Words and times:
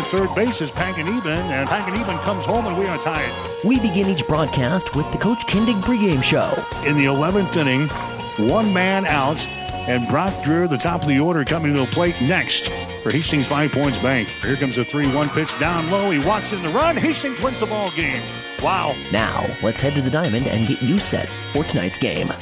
at 0.00 0.06
third 0.10 0.34
base 0.34 0.60
is 0.60 0.72
Panganiban, 0.72 1.50
and 1.50 1.68
Panganiban 1.68 2.18
comes 2.22 2.44
home, 2.44 2.66
and 2.66 2.78
we 2.78 2.86
are 2.86 2.98
tied. 2.98 3.32
We 3.64 3.78
begin 3.78 4.08
each 4.08 4.26
broadcast 4.26 4.94
with 4.94 5.10
the 5.12 5.18
Coach 5.18 5.46
Kindig 5.46 5.80
pregame 5.82 6.22
show. 6.22 6.52
In 6.86 6.96
the 6.96 7.04
11th 7.04 7.56
inning, 7.56 7.88
one 8.48 8.72
man 8.72 9.04
out, 9.06 9.46
and 9.46 10.08
Brock 10.08 10.32
Dreher, 10.42 10.68
the 10.68 10.78
top 10.78 11.02
of 11.02 11.08
the 11.08 11.20
order, 11.20 11.44
coming 11.44 11.74
to 11.74 11.80
the 11.80 11.86
plate 11.86 12.20
next 12.20 12.68
for 13.02 13.10
Hastings 13.10 13.46
Five 13.46 13.72
Points 13.72 13.98
Bank. 13.98 14.28
Here 14.42 14.56
comes 14.56 14.78
a 14.78 14.84
3 14.84 15.12
1 15.14 15.28
pitch 15.30 15.58
down 15.58 15.90
low. 15.90 16.10
He 16.10 16.18
walks 16.18 16.52
in 16.52 16.62
the 16.62 16.70
run. 16.70 16.96
Hastings 16.96 17.40
wins 17.42 17.58
the 17.58 17.66
ball 17.66 17.90
game. 17.90 18.22
Wow. 18.62 18.96
Now, 19.10 19.46
let's 19.62 19.80
head 19.80 19.94
to 19.94 20.02
the 20.02 20.10
diamond 20.10 20.46
and 20.46 20.66
get 20.66 20.82
you 20.82 20.98
set 20.98 21.28
for 21.52 21.64
tonight's 21.64 21.98
game. 21.98 22.32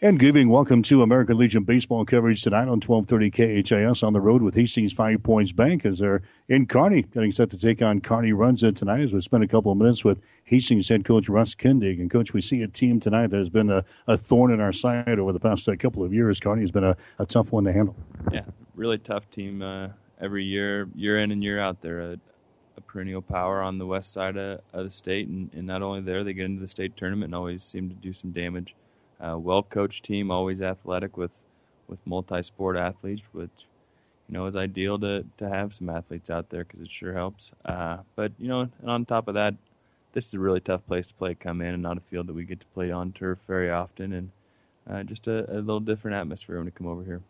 And 0.00 0.16
giving 0.20 0.48
welcome 0.48 0.84
to 0.84 1.02
American 1.02 1.38
Legion 1.38 1.64
baseball 1.64 2.04
coverage 2.04 2.42
tonight 2.42 2.68
on 2.68 2.80
1230 2.80 3.64
KHAS 3.64 4.04
on 4.04 4.12
the 4.12 4.20
road 4.20 4.42
with 4.42 4.54
Hastings 4.54 4.92
Five 4.92 5.24
Points 5.24 5.50
Bank 5.50 5.84
as 5.84 5.98
they're 5.98 6.22
in 6.48 6.66
Kearney, 6.66 7.02
getting 7.02 7.32
set 7.32 7.50
to 7.50 7.58
take 7.58 7.82
on 7.82 8.00
Kearney 8.00 8.30
Runza 8.30 8.76
tonight 8.76 9.00
as 9.00 9.12
we 9.12 9.20
spend 9.22 9.42
a 9.42 9.48
couple 9.48 9.72
of 9.72 9.78
minutes 9.78 10.04
with 10.04 10.20
Hastings 10.44 10.88
head 10.88 11.04
coach 11.04 11.28
Russ 11.28 11.56
Kindig. 11.56 11.98
And 11.98 12.08
coach, 12.08 12.32
we 12.32 12.40
see 12.40 12.62
a 12.62 12.68
team 12.68 13.00
tonight 13.00 13.30
that 13.30 13.38
has 13.38 13.48
been 13.48 13.70
a, 13.70 13.84
a 14.06 14.16
thorn 14.16 14.52
in 14.52 14.60
our 14.60 14.72
side 14.72 15.18
over 15.18 15.32
the 15.32 15.40
past 15.40 15.68
uh, 15.68 15.74
couple 15.74 16.04
of 16.04 16.14
years. 16.14 16.38
Kearney 16.38 16.60
has 16.60 16.70
been 16.70 16.84
a, 16.84 16.96
a, 17.18 17.26
tough 17.26 17.50
one 17.50 17.64
to 17.64 17.72
handle. 17.72 17.96
Yeah, 18.30 18.44
really 18.76 18.98
tough 18.98 19.28
team 19.32 19.62
uh, 19.62 19.88
every 20.20 20.44
year, 20.44 20.88
year 20.94 21.18
in 21.18 21.32
and 21.32 21.42
year 21.42 21.58
out. 21.58 21.82
They're 21.82 22.12
a, 22.12 22.20
a 22.76 22.80
perennial 22.82 23.20
power 23.20 23.62
on 23.62 23.78
the 23.78 23.86
west 23.86 24.12
side 24.12 24.36
of, 24.36 24.60
of 24.72 24.84
the 24.84 24.92
state, 24.92 25.26
and, 25.26 25.50
and 25.52 25.66
not 25.66 25.82
only 25.82 26.02
there, 26.02 26.22
they 26.22 26.34
get 26.34 26.44
into 26.44 26.60
the 26.60 26.68
state 26.68 26.96
tournament 26.96 27.30
and 27.30 27.34
always 27.34 27.64
seem 27.64 27.88
to 27.88 27.96
do 27.96 28.12
some 28.12 28.30
damage 28.30 28.76
uh, 29.20 29.36
well 29.38 29.62
coached 29.62 30.04
team, 30.04 30.30
always 30.30 30.62
athletic 30.62 31.16
with 31.16 31.42
with 31.88 31.98
multi 32.06 32.42
sport 32.42 32.76
athletes, 32.76 33.22
which 33.32 33.50
you 34.28 34.34
know 34.34 34.46
is 34.46 34.56
ideal 34.56 34.98
to 34.98 35.24
to 35.38 35.48
have 35.48 35.74
some 35.74 35.88
athletes 35.88 36.30
out 36.30 36.50
there 36.50 36.64
because 36.64 36.80
it 36.80 36.90
sure 36.90 37.14
helps. 37.14 37.52
Uh, 37.64 37.98
but 38.14 38.32
you 38.38 38.48
know, 38.48 38.60
and 38.60 38.90
on 38.90 39.04
top 39.04 39.28
of 39.28 39.34
that, 39.34 39.54
this 40.12 40.26
is 40.26 40.34
a 40.34 40.38
really 40.38 40.60
tough 40.60 40.86
place 40.86 41.06
to 41.06 41.14
play. 41.14 41.34
Come 41.34 41.60
in 41.60 41.74
and 41.74 41.82
not 41.82 41.96
a 41.96 42.00
field 42.00 42.26
that 42.28 42.34
we 42.34 42.44
get 42.44 42.60
to 42.60 42.66
play 42.66 42.90
on 42.90 43.12
turf 43.12 43.38
very 43.46 43.70
often, 43.70 44.12
and 44.12 44.30
uh, 44.88 45.02
just 45.02 45.26
a, 45.26 45.50
a, 45.50 45.56
little 45.56 45.80
different 45.80 46.16
atmosphere 46.16 46.56
when 46.56 46.66
we 46.66 46.70
come 46.70 46.86
over 46.86 47.04
here. 47.04 47.20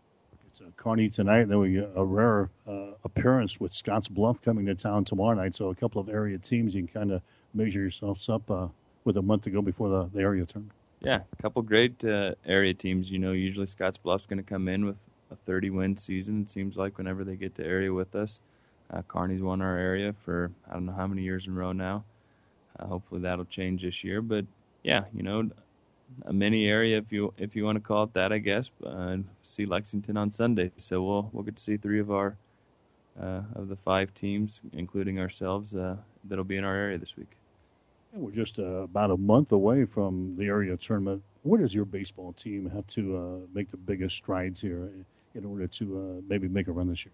It's 0.51 0.61
a 0.61 0.71
Kearney 0.77 1.09
tonight. 1.09 1.41
and 1.41 1.51
Then 1.51 1.59
we 1.61 1.79
a 1.79 2.05
rare 2.05 2.51
uh, 2.67 2.93
appearance 3.05 3.61
with 3.61 3.73
Scotts 3.73 4.09
Bluff 4.09 4.43
coming 4.43 4.67
to 4.67 4.75
town 4.75 5.05
tomorrow 5.05 5.35
night. 5.35 5.55
So 5.55 5.69
a 5.69 5.75
couple 5.75 6.01
of 6.01 6.09
area 6.09 6.39
teams 6.39 6.75
you 6.75 6.83
can 6.83 6.89
kind 6.89 7.13
of 7.13 7.23
measure 7.55 7.81
yourselves 7.81 8.29
up 8.29 8.51
uh, 8.51 8.69
with 9.05 9.17
a 9.17 9.23
month 9.23 9.43
to 9.43 9.51
go 9.51 9.63
before 9.63 9.89
the, 9.89 10.11
the 10.13 10.21
area 10.21 10.45
tournament. 10.45 10.73
Yeah, 11.01 11.21
a 11.33 11.43
couple 11.43 11.63
great 11.63 12.03
uh, 12.05 12.35
area 12.45 12.75
teams. 12.75 13.11
You 13.11 13.19
know, 13.19 13.33
usually 13.33 13.67
Scotts 13.67 13.99
Bluff's 13.99 14.27
going 14.27 14.39
to 14.39 14.49
come 14.49 14.69
in 14.69 14.85
with 14.85 14.97
a 15.31 15.37
30 15.37 15.71
win 15.71 15.97
season. 15.97 16.43
It 16.43 16.51
seems 16.51 16.77
like 16.77 16.99
whenever 16.99 17.25
they 17.25 17.37
get 17.37 17.55
to 17.57 17.65
area 17.65 17.93
with 17.93 18.15
us, 18.15 18.41
uh, 18.93 19.03
Kearney's 19.03 19.43
won 19.43 19.63
our 19.63 19.77
area 19.77 20.15
for 20.25 20.51
I 20.69 20.75
don't 20.75 20.87
know 20.87 20.93
how 20.93 21.07
many 21.07 21.23
years 21.23 21.47
in 21.47 21.53
a 21.53 21.57
row 21.57 21.73
now. 21.73 22.05
Uh, 22.79 22.87
hopefully 22.87 23.21
that'll 23.21 23.45
change 23.45 23.83
this 23.83 24.03
year. 24.03 24.21
But 24.21 24.47
yeah, 24.83 25.05
you 25.15 25.23
know, 25.23 25.51
a 26.25 26.33
mini 26.33 26.67
area 26.67 26.99
if 26.99 27.13
you 27.13 27.33
if 27.37 27.55
you 27.55 27.65
want 27.65 27.77
to 27.77 27.81
call 27.81 28.05
it 28.05 28.15
that, 28.15 28.33
I 28.33 28.39
guess. 28.39 28.71
Uh, 28.85 29.19
see 29.43 29.67
Lexington 29.67 30.17
on 30.17 30.33
Sunday, 30.33 30.73
so 30.79 31.03
we'll 31.03 31.31
we'll 31.33 31.45
get 31.45 31.57
to 31.57 31.63
see 31.63 31.77
three 31.77 32.01
of 32.01 32.11
our 32.11 32.37
uh, 33.21 33.43
of 33.55 33.69
the 33.69 33.77
five 33.77 34.15
teams, 34.15 34.61
including 34.73 35.19
ourselves, 35.19 35.75
uh, 35.75 35.97
that'll 36.25 36.45
be 36.45 36.57
in 36.57 36.65
our 36.65 36.75
area 36.75 36.99
this 36.99 37.17
week. 37.17 37.38
And 38.13 38.23
we're 38.23 38.31
just 38.31 38.59
uh, 38.59 38.63
about 38.63 39.11
a 39.11 39.17
month 39.17 39.53
away 39.53 39.85
from 39.85 40.37
the 40.39 40.47
area 40.47 40.77
tournament. 40.77 41.23
What 41.43 41.61
does 41.61 41.75
your 41.75 41.85
baseball 41.85 42.33
team 42.33 42.71
have 42.71 42.87
to 42.89 43.17
uh, 43.17 43.47
make 43.55 43.71
the 43.71 43.77
biggest 43.77 44.17
strides 44.17 44.61
here 44.61 44.91
in 45.35 45.45
order 45.45 45.67
to 45.67 45.99
uh, 45.99 46.23
maybe 46.29 46.49
make 46.49 46.69
a 46.69 46.73
run 46.73 46.89
this 46.89 47.05
year? 47.05 47.13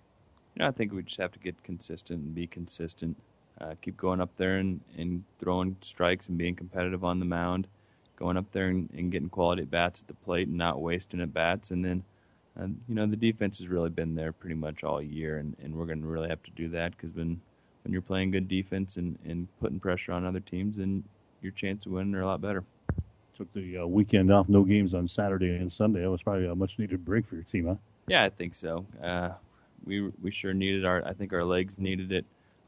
I 0.60 0.70
think 0.70 0.92
we 0.92 1.02
just 1.02 1.18
have 1.18 1.32
to 1.32 1.38
get 1.40 1.62
consistent 1.64 2.22
and 2.22 2.34
be 2.34 2.46
consistent. 2.46 3.16
Uh, 3.60 3.74
keep 3.82 3.96
going 3.96 4.20
up 4.20 4.30
there 4.36 4.58
and, 4.58 4.80
and 4.96 5.24
throwing 5.38 5.76
strikes 5.80 6.28
and 6.28 6.38
being 6.38 6.54
competitive 6.54 7.04
on 7.04 7.18
the 7.18 7.24
mound. 7.24 7.66
Going 8.16 8.36
up 8.36 8.52
there 8.52 8.68
and, 8.68 8.88
and 8.96 9.10
getting 9.10 9.28
quality 9.28 9.62
at 9.62 9.70
bats 9.70 10.00
at 10.00 10.06
the 10.06 10.14
plate 10.14 10.46
and 10.46 10.56
not 10.56 10.80
wasting 10.80 11.20
at 11.20 11.34
bats. 11.34 11.72
And 11.72 11.84
then, 11.84 12.04
uh, 12.58 12.66
you 12.88 12.94
know, 12.94 13.06
the 13.06 13.16
defense 13.16 13.58
has 13.58 13.66
really 13.66 13.90
been 13.90 14.14
there 14.14 14.30
pretty 14.30 14.54
much 14.54 14.84
all 14.84 15.02
year, 15.02 15.38
and, 15.38 15.56
and 15.60 15.74
we're 15.74 15.86
going 15.86 16.00
to 16.00 16.06
really 16.06 16.28
have 16.28 16.42
to 16.44 16.52
do 16.52 16.68
that 16.68 16.92
because 16.96 17.14
when 17.16 17.40
when 17.84 17.92
you're 17.92 18.02
playing 18.02 18.30
good 18.30 18.48
defense 18.48 18.96
and, 18.96 19.18
and 19.24 19.46
putting 19.60 19.78
pressure 19.78 20.12
on 20.12 20.24
other 20.24 20.40
teams, 20.40 20.78
then 20.78 21.04
your 21.42 21.52
chance 21.52 21.86
of 21.86 21.92
winning 21.92 22.14
are 22.14 22.22
a 22.22 22.26
lot 22.26 22.40
better. 22.40 22.64
Took 23.36 23.52
the 23.52 23.78
uh, 23.78 23.86
weekend 23.86 24.32
off, 24.32 24.48
no 24.48 24.62
games 24.62 24.94
on 24.94 25.06
Saturday 25.06 25.56
and 25.56 25.72
Sunday. 25.72 26.00
That 26.00 26.10
was 26.10 26.22
probably 26.22 26.46
a 26.46 26.54
much 26.54 26.78
needed 26.78 27.04
break 27.04 27.26
for 27.26 27.34
your 27.34 27.44
team, 27.44 27.66
huh? 27.66 27.74
Yeah, 28.06 28.24
I 28.24 28.30
think 28.30 28.54
so. 28.54 28.86
Uh, 29.02 29.30
we 29.84 30.12
we 30.22 30.30
sure 30.30 30.54
needed 30.54 30.84
our. 30.84 31.06
I 31.06 31.12
think 31.14 31.32
our 31.32 31.44
legs 31.44 31.78
needed 31.78 32.12
it. 32.12 32.24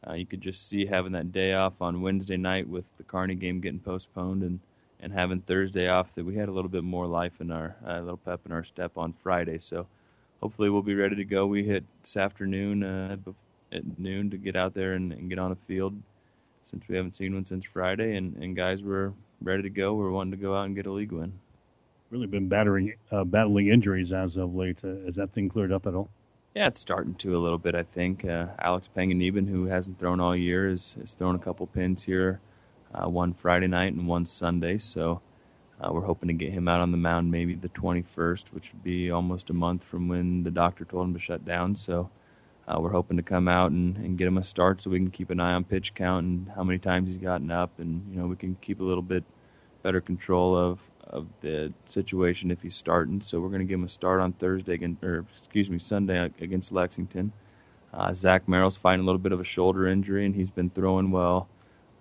Uh, 0.07 0.15
you 0.15 0.27
could 0.27 0.41
just 0.41 0.69
see 0.69 0.87
having 0.87 1.13
that 1.13 1.33
day 1.33 1.53
off 1.55 1.81
on 1.81 2.03
Wednesday 2.03 2.37
night 2.37 2.69
with 2.69 2.85
the 2.97 3.05
Kearney 3.05 3.35
game 3.35 3.61
getting 3.61 3.81
postponed 3.81 4.43
and, 4.43 4.61
and 5.01 5.13
having 5.13 5.41
Thursday 5.41 5.89
off 5.89 6.15
that 6.15 6.25
we 6.25 6.37
had 6.37 6.49
a 6.49 6.53
little 6.53 6.69
bit 6.69 6.85
more 6.85 7.07
life 7.07 7.41
in 7.41 7.51
our 7.51 7.77
a 7.85 7.95
uh, 7.95 8.01
little 8.01 8.17
pep 8.19 8.41
in 8.47 8.53
our 8.53 8.65
step 8.65 8.97
on 8.97 9.13
Friday. 9.13 9.59
So 9.59 9.87
hopefully 10.41 10.71
we'll 10.71 10.83
be 10.83 10.95
ready 10.95 11.17
to 11.17 11.25
go. 11.25 11.47
We 11.47 11.65
hit 11.65 11.85
this 12.03 12.17
afternoon 12.17 12.83
uh, 12.83 13.17
at 13.73 13.99
noon 13.99 14.31
to 14.31 14.37
get 14.37 14.57
out 14.57 14.75
there 14.75 14.95
and, 14.95 15.13
and, 15.13 15.29
get 15.29 15.39
on 15.39 15.53
a 15.53 15.57
field 15.57 16.01
since 16.63 16.87
we 16.89 16.97
haven't 16.97 17.17
seen 17.17 17.35
one 17.35 17.45
since 17.45 17.65
Friday, 17.65 18.17
and, 18.17 18.37
and 18.37 18.57
guys 18.57 18.83
were 18.83 19.13
ready 19.41 19.63
to 19.63 19.71
go. 19.71 19.95
We're 19.95 20.11
wanting 20.11 20.33
to 20.33 20.37
go 20.37 20.55
out 20.55 20.67
and 20.67 20.75
get 20.75 20.87
a 20.87 20.93
league 20.93 21.13
win. 21.13 21.33
Really 22.11 22.27
been 22.27 22.49
battering, 22.49 22.95
uh, 23.11 23.25
battling 23.25 23.69
injuries 23.69 24.13
as 24.13 24.37
of 24.37 24.55
late. 24.55 24.85
Uh, 24.85 25.05
has 25.07 25.17
that 25.17 25.33
thing 25.33 25.49
cleared 25.49 25.73
up 25.73 25.87
at 25.87 25.95
all? 25.95 26.11
Yeah, 26.55 26.69
it's 26.69 26.81
starting 26.81 27.15
to 27.17 27.37
a 27.37 27.41
little 27.41 27.59
bit. 27.59 27.75
I 27.75 27.83
think 27.83 28.25
uh, 28.25 28.47
Alex 28.59 28.89
Panganiban, 28.97 29.49
who 29.49 29.67
hasn't 29.67 29.99
thrown 29.99 30.21
all 30.21 30.35
year, 30.35 30.71
is, 30.71 30.97
is 31.03 31.13
thrown 31.15 31.35
a 31.35 31.39
couple 31.39 31.67
pins 31.67 32.05
here, 32.05 32.41
uh, 32.95 33.09
one 33.09 33.35
Friday 33.35 33.67
night 33.67 33.93
and 33.93 34.09
one 34.09 34.25
Sunday. 34.25 34.79
So 34.79 35.21
uh, 35.81 35.93
we're 35.93 36.07
hoping 36.07 36.29
to 36.29 36.33
get 36.33 36.53
him 36.53 36.69
out 36.69 36.81
on 36.81 36.93
the 36.93 36.97
mound 36.97 37.31
maybe 37.31 37.55
the 37.55 37.69
21st, 37.69 38.47
which 38.53 38.73
would 38.73 38.83
be 38.83 39.11
almost 39.11 39.51
a 39.51 39.53
month 39.53 39.85
from 39.85 40.09
when 40.09 40.45
the 40.45 40.51
doctor 40.51 40.85
told 40.85 41.09
him 41.09 41.15
to 41.15 41.21
shut 41.21 41.45
down. 41.45 41.77
So 41.77 42.11
uh, 42.69 42.79
we're 42.81 42.91
hoping 42.91 43.17
to 43.17 43.23
come 43.23 43.49
out 43.49 43.71
and, 43.71 43.97
and 43.97 44.19
get 44.19 44.27
him 44.27 44.39
a 44.39 44.45
start 44.45 44.81
so 44.81 44.91
we 44.91 44.99
can 44.99 45.11
keep 45.11 45.31
an 45.31 45.41
eye 45.41 45.53
on 45.53 45.65
pitch 45.65 45.95
count 45.95 46.27
and 46.27 46.49
how 46.57 46.65
many 46.65 46.79
times 46.79 47.09
he's 47.09 47.19
gotten 47.19 47.51
up, 47.51 47.79
and 47.79 48.05
you 48.11 48.21
know 48.21 48.27
we 48.27 48.37
can 48.37 48.57
keep 48.61 48.81
a 48.81 48.85
little 48.85 49.03
bit 49.03 49.25
better 49.83 50.01
control 50.01 50.57
of 50.57 50.81
of 51.07 51.29
the 51.41 51.73
situation 51.87 52.51
if 52.51 52.63
he's 52.63 52.75
starting. 52.75 53.21
So 53.21 53.41
we're 53.41 53.49
going 53.49 53.61
to 53.61 53.67
give 53.67 53.79
him 53.79 53.85
a 53.85 53.89
start 53.89 54.21
on 54.21 54.33
Thursday, 54.33 54.75
again, 54.75 54.99
or 55.03 55.25
excuse 55.33 55.71
me, 55.71 55.79
Sunday 55.79 56.19
against 56.41 56.73
Lexington. 56.73 57.33
Uh, 57.95 58.13
Zach 58.13 58.49
Merrill's 58.49 58.77
fighting 58.77 59.03
a 59.03 59.05
little 59.05 59.21
bit 59.21 59.33
of 59.33 59.41
a 59.41 59.45
shoulder 59.45 59.87
injury, 59.87 60.27
and 60.27 60.35
he's 60.35 60.51
been 60.51 60.71
throwing 60.71 61.11
well. 61.11 61.49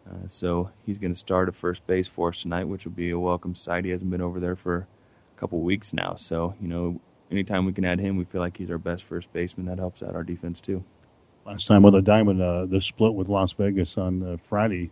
Uh, 0.09 0.27
so 0.27 0.71
he's 0.85 0.99
going 0.99 1.13
to 1.13 1.17
start 1.17 1.47
at 1.47 1.55
first 1.55 1.85
base 1.87 2.07
for 2.07 2.29
us 2.29 2.41
tonight, 2.41 2.65
which 2.65 2.85
will 2.85 2.91
be 2.91 3.11
a 3.11 3.19
welcome 3.19 3.55
sight. 3.55 3.85
He 3.85 3.91
hasn't 3.91 4.11
been 4.11 4.21
over 4.21 4.39
there 4.39 4.55
for 4.55 4.87
a 5.35 5.39
couple 5.39 5.59
weeks 5.61 5.93
now, 5.93 6.15
so 6.15 6.55
you 6.59 6.67
know 6.67 6.99
anytime 7.31 7.65
we 7.65 7.73
can 7.73 7.85
add 7.85 7.99
him, 7.99 8.17
we 8.17 8.25
feel 8.25 8.41
like 8.41 8.57
he's 8.57 8.71
our 8.71 8.77
best 8.77 9.03
first 9.03 9.31
baseman. 9.33 9.65
That 9.67 9.79
helps 9.79 10.03
out 10.03 10.15
our 10.15 10.23
defense 10.23 10.61
too. 10.61 10.83
Last 11.45 11.67
time 11.67 11.83
with 11.83 11.93
the 11.93 12.01
Diamond, 12.01 12.41
uh, 12.41 12.65
the 12.65 12.81
split 12.81 13.13
with 13.13 13.27
Las 13.27 13.51
Vegas 13.53 13.97
on 13.97 14.23
uh, 14.23 14.37
Friday. 14.49 14.89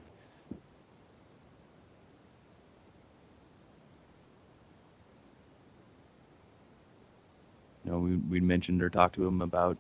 You 7.84 7.92
know, 7.92 8.00
we 8.00 8.18
we 8.18 8.40
mentioned 8.40 8.84
or 8.84 8.90
talked 8.90 9.16
to 9.16 9.26
him 9.26 9.42
about 9.42 9.78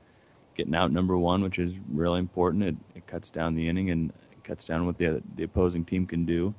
getting 0.56 0.75
out 0.75 0.91
number 0.91 1.18
one, 1.18 1.41
which 1.44 1.59
is 1.59 1.74
really 1.91 2.20
important. 2.20 2.64
It, 2.64 2.75
it 2.96 3.08
cuts 3.08 3.30
down 3.30 3.56
the 3.56 3.68
inning 3.68 3.91
and 3.91 4.12
it 4.31 4.44
cuts 4.44 4.66
down 4.66 4.85
what 4.85 4.97
the 4.97 5.22
the 5.35 5.44
opposing 5.44 5.85
team 5.85 6.08
can 6.08 6.25
do. 6.25 6.53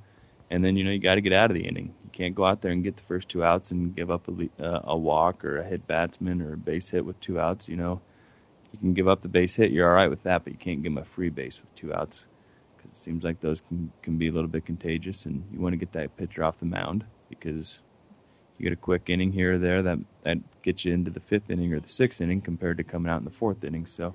And 0.50 0.64
then 0.64 0.76
you 0.76 0.84
know 0.84 0.90
you 0.90 0.98
got 0.98 1.16
to 1.16 1.20
get 1.20 1.32
out 1.32 1.50
of 1.50 1.54
the 1.54 1.66
inning 1.66 1.94
You 2.04 2.10
can't 2.12 2.34
go 2.34 2.44
out 2.44 2.60
there 2.60 2.72
and 2.72 2.84
get 2.84 2.96
the 2.96 3.02
first 3.02 3.28
two 3.28 3.42
outs 3.44 3.70
and 3.70 3.94
give 3.94 4.10
up 4.10 4.28
a, 4.28 4.62
uh, 4.62 4.80
a 4.84 4.96
walk 4.96 5.44
or 5.44 5.58
a 5.58 5.64
hit 5.64 5.86
batsman 5.86 6.42
or 6.42 6.52
a 6.52 6.56
base 6.56 6.90
hit 6.90 7.04
with 7.04 7.20
two 7.20 7.40
outs. 7.40 7.68
You 7.68 7.76
know, 7.76 8.00
you 8.72 8.78
can 8.78 8.94
give 8.94 9.08
up 9.08 9.22
the 9.22 9.28
base 9.28 9.56
hit, 9.56 9.70
you're 9.70 9.88
all 9.88 9.94
right 9.94 10.10
with 10.10 10.22
that, 10.24 10.44
but 10.44 10.52
you 10.52 10.58
can't 10.58 10.82
give 10.82 10.94
them 10.94 11.02
a 11.02 11.06
free 11.06 11.30
base 11.30 11.60
with 11.60 11.74
two 11.74 11.94
outs 11.94 12.26
because 12.76 12.90
it 12.90 13.00
seems 13.00 13.24
like 13.24 13.40
those 13.40 13.60
can, 13.60 13.92
can 14.02 14.18
be 14.18 14.28
a 14.28 14.32
little 14.32 14.48
bit 14.48 14.66
contagious, 14.66 15.26
and 15.26 15.44
you 15.52 15.60
want 15.60 15.72
to 15.72 15.76
get 15.76 15.92
that 15.92 16.16
pitcher 16.16 16.44
off 16.44 16.58
the 16.58 16.66
mound 16.66 17.04
because 17.28 17.78
you 18.58 18.64
get 18.64 18.72
a 18.72 18.76
quick 18.76 19.08
inning 19.08 19.32
here 19.32 19.54
or 19.54 19.58
there 19.58 19.82
that 19.82 19.98
that 20.22 20.38
gets 20.62 20.84
you 20.84 20.92
into 20.92 21.10
the 21.10 21.20
fifth 21.20 21.50
inning 21.50 21.72
or 21.72 21.80
the 21.80 21.88
sixth 21.88 22.20
inning 22.20 22.40
compared 22.40 22.76
to 22.78 22.84
coming 22.84 23.10
out 23.10 23.18
in 23.18 23.24
the 23.24 23.30
fourth 23.30 23.64
inning. 23.64 23.86
So 23.86 24.14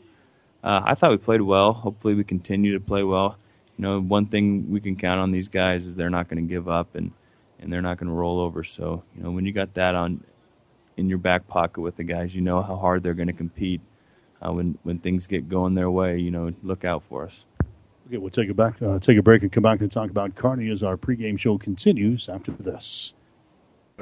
uh, 0.64 0.82
I 0.84 0.96
thought 0.96 1.12
we 1.12 1.18
played 1.18 1.42
well. 1.42 1.74
Hopefully, 1.74 2.14
we 2.16 2.24
continue 2.24 2.74
to 2.74 2.80
play 2.80 3.04
well. 3.04 3.38
You 3.80 3.84
know, 3.84 4.02
one 4.02 4.26
thing 4.26 4.70
we 4.70 4.82
can 4.82 4.98
count 4.98 5.22
on 5.22 5.32
these 5.32 5.48
guys 5.48 5.86
is 5.86 5.96
they're 5.96 6.10
not 6.10 6.28
going 6.28 6.46
to 6.46 6.50
give 6.54 6.68
up 6.68 6.96
and 6.96 7.14
and 7.62 7.72
they're 7.72 7.82
not 7.82 7.98
going 7.98 8.10
to 8.10 8.14
roll 8.14 8.42
over. 8.42 8.62
So 8.66 9.04
you 9.16 9.24
know 9.24 9.32
when 9.32 9.46
you 9.46 9.54
got 9.54 9.74
that 9.76 9.96
on 9.96 10.22
in 10.98 11.08
your 11.08 11.18
back 11.18 11.48
pocket 11.48 11.80
with 11.80 11.96
the 11.96 12.04
guys, 12.04 12.36
you 12.36 12.42
know 12.42 12.62
how 12.62 12.76
hard 12.76 13.04
they're 13.04 13.14
going 13.14 13.28
to 13.28 13.34
compete. 13.34 13.80
Uh, 14.46 14.52
when 14.52 14.78
when 14.84 15.00
things 15.00 15.28
get 15.28 15.48
going 15.48 15.76
their 15.76 15.90
way, 15.90 16.20
you 16.20 16.30
know, 16.30 16.52
look 16.62 16.84
out 16.84 17.04
for 17.04 17.24
us. 17.24 17.46
Okay, 18.08 18.18
we'll 18.18 18.30
take 18.30 18.50
it 18.50 18.58
back, 18.58 18.82
uh, 18.82 19.00
take 19.00 19.18
a 19.18 19.22
break, 19.22 19.44
and 19.44 19.52
come 19.52 19.64
back 19.64 19.80
and 19.80 19.90
talk 19.90 20.10
about 20.10 20.36
Kearney 20.36 20.70
as 20.70 20.84
our 20.84 20.98
pregame 20.98 21.40
show 21.40 21.58
continues 21.58 22.28
after 22.28 22.52
this. 22.52 23.14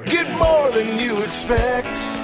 Get 0.06 0.28
more 0.38 0.72
than 0.72 0.98
you 0.98 1.22
expect 1.22 1.86
at 1.86 2.16
Fern 2.16 2.17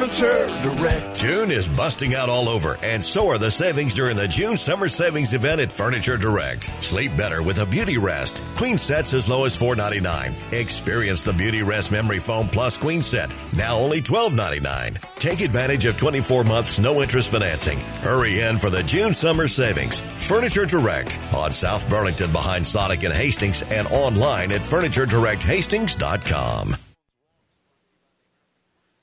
Furniture 0.00 0.46
Direct. 0.62 1.20
June 1.20 1.50
is 1.50 1.68
busting 1.68 2.14
out 2.14 2.30
all 2.30 2.48
over, 2.48 2.78
and 2.82 3.04
so 3.04 3.28
are 3.28 3.36
the 3.36 3.50
savings 3.50 3.92
during 3.92 4.16
the 4.16 4.26
June 4.26 4.56
Summer 4.56 4.88
Savings 4.88 5.34
event 5.34 5.60
at 5.60 5.70
Furniture 5.70 6.16
Direct. 6.16 6.70
Sleep 6.82 7.14
better 7.18 7.42
with 7.42 7.58
a 7.58 7.66
Beauty 7.66 7.98
Rest. 7.98 8.40
Queen 8.56 8.78
sets 8.78 9.12
as 9.12 9.28
low 9.28 9.44
as 9.44 9.58
$4.99. 9.58 10.54
Experience 10.54 11.22
the 11.22 11.34
Beauty 11.34 11.62
Rest 11.62 11.92
Memory 11.92 12.18
Foam 12.18 12.48
Plus 12.48 12.78
Queen 12.78 13.02
set, 13.02 13.30
now 13.54 13.76
only 13.76 14.00
$12.99. 14.00 14.96
Take 15.16 15.42
advantage 15.42 15.84
of 15.84 15.98
24 15.98 16.44
months 16.44 16.80
no 16.80 17.02
interest 17.02 17.30
financing. 17.30 17.78
Hurry 18.00 18.40
in 18.40 18.56
for 18.56 18.70
the 18.70 18.82
June 18.84 19.12
Summer 19.12 19.48
Savings. 19.48 20.00
Furniture 20.00 20.64
Direct 20.64 21.20
on 21.34 21.52
South 21.52 21.86
Burlington 21.90 22.32
behind 22.32 22.66
Sonic 22.66 23.02
and 23.02 23.12
Hastings 23.12 23.60
and 23.70 23.86
online 23.88 24.50
at 24.50 24.62
FurnitureDirectHastings.com. 24.62 26.89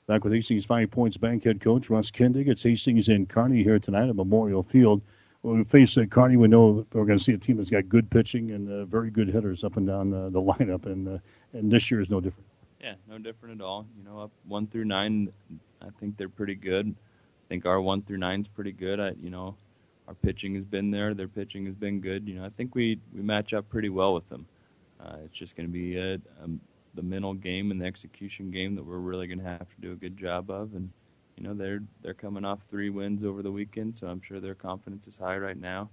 Back 0.08 0.24
with 0.24 0.32
Hastings 0.32 0.64
Five 0.64 0.90
Points 0.90 1.18
Bank 1.18 1.44
head 1.44 1.60
coach 1.60 1.90
Russ 1.90 2.10
Kindig. 2.10 2.48
It's 2.48 2.62
Hastings 2.62 3.08
and 3.08 3.28
Kearney 3.28 3.62
here 3.62 3.78
tonight 3.78 4.08
at 4.08 4.16
Memorial 4.16 4.62
Field. 4.62 5.02
When 5.42 5.58
we 5.58 5.64
face 5.64 5.98
uh, 5.98 6.06
Kearney, 6.06 6.38
we 6.38 6.48
know 6.48 6.86
we're 6.94 7.04
going 7.04 7.18
to 7.18 7.22
see 7.22 7.34
a 7.34 7.38
team 7.38 7.58
that's 7.58 7.68
got 7.68 7.90
good 7.90 8.08
pitching 8.08 8.52
and 8.52 8.70
uh, 8.70 8.86
very 8.86 9.10
good 9.10 9.28
hitters 9.28 9.64
up 9.64 9.76
and 9.76 9.86
down 9.86 10.14
uh, 10.14 10.30
the 10.30 10.40
lineup, 10.40 10.86
and 10.86 11.06
uh, 11.06 11.18
and 11.52 11.70
this 11.70 11.90
year 11.90 12.00
is 12.00 12.08
no 12.08 12.22
different. 12.22 12.46
Yeah, 12.80 12.94
no 13.06 13.18
different 13.18 13.60
at 13.60 13.64
all. 13.66 13.86
You 13.98 14.02
know, 14.02 14.20
up 14.20 14.30
one 14.46 14.66
through 14.66 14.86
nine, 14.86 15.30
I 15.82 15.88
think 16.00 16.16
they're 16.16 16.30
pretty 16.30 16.54
good. 16.54 16.88
I 16.88 17.44
think 17.50 17.66
our 17.66 17.78
one 17.78 18.00
through 18.00 18.16
nine 18.16 18.40
is 18.40 18.48
pretty 18.48 18.72
good. 18.72 18.98
I, 19.00 19.10
you 19.20 19.28
know, 19.28 19.56
our 20.06 20.14
pitching 20.14 20.54
has 20.54 20.64
been 20.64 20.90
there. 20.90 21.12
Their 21.12 21.28
pitching 21.28 21.66
has 21.66 21.74
been 21.74 22.00
good. 22.00 22.26
You 22.26 22.36
know, 22.36 22.46
I 22.46 22.48
think 22.48 22.74
we 22.74 22.98
we 23.14 23.20
match 23.20 23.52
up 23.52 23.68
pretty 23.68 23.90
well 23.90 24.14
with 24.14 24.26
them. 24.30 24.46
Uh, 24.98 25.16
it's 25.26 25.36
just 25.36 25.54
going 25.54 25.68
to 25.68 25.72
be 25.72 25.98
a, 25.98 26.14
a 26.14 26.48
the 26.98 27.04
mental 27.04 27.32
game 27.32 27.70
and 27.70 27.80
the 27.80 27.86
execution 27.86 28.50
game 28.50 28.74
that 28.74 28.84
we're 28.84 28.98
really 28.98 29.28
going 29.28 29.38
to 29.38 29.44
have 29.44 29.60
to 29.60 29.80
do 29.80 29.92
a 29.92 29.94
good 29.94 30.16
job 30.16 30.50
of. 30.50 30.74
And 30.74 30.90
you 31.36 31.44
know 31.44 31.54
they're 31.54 31.80
they're 32.02 32.12
coming 32.12 32.44
off 32.44 32.58
three 32.68 32.90
wins 32.90 33.24
over 33.24 33.40
the 33.40 33.52
weekend, 33.52 33.96
so 33.96 34.08
I'm 34.08 34.20
sure 34.20 34.40
their 34.40 34.56
confidence 34.56 35.06
is 35.06 35.16
high 35.16 35.38
right 35.38 35.56
now. 35.56 35.90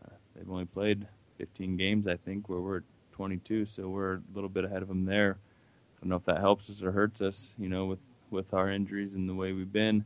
Uh, 0.00 0.14
they've 0.34 0.48
only 0.48 0.64
played 0.64 1.08
15 1.38 1.76
games, 1.76 2.06
I 2.06 2.16
think, 2.16 2.48
where 2.48 2.60
we're 2.60 2.82
22, 3.10 3.66
so 3.66 3.88
we're 3.88 4.14
a 4.14 4.22
little 4.34 4.48
bit 4.48 4.64
ahead 4.64 4.82
of 4.82 4.88
them 4.88 5.04
there. 5.04 5.38
I 5.40 6.00
don't 6.00 6.10
know 6.10 6.16
if 6.16 6.24
that 6.26 6.38
helps 6.38 6.70
us 6.70 6.80
or 6.80 6.92
hurts 6.92 7.20
us, 7.20 7.52
you 7.58 7.68
know, 7.68 7.86
with 7.86 7.98
with 8.30 8.54
our 8.54 8.70
injuries 8.70 9.14
and 9.14 9.28
the 9.28 9.34
way 9.34 9.52
we've 9.52 9.72
been 9.72 10.04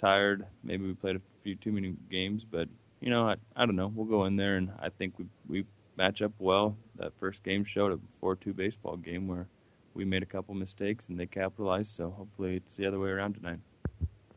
tired. 0.00 0.46
Maybe 0.64 0.84
we 0.84 0.94
played 0.94 1.14
a 1.14 1.20
few 1.44 1.54
too 1.54 1.70
many 1.70 1.94
games, 2.10 2.44
but 2.44 2.68
you 3.00 3.10
know, 3.10 3.28
I, 3.28 3.36
I 3.54 3.66
don't 3.66 3.76
know. 3.76 3.92
We'll 3.94 4.06
go 4.06 4.24
in 4.24 4.34
there, 4.34 4.56
and 4.56 4.72
I 4.80 4.88
think 4.88 5.16
we 5.16 5.26
we 5.48 5.64
match 5.96 6.22
up 6.22 6.32
well. 6.40 6.76
That 6.96 7.12
first 7.20 7.44
game 7.44 7.64
showed 7.64 7.92
a 7.92 8.24
4-2 8.24 8.56
baseball 8.56 8.96
game 8.96 9.28
where 9.28 9.46
we 9.94 10.04
made 10.04 10.22
a 10.22 10.26
couple 10.26 10.54
mistakes 10.54 11.08
and 11.08 11.18
they 11.18 11.26
capitalized. 11.26 11.94
So 11.94 12.10
hopefully 12.10 12.56
it's 12.56 12.76
the 12.76 12.86
other 12.86 12.98
way 12.98 13.10
around 13.10 13.34
tonight. 13.34 13.58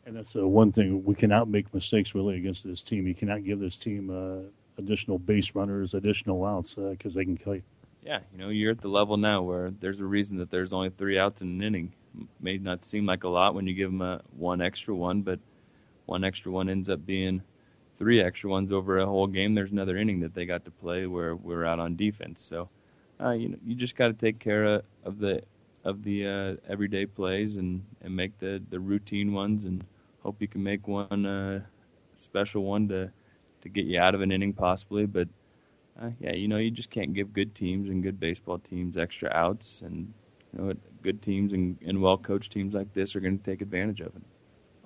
And 0.05 0.15
that's 0.15 0.35
uh, 0.35 0.47
one 0.47 0.71
thing 0.71 1.03
we 1.05 1.15
cannot 1.15 1.47
make 1.47 1.73
mistakes 1.73 2.13
really 2.13 2.35
against 2.35 2.65
this 2.65 2.81
team. 2.81 3.07
You 3.07 3.15
cannot 3.15 3.43
give 3.43 3.59
this 3.59 3.77
team 3.77 4.09
uh, 4.09 4.49
additional 4.77 5.17
base 5.17 5.55
runners, 5.55 5.93
additional 5.93 6.43
outs 6.43 6.75
because 6.75 7.15
uh, 7.15 7.19
they 7.19 7.25
can 7.25 7.37
kill 7.37 7.55
you. 7.55 7.63
Yeah, 8.05 8.19
you 8.33 8.37
know 8.37 8.49
you're 8.49 8.71
at 8.71 8.81
the 8.81 8.89
level 8.89 9.15
now 9.15 9.43
where 9.43 9.71
there's 9.71 10.01
a 10.01 10.05
reason 10.05 10.37
that 10.39 10.51
there's 10.51 10.73
only 10.73 10.89
three 10.89 11.17
outs 11.17 11.41
in 11.41 11.47
an 11.47 11.63
inning. 11.63 11.93
It 12.19 12.27
may 12.41 12.57
not 12.57 12.83
seem 12.83 13.05
like 13.05 13.23
a 13.23 13.29
lot 13.29 13.55
when 13.55 13.65
you 13.65 13.73
give 13.73 13.91
them 13.91 14.01
a 14.01 14.21
one 14.35 14.61
extra 14.61 14.93
one, 14.93 15.21
but 15.21 15.39
one 16.05 16.25
extra 16.25 16.51
one 16.51 16.67
ends 16.67 16.89
up 16.89 17.05
being 17.05 17.41
three 17.97 18.19
extra 18.19 18.49
ones 18.49 18.73
over 18.73 18.97
a 18.97 19.05
whole 19.05 19.27
game. 19.27 19.55
There's 19.55 19.71
another 19.71 19.95
inning 19.95 20.19
that 20.19 20.33
they 20.33 20.45
got 20.45 20.65
to 20.65 20.71
play 20.71 21.07
where 21.07 21.33
we're 21.33 21.63
out 21.63 21.79
on 21.79 21.95
defense. 21.95 22.43
So 22.43 22.67
uh, 23.21 23.31
you 23.31 23.49
know, 23.49 23.57
you 23.65 23.75
just 23.75 23.95
got 23.95 24.07
to 24.07 24.13
take 24.13 24.39
care 24.39 24.65
of, 24.65 24.83
of 25.03 25.19
the 25.19 25.43
of 25.83 26.03
the 26.03 26.25
uh, 26.25 26.71
everyday 26.71 27.05
plays 27.05 27.57
and, 27.57 27.83
and 28.01 28.15
make 28.15 28.39
the, 28.39 28.61
the 28.69 28.79
routine 28.79 29.33
ones 29.33 29.65
and 29.65 29.83
hope 30.21 30.41
you 30.41 30.47
can 30.47 30.63
make 30.63 30.87
one 30.87 31.25
uh, 31.25 31.59
special 32.15 32.63
one 32.63 32.87
to 32.87 33.11
to 33.61 33.69
get 33.69 33.85
you 33.85 33.99
out 33.99 34.15
of 34.15 34.21
an 34.21 34.31
inning 34.31 34.53
possibly. 34.53 35.05
But 35.05 35.27
uh, 36.01 36.09
yeah, 36.19 36.33
you 36.33 36.47
know, 36.47 36.57
you 36.57 36.71
just 36.71 36.89
can't 36.89 37.13
give 37.13 37.33
good 37.33 37.53
teams 37.53 37.89
and 37.89 38.01
good 38.01 38.19
baseball 38.19 38.59
teams 38.59 38.97
extra 38.97 39.29
outs, 39.31 39.81
and 39.81 40.13
you 40.53 40.61
know, 40.61 40.73
good 41.01 41.21
teams 41.21 41.53
and, 41.53 41.77
and 41.85 42.01
well 42.01 42.17
coached 42.17 42.51
teams 42.51 42.73
like 42.73 42.93
this 42.93 43.15
are 43.15 43.19
going 43.19 43.37
to 43.37 43.43
take 43.43 43.61
advantage 43.61 44.01
of 44.01 44.07
it. 44.07 44.23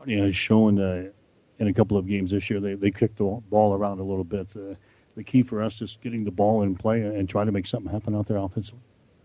You 0.06 0.18
know, 0.18 0.32
shown 0.32 0.80
uh, 0.80 1.10
in 1.60 1.68
a 1.68 1.74
couple 1.74 1.98
of 1.98 2.08
games 2.08 2.32
this 2.32 2.50
year, 2.50 2.60
they 2.60 2.74
they 2.74 2.92
kicked 2.92 3.18
the 3.18 3.42
ball 3.50 3.74
around 3.74 4.00
a 4.00 4.04
little 4.04 4.24
bit. 4.24 4.54
Uh, 4.56 4.76
the 5.16 5.24
key 5.24 5.42
for 5.42 5.64
us 5.64 5.82
is 5.82 5.98
getting 6.04 6.24
the 6.24 6.32
ball 6.32 6.62
in 6.62 6.76
play 6.76 7.02
and 7.02 7.28
try 7.28 7.44
to 7.44 7.52
make 7.52 7.66
something 7.66 7.92
happen 7.92 8.16
out 8.16 8.28
there 8.28 8.38
offensively? 8.38 8.80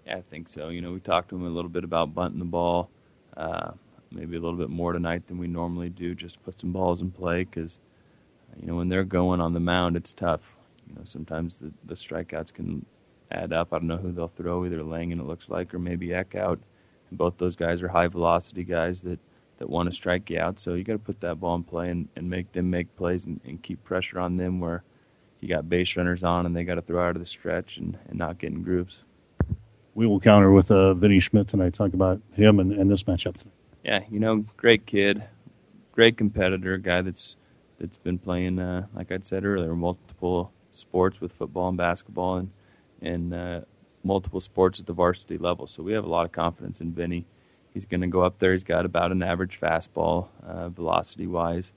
Yeah, 0.06 0.16
I 0.16 0.22
think 0.22 0.49
so. 0.49 0.69
You 0.69 0.81
know, 0.81 0.93
we 0.93 1.00
talked 1.00 1.28
to 1.31 1.37
him 1.37 1.46
a 1.46 1.50
little 1.50 1.70
bit 1.70 1.84
about 1.84 2.14
bunting 2.14 2.38
the 2.38 2.44
ball, 2.44 2.90
uh, 3.37 3.72
maybe 4.10 4.37
a 4.37 4.40
little 4.40 4.58
bit 4.58 4.70
more 4.70 4.93
tonight 4.93 5.26
than 5.26 5.38
we 5.38 5.46
normally 5.46 5.88
do, 5.88 6.14
just 6.14 6.43
put 6.43 6.58
some 6.58 6.72
balls 6.72 7.00
in 7.00 7.10
play 7.10 7.44
because, 7.44 7.78
you 8.60 8.66
know, 8.66 8.75
when 8.75 8.88
they're 8.88 9.04
going 9.04 9.40
on 9.40 9.52
the 9.52 9.60
mound, 9.60 9.96
it's 9.96 10.12
tough. 10.12 10.56
You 10.88 10.96
know, 10.96 11.02
sometimes 11.04 11.58
the, 11.58 11.72
the 11.84 11.94
strikeouts 11.94 12.52
can 12.52 12.84
add 13.31 13.52
up. 13.52 13.72
I 13.72 13.78
don't 13.78 13.88
know 13.88 13.96
who 13.96 14.12
they'll 14.12 14.28
throw, 14.28 14.64
either 14.64 14.82
Langen, 14.82 15.20
it 15.20 15.26
looks 15.26 15.49
like, 15.49 15.72
or 15.72 15.78
maybe 15.78 16.08
Eckhout. 16.08 16.58
And 17.08 17.19
both 17.19 17.38
those 17.38 17.56
guys 17.56 17.81
are 17.81 17.88
high 17.88 18.08
velocity 18.08 18.64
guys 18.64 19.02
that, 19.02 19.20
that 19.58 19.70
want 19.70 19.88
to 19.88 19.94
strike 19.94 20.28
you 20.31 20.38
out. 20.38 20.60
So 20.60 20.75
you 20.75 20.84
got 20.84 20.94
to 20.94 20.99
put 20.99 21.20
that 21.20 21.40
ball 21.40 21.54
in 21.54 21.62
play 21.62 21.90
and, 21.90 22.08
and 22.16 22.28
make 22.28 22.52
them 22.52 22.70
make 22.70 22.94
plays 22.96 23.25
and, 23.25 23.40
and 23.44 23.62
keep 23.62 23.82
pressure 23.84 24.19
on 24.19 24.37
them 24.37 24.60
where– 24.60 24.82
you 25.43 25.49
got 25.49 25.69
base 25.69 25.96
runners 25.96 26.22
on 26.22 26.46
and 26.46 26.56
they 26.56 26.62
got 26.62 26.76
to 26.76 26.82
throw 26.82 27.04
out 27.04 27.16
of 27.16 27.20
the 27.20 27.26
stretch 27.26 27.76
and, 27.76 27.99
and 28.08 28.16
not 28.16 28.38
get 28.38 28.52
in 28.52 28.62
grooves. 28.62 29.02
We 29.94 30.06
will 30.06 30.20
counter 30.20 30.50
with 30.50 30.70
uh, 30.70 30.94
Vinny 30.94 31.20
Schmidt 31.20 31.48
tonight, 31.48 31.74
talk 31.74 31.92
about 31.92 32.20
him 32.32 32.58
and, 32.58 32.72
and 32.72 32.90
this 32.90 33.02
matchup 33.02 33.36
tonight. 33.36 33.54
Yeah, 33.84 34.04
you 34.10 34.20
know, 34.20 34.46
great 34.56 34.86
kid, 34.86 35.24
great 35.92 36.16
competitor, 36.16 36.78
guy 36.78 37.02
that's 37.02 37.36
that's 37.78 37.98
been 37.98 38.18
playing, 38.18 38.58
uh, 38.58 38.86
like 38.94 39.10
I 39.10 39.18
said 39.22 39.44
earlier, 39.44 39.74
multiple 39.74 40.52
sports 40.70 41.20
with 41.20 41.32
football 41.32 41.68
and 41.68 41.76
basketball 41.76 42.36
and 42.36 42.50
and 43.02 43.34
uh, 43.34 43.60
multiple 44.04 44.40
sports 44.40 44.80
at 44.80 44.86
the 44.86 44.92
varsity 44.92 45.36
level. 45.36 45.66
So 45.66 45.82
we 45.82 45.92
have 45.92 46.04
a 46.04 46.08
lot 46.08 46.24
of 46.24 46.32
confidence 46.32 46.80
in 46.80 46.92
Vinny. 46.92 47.26
He's 47.74 47.84
going 47.84 48.02
to 48.02 48.06
go 48.06 48.22
up 48.22 48.38
there. 48.38 48.52
He's 48.52 48.64
got 48.64 48.84
about 48.84 49.12
an 49.12 49.22
average 49.22 49.58
fastball, 49.60 50.28
uh, 50.46 50.68
velocity 50.68 51.26
wise 51.26 51.72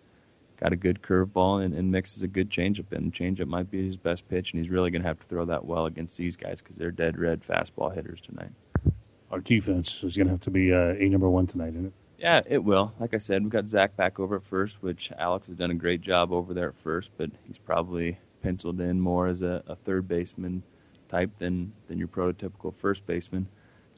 got 0.58 0.74
a 0.74 0.76
good 0.76 1.02
curveball 1.02 1.64
and, 1.64 1.74
and 1.74 1.92
mixes 1.92 2.24
a 2.24 2.28
good 2.28 2.50
changeup 2.50 2.92
in. 2.94 3.12
Changeup 3.12 3.48
might 3.48 3.70
be 3.70 3.86
his 3.86 3.98
best 3.98 4.28
pitch, 4.30 4.52
and 4.52 4.62
he's 4.62 4.72
really 4.72 4.92
going 4.92 5.02
to 5.02 5.08
have 5.08 5.20
to 5.20 5.26
throw 5.26 5.46
that 5.46 5.66
well 5.66 5.86
against 5.86 6.18
these 6.18 6.36
guys 6.36 6.62
because 6.62 6.76
they're 6.78 6.92
dead 6.92 7.18
red 7.18 7.42
fastball 7.46 7.94
hitters 7.94 8.22
tonight. 8.22 8.52
Our 9.32 9.40
defense 9.40 10.02
is 10.04 10.16
going 10.16 10.28
to 10.28 10.34
have 10.34 10.42
to 10.42 10.52
be 10.52 10.74
uh, 10.74 10.94
a 10.94 11.10
number 11.10 11.30
one 11.30 11.48
tonight, 11.48 11.70
isn't 11.70 11.88
it? 11.88 11.94
Yeah, 12.18 12.42
it 12.46 12.64
will. 12.64 12.94
Like 13.00 13.14
I 13.14 13.18
said, 13.18 13.44
we've 13.44 13.52
got 13.52 13.68
Zach 13.68 13.98
back 13.98 14.20
over 14.20 14.38
at 14.38 14.44
first, 14.44 14.82
which 14.82 15.12
Alex 15.18 15.48
has 15.48 15.58
done 15.58 15.72
a 15.72 15.76
great 15.76 16.02
job 16.02 16.32
over 16.32 16.54
there 16.54 16.70
at 16.70 16.78
first, 16.78 17.12
but 17.18 17.30
he's 17.46 17.58
probably 17.58 18.20
penciled 18.42 18.80
in 18.80 19.02
more 19.02 19.28
as 19.28 19.42
a, 19.42 19.64
a 19.68 19.76
third 19.76 20.08
baseman 20.08 20.64
type 21.10 21.32
than, 21.40 21.74
than 21.88 21.98
your 21.98 22.08
prototypical 22.08 22.74
first 22.74 23.06
baseman. 23.06 23.48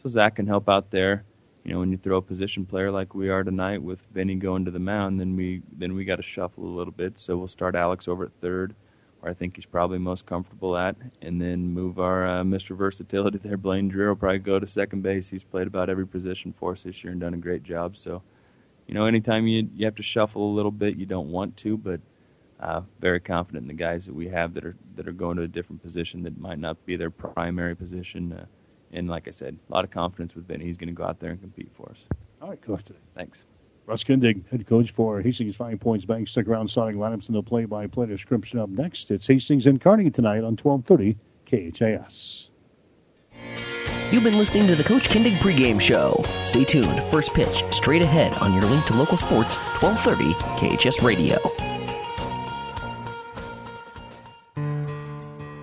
So 0.02 0.10
Zach 0.10 0.36
can 0.36 0.48
help 0.48 0.68
out 0.68 0.92
there 0.92 1.26
you 1.68 1.74
know, 1.74 1.80
when 1.80 1.92
you 1.92 1.98
throw 1.98 2.16
a 2.16 2.22
position 2.22 2.66
player 2.66 2.90
like 2.90 3.14
we 3.14 3.28
are 3.28 3.44
tonight 3.44 3.84
with 3.84 4.00
Vinny 4.14 4.36
going 4.36 4.64
to 4.64 4.72
the 4.72 4.80
mound, 4.80 5.20
then 5.20 5.36
we 5.36 5.62
then 5.70 5.96
we 5.96 6.06
got 6.06 6.16
to 6.16 6.24
shuffle 6.24 6.64
a 6.64 6.78
little 6.78 6.94
bit. 6.94 7.20
So 7.20 7.36
we'll 7.36 7.50
start 7.50 7.76
Alex 7.76 8.08
over 8.08 8.24
at 8.24 8.32
third, 8.40 8.74
where 9.20 9.30
I 9.30 9.34
think 9.34 9.58
he's 9.58 9.66
probably 9.66 9.98
most 9.98 10.26
comfortable 10.26 10.78
at, 10.78 10.96
and 11.22 11.42
then 11.42 11.74
move 11.74 12.00
our 12.00 12.26
uh, 12.26 12.44
Mr. 12.44 12.74
Versatility 12.74 13.38
there. 13.38 13.58
Blaine 13.58 13.92
Dreher 13.92 14.08
will 14.08 14.16
probably 14.16 14.40
go 14.40 14.60
to 14.60 14.66
second 14.66 15.02
base. 15.02 15.28
He's 15.28 15.44
played 15.44 15.68
about 15.68 15.90
every 15.90 16.08
position 16.08 16.54
for 16.58 16.72
us 16.72 16.84
this 16.84 17.04
year 17.04 17.12
and 17.12 17.20
done 17.20 17.34
a 17.34 17.38
great 17.38 17.64
job. 17.64 17.98
So, 17.98 18.22
you 18.88 18.94
know, 18.94 19.06
anytime 19.06 19.46
you 19.46 19.70
you 19.76 19.84
have 19.84 19.96
to 19.96 20.04
shuffle 20.04 20.50
a 20.50 20.56
little 20.56 20.72
bit, 20.72 20.96
you 20.96 21.06
don't 21.06 21.30
want 21.30 21.58
to, 21.58 21.76
but 21.78 22.00
uh, 22.62 22.84
very 23.02 23.20
confident 23.20 23.64
in 23.64 23.68
the 23.68 23.74
guys 23.74 24.06
that 24.06 24.16
we 24.16 24.30
have 24.30 24.54
that 24.54 24.64
are 24.64 24.78
that 24.96 25.06
are 25.06 25.12
going 25.12 25.36
to 25.36 25.44
a 25.44 25.50
different 25.50 25.84
position 25.84 26.24
that 26.24 26.40
might 26.40 26.60
not 26.60 26.86
be 26.86 26.96
their 26.96 27.12
primary 27.12 27.76
position. 27.76 28.32
Uh, 28.32 28.46
and 28.92 29.10
like 29.10 29.28
I 29.28 29.32
said, 29.32 29.58
a 29.70 29.74
lot 29.74 29.84
of 29.84 29.92
confidence 29.92 30.36
with 30.36 30.48
Vinny. 30.48 30.66
He's 30.66 30.78
going 30.78 30.90
to 30.90 30.94
go 30.94 31.04
out 31.04 31.20
there 31.20 31.32
and 31.32 31.40
compete 31.40 31.70
for 31.76 31.90
us. 31.90 32.06
All 32.42 32.50
right, 32.50 32.62
coach. 32.62 32.84
Thanks. 33.16 33.46
Russ 33.86 34.04
Kindig, 34.04 34.46
head 34.50 34.68
coach 34.68 34.92
for 34.92 35.22
Hastings 35.22 35.56
Five 35.56 35.80
Points 35.80 36.04
Bank. 36.04 36.28
Stick 36.28 36.48
around, 36.48 36.68
starting 36.68 37.00
lineups 37.00 37.28
and 37.28 37.36
the 37.38 37.42
play-by-play 37.42 38.08
description 38.08 38.60
up 38.60 38.70
next. 38.70 39.12
It's 39.12 39.28
Hastings 39.28 39.66
and 39.66 39.80
Kearney 39.80 40.12
tonight 40.12 40.44
on 40.44 40.58
1230 40.58 41.18
KHAS. 41.72 42.50
You've 44.12 44.24
been 44.24 44.38
listening 44.38 44.68
to 44.68 44.76
the 44.76 44.84
Coach 44.84 45.10
Kindig 45.10 45.38
pregame 45.40 45.80
show. 45.80 46.24
Stay 46.46 46.66
tuned. 46.66 47.02
First 47.12 47.34
pitch 47.34 47.64
straight 47.72 48.02
ahead 48.02 48.34
on 48.36 48.54
your 48.54 48.64
link 48.64 48.86
to 48.86 48.94
local 48.94 49.18
sports, 49.18 49.58
1230 49.82 50.34
KHAS 50.78 51.02
Radio. 51.02 51.77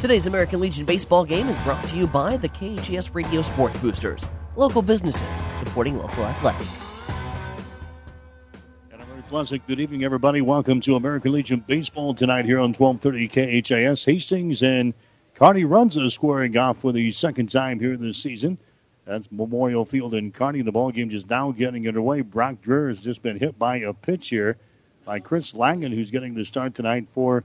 Today's 0.00 0.28
American 0.28 0.60
Legion 0.60 0.86
baseball 0.86 1.24
game 1.24 1.48
is 1.48 1.58
brought 1.58 1.82
to 1.86 1.96
you 1.96 2.06
by 2.06 2.36
the 2.36 2.48
KHAS 2.48 3.16
Radio 3.16 3.42
Sports 3.42 3.76
Boosters, 3.76 4.28
local 4.54 4.80
businesses 4.80 5.26
supporting 5.56 5.98
local 5.98 6.24
athletics. 6.24 6.80
And 8.92 9.26
pleasant 9.26 9.66
good 9.66 9.80
evening, 9.80 10.04
everybody. 10.04 10.40
Welcome 10.40 10.80
to 10.82 10.94
American 10.94 11.32
Legion 11.32 11.64
baseball 11.66 12.14
tonight 12.14 12.44
here 12.44 12.60
on 12.60 12.74
1230 12.74 13.60
KHAS. 13.60 14.04
Hastings 14.04 14.62
and 14.62 14.94
Kearney 15.34 15.64
Runza 15.64 16.08
squaring 16.12 16.56
off 16.56 16.78
for 16.78 16.92
the 16.92 17.10
second 17.10 17.50
time 17.50 17.80
here 17.80 17.96
this 17.96 18.18
season. 18.18 18.58
That's 19.04 19.26
Memorial 19.32 19.84
Field 19.84 20.14
in 20.14 20.30
Kearney. 20.30 20.62
The 20.62 20.70
ball 20.70 20.92
game 20.92 21.10
just 21.10 21.28
now 21.28 21.50
getting 21.50 21.88
underway. 21.88 22.20
Brock 22.20 22.62
Dreher 22.62 22.86
has 22.86 23.00
just 23.00 23.20
been 23.20 23.40
hit 23.40 23.58
by 23.58 23.78
a 23.78 23.92
pitch 23.92 24.28
here 24.28 24.58
by 25.04 25.18
Chris 25.18 25.54
Langen, 25.54 25.90
who's 25.90 26.12
getting 26.12 26.34
the 26.34 26.44
start 26.44 26.72
tonight 26.76 27.08
for 27.10 27.42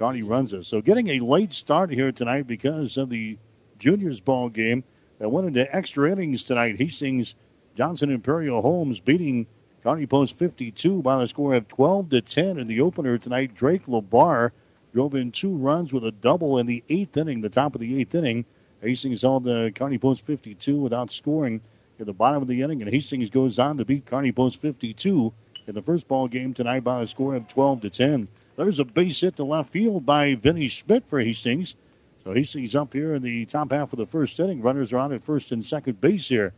Kearney 0.00 0.22
Runza. 0.22 0.64
So 0.64 0.80
getting 0.80 1.08
a 1.08 1.20
late 1.20 1.52
start 1.52 1.90
here 1.90 2.10
tonight 2.10 2.46
because 2.46 2.96
of 2.96 3.10
the 3.10 3.36
juniors 3.78 4.18
ball 4.18 4.48
game 4.48 4.82
that 5.18 5.28
went 5.28 5.46
into 5.46 5.76
extra 5.76 6.10
innings 6.10 6.42
tonight. 6.42 6.78
Hastings 6.78 7.34
Johnson 7.76 8.10
Imperial 8.10 8.62
Homes 8.62 8.98
beating 8.98 9.46
Kearney 9.82 10.06
Post 10.06 10.38
52 10.38 11.02
by 11.02 11.18
the 11.18 11.28
score 11.28 11.54
of 11.54 11.68
12 11.68 12.08
to 12.08 12.22
10 12.22 12.58
in 12.58 12.66
the 12.66 12.80
opener 12.80 13.18
tonight. 13.18 13.54
Drake 13.54 13.84
Labar 13.84 14.52
drove 14.94 15.14
in 15.14 15.32
two 15.32 15.54
runs 15.54 15.92
with 15.92 16.06
a 16.06 16.12
double 16.12 16.56
in 16.56 16.64
the 16.64 16.82
eighth 16.88 17.18
inning, 17.18 17.42
the 17.42 17.50
top 17.50 17.74
of 17.74 17.82
the 17.82 18.00
eighth 18.00 18.14
inning. 18.14 18.46
Hastings 18.80 19.20
held 19.20 19.46
uh, 19.46 19.68
Kearney 19.68 19.98
Post 19.98 20.24
52 20.24 20.78
without 20.78 21.12
scoring 21.12 21.60
at 21.98 22.06
the 22.06 22.14
bottom 22.14 22.40
of 22.40 22.48
the 22.48 22.62
inning, 22.62 22.80
and 22.80 22.90
Hastings 22.90 23.28
goes 23.28 23.58
on 23.58 23.76
to 23.76 23.84
beat 23.84 24.06
Kearney 24.06 24.32
Post 24.32 24.62
52 24.62 25.34
in 25.66 25.74
the 25.74 25.82
first 25.82 26.08
ball 26.08 26.26
game 26.26 26.54
tonight 26.54 26.84
by 26.84 27.02
a 27.02 27.06
score 27.06 27.34
of 27.34 27.46
12 27.48 27.82
to 27.82 27.90
10. 27.90 28.28
There's 28.60 28.78
a 28.78 28.84
base 28.84 29.22
hit 29.22 29.36
to 29.36 29.44
left 29.44 29.72
field 29.72 30.04
by 30.04 30.34
Vinny 30.34 30.68
Schmidt 30.68 31.08
for 31.08 31.18
Hastings. 31.18 31.76
So 32.22 32.34
Hastings 32.34 32.74
up 32.76 32.92
here 32.92 33.14
in 33.14 33.22
the 33.22 33.46
top 33.46 33.72
half 33.72 33.94
of 33.94 33.98
the 33.98 34.04
first 34.04 34.38
inning. 34.38 34.60
Runners 34.60 34.92
are 34.92 34.98
on 34.98 35.14
at 35.14 35.24
first 35.24 35.50
and 35.50 35.64
second 35.64 35.98
base 35.98 36.28
here 36.28 36.52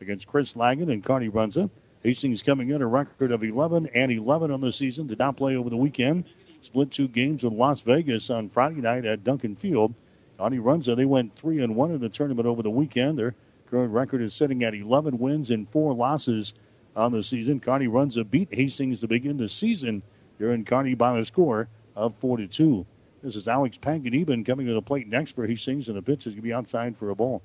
against 0.00 0.28
Chris 0.28 0.54
Langen 0.54 0.88
and 0.88 1.02
Kearney 1.02 1.28
Runza. 1.28 1.68
Hastings 2.04 2.42
coming 2.42 2.70
in 2.70 2.80
a 2.80 2.86
record 2.86 3.32
of 3.32 3.42
11 3.42 3.88
and 3.92 4.12
11 4.12 4.52
on 4.52 4.60
the 4.60 4.70
season. 4.70 5.08
Did 5.08 5.18
not 5.18 5.36
play 5.36 5.56
over 5.56 5.68
the 5.68 5.76
weekend. 5.76 6.26
Split 6.60 6.92
two 6.92 7.08
games 7.08 7.42
with 7.42 7.54
Las 7.54 7.80
Vegas 7.80 8.30
on 8.30 8.50
Friday 8.50 8.80
night 8.80 9.04
at 9.04 9.24
Duncan 9.24 9.56
Field. 9.56 9.94
Kearney 10.38 10.58
Runza, 10.58 10.94
they 10.94 11.06
went 11.06 11.34
3 11.34 11.60
and 11.60 11.74
1 11.74 11.90
in 11.90 12.00
the 12.00 12.08
tournament 12.08 12.46
over 12.46 12.62
the 12.62 12.70
weekend. 12.70 13.18
Their 13.18 13.34
current 13.68 13.92
record 13.92 14.22
is 14.22 14.32
sitting 14.32 14.62
at 14.62 14.76
11 14.76 15.18
wins 15.18 15.50
and 15.50 15.68
4 15.68 15.92
losses 15.92 16.54
on 16.94 17.10
the 17.10 17.24
season. 17.24 17.58
Kearney 17.58 17.88
Runza 17.88 18.30
beat 18.30 18.54
Hastings 18.54 19.00
to 19.00 19.08
begin 19.08 19.38
the 19.38 19.48
season 19.48 20.04
here 20.38 20.52
in 20.52 20.64
Kearney 20.64 20.94
by 20.94 21.18
a 21.18 21.24
score 21.24 21.68
of 21.96 22.14
4 22.16 22.38
to 22.38 22.46
2. 22.46 22.86
This 23.22 23.34
is 23.34 23.48
Alex 23.48 23.76
Panganiban 23.78 24.46
coming 24.46 24.66
to 24.66 24.74
the 24.74 24.82
plate 24.82 25.08
next 25.08 25.32
for 25.32 25.46
Hastings, 25.46 25.88
and 25.88 25.96
the 25.96 26.02
pitch 26.02 26.26
is 26.26 26.34
going 26.34 26.36
to 26.36 26.42
be 26.42 26.52
outside 26.52 26.96
for 26.96 27.10
a 27.10 27.14
ball. 27.14 27.42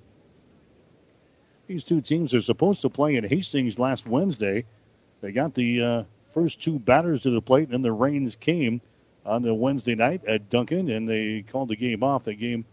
These 1.67 1.83
two 1.83 2.01
teams 2.01 2.33
are 2.33 2.41
supposed 2.41 2.81
to 2.81 2.89
play 2.89 3.15
in 3.15 3.23
Hastings 3.23 3.79
last 3.79 4.05
Wednesday. 4.05 4.65
They 5.21 5.31
got 5.31 5.55
the 5.55 5.81
uh, 5.81 6.03
first 6.33 6.61
two 6.61 6.77
batters 6.77 7.21
to 7.21 7.31
the 7.31 7.41
plate, 7.41 7.63
and 7.63 7.73
then 7.73 7.81
the 7.81 7.91
rains 7.91 8.35
came 8.35 8.81
on 9.25 9.41
the 9.41 9.53
Wednesday 9.53 9.95
night 9.95 10.23
at 10.25 10.49
Duncan, 10.49 10.89
and 10.89 11.09
they 11.09 11.41
called 11.41 11.69
the 11.69 11.75
game 11.75 12.03
off. 12.03 12.25
The 12.25 12.35
game 12.35 12.65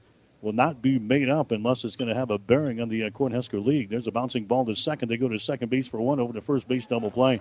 will 0.43 0.53
not 0.53 0.83
be 0.83 0.99
made 0.99 1.29
up 1.29 1.53
unless 1.53 1.85
it's 1.85 1.97
going 1.97 2.09
to 2.09 2.15
have 2.15 2.31
a 2.31 2.39
bearing 2.39 2.81
on 2.81 2.89
the 2.89 3.05
uh, 3.05 3.11
Cornhusker 3.11 3.65
League. 3.65 3.89
There's 3.89 4.07
a 4.07 4.13
bouncing 4.13 4.45
ball 4.45 4.67
to 4.67 4.75
second. 4.75 5.09
They 5.09 5.17
go 5.17 5.29
to 5.29 5.39
second 5.39 5.71
base 5.71 5.89
for 5.89 6.01
one 6.01 6.19
over 6.19 6.33
to 6.33 6.41
first 6.41 6.67
base 6.69 6.87
double 6.87 7.11
play. 7.11 7.41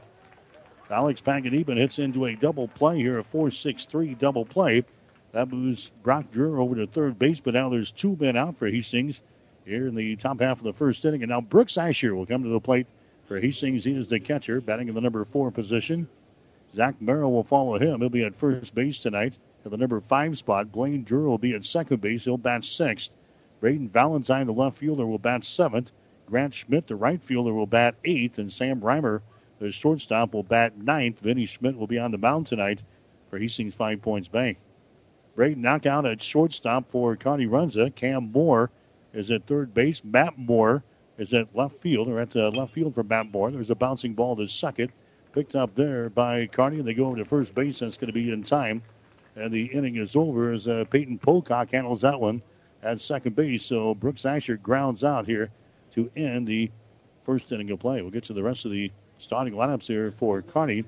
Alex 0.91 1.21
Panganiban 1.21 1.77
hits 1.77 1.99
into 1.99 2.25
a 2.25 2.35
double 2.35 2.67
play 2.67 2.97
here, 2.97 3.19
a 3.19 3.23
4 3.23 3.51
6 3.51 3.85
3 3.85 4.15
double 4.15 4.45
play. 4.45 4.83
That 5.31 5.49
moves 5.49 5.91
Brock 6.01 6.31
Dreher 6.33 6.59
over 6.59 6.75
to 6.75 6.87
third 6.87 7.19
base, 7.19 7.39
but 7.39 7.53
now 7.53 7.69
there's 7.69 7.91
two 7.91 8.17
men 8.19 8.35
out 8.35 8.57
for 8.57 8.67
Hastings 8.67 9.21
here 9.65 9.87
in 9.87 9.95
the 9.95 10.15
top 10.15 10.41
half 10.41 10.57
of 10.57 10.63
the 10.63 10.73
first 10.73 11.05
inning. 11.05 11.21
And 11.21 11.29
now 11.29 11.41
Brooks 11.41 11.77
Asher 11.77 12.15
will 12.15 12.25
come 12.25 12.41
to 12.43 12.49
the 12.49 12.59
plate 12.59 12.87
for 13.27 13.39
Hastings. 13.39 13.83
He 13.83 13.95
is 13.95 14.09
the 14.09 14.19
catcher, 14.19 14.59
batting 14.59 14.87
in 14.87 14.95
the 14.95 15.01
number 15.01 15.23
four 15.25 15.51
position. 15.51 16.07
Zach 16.73 16.99
Merrill 16.99 17.31
will 17.31 17.43
follow 17.43 17.77
him. 17.77 17.99
He'll 17.99 18.09
be 18.09 18.23
at 18.23 18.35
first 18.35 18.73
base 18.73 18.97
tonight 18.97 19.37
at 19.63 19.71
the 19.71 19.77
number 19.77 19.99
five 20.01 20.37
spot. 20.37 20.71
Blaine 20.71 21.05
Dreher 21.05 21.25
will 21.25 21.37
be 21.37 21.53
at 21.53 21.65
second 21.65 22.01
base. 22.01 22.23
He'll 22.23 22.37
bat 22.37 22.63
sixth. 22.63 23.11
Braden 23.59 23.89
Valentine, 23.89 24.47
the 24.47 24.53
left 24.53 24.77
fielder, 24.77 25.05
will 25.05 25.19
bat 25.19 25.43
seventh. 25.43 25.91
Grant 26.27 26.55
Schmidt, 26.55 26.87
the 26.87 26.95
right 26.95 27.21
fielder, 27.21 27.53
will 27.53 27.67
bat 27.67 27.95
eighth. 28.05 28.37
And 28.37 28.51
Sam 28.51 28.81
Reimer, 28.81 29.21
the 29.59 29.71
shortstop, 29.71 30.33
will 30.33 30.43
bat 30.43 30.77
ninth. 30.77 31.19
Vinny 31.19 31.45
Schmidt 31.45 31.77
will 31.77 31.87
be 31.87 31.99
on 31.99 32.11
the 32.11 32.17
mound 32.17 32.47
tonight 32.47 32.83
for 33.29 33.37
Hastings 33.37 33.75
Five 33.75 34.01
Points 34.01 34.27
Bank. 34.27 34.57
Braden 35.35 35.63
Eckhout 35.63 36.11
at 36.11 36.23
shortstop 36.23 36.89
for 36.89 37.15
Kearney 37.15 37.45
Runza. 37.45 37.93
Cam 37.93 38.31
Moore 38.31 38.71
is 39.13 39.29
at 39.31 39.45
third 39.45 39.73
base. 39.73 40.03
Matt 40.03 40.37
Moore 40.37 40.83
is 41.17 41.33
at 41.33 41.55
left 41.55 41.77
field, 41.77 42.07
or 42.07 42.19
at 42.19 42.35
uh, 42.35 42.49
left 42.49 42.73
field 42.73 42.95
for 42.95 43.03
Matt 43.03 43.31
Moore. 43.31 43.51
There's 43.51 43.69
a 43.69 43.75
bouncing 43.75 44.13
ball 44.13 44.35
to 44.37 44.47
second. 44.47 44.91
Picked 45.31 45.55
up 45.55 45.75
there 45.75 46.09
by 46.09 46.47
Kearney, 46.47 46.79
and 46.79 46.87
they 46.87 46.93
go 46.93 47.05
over 47.05 47.17
to 47.17 47.25
first 47.25 47.53
base. 47.53 47.79
That's 47.79 47.97
going 47.97 48.07
to 48.07 48.13
be 48.13 48.31
in 48.31 48.43
time. 48.43 48.81
And 49.35 49.53
the 49.53 49.65
inning 49.65 49.95
is 49.95 50.15
over 50.15 50.51
as 50.51 50.67
uh, 50.67 50.85
Peyton 50.89 51.19
Pocock 51.19 51.71
handles 51.71 52.01
that 52.01 52.19
one 52.19 52.41
at 52.81 52.99
second 52.99 53.35
base. 53.35 53.63
So 53.63 53.93
Brooks 53.93 54.25
Asher 54.25 54.57
grounds 54.57 55.03
out 55.03 55.27
here 55.27 55.51
to 55.91 56.09
end 56.15 56.47
the 56.47 56.71
first 57.23 57.51
inning 57.51 57.69
of 57.69 57.79
play. 57.79 58.01
We'll 58.01 58.11
get 58.11 58.23
to 58.25 58.33
the 58.33 58.43
rest 58.43 58.65
of 58.65 58.71
the 58.71 58.91
starting 59.19 59.53
lineups 59.53 59.87
here 59.87 60.11
for 60.11 60.41
Kearney. 60.41 60.85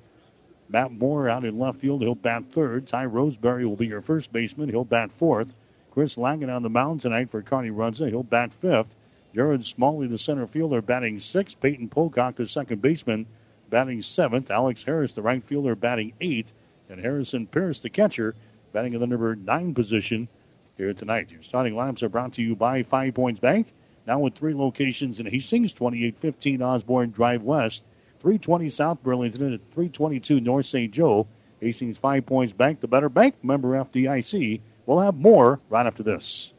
Matt 0.69 0.91
Moore 0.91 1.29
out 1.29 1.43
in 1.43 1.59
left 1.59 1.79
field. 1.79 2.01
He'll 2.01 2.15
bat 2.15 2.45
third. 2.49 2.87
Ty 2.87 3.05
Roseberry 3.05 3.65
will 3.65 3.75
be 3.75 3.87
your 3.87 4.01
first 4.01 4.31
baseman. 4.31 4.69
He'll 4.69 4.85
bat 4.85 5.11
fourth. 5.11 5.53
Chris 5.91 6.17
Langen 6.17 6.49
on 6.49 6.63
the 6.63 6.69
mound 6.69 7.01
tonight 7.01 7.29
for 7.29 7.41
Kearney 7.41 7.69
Runza. 7.69 8.07
He'll 8.07 8.23
bat 8.23 8.53
fifth. 8.53 8.95
Jared 9.35 9.65
Smalley, 9.65 10.07
the 10.07 10.17
center 10.17 10.47
fielder, 10.47 10.81
batting 10.81 11.19
sixth. 11.19 11.59
Peyton 11.59 11.89
Pocock, 11.89 12.35
the 12.35 12.47
second 12.47 12.81
baseman, 12.81 13.27
batting 13.69 14.01
seventh. 14.01 14.49
Alex 14.49 14.83
Harris, 14.83 15.13
the 15.13 15.21
right 15.21 15.43
fielder, 15.43 15.75
batting 15.75 16.13
eighth. 16.21 16.53
And 16.89 17.01
Harrison 17.01 17.47
Pierce, 17.47 17.79
the 17.79 17.89
catcher, 17.89 18.35
batting 18.73 18.93
in 18.93 18.99
the 18.99 19.07
number 19.07 19.35
nine 19.35 19.73
position 19.73 20.29
here 20.77 20.93
tonight. 20.93 21.31
Your 21.31 21.43
starting 21.43 21.73
lineups 21.73 22.01
are 22.03 22.09
brought 22.09 22.33
to 22.33 22.41
you 22.41 22.55
by 22.55 22.83
Five 22.83 23.13
Points 23.13 23.39
Bank. 23.39 23.73
Now 24.07 24.19
with 24.19 24.35
three 24.35 24.53
locations 24.53 25.19
in 25.19 25.27
Hastings, 25.27 25.73
2815 25.73 26.61
Osborne 26.61 27.11
Drive 27.11 27.43
West, 27.43 27.83
320 28.21 28.69
South 28.69 29.01
Burlington, 29.01 29.43
and 29.43 29.59
322 29.71 30.39
North 30.39 30.67
St. 30.67 30.93
Joe. 30.93 31.27
Hastings 31.59 31.97
Five 31.97 32.25
Points 32.25 32.53
Bank, 32.53 32.79
the 32.79 32.87
better 32.87 33.09
bank, 33.09 33.35
member 33.43 33.69
FDIC. 33.69 34.61
We'll 34.85 34.99
have 34.99 35.15
more 35.15 35.59
right 35.69 35.85
after 35.85 36.01
this. 36.03 36.53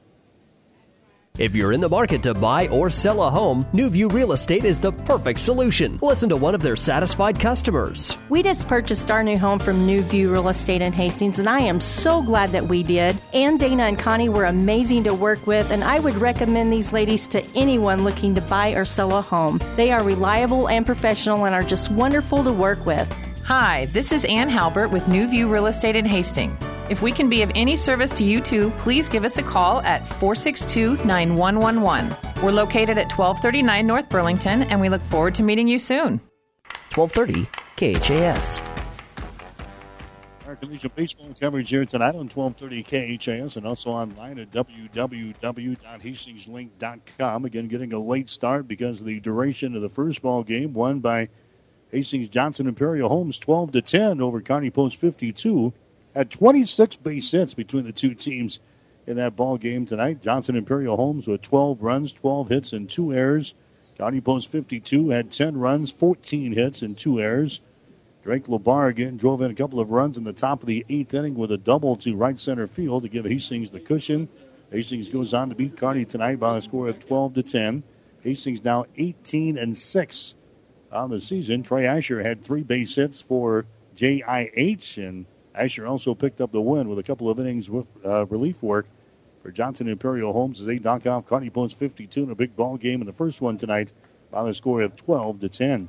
If 1.39 1.57
you're 1.57 1.73
in 1.73 1.81
the 1.81 1.89
market 1.89 2.23
to 2.25 2.35
buy 2.35 2.69
or 2.69 2.91
sell 2.91 3.23
a 3.23 3.31
home, 3.31 3.65
New 3.73 3.89
View 3.89 4.09
Real 4.09 4.33
Estate 4.33 4.67
is 4.67 4.83
the 4.83 4.93
perfect 4.93 5.41
solution. 5.41 5.99
Listen 6.03 6.29
to 6.29 6.37
one 6.37 6.55
of 6.55 6.61
their 6.61 6.77
satisfied 6.77 7.41
customers. 7.41 8.19
We 8.29 8.43
just 8.43 8.69
purchased 8.69 9.11
our 9.11 9.25
new 9.25 9.39
home 9.39 9.59
from 9.59 9.87
New 9.87 10.03
View 10.03 10.31
Real 10.31 10.51
Estate 10.51 10.83
in 10.83 10.93
Hastings, 10.93 11.39
and 11.39 11.49
I 11.49 11.61
am 11.61 11.81
so 11.81 12.21
glad 12.21 12.53
that 12.53 12.69
we 12.69 12.83
did. 12.83 13.19
Ann, 13.33 13.57
Dana, 13.57 13.85
and 13.85 13.99
Connie 13.99 14.29
were 14.29 14.45
amazing 14.45 15.05
to 15.05 15.15
work 15.15 15.47
with, 15.47 15.71
and 15.71 15.83
I 15.83 16.01
would 16.01 16.17
recommend 16.17 16.71
these 16.71 16.93
ladies 16.93 17.27
to 17.29 17.43
anyone 17.55 18.05
looking 18.05 18.35
to 18.35 18.43
buy 18.43 18.73
or 18.73 18.85
sell 18.85 19.17
a 19.17 19.23
home. 19.23 19.59
They 19.75 19.91
are 19.91 20.05
reliable 20.05 20.69
and 20.69 20.85
professional 20.85 21.47
and 21.47 21.55
are 21.55 21.63
just 21.63 21.91
wonderful 21.91 22.45
to 22.45 22.53
work 22.53 22.85
with. 22.85 23.11
Hi, 23.55 23.85
this 23.93 24.13
is 24.13 24.25
Ann 24.25 24.49
Halbert 24.49 24.91
with 24.91 25.09
New 25.09 25.29
View 25.29 25.47
Real 25.47 25.67
Estate 25.67 25.95
in 25.95 26.07
Hastings. 26.07 26.59
If 26.89 27.03
we 27.03 27.13
can 27.13 27.29
be 27.29 27.43
of 27.43 27.53
any 27.55 27.77
service 27.77 28.11
to 28.13 28.25
you 28.25 28.41
too, 28.41 28.71
please 28.79 29.11
give 29.11 29.27
us 29.27 29.37
a 29.37 29.43
call 29.43 29.83
at 29.83 30.09
462 30.09 30.97
9111. 31.05 32.17
We're 32.43 32.51
located 32.51 32.97
at 32.97 33.13
1239 33.13 33.87
North 33.87 34.09
Burlington, 34.09 34.63
and 34.63 34.81
we 34.81 34.89
look 34.89 35.03
forward 35.03 35.35
to 35.35 35.43
meeting 35.43 35.69
you 35.69 35.79
soon. 35.79 36.19
1230 36.95 37.47
KHAS. 37.77 38.63
American 40.45 40.71
Legion 40.71 40.91
Baseball 40.95 41.35
coverage 41.39 41.69
here 41.69 41.85
tonight 41.85 42.15
on 42.15 42.31
1230 42.31 43.19
KHAS 43.19 43.59
and 43.59 43.67
also 43.67 43.91
online 43.91 44.39
at 44.39 44.51
www.hastingslink.com. 44.51 47.45
Again, 47.45 47.69
getting 47.69 47.93
a 47.93 47.99
late 47.99 48.31
start 48.31 48.67
because 48.67 49.01
of 49.01 49.07
the 49.07 49.21
duration 49.21 49.77
of 49.77 49.83
the 49.83 49.91
first 49.91 50.23
ball 50.23 50.43
game, 50.43 50.73
won 50.73 51.01
by 51.01 51.29
Hastings 51.93 52.31
Johnson 52.31 52.67
Imperial 52.67 53.11
Homes 53.11 53.39
12 53.39 53.73
to 53.73 53.83
10 53.83 54.21
over 54.23 54.41
Kearney 54.41 54.71
Post 54.71 54.97
52 54.97 55.75
had 56.15 56.31
26 56.31 56.97
base 56.97 57.31
hits 57.31 57.53
between 57.53 57.85
the 57.85 57.93
two 57.93 58.15
teams 58.15 58.61
in 59.07 59.17
that 59.17 59.37
ball 59.37 59.59
game 59.59 59.85
tonight. 59.85 60.23
Johnson 60.23 60.57
Imperial 60.57 60.97
Homes 60.97 61.27
with 61.27 61.43
12 61.43 61.83
runs, 61.83 62.11
12 62.11 62.49
hits, 62.49 62.73
and 62.73 62.89
two 62.89 63.13
errors. 63.13 63.53
Kearney 63.99 64.23
Post 64.23 64.51
52 64.51 65.11
had 65.11 65.31
10 65.31 65.59
runs, 65.59 65.93
14 65.93 66.55
hits, 66.55 66.81
and 66.81 66.97
two 66.97 67.21
errors. 67.21 67.61
Drake 68.23 68.47
Labar 68.47 68.89
again 68.89 69.19
drove 69.19 69.43
in 69.43 69.51
a 69.51 69.55
couple 69.55 69.79
of 69.79 69.91
runs 69.91 70.17
in 70.17 70.25
the 70.25 70.33
top 70.33 70.63
of 70.63 70.69
the 70.69 70.87
eighth 70.89 71.13
inning 71.13 71.35
with 71.35 71.53
a 71.53 71.59
double 71.59 71.97
to 71.97 72.17
right 72.17 72.39
center 72.39 72.67
field 72.67 73.03
to 73.03 73.09
give 73.11 73.27
Hastings 73.27 73.71
the 73.71 73.81
cushion. 73.81 74.31
Hastings 74.71 75.11
goes 75.11 75.35
on 75.35 75.51
to 75.51 75.55
beat 75.55 75.77
Kearney 75.77 76.07
tonight 76.07 76.41
by 76.41 76.57
a 76.57 76.63
score 76.63 76.89
of 76.89 77.01
12 77.01 77.35
to 77.35 77.43
10. 77.43 77.83
Hastings 78.23 78.65
now 78.65 78.87
18 78.97 79.59
and 79.59 79.77
6 79.77 80.35
on 80.93 81.11
the 81.11 81.21
season. 81.21 81.63
Trey 81.63 81.87
Asher 81.87 82.23
had 82.23 82.43
three 82.43 82.63
base 82.63 82.95
hits 82.95 83.21
for 83.21 83.67
JIH, 83.97 84.97
and 84.97 85.27
Asher 85.55 85.87
also 85.87 86.15
picked 86.15 86.41
up 86.41 86.53
the 86.53 86.61
win 86.61 86.89
with 86.89 86.99
a 86.99 87.03
couple 87.03 87.29
of 87.29 87.39
innings 87.39 87.69
with 87.69 87.87
uh, 88.05 88.27
relief 88.27 88.63
work 88.63 88.87
for 89.43 89.51
Johnson 89.51 89.89
Imperial 89.89 90.33
Homes 90.33 90.61
as 90.61 90.67
they 90.67 90.79
knock 90.79 91.07
off 91.07 91.27
Kearney 91.27 91.51
Post 91.51 91.77
52 91.77 92.23
in 92.23 92.31
a 92.31 92.35
big 92.35 92.55
ball 92.57 92.77
game 92.77 93.01
in 93.01 93.07
the 93.07 93.13
first 93.13 93.41
one 93.41 93.59
tonight 93.59 93.93
by 94.31 94.45
the 94.45 94.55
score 94.55 94.83
of 94.83 94.97
12 94.97 95.41
to 95.41 95.49
10. 95.49 95.89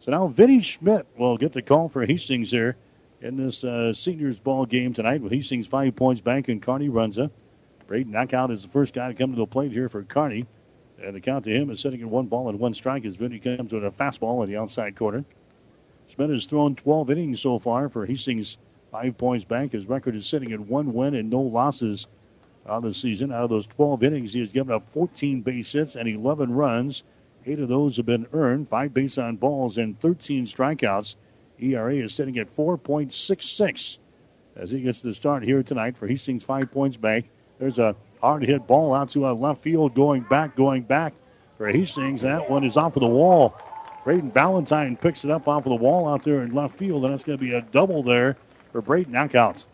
So 0.00 0.12
now 0.12 0.28
Vinny 0.28 0.60
Schmidt 0.60 1.06
will 1.16 1.36
get 1.36 1.52
the 1.52 1.62
call 1.62 1.88
for 1.88 2.06
Hastings 2.06 2.50
here 2.50 2.76
in 3.20 3.36
this 3.36 3.64
uh, 3.64 3.92
seniors 3.92 4.38
ball 4.38 4.64
game 4.64 4.94
tonight 4.94 5.20
with 5.20 5.32
Hastings 5.32 5.66
five 5.66 5.96
points 5.96 6.20
bank 6.20 6.48
and 6.48 6.62
Kearney 6.62 6.88
Runza. 6.88 7.30
Braden 7.86 8.12
Eckhout 8.12 8.52
is 8.52 8.62
the 8.62 8.68
first 8.68 8.94
guy 8.94 9.08
to 9.08 9.14
come 9.14 9.32
to 9.32 9.36
the 9.36 9.46
plate 9.46 9.72
here 9.72 9.88
for 9.88 10.02
Kearney. 10.04 10.46
And 11.02 11.14
the 11.14 11.20
count 11.20 11.44
to 11.44 11.50
him 11.50 11.70
is 11.70 11.80
sitting 11.80 12.00
at 12.00 12.08
one 12.08 12.26
ball 12.26 12.48
and 12.48 12.58
one 12.58 12.74
strike 12.74 13.04
as 13.04 13.14
Vinny 13.14 13.38
comes 13.38 13.72
with 13.72 13.84
a 13.84 13.90
fastball 13.90 14.42
in 14.42 14.50
the 14.50 14.56
outside 14.56 14.96
corner. 14.96 15.24
Schmidt 16.08 16.30
has 16.30 16.46
thrown 16.46 16.74
12 16.74 17.10
innings 17.10 17.40
so 17.40 17.58
far 17.58 17.88
for 17.88 18.06
Hastings 18.06 18.56
five 18.90 19.18
points 19.18 19.44
bank. 19.44 19.72
His 19.72 19.86
record 19.86 20.16
is 20.16 20.26
sitting 20.26 20.52
at 20.52 20.60
one 20.60 20.94
win 20.94 21.14
and 21.14 21.30
no 21.30 21.40
losses 21.40 22.06
on 22.66 22.82
the 22.82 22.94
season. 22.94 23.32
Out 23.32 23.44
of 23.44 23.50
those 23.50 23.66
12 23.66 24.02
innings, 24.02 24.32
he 24.32 24.40
has 24.40 24.48
given 24.48 24.72
up 24.72 24.90
14 24.90 25.42
base 25.42 25.72
hits 25.72 25.94
and 25.94 26.08
11 26.08 26.52
runs. 26.52 27.02
Eight 27.46 27.60
of 27.60 27.68
those 27.68 27.96
have 27.96 28.06
been 28.06 28.26
earned, 28.32 28.68
five 28.68 28.92
base 28.92 29.16
on 29.16 29.36
balls, 29.36 29.78
and 29.78 29.98
13 30.00 30.46
strikeouts. 30.46 31.14
ERA 31.60 31.94
is 31.96 32.14
sitting 32.14 32.38
at 32.38 32.54
4.66 32.54 33.98
as 34.56 34.70
he 34.70 34.80
gets 34.80 35.00
the 35.00 35.14
start 35.14 35.44
here 35.44 35.62
tonight 35.62 35.96
for 35.96 36.06
Hastings 36.06 36.44
Five 36.44 36.70
Points 36.70 36.96
Bank. 36.96 37.30
There's 37.58 37.78
a 37.78 37.96
hard 38.20 38.44
hit 38.44 38.66
ball 38.66 38.94
out 38.94 39.10
to 39.10 39.28
a 39.28 39.32
left 39.32 39.62
field, 39.62 39.94
going 39.94 40.22
back, 40.22 40.56
going 40.56 40.82
back 40.82 41.14
for 41.56 41.68
Hastings. 41.68 42.22
That 42.22 42.50
one 42.50 42.64
is 42.64 42.76
off 42.76 42.96
of 42.96 43.00
the 43.00 43.08
wall. 43.08 43.54
Braden 44.04 44.30
Valentine 44.30 44.96
picks 44.96 45.24
it 45.24 45.30
up 45.30 45.46
off 45.48 45.66
of 45.66 45.70
the 45.70 45.76
wall 45.76 46.08
out 46.08 46.22
there 46.22 46.42
in 46.42 46.54
left 46.54 46.76
field, 46.76 47.04
and 47.04 47.12
that's 47.12 47.24
going 47.24 47.38
to 47.38 47.44
be 47.44 47.52
a 47.52 47.60
double 47.60 48.02
there 48.02 48.36
for 48.72 48.80
Braden 48.80 49.12
Eckhout. 49.12 49.66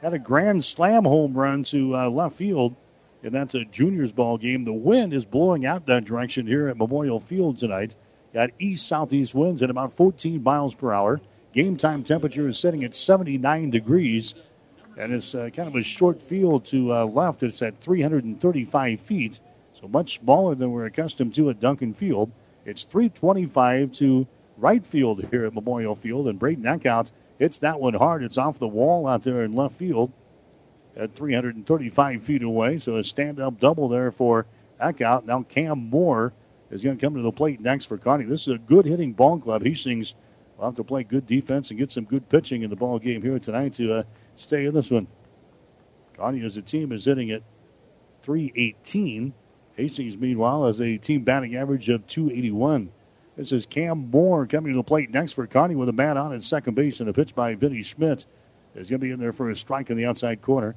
Had 0.00 0.14
a 0.14 0.18
grand 0.18 0.64
slam 0.64 1.04
home 1.04 1.34
run 1.34 1.62
to 1.64 1.96
uh, 1.96 2.10
left 2.10 2.36
field, 2.36 2.74
and 3.22 3.32
that's 3.32 3.54
a 3.54 3.64
juniors 3.64 4.12
ball 4.12 4.36
game. 4.36 4.64
The 4.64 4.72
wind 4.72 5.14
is 5.14 5.24
blowing 5.24 5.64
out 5.64 5.86
that 5.86 6.04
direction 6.04 6.46
here 6.46 6.68
at 6.68 6.76
Memorial 6.76 7.20
Field 7.20 7.58
tonight. 7.58 7.94
Got 8.34 8.50
east 8.58 8.88
southeast 8.88 9.34
winds 9.34 9.62
at 9.62 9.70
about 9.70 9.94
14 9.94 10.42
miles 10.42 10.74
per 10.74 10.92
hour. 10.92 11.20
Game 11.52 11.76
time 11.76 12.02
temperature 12.02 12.48
is 12.48 12.58
sitting 12.58 12.82
at 12.82 12.96
79 12.96 13.70
degrees, 13.70 14.34
and 15.02 15.12
it's 15.12 15.34
uh, 15.34 15.50
kind 15.50 15.68
of 15.68 15.74
a 15.74 15.82
short 15.82 16.22
field 16.22 16.64
to 16.66 16.94
uh, 16.94 17.04
left. 17.04 17.42
It's 17.42 17.60
at 17.60 17.80
335 17.80 19.00
feet, 19.00 19.40
so 19.72 19.88
much 19.88 20.20
smaller 20.20 20.54
than 20.54 20.70
we're 20.70 20.86
accustomed 20.86 21.34
to 21.34 21.50
at 21.50 21.58
Duncan 21.58 21.92
Field. 21.92 22.30
It's 22.64 22.84
325 22.84 23.90
to 23.92 24.28
right 24.56 24.86
field 24.86 25.24
here 25.30 25.44
at 25.44 25.54
Memorial 25.54 25.96
Field, 25.96 26.28
and 26.28 26.38
Braden 26.38 26.62
Eckhout 26.62 27.10
hits 27.40 27.58
that 27.58 27.80
one 27.80 27.94
hard. 27.94 28.22
It's 28.22 28.38
off 28.38 28.60
the 28.60 28.68
wall 28.68 29.08
out 29.08 29.24
there 29.24 29.42
in 29.42 29.52
left 29.52 29.74
field 29.74 30.12
at 30.96 31.12
335 31.12 32.22
feet 32.22 32.42
away. 32.44 32.78
So 32.78 32.96
a 32.96 33.02
stand 33.02 33.40
up 33.40 33.58
double 33.58 33.88
there 33.88 34.12
for 34.12 34.46
Eckhout. 34.80 35.24
Now 35.24 35.42
Cam 35.42 35.90
Moore 35.90 36.32
is 36.70 36.84
going 36.84 36.96
to 36.96 37.04
come 37.04 37.16
to 37.16 37.22
the 37.22 37.32
plate 37.32 37.60
next 37.60 37.86
for 37.86 37.98
Kearney. 37.98 38.24
This 38.24 38.46
is 38.46 38.54
a 38.54 38.58
good 38.58 38.84
hitting 38.84 39.14
ball 39.14 39.40
club. 39.40 39.64
Hastings 39.64 40.14
will 40.56 40.66
have 40.66 40.76
to 40.76 40.84
play 40.84 41.02
good 41.02 41.26
defense 41.26 41.70
and 41.70 41.78
get 41.78 41.90
some 41.90 42.04
good 42.04 42.28
pitching 42.28 42.62
in 42.62 42.70
the 42.70 42.76
ball 42.76 43.00
game 43.00 43.22
here 43.22 43.40
tonight 43.40 43.74
to 43.74 43.94
uh, 43.94 44.02
stay 44.42 44.66
in 44.66 44.74
this 44.74 44.90
one. 44.90 45.06
Kearney 46.16 46.44
as 46.44 46.56
a 46.56 46.62
team 46.62 46.92
is 46.92 47.04
hitting 47.04 47.30
at 47.30 47.42
318. 48.22 49.32
Hastings, 49.76 50.16
meanwhile, 50.18 50.66
has 50.66 50.80
a 50.80 50.98
team 50.98 51.24
batting 51.24 51.56
average 51.56 51.88
of 51.88 52.06
281. 52.06 52.90
This 53.36 53.52
is 53.52 53.64
Cam 53.64 54.10
Moore 54.10 54.46
coming 54.46 54.72
to 54.72 54.76
the 54.76 54.82
plate 54.82 55.10
next 55.10 55.32
for 55.32 55.46
Kearney 55.46 55.74
with 55.74 55.88
a 55.88 55.92
bat 55.92 56.16
on 56.16 56.34
at 56.34 56.44
second 56.44 56.74
base 56.74 57.00
and 57.00 57.08
a 57.08 57.12
pitch 57.12 57.34
by 57.34 57.54
Vinny 57.54 57.82
Schmidt 57.82 58.26
is 58.74 58.90
going 58.90 59.00
to 59.00 59.06
be 59.06 59.10
in 59.10 59.20
there 59.20 59.32
for 59.32 59.48
a 59.48 59.56
strike 59.56 59.88
in 59.88 59.96
the 59.96 60.04
outside 60.04 60.42
corner. 60.42 60.76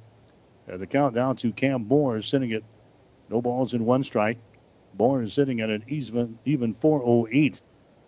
And 0.67 0.81
the 0.81 0.87
countdown 0.87 1.35
to 1.37 1.51
Cam 1.51 1.87
Moore 1.87 2.17
is 2.17 2.25
sitting 2.25 2.53
at 2.53 2.63
no 3.29 3.41
balls 3.41 3.73
in 3.73 3.85
one 3.85 4.03
strike. 4.03 4.37
Moore 4.97 5.21
is 5.21 5.33
sitting 5.33 5.59
at 5.59 5.69
an 5.69 5.83
even, 5.87 6.39
even 6.45 6.73
408 6.75 7.61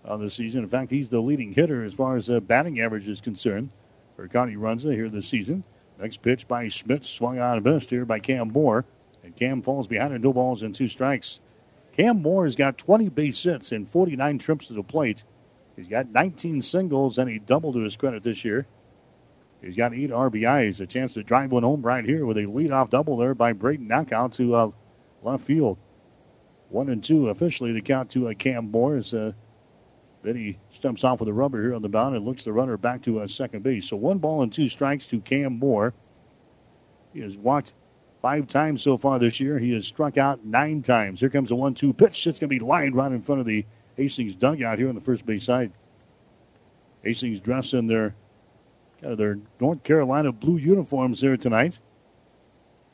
on 0.06 0.22
the 0.22 0.32
season. 0.32 0.64
In 0.64 0.70
fact, 0.70 0.92
he's 0.92 1.10
the 1.10 1.20
leading 1.20 1.52
hitter 1.52 1.84
as 1.84 1.94
far 1.94 2.16
as 2.16 2.30
uh, 2.30 2.40
batting 2.40 2.80
average 2.80 3.08
is 3.08 3.20
concerned 3.20 3.70
for 4.18 4.28
Kearney 4.28 4.56
Runza 4.56 4.94
here 4.94 5.10
this 5.10 5.30
season. 5.30 5.64
Next 6.00 6.22
pitch 6.22 6.48
by 6.48 6.68
Schmidt, 6.68 7.06
swung 7.06 7.40
on 7.40 7.58
and 7.58 7.66
missed 7.66 7.92
here 7.92 8.04
by 8.04 8.20
Cam 8.20 8.52
Moore. 8.52 8.84
And 9.24 9.36
Cam 9.36 9.62
falls 9.62 9.88
behind 9.88 10.14
at 10.14 10.22
no 10.22 10.34
balls 10.34 10.62
and 10.62 10.76
two 10.76 10.88
strikes. 10.88 11.40
Cam 11.94 12.22
Moore 12.22 12.46
has 12.46 12.56
got 12.56 12.78
20 12.78 13.10
base 13.10 13.42
hits 13.42 13.72
and 13.72 13.90
49 13.90 14.40
trips 14.40 14.68
to 14.68 14.74
the 14.74 14.84
plate. 14.84 15.24
He's 15.76 15.88
got 15.88 16.12
19 16.12 16.62
singles 16.64 17.18
and 17.18 17.30
a 17.30 17.40
double 17.40 17.72
to 17.74 17.80
his 17.80 17.96
credit 17.96 18.24
this 18.24 18.44
year. 18.44 18.66
He's 19.62 19.76
got 19.76 19.94
eight 19.94 20.12
RBIs, 20.12 20.80
a 20.80 20.88
chance 20.88 21.14
to 21.14 21.24
drive 21.24 21.52
one 21.52 21.64
home 21.64 21.82
right 21.82 22.06
here 22.06 22.26
with 22.26 22.38
a 22.38 22.42
leadoff 22.42 22.90
double 22.90 23.18
there 23.18 23.34
by 23.34 23.54
Braden 23.54 23.88
Eckhout 23.90 24.34
to 24.36 24.56
uh, 24.56 24.72
left 25.24 25.44
field. 25.44 25.78
One 26.70 26.90
and 26.90 27.04
two 27.04 27.30
officially 27.30 27.72
the 27.72 27.82
count 27.82 28.10
to 28.12 28.30
uh, 28.30 28.34
Cam 28.34 28.72
Moore 28.72 28.98
as 28.98 29.14
uh, 29.14 29.34
Vinny 30.24 30.60
stumps 30.72 31.04
off 31.04 31.20
with 31.20 31.30
a 31.30 31.34
rubber 31.34 31.62
here 31.62 31.74
on 31.74 31.82
the 31.82 31.90
mound 31.90 32.16
and 32.16 32.26
looks 32.26 32.44
the 32.44 32.52
runner 32.52 32.78
back 32.78 33.02
to 33.04 33.20
uh, 33.20 33.28
second 33.28 33.64
base. 33.64 33.90
So 33.90 33.96
one 33.96 34.18
ball 34.18 34.42
and 34.42 34.52
two 34.52 34.68
strikes 34.68 35.06
to 35.08 35.22
Cam 35.22 35.60
Moore. 35.60 35.94
He 37.14 37.22
has 37.22 37.38
walked 37.38 37.74
five 38.22 38.48
times 38.48 38.82
so 38.82 38.98
far 38.98 39.20
this 39.20 39.40
year. 39.40 39.60
He 39.60 39.74
has 39.74 39.86
struck 39.86 40.18
out 40.18 40.44
nine 40.44 40.82
times. 40.82 41.20
Here 41.20 41.30
comes 41.30 41.52
a 41.52 41.56
one-two 41.56 41.94
pitch. 41.94 42.28
It's 42.28 42.40
going 42.40 42.50
to 42.50 42.60
be 42.60 42.60
lined 42.60 42.96
right 42.96 43.12
in 43.12 43.22
front 43.22 43.42
of 43.42 43.48
the 43.48 43.66
Hastings 43.96 44.36
dugout 44.36 44.78
here 44.78 44.90
on 44.90 44.96
the 44.96 45.02
first 45.02 45.26
base 45.26 45.46
side. 45.46 45.72
Hastings 47.04 47.40
dressed 47.40 47.74
in 47.74 47.88
their 47.88 48.16
kind 49.02 49.12
of 49.12 49.18
their 49.18 49.40
North 49.60 49.84
Carolina 49.84 50.32
blue 50.32 50.58
uniforms 50.58 51.22
here 51.22 51.38
tonight 51.38 51.80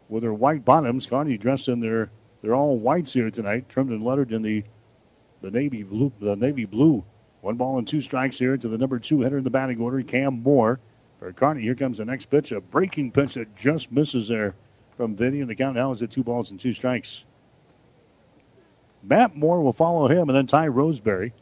with 0.08 0.24
their 0.24 0.34
white 0.34 0.64
bottoms. 0.64 1.08
Kearney 1.08 1.38
dressed 1.38 1.68
in 1.68 1.80
their 1.80 2.12
they're 2.42 2.56
all 2.56 2.78
whites 2.78 3.14
here 3.14 3.32
tonight, 3.32 3.70
trimmed 3.70 3.92
and 3.92 4.04
lettered 4.04 4.32
in 4.32 4.42
the 4.42 4.64
the 5.42 5.50
navy 5.52 5.84
blue. 5.84 6.12
The 6.20 6.36
navy 6.36 6.66
blue. 6.66 7.06
One 7.44 7.58
ball 7.58 7.78
and 7.78 7.86
two 7.86 8.00
strikes 8.00 8.40
here 8.40 8.56
to 8.56 8.70
the 8.70 8.78
number 8.78 9.00
two 9.00 9.20
hitter 9.20 9.38
in 9.38 9.44
the 9.44 9.50
batting 9.50 9.82
order, 9.82 10.02
Cam 10.02 10.42
Moore. 10.42 10.80
For 11.20 11.34
Kearney, 11.34 11.64
here 11.64 11.76
comes 11.76 11.98
the 11.98 12.06
next 12.06 12.28
pitch, 12.28 12.54
a 12.54 12.62
breaking 12.62 13.12
pitch 13.12 13.34
that 13.34 13.54
just 13.58 13.92
misses 13.92 14.30
there 14.30 14.56
from 14.96 15.18
Vinny, 15.18 15.42
and 15.42 15.50
the 15.50 15.56
count 15.56 15.76
now 15.76 15.92
is 15.92 16.02
at 16.02 16.10
two 16.10 16.24
balls 16.24 16.52
and 16.52 16.58
two 16.60 16.72
strikes. 16.72 17.26
Matt 19.04 19.36
Moore 19.36 19.62
will 19.62 19.74
follow 19.74 20.08
him, 20.08 20.30
and 20.30 20.38
then 20.38 20.48
Ty 20.48 20.68
Roseberry. 20.68 21.34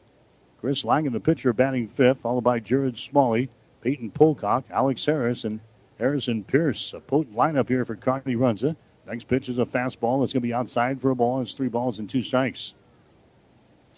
Chris 0.60 0.84
Langen, 0.84 1.14
the 1.14 1.20
pitcher, 1.20 1.54
batting 1.54 1.88
fifth, 1.88 2.22
followed 2.22 2.44
by 2.44 2.60
Jared 2.60 2.98
Smalley, 2.98 3.52
Peyton 3.82 4.10
Pocock, 4.10 4.64
Alex 4.72 5.06
Harris, 5.06 5.44
and 5.44 5.60
Harrison 6.00 6.44
Pierce. 6.44 6.94
A 6.94 7.00
potent 7.00 7.36
lineup 7.36 7.68
here 7.68 7.86
for 7.86 7.96
Kearney 7.96 8.36
Runza. 8.36 8.76
Next 9.06 9.28
pitch 9.28 9.48
is 9.48 9.60
a 9.60 9.66
fastball. 9.66 10.24
It's 10.24 10.34
going 10.34 10.42
to 10.42 10.48
be 10.48 10.54
outside 10.54 11.00
for 11.00 11.12
a 11.12 11.16
ball. 11.16 11.42
It's 11.42 11.54
three 11.54 11.68
balls 11.68 12.00
and 12.00 12.10
two 12.10 12.24
strikes. 12.24 12.74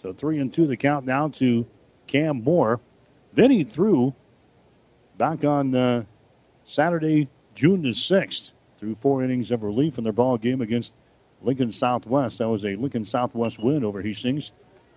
So 0.02 0.12
three 0.12 0.38
and 0.38 0.52
two 0.52 0.66
the 0.66 0.76
count 0.76 1.06
now 1.06 1.28
to 1.28 1.66
Cam 2.06 2.42
Moore. 2.42 2.80
Vinny 3.32 3.64
threw 3.64 4.14
back 5.18 5.44
on 5.44 5.74
uh, 5.74 6.04
Saturday, 6.64 7.28
June 7.54 7.82
the 7.82 7.90
6th, 7.90 8.52
through 8.78 8.94
four 8.96 9.22
innings 9.22 9.50
of 9.50 9.62
relief 9.62 9.98
in 9.98 10.04
their 10.04 10.12
ball 10.12 10.38
game 10.38 10.60
against 10.60 10.92
Lincoln 11.42 11.72
Southwest. 11.72 12.38
That 12.38 12.48
was 12.48 12.64
a 12.64 12.76
Lincoln 12.76 13.04
Southwest 13.04 13.58
win 13.58 13.84
over 13.84 14.02
Hastings. 14.02 14.52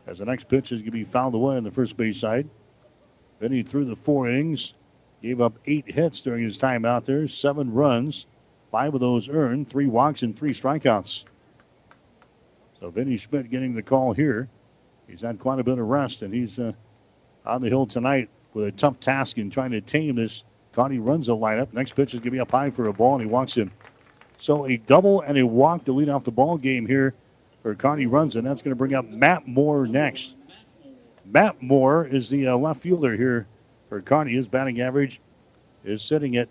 As 0.05 0.19
the 0.19 0.25
next 0.25 0.47
pitch 0.47 0.71
is 0.71 0.79
going 0.79 0.85
to 0.85 0.91
be 0.91 1.03
fouled 1.03 1.35
away 1.35 1.57
on 1.57 1.63
the 1.63 1.71
first 1.71 1.97
base 1.97 2.19
side. 2.19 2.49
Vinny 3.39 3.61
threw 3.61 3.85
the 3.85 3.95
four 3.95 4.29
innings, 4.29 4.73
gave 5.21 5.41
up 5.41 5.59
eight 5.65 5.91
hits 5.91 6.21
during 6.21 6.43
his 6.43 6.57
time 6.57 6.85
out 6.85 7.05
there, 7.05 7.27
seven 7.27 7.73
runs, 7.73 8.25
five 8.71 8.93
of 8.93 9.01
those 9.01 9.27
earned, 9.29 9.69
three 9.69 9.85
walks, 9.85 10.21
and 10.21 10.37
three 10.37 10.53
strikeouts. 10.53 11.23
So 12.79 12.89
Vinny 12.89 13.17
Schmidt 13.17 13.49
getting 13.49 13.75
the 13.75 13.83
call 13.83 14.13
here. 14.13 14.49
He's 15.07 15.21
had 15.21 15.39
quite 15.39 15.59
a 15.59 15.63
bit 15.63 15.77
of 15.77 15.85
rest, 15.87 16.21
and 16.21 16.33
he's 16.33 16.57
uh, 16.59 16.73
on 17.47 17.61
the 17.61 17.69
hill 17.69 17.85
tonight 17.85 18.29
with 18.53 18.65
a 18.65 18.71
tough 18.71 18.99
task 18.99 19.37
in 19.37 19.49
trying 19.49 19.71
to 19.71 19.81
tame 19.81 20.15
this 20.15 20.43
Kearney 20.73 20.99
Runza 20.99 21.29
lineup. 21.29 21.73
Next 21.73 21.93
pitch 21.93 22.13
is 22.13 22.19
going 22.19 22.25
to 22.25 22.31
be 22.31 22.39
up 22.39 22.51
high 22.51 22.69
for 22.69 22.87
a 22.87 22.93
ball, 22.93 23.13
and 23.15 23.21
he 23.23 23.27
walks 23.27 23.55
him. 23.55 23.71
So 24.37 24.65
a 24.67 24.77
double 24.77 25.21
and 25.21 25.37
a 25.37 25.45
walk 25.45 25.85
to 25.85 25.93
lead 25.93 26.09
off 26.09 26.23
the 26.23 26.31
ball 26.31 26.57
game 26.57 26.85
here 26.85 27.15
for 27.63 27.73
Kearney 27.73 28.05
Runza, 28.05 28.35
and 28.35 28.45
that's 28.45 28.61
going 28.61 28.71
to 28.71 28.75
bring 28.75 28.93
up 28.93 29.09
Matt 29.09 29.47
Moore 29.47 29.87
next. 29.87 30.35
Matt 31.25 31.61
Moore 31.61 32.05
is 32.05 32.29
the 32.29 32.47
uh, 32.47 32.55
left 32.55 32.81
fielder 32.81 33.15
here 33.15 33.47
for 33.89 34.01
Kearney. 34.01 34.33
His 34.33 34.47
batting 34.47 34.79
average 34.79 35.19
is 35.83 36.01
sitting 36.01 36.37
at 36.37 36.49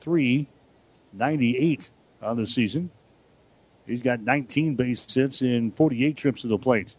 398 0.00 1.90
on 2.20 2.36
the 2.36 2.46
season. 2.46 2.90
He's 3.86 4.02
got 4.02 4.20
19 4.20 4.74
base 4.74 5.06
hits 5.12 5.42
in 5.42 5.70
48 5.72 6.16
trips 6.16 6.42
to 6.42 6.48
the 6.48 6.58
plate. 6.58 6.96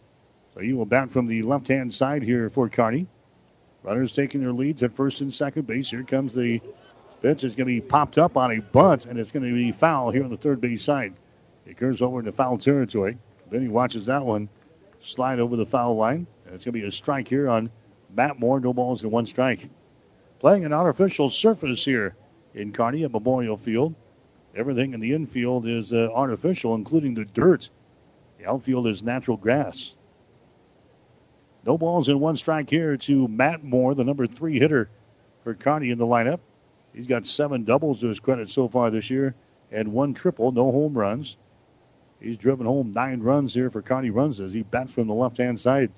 So 0.54 0.60
he 0.60 0.72
will 0.72 0.86
bat 0.86 1.10
from 1.10 1.26
the 1.26 1.42
left 1.42 1.68
hand 1.68 1.92
side 1.92 2.22
here 2.22 2.48
for 2.48 2.68
Kearney. 2.68 3.08
Runners 3.86 4.10
taking 4.10 4.40
their 4.40 4.52
leads 4.52 4.82
at 4.82 4.96
first 4.96 5.20
and 5.20 5.32
second 5.32 5.68
base. 5.68 5.90
Here 5.90 6.02
comes 6.02 6.34
the 6.34 6.60
pitch. 7.22 7.44
It's 7.44 7.54
going 7.54 7.68
to 7.68 7.72
be 7.72 7.80
popped 7.80 8.18
up 8.18 8.36
on 8.36 8.50
a 8.50 8.58
bunt, 8.58 9.06
and 9.06 9.16
it's 9.16 9.30
going 9.30 9.46
to 9.46 9.54
be 9.54 9.70
foul 9.70 10.10
here 10.10 10.24
on 10.24 10.30
the 10.30 10.36
third 10.36 10.60
base 10.60 10.82
side. 10.82 11.14
It 11.64 11.76
curves 11.76 12.02
over 12.02 12.18
into 12.18 12.32
foul 12.32 12.58
territory. 12.58 13.18
He 13.50 13.68
watches 13.68 14.06
that 14.06 14.24
one 14.24 14.48
slide 15.00 15.38
over 15.38 15.54
the 15.54 15.64
foul 15.64 15.96
line. 15.96 16.26
It's 16.46 16.64
going 16.64 16.72
to 16.74 16.80
be 16.80 16.82
a 16.82 16.90
strike 16.90 17.28
here 17.28 17.48
on 17.48 17.70
Matt 18.12 18.40
Moore. 18.40 18.58
No 18.58 18.72
balls 18.72 19.04
and 19.04 19.12
one 19.12 19.26
strike. 19.26 19.68
Playing 20.40 20.64
an 20.64 20.72
artificial 20.72 21.30
surface 21.30 21.84
here 21.84 22.16
in 22.54 22.72
Kearney 22.72 23.04
at 23.04 23.12
Memorial 23.12 23.56
Field. 23.56 23.94
Everything 24.54 24.94
in 24.94 25.00
the 25.00 25.12
infield 25.12 25.66
is 25.66 25.92
uh, 25.92 26.08
artificial, 26.12 26.74
including 26.74 27.14
the 27.14 27.24
dirt. 27.24 27.70
The 28.38 28.46
outfield 28.46 28.86
is 28.88 29.02
natural 29.02 29.36
grass. 29.36 29.94
No 31.66 31.76
balls 31.76 32.08
and 32.08 32.20
one 32.20 32.36
strike 32.36 32.70
here 32.70 32.96
to 32.96 33.26
Matt 33.26 33.64
Moore, 33.64 33.94
the 33.94 34.04
number 34.04 34.26
three 34.28 34.60
hitter 34.60 34.88
for 35.42 35.52
Kearney 35.52 35.90
in 35.90 35.98
the 35.98 36.06
lineup. 36.06 36.38
He's 36.94 37.08
got 37.08 37.26
seven 37.26 37.64
doubles 37.64 38.00
to 38.00 38.06
his 38.06 38.20
credit 38.20 38.48
so 38.48 38.68
far 38.68 38.90
this 38.90 39.10
year 39.10 39.34
and 39.70 39.92
one 39.92 40.14
triple, 40.14 40.52
no 40.52 40.70
home 40.70 40.96
runs. 40.96 41.36
He's 42.20 42.36
driven 42.36 42.66
home 42.66 42.92
nine 42.92 43.20
runs 43.20 43.54
here 43.54 43.68
for 43.68 43.82
Kearney 43.82 44.10
Runza 44.10 44.46
as 44.46 44.54
he 44.54 44.62
bats 44.62 44.92
from 44.92 45.08
the 45.08 45.14
left 45.14 45.38
hand 45.38 45.58
side. 45.58 45.90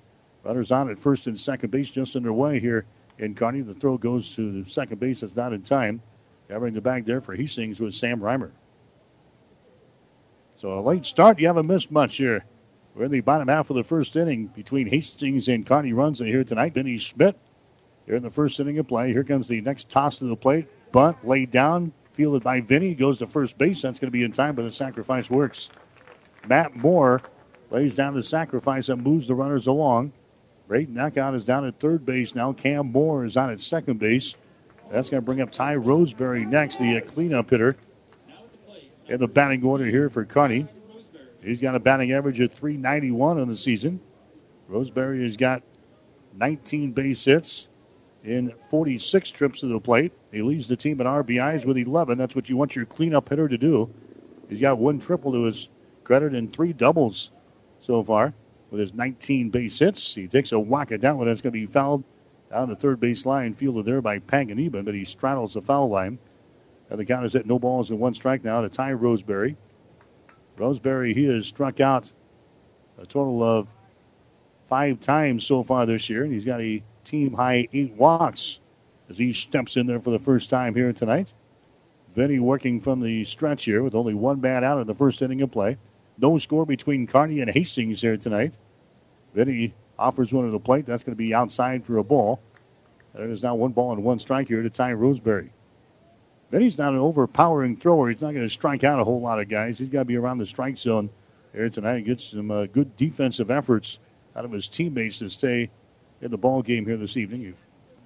Runners 0.43 0.73
on 0.73 0.91
at 0.91 0.99
first 0.99 1.27
and 1.27 1.39
second 1.39 1.71
base 1.71 1.91
just 1.91 2.17
underway 2.17 2.59
here 2.61 2.87
in 3.19 3.35
Kearney. 3.35 3.61
The 3.61 3.75
throw 3.75 3.99
goes 3.99 4.35
to 4.37 4.65
second 4.65 4.99
base. 4.99 5.21
That's 5.21 5.37
not 5.37 5.53
in 5.53 5.63
time. 5.63 6.01
Covering 6.49 6.75
the 6.75 6.81
bag 6.81 7.05
there 7.05 7.21
for 7.21 7.35
he 7.35 7.43
Hastings 7.43 7.79
with 7.79 7.95
Sam 7.95 8.21
Reimer. 8.21 8.53
So 10.57 10.79
a 10.79 10.81
late 10.81 11.05
start. 11.05 11.39
You 11.39 11.47
haven't 11.47 11.67
missed 11.67 11.91
much 11.91 12.17
here. 12.17 12.45
We're 12.99 13.05
in 13.05 13.13
the 13.13 13.21
bottom 13.21 13.47
half 13.47 13.71
of 13.71 13.77
the 13.77 13.85
first 13.85 14.17
inning 14.17 14.47
between 14.47 14.89
Hastings 14.89 15.47
and 15.47 15.65
Kearney 15.65 15.93
Runza 15.93 16.27
here 16.27 16.43
tonight. 16.43 16.75
Vinny 16.75 16.99
Schmidt 16.99 17.39
here 18.07 18.17
in 18.17 18.25
the 18.25 18.31
first 18.31 18.59
inning 18.59 18.77
of 18.81 18.89
play. 18.89 19.13
Here 19.13 19.23
comes 19.23 19.47
the 19.47 19.61
next 19.61 19.89
toss 19.89 20.19
to 20.19 20.25
the 20.25 20.35
plate. 20.35 20.67
Bunt 20.91 21.25
laid 21.25 21.53
down, 21.53 21.93
fielded 22.15 22.43
by 22.43 22.61
Vinny. 22.61 22.97
Goes 22.97 23.19
to 23.19 23.29
first 23.29 23.57
base. 23.57 23.83
That's 23.83 24.01
going 24.01 24.09
to 24.09 24.11
be 24.11 24.25
in 24.25 24.33
time, 24.33 24.57
but 24.57 24.63
the 24.63 24.73
sacrifice 24.73 25.31
works. 25.31 25.69
Matt 26.49 26.75
Moore 26.75 27.23
lays 27.71 27.95
down 27.95 28.15
the 28.17 28.23
sacrifice 28.25 28.89
and 28.89 29.01
moves 29.01 29.29
the 29.29 29.35
runners 29.37 29.69
along. 29.69 30.13
Braden 30.67 30.97
Eckhout 30.97 31.37
is 31.37 31.45
down 31.45 31.65
at 31.69 31.79
third 31.79 32.05
base 32.05 32.35
now. 32.35 32.53
Cam 32.53 32.91
Moore 32.91 33.25
is 33.25 33.37
on 33.37 33.49
at 33.49 33.61
second 33.61 34.01
base. 34.01 34.35
That's 34.91 35.09
going 35.09 35.23
to 35.23 35.25
bring 35.25 35.41
up 35.41 35.53
Ty 35.53 35.77
Roseberry 35.77 36.45
next, 36.45 36.81
the 36.81 37.01
cleanup 37.03 37.51
hitter. 37.51 37.77
In 39.07 39.21
the 39.21 39.29
batting 39.29 39.63
order 39.63 39.87
here 39.87 40.11
for 40.11 40.25
Kearney. 40.25 40.67
He's 41.49 41.61
got 41.61 41.75
a 41.75 41.81
batting 41.81 42.13
average 42.13 42.41
of 42.41 42.53
391 42.53 43.41
on 43.41 43.49
the 43.49 43.57
season. 43.57 44.01
Roseberry 44.69 45.25
has 45.25 45.37
got 45.37 45.63
19 46.35 46.93
base 46.93 47.25
hits 47.25 47.69
in 48.23 48.53
46 48.71 49.31
trips 49.31 49.61
to 49.61 49.67
the 49.67 49.81
plate. 49.81 50.13
He 50.31 50.43
leads 50.43 50.69
the 50.69 50.77
team 50.77 51.01
in 51.01 51.07
RBIs 51.07 51.65
with 51.65 51.79
11. 51.79 52.19
That's 52.19 52.37
what 52.37 52.51
you 52.51 52.57
want 52.59 52.77
your 52.77 52.85
cleanup 52.85 53.31
hitter 53.31 53.49
to 53.49 53.57
do. 53.57 53.91
He's 54.51 54.61
got 54.61 54.79
one 54.79 55.01
triple 55.01 55.33
to 55.33 55.45
his 55.45 55.71
credit 56.05 56.35
and 56.35 56.53
three 56.53 56.75
doubles 56.75 57.31
so 57.81 58.03
far 58.03 58.35
with 58.71 58.81
his 58.81 58.93
19 58.93 59.49
base 59.49 59.79
hits. 59.79 60.15
He 60.15 60.27
takes 60.27 60.53
a 60.53 60.61
whack 60.61 60.93
at 60.93 61.01
that 61.01 61.17
one. 61.17 61.29
That's 61.29 61.41
going 61.41 61.55
to 61.55 61.59
be 61.59 61.67
fouled 61.67 62.05
down 62.51 62.69
the 62.69 62.77
third 62.77 63.01
base 63.01 63.25
line, 63.25 63.55
fielded 63.55 63.87
there 63.87 64.03
by 64.03 64.19
Panganiban, 64.19 64.85
but 64.85 64.95
he 64.95 65.05
straddles 65.07 65.55
the 65.55 65.63
foul 65.63 65.89
line. 65.89 66.19
And 66.91 67.01
the 67.01 67.07
count 67.07 67.25
is 67.25 67.35
at 67.35 67.47
no 67.47 67.59
balls 67.59 67.91
and 67.91 67.99
one 67.99 68.13
strike 68.13 68.45
now 68.45 68.61
to 68.61 68.69
Ty 68.69 68.93
Roseberry. 68.93 69.57
Roseberry, 70.59 71.14
he 71.14 71.25
has 71.25 71.47
struck 71.47 71.81
out 71.81 72.12
a 72.99 73.07
total 73.07 73.42
of 73.42 73.68
five 74.66 75.01
times 75.01 75.44
so 75.44 75.62
far 75.62 75.87
this 75.87 76.11
year, 76.11 76.25
and 76.25 76.33
he's 76.33 76.44
got 76.44 76.61
a 76.61 76.83
team 77.05 77.35
high 77.35 77.68
eight 77.73 77.92
walks 77.94 78.61
as 79.09 79.18
he 79.18 79.33
steps 79.33 79.77
in 79.77 79.87
there 79.87 80.01
for 80.01 80.11
the 80.11 80.18
first 80.18 80.51
time 80.51 80.75
here 80.75 80.92
tonight. 80.92 81.33
Vinny 82.14 82.38
working 82.38 82.81
from 82.81 83.01
the 83.01 83.25
stretch 83.25 83.64
here 83.64 83.83
with 83.83 83.94
only 83.94 84.14
one 84.14 84.40
bat 84.40 84.64
out 84.64 84.81
in 84.81 84.87
the 84.87 84.94
first 84.94 85.23
inning 85.23 85.40
of 85.40 85.51
play. 85.51 85.79
No 86.18 86.37
score 86.38 86.66
between 86.66 87.07
Kearney 87.07 87.40
and 87.40 87.51
Hastings 87.51 88.01
here 88.01 88.16
tonight. 88.16 88.59
Vinny 89.35 89.75
offers 89.99 90.33
one 90.33 90.44
at 90.47 90.53
the 90.53 90.59
plate. 90.59 90.85
That's 90.85 91.05
going 91.05 91.14
to 91.14 91.18
be 91.18 91.33
outside 91.33 91.85
for 91.85 91.97
a 91.97 92.05
ball. 92.05 92.40
There 93.14 93.31
is 93.31 93.42
now 93.42 93.55
one 93.55 93.73
ball 93.73 93.92
and 93.92 94.03
one 94.03 94.18
strike 94.18 94.49
here 94.49 94.62
to 94.62 94.71
Ty 94.71 94.92
Roseberry. 94.94 95.53
Vinny's 96.51 96.79
not 96.79 96.95
an 96.95 96.99
overpowering 96.99 97.77
thrower. 97.77 98.09
He's 98.09 98.21
not 98.21 98.33
going 98.33 98.47
to 98.47 98.53
strike 98.53 98.83
out 98.83 99.01
a 99.01 99.05
whole 99.05 99.21
lot 99.21 99.41
of 99.41 99.49
guys. 99.49 99.79
He's 99.79 99.91
got 99.91 100.01
to 100.01 100.05
be 100.07 100.17
around 100.17 100.39
the 100.39 100.47
strike 100.47 100.79
zone 100.79 101.11
here 101.53 101.69
tonight 101.69 101.97
and 101.97 102.07
get 102.07 102.21
some 102.21 102.51
uh, 102.51 102.67
good 102.67 102.97
defensive 102.97 103.51
efforts 103.51 103.99
out 104.35 104.45
of 104.45 104.53
his 104.53 104.67
teammates 104.67 105.19
to 105.19 105.29
stay 105.29 105.71
in 106.23 106.31
the 106.31 106.39
ball 106.39 106.63
game 106.63 106.87
here 106.87 106.97
this 106.97 107.17
evening, 107.17 107.55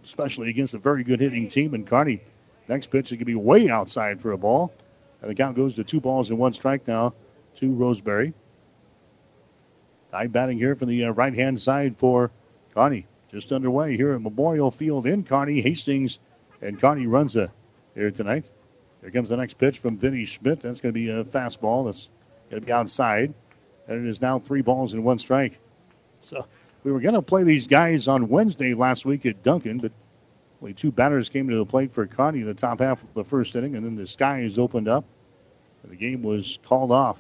especially 0.03 0.51
against 0.51 0.75
a 0.75 0.79
very 0.79 1.05
good 1.05 1.21
hitting 1.21 1.49
team 1.49 1.75
in 1.75 1.85
Kearney. 1.85 2.21
Next 2.69 2.89
pitch 2.89 3.07
is 3.07 3.13
going 3.13 3.21
to 3.21 3.25
be 3.25 3.35
way 3.35 3.69
outside 3.69 4.21
for 4.21 4.33
a 4.33 4.39
ball. 4.39 4.73
And 5.21 5.31
the 5.31 5.35
count 5.37 5.57
goes 5.57 5.75
to 5.75 5.85
two 5.85 6.01
balls 6.01 6.31
and 6.31 6.39
one 6.39 6.53
strike 6.53 6.89
now 6.89 7.15
to 7.57 7.73
Roseberry. 7.73 8.35
Ty 10.11 10.27
batting 10.27 10.59
here 10.59 10.75
from 10.75 10.89
the 10.89 11.05
uh, 11.05 11.11
right 11.11 11.35
hand 11.35 11.61
side 11.61 11.97
for 11.97 12.33
Kearney. 12.75 13.07
Just 13.31 13.53
underway 13.53 13.97
here 13.97 14.13
at 14.13 14.21
Memorial 14.21 14.71
Field 14.71 15.07
in 15.07 15.23
Kearney. 15.23 15.63
Hastings 15.63 16.19
and 16.61 16.81
Kearney 16.81 17.07
Runza 17.07 17.51
here 17.95 18.11
tonight. 18.11 18.51
Here 19.01 19.11
comes 19.11 19.29
the 19.29 19.37
next 19.37 19.59
pitch 19.59 19.79
from 19.79 19.99
Vinny 19.99 20.25
Schmidt. 20.25 20.61
That's 20.61 20.81
going 20.81 20.95
to 20.95 21.01
be 21.01 21.11
a 21.11 21.25
fastball. 21.25 21.87
That's 21.87 22.09
going 22.51 22.63
to 22.63 22.67
be 22.67 22.73
outside. 22.73 23.35
And 23.89 24.07
it 24.07 24.09
is 24.09 24.21
now 24.21 24.39
three 24.39 24.63
balls 24.63 24.93
and 24.93 25.05
one 25.05 25.19
strike. 25.19 25.59
So 26.21 26.47
we 26.85 26.93
were 26.93 27.01
going 27.01 27.15
to 27.15 27.23
play 27.23 27.43
these 27.43 27.67
guys 27.67 28.07
on 28.07 28.29
Wednesday 28.29 28.75
last 28.75 29.05
week 29.05 29.27
at 29.27 29.43
Duncan, 29.43 29.79
but 29.79 29.93
only 30.61 30.75
two 30.75 30.93
batters 30.93 31.29
came 31.29 31.49
to 31.49 31.57
the 31.57 31.67
plate 31.67 31.93
for 31.93 32.07
Kearney 32.07 32.41
in 32.41 32.47
the 32.47 32.55
top 32.55 32.79
half 32.79 33.03
of 33.03 33.13
the 33.15 33.25
first 33.25 33.57
inning, 33.57 33.75
and 33.75 33.85
then 33.85 33.97
the 33.97 34.07
skies 34.07 34.59
opened 34.59 34.89
up. 34.89 35.05
And 35.83 35.91
the 35.91 35.97
game 35.97 36.23
was 36.23 36.61
called 36.65 36.93
off. 36.93 37.19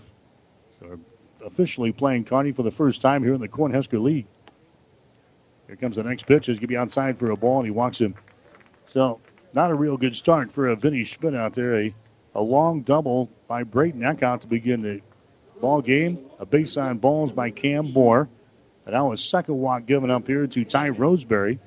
So 0.78 0.86
we're 0.86 1.46
officially 1.46 1.90
playing 1.90 2.24
Kearney 2.26 2.52
for 2.52 2.62
the 2.62 2.70
first 2.70 3.00
time 3.00 3.24
here 3.24 3.34
in 3.34 3.40
the 3.40 3.48
Cornhusker 3.48 4.00
League. 4.00 4.26
Here 5.66 5.74
comes 5.74 5.96
the 5.96 6.04
next 6.04 6.26
pitch. 6.26 6.46
He's 6.46 6.56
going 6.56 6.62
to 6.62 6.66
be 6.68 6.76
outside 6.76 7.18
for 7.18 7.30
a 7.30 7.36
ball, 7.36 7.58
and 7.58 7.66
he 7.66 7.72
walks 7.72 7.98
him. 7.98 8.14
So 8.86 9.20
not 9.54 9.70
a 9.70 9.74
real 9.74 9.96
good 9.96 10.16
start 10.16 10.50
for 10.50 10.68
a 10.68 10.76
Vinny 10.76 11.04
Schmidt 11.04 11.34
out 11.34 11.54
there. 11.54 11.74
A, 11.74 11.94
a 12.34 12.40
long 12.40 12.82
double 12.82 13.28
by 13.46 13.62
Braden 13.62 14.00
Eckhout 14.00 14.40
to 14.40 14.46
begin 14.46 14.82
the 14.82 15.00
ball 15.60 15.82
game. 15.82 16.26
A 16.38 16.46
base 16.46 16.76
on 16.76 16.98
balls 16.98 17.32
by 17.32 17.50
Cam 17.50 17.92
Moore. 17.92 18.28
And 18.86 18.94
now 18.94 19.12
a 19.12 19.16
second 19.16 19.58
walk 19.58 19.86
given 19.86 20.10
up 20.10 20.26
here 20.26 20.46
to 20.46 20.64
Ty 20.64 20.90
Roseberry. 20.90 21.58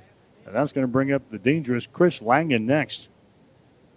And 0.45 0.55
that's 0.55 0.71
going 0.71 0.83
to 0.83 0.91
bring 0.91 1.11
up 1.11 1.29
the 1.29 1.37
dangerous 1.37 1.87
Chris 1.91 2.21
Langen 2.21 2.65
next. 2.65 3.07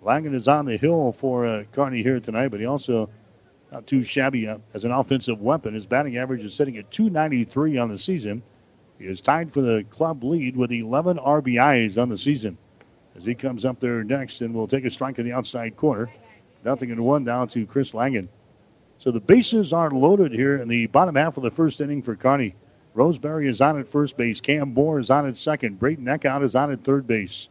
Langen 0.02 0.34
is 0.34 0.48
on 0.48 0.66
the 0.66 0.76
hill 0.76 1.12
for 1.12 1.46
uh, 1.46 1.64
Kearney 1.72 2.02
here 2.02 2.20
tonight, 2.20 2.48
but 2.48 2.60
he 2.60 2.66
also 2.66 3.10
not 3.72 3.86
too 3.86 4.02
shabby 4.02 4.46
uh, 4.46 4.58
as 4.72 4.84
an 4.84 4.92
offensive 4.92 5.40
weapon. 5.40 5.74
His 5.74 5.86
batting 5.86 6.16
average 6.16 6.44
is 6.44 6.54
sitting 6.54 6.76
at 6.76 6.90
293 6.90 7.76
on 7.76 7.88
the 7.88 7.98
season. 7.98 8.42
He 8.98 9.06
is 9.06 9.20
tied 9.20 9.52
for 9.52 9.60
the 9.60 9.84
club 9.90 10.24
lead 10.24 10.56
with 10.56 10.72
11 10.72 11.18
RBIs 11.18 12.00
on 12.00 12.08
the 12.08 12.18
season 12.18 12.58
as 13.18 13.24
he 13.24 13.34
comes 13.34 13.64
up 13.64 13.80
there 13.80 14.04
next 14.04 14.40
and 14.40 14.54
will 14.54 14.68
take 14.68 14.84
a 14.84 14.90
strike 14.90 15.18
in 15.18 15.26
the 15.26 15.32
outside 15.32 15.76
corner. 15.76 16.10
Nothing 16.64 16.90
in 16.90 17.02
one 17.02 17.24
down 17.24 17.48
to 17.48 17.66
Chris 17.66 17.92
Langen. 17.92 18.28
So 18.98 19.10
the 19.10 19.20
bases 19.20 19.72
are 19.72 19.90
loaded 19.90 20.32
here 20.32 20.56
in 20.56 20.68
the 20.68 20.86
bottom 20.86 21.16
half 21.16 21.36
of 21.36 21.42
the 21.42 21.50
first 21.50 21.80
inning 21.80 22.02
for 22.02 22.16
Kearney. 22.16 22.54
Roseberry 22.94 23.48
is 23.48 23.60
on 23.60 23.78
at 23.78 23.88
first 23.88 24.16
base. 24.16 24.40
Cam 24.40 24.74
Moore 24.74 24.98
is 24.98 25.10
on 25.10 25.26
at 25.26 25.36
second. 25.36 25.78
Braden 25.78 26.04
Eckhout 26.04 26.42
is 26.42 26.56
on 26.56 26.72
at 26.72 26.82
third 26.82 27.06
base. 27.06 27.48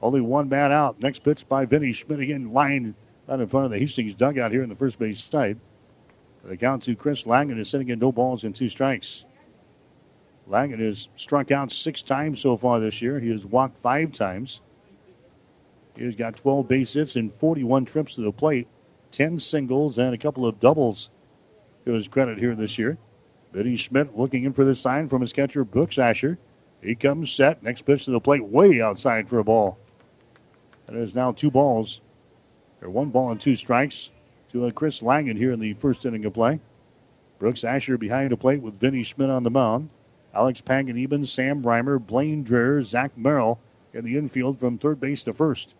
Only 0.00 0.20
one 0.20 0.48
man 0.48 0.72
out. 0.72 1.00
Next 1.00 1.22
pitch 1.22 1.48
by 1.48 1.64
Vinny 1.64 1.92
Schmidt 1.92 2.20
again, 2.20 2.52
line 2.52 2.94
right 3.26 3.40
in 3.40 3.48
front 3.48 3.66
of 3.66 3.72
the 3.72 3.78
Hastings 3.78 4.14
dugout 4.14 4.52
here 4.52 4.62
in 4.62 4.68
the 4.68 4.76
first 4.76 4.98
base 4.98 5.22
side. 5.22 5.58
The 6.44 6.56
count 6.56 6.84
to 6.84 6.94
Chris 6.94 7.26
Langen 7.26 7.58
is 7.58 7.68
sitting 7.68 7.90
at 7.90 7.98
no 7.98 8.12
balls 8.12 8.44
and 8.44 8.54
two 8.54 8.68
strikes. 8.68 9.24
Langen 10.46 10.78
has 10.78 11.08
struck 11.16 11.50
out 11.50 11.72
six 11.72 12.02
times 12.02 12.40
so 12.40 12.56
far 12.56 12.78
this 12.78 13.02
year. 13.02 13.18
He 13.18 13.30
has 13.30 13.44
walked 13.44 13.78
five 13.78 14.12
times. 14.12 14.60
He's 15.96 16.16
got 16.16 16.36
12 16.36 16.68
base 16.68 16.92
hits 16.92 17.16
and 17.16 17.32
41 17.32 17.86
trips 17.86 18.14
to 18.14 18.20
the 18.20 18.32
plate, 18.32 18.68
10 19.12 19.40
singles, 19.40 19.96
and 19.98 20.14
a 20.14 20.18
couple 20.18 20.46
of 20.46 20.60
doubles 20.60 21.08
to 21.84 21.92
his 21.92 22.08
credit 22.08 22.38
here 22.38 22.54
this 22.54 22.78
year. 22.78 22.98
Vinny 23.52 23.76
Schmidt 23.76 24.16
looking 24.16 24.44
in 24.44 24.52
for 24.52 24.64
the 24.64 24.74
sign 24.74 25.08
from 25.08 25.22
his 25.22 25.32
catcher, 25.32 25.64
Brooks 25.64 25.98
Asher. 25.98 26.38
He 26.82 26.94
comes 26.94 27.32
set. 27.32 27.62
Next 27.62 27.82
pitch 27.82 28.04
to 28.04 28.10
the 28.10 28.20
plate, 28.20 28.44
way 28.44 28.80
outside 28.80 29.28
for 29.28 29.38
a 29.38 29.44
ball. 29.44 29.78
And 30.86 30.96
there's 30.96 31.14
now 31.14 31.32
two 31.32 31.50
balls, 31.50 32.00
or 32.82 32.90
one 32.90 33.10
ball 33.10 33.30
and 33.30 33.40
two 33.40 33.56
strikes 33.56 34.10
to 34.52 34.66
uh, 34.66 34.70
Chris 34.70 35.00
Langen 35.00 35.36
here 35.36 35.52
in 35.52 35.60
the 35.60 35.72
first 35.74 36.04
inning 36.04 36.24
of 36.24 36.34
play. 36.34 36.60
Brooks 37.38 37.64
Asher 37.64 37.96
behind 37.96 38.30
the 38.30 38.36
plate 38.36 38.60
with 38.60 38.78
Vinny 38.78 39.02
Schmidt 39.02 39.30
on 39.30 39.42
the 39.42 39.50
mound. 39.50 39.90
Alex 40.34 40.60
Panganiban, 40.60 41.26
Sam 41.26 41.62
Reimer, 41.62 42.04
Blaine 42.04 42.44
Dreher, 42.44 42.84
Zach 42.84 43.16
Merrill 43.16 43.58
in 43.94 44.04
the 44.04 44.18
infield 44.18 44.60
from 44.60 44.76
third 44.76 45.00
base 45.00 45.22
to 45.22 45.32
first. 45.32 45.74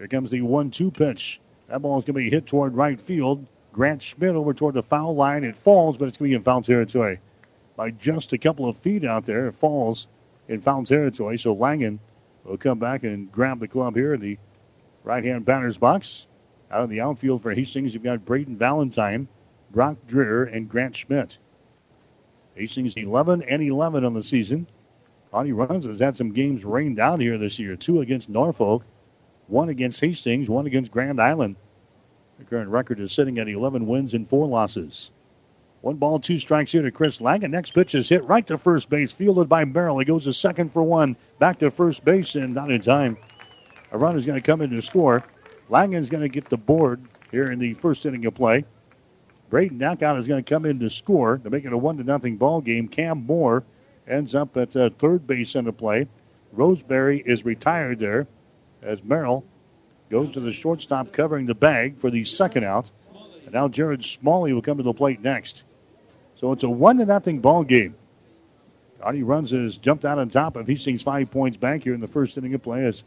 Here 0.00 0.08
comes 0.08 0.30
the 0.30 0.40
1 0.40 0.70
2 0.70 0.90
pitch. 0.92 1.42
That 1.68 1.82
ball 1.82 1.98
is 1.98 2.04
going 2.04 2.14
to 2.14 2.24
be 2.24 2.30
hit 2.30 2.46
toward 2.46 2.74
right 2.74 2.98
field. 2.98 3.46
Grant 3.70 4.02
Schmidt 4.02 4.34
over 4.34 4.54
toward 4.54 4.72
the 4.72 4.82
foul 4.82 5.14
line. 5.14 5.44
It 5.44 5.58
falls, 5.58 5.98
but 5.98 6.08
it's 6.08 6.16
going 6.16 6.30
to 6.30 6.32
be 6.32 6.36
in 6.36 6.42
foul 6.42 6.62
territory. 6.62 7.20
By 7.76 7.90
just 7.90 8.32
a 8.32 8.38
couple 8.38 8.66
of 8.66 8.78
feet 8.78 9.04
out 9.04 9.26
there, 9.26 9.46
it 9.46 9.56
falls 9.56 10.06
in 10.48 10.62
foul 10.62 10.86
territory. 10.86 11.36
So 11.36 11.52
Langen 11.52 12.00
will 12.44 12.56
come 12.56 12.78
back 12.78 13.04
and 13.04 13.30
grab 13.30 13.60
the 13.60 13.68
club 13.68 13.94
here 13.94 14.14
in 14.14 14.22
the 14.22 14.38
right 15.04 15.22
hand 15.22 15.44
batter's 15.44 15.76
box. 15.76 16.24
Out 16.70 16.84
of 16.84 16.88
the 16.88 17.02
outfield 17.02 17.42
for 17.42 17.52
Hastings, 17.52 17.92
you've 17.92 18.02
got 18.02 18.24
Braden 18.24 18.56
Valentine, 18.56 19.28
Brock 19.70 19.98
Dreher, 20.08 20.50
and 20.50 20.66
Grant 20.66 20.96
Schmidt. 20.96 21.36
Hastings 22.54 22.94
11 22.96 23.42
and 23.42 23.62
11 23.62 24.06
on 24.06 24.14
the 24.14 24.22
season. 24.22 24.66
Kearney 25.30 25.50
Runza 25.50 25.88
has 25.88 26.00
had 26.00 26.16
some 26.16 26.32
games 26.32 26.64
rained 26.64 26.98
out 26.98 27.20
here 27.20 27.36
this 27.36 27.58
year. 27.58 27.76
Two 27.76 28.00
against 28.00 28.30
Norfolk, 28.30 28.82
one 29.50 29.68
against 29.68 30.00
Hastings, 30.00 30.48
one 30.48 30.66
against 30.66 30.90
Grand 30.90 31.20
Island. 31.20 31.56
The 32.38 32.44
current 32.44 32.70
record 32.70 33.00
is 33.00 33.12
sitting 33.12 33.38
at 33.38 33.48
11 33.48 33.86
wins 33.86 34.14
and 34.14 34.28
four 34.28 34.46
losses. 34.46 35.10
One 35.80 35.96
ball, 35.96 36.20
two 36.20 36.38
strikes 36.38 36.72
here 36.72 36.82
to 36.82 36.90
Chris 36.90 37.20
Langen. 37.20 37.50
Next 37.50 37.72
pitch 37.72 37.94
is 37.94 38.08
hit 38.08 38.24
right 38.24 38.46
to 38.46 38.58
first 38.58 38.90
base, 38.90 39.12
fielded 39.12 39.48
by 39.48 39.64
Merrill. 39.64 39.98
He 39.98 40.04
goes 40.04 40.24
to 40.24 40.32
second 40.32 40.72
for 40.72 40.82
one, 40.82 41.16
back 41.38 41.58
to 41.60 41.70
first 41.70 42.04
base, 42.04 42.34
and 42.34 42.54
not 42.54 42.70
in 42.70 42.82
time. 42.82 43.16
A 43.90 43.98
run 43.98 44.16
is 44.16 44.26
going 44.26 44.40
to 44.40 44.46
come 44.46 44.60
in 44.60 44.70
to 44.70 44.82
score. 44.82 45.24
Langen's 45.68 46.10
going 46.10 46.22
to 46.22 46.28
get 46.28 46.48
the 46.48 46.58
board 46.58 47.02
here 47.30 47.50
in 47.50 47.58
the 47.58 47.74
first 47.74 48.04
inning 48.04 48.26
of 48.26 48.34
play. 48.34 48.64
Braden 49.48 49.78
Eckhout 49.78 50.18
is 50.18 50.28
going 50.28 50.42
to 50.44 50.48
come 50.48 50.64
in 50.64 50.78
to 50.80 50.90
score 50.90 51.38
to 51.38 51.50
make 51.50 51.64
it 51.64 51.72
a 51.72 51.78
one 51.78 51.96
to 51.96 52.04
nothing 52.04 52.36
ball 52.36 52.60
game. 52.60 52.86
Cam 52.86 53.24
Moore 53.24 53.64
ends 54.06 54.34
up 54.34 54.56
at 54.56 54.76
uh, 54.76 54.90
third 54.98 55.26
base 55.26 55.54
in 55.54 55.64
the 55.64 55.72
play. 55.72 56.08
Roseberry 56.52 57.22
is 57.24 57.44
retired 57.44 58.00
there 58.00 58.26
as 58.82 59.02
Merrill 59.02 59.44
goes 60.10 60.32
to 60.32 60.40
the 60.40 60.52
shortstop 60.52 61.12
covering 61.12 61.46
the 61.46 61.54
bag 61.54 61.98
for 61.98 62.10
the 62.10 62.24
second 62.24 62.64
out. 62.64 62.90
And 63.44 63.52
now 63.52 63.68
Jared 63.68 64.04
Smalley 64.04 64.52
will 64.52 64.62
come 64.62 64.76
to 64.76 64.82
the 64.82 64.92
plate 64.92 65.20
next. 65.20 65.62
So 66.36 66.52
it's 66.52 66.62
a 66.62 66.70
one 66.70 66.98
to 66.98 67.06
nothing 67.06 67.40
ball 67.40 67.64
game. 67.64 67.94
Kearney 69.02 69.22
Runza 69.22 69.62
has 69.62 69.76
jumped 69.76 70.04
out 70.04 70.18
on 70.18 70.28
top 70.28 70.56
of 70.56 70.66
Hastings 70.66 71.02
five 71.02 71.30
points 71.30 71.56
back 71.56 71.84
here 71.84 71.94
in 71.94 72.00
the 72.00 72.06
first 72.06 72.36
inning 72.36 72.54
of 72.54 72.62
play 72.62 72.84
as 72.84 73.02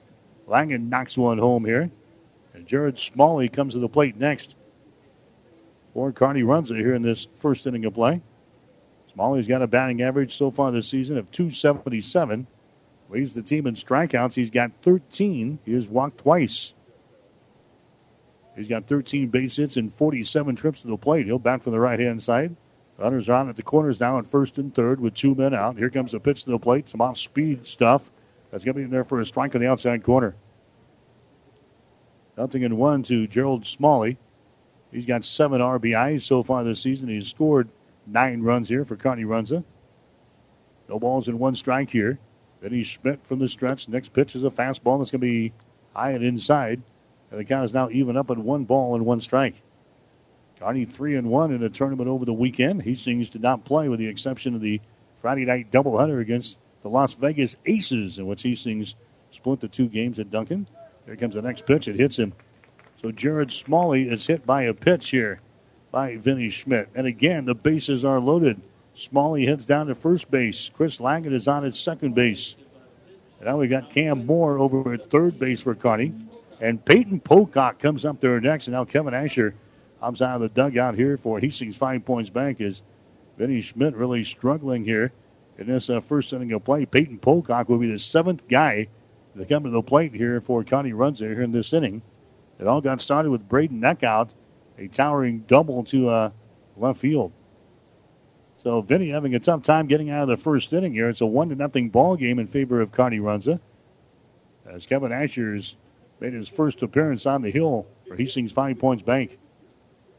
Langen 0.47 0.89
knocks 0.89 1.17
one 1.17 1.37
home 1.37 1.65
here. 1.65 1.91
And 2.53 2.67
Jared 2.67 2.97
Smalley 2.97 3.49
comes 3.49 3.73
to 3.73 3.79
the 3.79 3.89
plate 3.89 4.15
next. 4.15 4.55
For 5.93 6.11
Kearney 6.11 6.41
Runza 6.41 6.77
here 6.77 6.95
in 6.95 7.03
this 7.03 7.27
first 7.37 7.67
inning 7.67 7.85
of 7.85 7.93
play. 7.93 8.21
Smalley's 9.13 9.47
got 9.47 9.61
a 9.61 9.67
batting 9.67 10.01
average 10.01 10.35
so 10.35 10.49
far 10.49 10.71
this 10.71 10.87
season 10.87 11.17
of 11.17 11.29
277. 11.31 12.47
Leads 13.13 13.35
the 13.35 13.43
team 13.43 13.67
in 13.67 13.75
strikeouts. 13.75 14.33
He's 14.33 14.49
got 14.49 14.71
13. 14.81 15.59
He 15.63 15.73
has 15.73 15.87
walked 15.87 16.17
twice. 16.17 16.73
He's 18.55 18.67
got 18.67 18.87
13 18.87 19.29
base 19.29 19.57
hits 19.57 19.77
and 19.77 19.93
47 19.93 20.55
trips 20.55 20.81
to 20.81 20.87
the 20.87 20.97
plate. 20.97 21.27
He'll 21.27 21.37
bat 21.37 21.61
from 21.61 21.73
the 21.73 21.79
right 21.79 21.99
hand 21.99 22.23
side. 22.23 22.55
Runners 22.97 23.29
on 23.29 23.49
at 23.49 23.55
the 23.55 23.61
corners 23.61 23.99
now 23.99 24.17
at 24.17 24.25
first 24.25 24.57
and 24.57 24.73
third 24.73 24.99
with 24.99 25.13
two 25.13 25.35
men 25.35 25.53
out. 25.53 25.77
Here 25.77 25.91
comes 25.91 26.11
the 26.11 26.19
pitch 26.19 26.43
to 26.45 26.49
the 26.49 26.57
plate. 26.57 26.89
Some 26.89 27.01
off 27.01 27.19
speed 27.19 27.67
stuff. 27.67 28.09
That's 28.49 28.63
going 28.63 28.73
to 28.73 28.79
be 28.79 28.85
in 28.85 28.89
there 28.89 29.03
for 29.03 29.19
a 29.19 29.25
strike 29.25 29.53
on 29.53 29.61
the 29.61 29.69
outside 29.69 30.03
corner. 30.03 30.35
Nothing 32.35 32.63
in 32.63 32.77
one 32.77 33.03
to 33.03 33.27
Jared 33.27 33.67
Smalley. 33.67 34.17
He's 34.91 35.05
got 35.05 35.23
seven 35.23 35.61
RBIs 35.61 36.23
so 36.23 36.41
far 36.41 36.63
this 36.63 36.81
season. 36.81 37.09
He's 37.09 37.27
scored 37.27 37.69
nine 38.07 38.41
runs 38.41 38.69
here 38.69 38.85
for 38.85 38.95
Kearney 38.95 39.23
Runza. 39.23 39.63
No 40.89 40.97
balls 40.99 41.27
in 41.27 41.37
one 41.37 41.55
strike 41.55 41.91
here. 41.91 42.17
Vinny 42.63 42.81
Schmidt 42.81 43.27
from 43.27 43.39
the 43.39 43.49
stretch. 43.49 43.89
Next 43.89 44.13
pitch 44.13 44.35
is 44.35 44.43
a 44.45 44.49
fastball 44.49 44.97
that's 44.97 45.11
going 45.11 45.19
to 45.19 45.27
be 45.27 45.51
high 45.93 46.11
and 46.11 46.23
inside. 46.23 46.81
And 47.29 47.39
the 47.39 47.43
count 47.43 47.65
is 47.65 47.73
now 47.73 47.89
even 47.89 48.15
up 48.15 48.31
at 48.31 48.37
one 48.37 48.63
ball 48.63 48.95
and 48.95 49.05
one 49.05 49.19
strike. 49.19 49.55
Kearney 50.59 50.85
three 50.85 51.17
and 51.17 51.29
one 51.29 51.51
in 51.51 51.61
a 51.61 51.69
tournament 51.69 52.09
over 52.09 52.23
the 52.23 52.33
weekend. 52.33 52.83
Hastings 52.83 53.29
did 53.29 53.41
not 53.41 53.65
play 53.65 53.89
with 53.89 53.99
the 53.99 54.07
exception 54.07 54.55
of 54.55 54.61
the 54.61 54.79
Friday 55.17 55.43
night 55.43 55.71
doubleheader 55.71 56.21
against 56.21 56.59
the 56.83 56.89
Las 56.89 57.15
Vegas 57.15 57.57
Aces, 57.65 58.17
in 58.17 58.27
which 58.27 58.43
Hastings 58.43 58.95
split 59.31 59.59
the 59.59 59.67
two 59.67 59.89
games 59.89 60.17
at 60.17 60.31
Duncan. 60.31 60.67
Here 61.05 61.17
comes 61.17 61.35
the 61.35 61.41
next 61.41 61.65
pitch. 61.65 61.89
It 61.89 61.97
hits 61.97 62.17
him. 62.17 62.33
So 63.01 63.11
Jared 63.11 63.51
Smalley 63.51 64.07
is 64.07 64.27
hit 64.27 64.45
by 64.45 64.61
a 64.61 64.73
pitch 64.73 65.09
here 65.09 65.41
by 65.91 66.15
Vinny 66.15 66.49
Schmidt. 66.49 66.87
And 66.95 67.07
again, 67.07 67.43
the 67.43 67.55
bases 67.55 68.05
are 68.05 68.21
loaded. 68.21 68.61
Smalley 68.95 69.45
heads 69.45 69.65
down 69.65 69.87
to 69.87 69.95
first 69.95 70.29
base. 70.29 70.69
Chris 70.73 70.99
Langen 70.99 71.33
is 71.33 71.47
on 71.47 71.65
at 71.65 71.75
second 71.75 72.13
base. 72.13 72.55
And 73.39 73.47
now 73.47 73.57
we 73.57 73.67
got 73.67 73.89
Cam 73.89 74.25
Moore 74.25 74.59
over 74.59 74.93
at 74.93 75.09
third 75.09 75.39
base 75.39 75.61
for 75.61 75.73
Kearney. 75.73 76.13
And 76.61 76.83
Peyton 76.85 77.19
Pocock 77.19 77.79
comes 77.79 78.05
up 78.05 78.21
there 78.21 78.39
next. 78.39 78.67
And 78.67 78.75
now 78.75 78.85
Kevin 78.85 79.13
Asher 79.13 79.55
comes 79.99 80.21
out 80.21 80.35
of 80.35 80.41
the 80.41 80.49
dugout 80.49 80.95
here 80.95 81.17
for 81.17 81.39
Hastings 81.39 81.75
Five 81.75 82.05
Points 82.05 82.29
Bank. 82.29 82.61
Is 82.61 82.81
Vinny 83.37 83.61
Schmidt 83.61 83.95
really 83.95 84.23
struggling 84.23 84.85
here 84.85 85.11
in 85.57 85.67
this 85.67 85.89
uh, 85.89 85.99
first 85.99 86.31
inning 86.31 86.51
of 86.51 86.63
play? 86.63 86.85
Peyton 86.85 87.17
Pocock 87.17 87.69
will 87.69 87.79
be 87.79 87.91
the 87.91 87.99
seventh 87.99 88.47
guy 88.47 88.87
to 89.35 89.45
come 89.45 89.63
to 89.63 89.69
the 89.71 89.81
plate 89.81 90.13
here 90.13 90.39
for 90.39 90.63
Kearney 90.63 90.91
Runza 90.91 91.21
here 91.21 91.41
in 91.41 91.51
this 91.51 91.73
inning. 91.73 92.03
It 92.59 92.67
all 92.67 92.81
got 92.81 93.01
started 93.01 93.31
with 93.31 93.49
Braden 93.49 93.81
Eckhout, 93.81 94.35
a 94.77 94.87
towering 94.87 95.39
double 95.47 95.83
to 95.85 96.09
uh, 96.09 96.29
left 96.77 96.99
field. 96.99 97.31
So 98.63 98.81
Vinny 98.81 99.09
having 99.09 99.35
a 99.35 99.39
tough 99.39 99.61
time 99.61 99.87
getting 99.87 100.09
out 100.09 100.23
of 100.23 100.29
the 100.29 100.37
first 100.37 100.71
inning 100.71 100.93
here. 100.93 101.09
It's 101.09 101.19
a 101.19 101.25
one 101.25 101.49
to 101.49 101.55
nothing 101.55 101.89
ball 101.89 102.15
game 102.15 102.39
in 102.39 102.47
favor 102.47 102.79
of 102.79 102.93
Kearney 102.93 103.19
Runza. 103.19 103.59
As 104.65 104.85
Kevin 104.85 105.11
Asher's 105.11 105.75
made 106.21 106.31
his 106.31 106.47
first 106.47 106.81
appearance 106.81 107.25
on 107.25 107.41
the 107.41 107.51
hill 107.51 107.85
for 108.07 108.15
Hastings 108.15 108.53
Five 108.53 108.79
Points 108.79 109.03
Bank. 109.03 109.37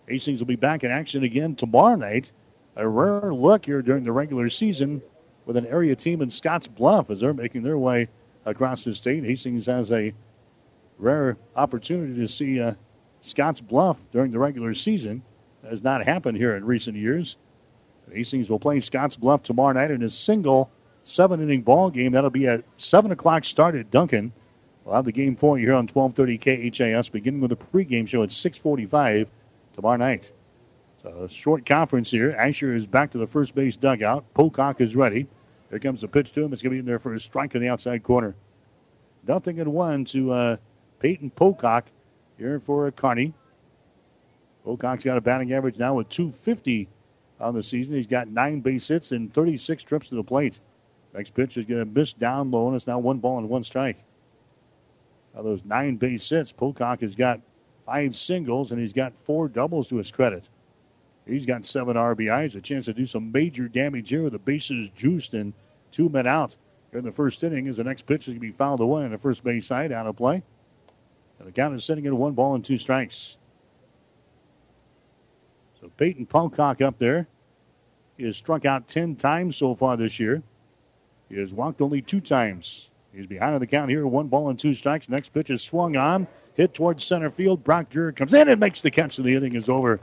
Hastings 0.07 0.41
will 0.41 0.47
be 0.47 0.57
back 0.57 0.85
in 0.85 0.91
action 0.91 1.25
again 1.25 1.57
tomorrow 1.57 1.97
night. 1.97 2.33
A 2.77 2.87
rare 2.87 3.33
look 3.33 3.65
here 3.65 3.81
during 3.81 4.05
the 4.05 4.13
regular 4.13 4.51
season 4.51 5.01
with 5.47 5.57
an 5.57 5.67
area 5.67 5.97
team 5.97 6.21
in 6.21 6.29
Scotts 6.29 6.69
Bluff 6.69 7.09
as 7.09 7.21
they're 7.21 7.33
making 7.33 7.63
their 7.63 7.79
way 7.79 8.09
across 8.45 8.85
the 8.85 8.95
state. 8.95 9.25
Hastings 9.25 9.65
has 9.65 9.91
a 9.91 10.13
rare 10.99 11.39
opportunity 11.57 12.15
to 12.21 12.29
see 12.29 12.61
uh, 12.61 12.75
Scotts 13.23 13.63
Bluff 13.63 14.05
during 14.13 14.33
the 14.33 14.39
regular 14.39 14.75
season. 14.75 15.23
That 15.63 15.71
has 15.71 15.83
not 15.83 16.05
happened 16.05 16.37
here 16.37 16.55
in 16.55 16.67
recent 16.67 16.99
years. 16.99 17.37
Hastings 18.13 18.51
will 18.51 18.61
play 18.61 18.81
Scotts 18.81 19.17
Bluff 19.17 19.43
tomorrow 19.43 19.73
night 19.73 19.91
in 19.91 20.03
a 20.03 20.11
single 20.11 20.71
seven 21.05 21.41
inning 21.41 21.63
ball 21.63 21.91
game. 21.91 22.13
That'll 22.13 22.31
be 22.31 22.47
at 22.47 22.65
7 22.77 23.11
o'clock 23.11 23.45
start 23.45 23.75
at 23.75 23.91
Duncan. 23.91 24.33
We'll 24.85 24.97
have 24.97 25.05
the 25.05 25.13
game 25.13 25.37
for 25.37 25.59
you 25.59 25.67
here 25.67 25.75
on 25.75 25.87
1230 25.87 26.71
KHAS, 26.71 27.09
beginning 27.09 27.41
with 27.41 27.53
a 27.53 27.57
pregame 27.57 28.07
show 28.07 28.23
at 28.23 28.33
645 28.33 29.31
tomorrow 29.75 29.97
night. 29.97 30.33
So 31.03 31.25
a 31.25 31.29
short 31.29 31.65
conference 31.67 32.11
here. 32.11 32.33
Asher 32.33 32.75
is 32.75 32.87
back 32.87 33.11
to 33.13 33.19
the 33.19 33.27
first 33.27 33.55
base 33.55 33.77
dugout. 33.77 34.25
Pocock 34.35 34.81
is 34.81 34.95
ready. 34.95 35.27
Here 35.71 35.79
comes 35.79 36.03
the 36.03 36.09
pitch 36.09 36.33
to 36.33 36.45
him. 36.45 36.53
It's 36.53 36.63
going 36.63 36.71
to 36.71 36.75
be 36.77 36.79
in 36.81 36.87
there 36.87 36.99
for 36.99 37.15
a 37.15 37.21
strike 37.21 37.55
in 37.55 37.63
the 37.63 37.69
outside 37.69 38.03
corner. 38.03 38.35
Nothing 39.27 39.59
in 39.59 39.73
one 39.73 40.05
to 40.07 40.33
uh, 40.33 40.57
Peyton 40.99 41.31
Pocock 41.31 41.87
here 42.39 42.61
for 42.61 42.91
Kearney. 42.91 43.33
Pocock's 44.65 45.05
got 45.05 45.17
a 45.17 45.21
batting 45.21 45.53
average 45.53 45.79
now 45.79 45.95
with 45.95 46.09
250 46.09 46.89
on 47.41 47.55
the 47.55 47.63
season. 47.63 47.97
He's 47.97 48.07
got 48.07 48.29
nine 48.29 48.61
base 48.61 48.89
hits 48.89 49.13
and 49.13 49.33
36 49.33 49.83
trips 49.85 50.09
to 50.09 50.15
the 50.15 50.25
plate. 50.25 50.61
Next 51.13 51.35
pitch 51.35 51.57
is 51.57 51.65
going 51.65 51.81
to 51.81 52.01
miss 52.01 52.13
down 52.13 52.51
low, 52.51 52.67
and 52.67 52.77
it's 52.77 52.87
now 52.87 52.99
one 52.99 53.19
ball 53.19 53.39
and 53.39 53.49
one 53.49 53.65
strike. 53.65 54.05
Now, 55.35 55.43
those 55.43 55.65
nine 55.65 55.97
base 55.97 56.29
hits, 56.29 56.53
Pocock 56.53 57.01
has 57.01 57.15
got 57.15 57.41
five 57.85 58.17
singles, 58.17 58.71
and 58.73 58.81
he's 58.81 58.93
got 58.93 59.13
four 59.25 59.49
doubles 59.49 59.89
to 59.89 59.97
his 59.97 60.11
credit. 60.11 60.49
He's 61.27 61.47
got 61.47 61.65
seven 61.65 61.97
RBIs, 61.97 62.55
a 62.55 62.61
chance 62.61 62.85
to 62.85 62.93
do 62.93 63.07
some 63.07 63.33
major 63.33 63.69
damage 63.69 64.11
here 64.11 64.23
with 64.23 64.33
the 64.33 64.39
bases 64.39 64.91
juiced 64.91 65.33
and 65.33 65.55
two 65.91 66.09
men 66.09 66.27
out 66.27 66.57
here 66.91 66.99
in 66.99 67.05
the 67.05 67.13
first 67.13 67.43
inning 67.43 67.67
as 67.67 67.79
the 67.79 67.85
next 67.85 68.07
pitch 68.07 68.23
is 68.23 68.35
going 68.35 68.37
to 68.37 68.41
be 68.41 68.53
fouled 68.53 68.81
away 68.81 69.05
on 69.05 69.11
the 69.11 69.19
first 69.19 69.43
base 69.43 69.67
side 69.67 69.91
out 69.91 70.07
of 70.07 70.17
play. 70.17 70.43
And 71.39 71.49
the 71.49 71.53
count 71.53 71.75
is 71.75 71.85
sitting 71.85 72.07
at 72.07 72.13
one 72.13 72.33
ball 72.33 72.55
and 72.55 72.65
two 72.65 72.79
strikes. 72.79 73.37
So 75.85 75.91
Peyton 75.99 76.25
Pocock 76.25 76.81
up 76.81 76.99
there. 76.99 77.29
He 78.17 78.25
has 78.25 78.39
struck 78.39 78.65
out 78.65 78.89
10 78.89 79.17
times 79.17 79.59
so 79.59 79.75
far 79.75 79.99
this 79.99 80.19
year. 80.19 80.43
He 81.29 81.37
has 81.37 81.53
walked 81.53 81.83
only 81.83 82.01
two 82.01 82.23
times. 82.23 82.89
He's 83.13 83.27
behind 83.27 83.53
on 83.53 83.61
the 83.61 83.67
count 83.67 83.91
here, 83.91 84.07
one 84.07 84.29
ball 84.29 84.49
and 84.49 84.59
two 84.59 84.73
strikes. 84.73 85.11
Next 85.11 85.35
pitch 85.35 85.51
is 85.51 85.61
swung 85.61 85.95
on, 85.95 86.27
hit 86.55 86.73
towards 86.73 87.05
center 87.05 87.31
field. 87.31 87.63
Brock 87.63 87.91
Jurg 87.91 88.17
comes 88.17 88.33
in 88.33 88.49
and 88.49 88.59
makes 88.59 88.81
the 88.81 88.91
catch, 88.91 89.19
and 89.19 89.27
the 89.27 89.35
inning 89.35 89.55
is 89.55 89.69
over. 89.69 90.01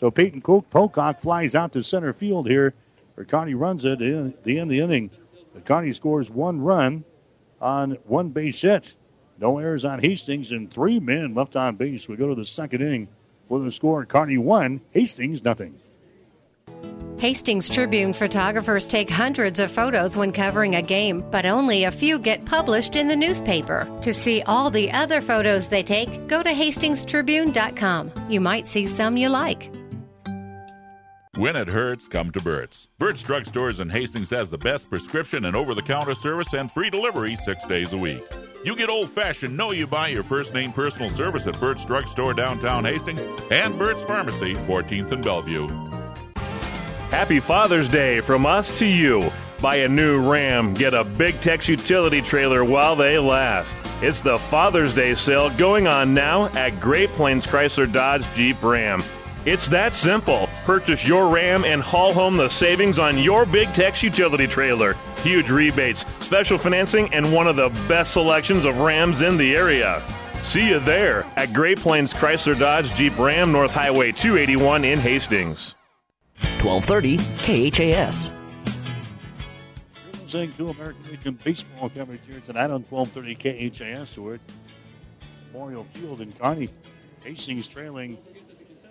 So 0.00 0.10
Peyton 0.10 0.40
Pocock 0.40 1.20
flies 1.20 1.54
out 1.54 1.74
to 1.74 1.82
center 1.82 2.14
field 2.14 2.48
here. 2.48 2.72
Kearney 3.28 3.52
Runza 3.52 4.00
in 4.00 4.32
the 4.44 4.58
end 4.58 4.70
of 4.70 4.70
the 4.70 4.80
inning. 4.80 5.10
Kearney 5.66 5.92
scores 5.92 6.30
one 6.30 6.62
run 6.62 7.04
on 7.60 7.98
one 8.04 8.30
base 8.30 8.62
hit. 8.62 8.94
No 9.38 9.58
errors 9.58 9.84
on 9.84 10.00
Hastings 10.00 10.50
and 10.50 10.72
three 10.72 10.98
men 10.98 11.34
left 11.34 11.54
on 11.54 11.76
base. 11.76 12.08
We 12.08 12.16
go 12.16 12.28
to 12.28 12.34
the 12.34 12.46
second 12.46 12.80
inning 12.80 13.08
with 13.48 13.66
a 13.66 13.72
score. 13.72 14.04
Kearney 14.04 14.38
one, 14.38 14.80
Hastings 14.92 15.42
nothing. 15.42 15.78
Hastings 17.18 17.70
Tribune 17.70 18.12
photographers 18.12 18.84
take 18.84 19.08
hundreds 19.08 19.58
of 19.58 19.70
photos 19.70 20.18
when 20.18 20.32
covering 20.32 20.74
a 20.74 20.82
game, 20.82 21.24
but 21.30 21.46
only 21.46 21.84
a 21.84 21.90
few 21.90 22.18
get 22.18 22.44
published 22.44 22.94
in 22.94 23.08
the 23.08 23.16
newspaper. 23.16 23.88
To 24.02 24.12
see 24.12 24.42
all 24.42 24.70
the 24.70 24.92
other 24.92 25.22
photos 25.22 25.66
they 25.66 25.82
take, 25.82 26.28
go 26.28 26.42
to 26.42 26.50
hastingstribune.com. 26.50 28.12
You 28.28 28.40
might 28.42 28.66
see 28.66 28.84
some 28.84 29.16
you 29.16 29.30
like. 29.30 29.72
When 31.36 31.56
it 31.56 31.68
hurts, 31.68 32.06
come 32.08 32.32
to 32.32 32.40
Burt's. 32.40 32.88
Burt's 32.98 33.22
Drugstores 33.22 33.80
in 33.80 33.90
Hastings 33.90 34.30
has 34.30 34.50
the 34.50 34.58
best 34.58 34.88
prescription 34.90 35.46
and 35.46 35.56
over 35.56 35.74
the 35.74 35.82
counter 35.82 36.14
service 36.14 36.52
and 36.52 36.70
free 36.70 36.90
delivery 36.90 37.36
six 37.44 37.64
days 37.66 37.92
a 37.94 37.98
week. 37.98 38.22
You 38.66 38.74
get 38.74 38.90
old 38.90 39.08
fashioned, 39.08 39.56
know 39.56 39.70
you 39.70 39.86
buy 39.86 40.08
your 40.08 40.24
first 40.24 40.52
name 40.52 40.72
personal 40.72 41.08
service 41.10 41.46
at 41.46 41.60
Burt's 41.60 41.84
Drugstore 41.84 42.34
downtown 42.34 42.84
Hastings 42.84 43.22
and 43.52 43.78
Burt's 43.78 44.02
Pharmacy, 44.02 44.54
14th 44.54 45.12
and 45.12 45.22
Bellevue. 45.22 45.68
Happy 47.10 47.38
Father's 47.38 47.88
Day 47.88 48.20
from 48.20 48.44
us 48.44 48.76
to 48.80 48.84
you. 48.84 49.30
Buy 49.60 49.76
a 49.76 49.88
new 49.88 50.20
Ram, 50.20 50.74
get 50.74 50.94
a 50.94 51.04
Big 51.04 51.40
Tex 51.40 51.68
utility 51.68 52.20
trailer 52.20 52.64
while 52.64 52.96
they 52.96 53.20
last. 53.20 53.76
It's 54.02 54.20
the 54.20 54.36
Father's 54.36 54.96
Day 54.96 55.14
sale 55.14 55.50
going 55.50 55.86
on 55.86 56.12
now 56.12 56.48
at 56.56 56.80
Great 56.80 57.10
Plains 57.10 57.46
Chrysler 57.46 57.90
Dodge 57.90 58.24
Jeep 58.34 58.60
Ram. 58.64 59.00
It's 59.46 59.68
that 59.68 59.94
simple. 59.94 60.48
Purchase 60.64 61.06
your 61.06 61.28
Ram 61.28 61.64
and 61.64 61.80
haul 61.80 62.12
home 62.12 62.36
the 62.36 62.48
savings 62.48 62.98
on 62.98 63.16
your 63.16 63.46
Big 63.46 63.68
Tex 63.68 64.02
utility 64.02 64.48
trailer. 64.48 64.94
Huge 65.22 65.50
rebates, 65.50 66.04
special 66.18 66.58
financing, 66.58 67.14
and 67.14 67.32
one 67.32 67.46
of 67.46 67.54
the 67.54 67.68
best 67.86 68.12
selections 68.12 68.64
of 68.64 68.78
Rams 68.78 69.20
in 69.20 69.36
the 69.36 69.54
area. 69.54 70.02
See 70.42 70.68
you 70.68 70.80
there 70.80 71.24
at 71.36 71.52
Great 71.52 71.78
Plains 71.78 72.12
Chrysler 72.12 72.58
Dodge 72.58 72.90
Jeep 72.96 73.16
Ram 73.16 73.52
North 73.52 73.70
Highway 73.70 74.10
281 74.10 74.84
in 74.84 74.98
Hastings. 74.98 75.76
1230 76.60 77.18
KHAS. 77.70 78.32
Listening 80.22 80.50
to 80.54 80.70
American 80.70 81.08
Legion 81.08 81.38
baseball 81.44 81.88
coverage 81.88 82.26
here 82.26 82.40
tonight 82.40 82.72
on 82.72 82.82
1230 82.82 83.70
KHAS. 83.70 84.18
We're 84.18 84.34
at 84.34 84.40
Memorial 85.52 85.84
Field 85.84 86.20
in 86.20 86.32
Kearney. 86.32 86.68
Hastings 87.22 87.68
trailing. 87.68 88.18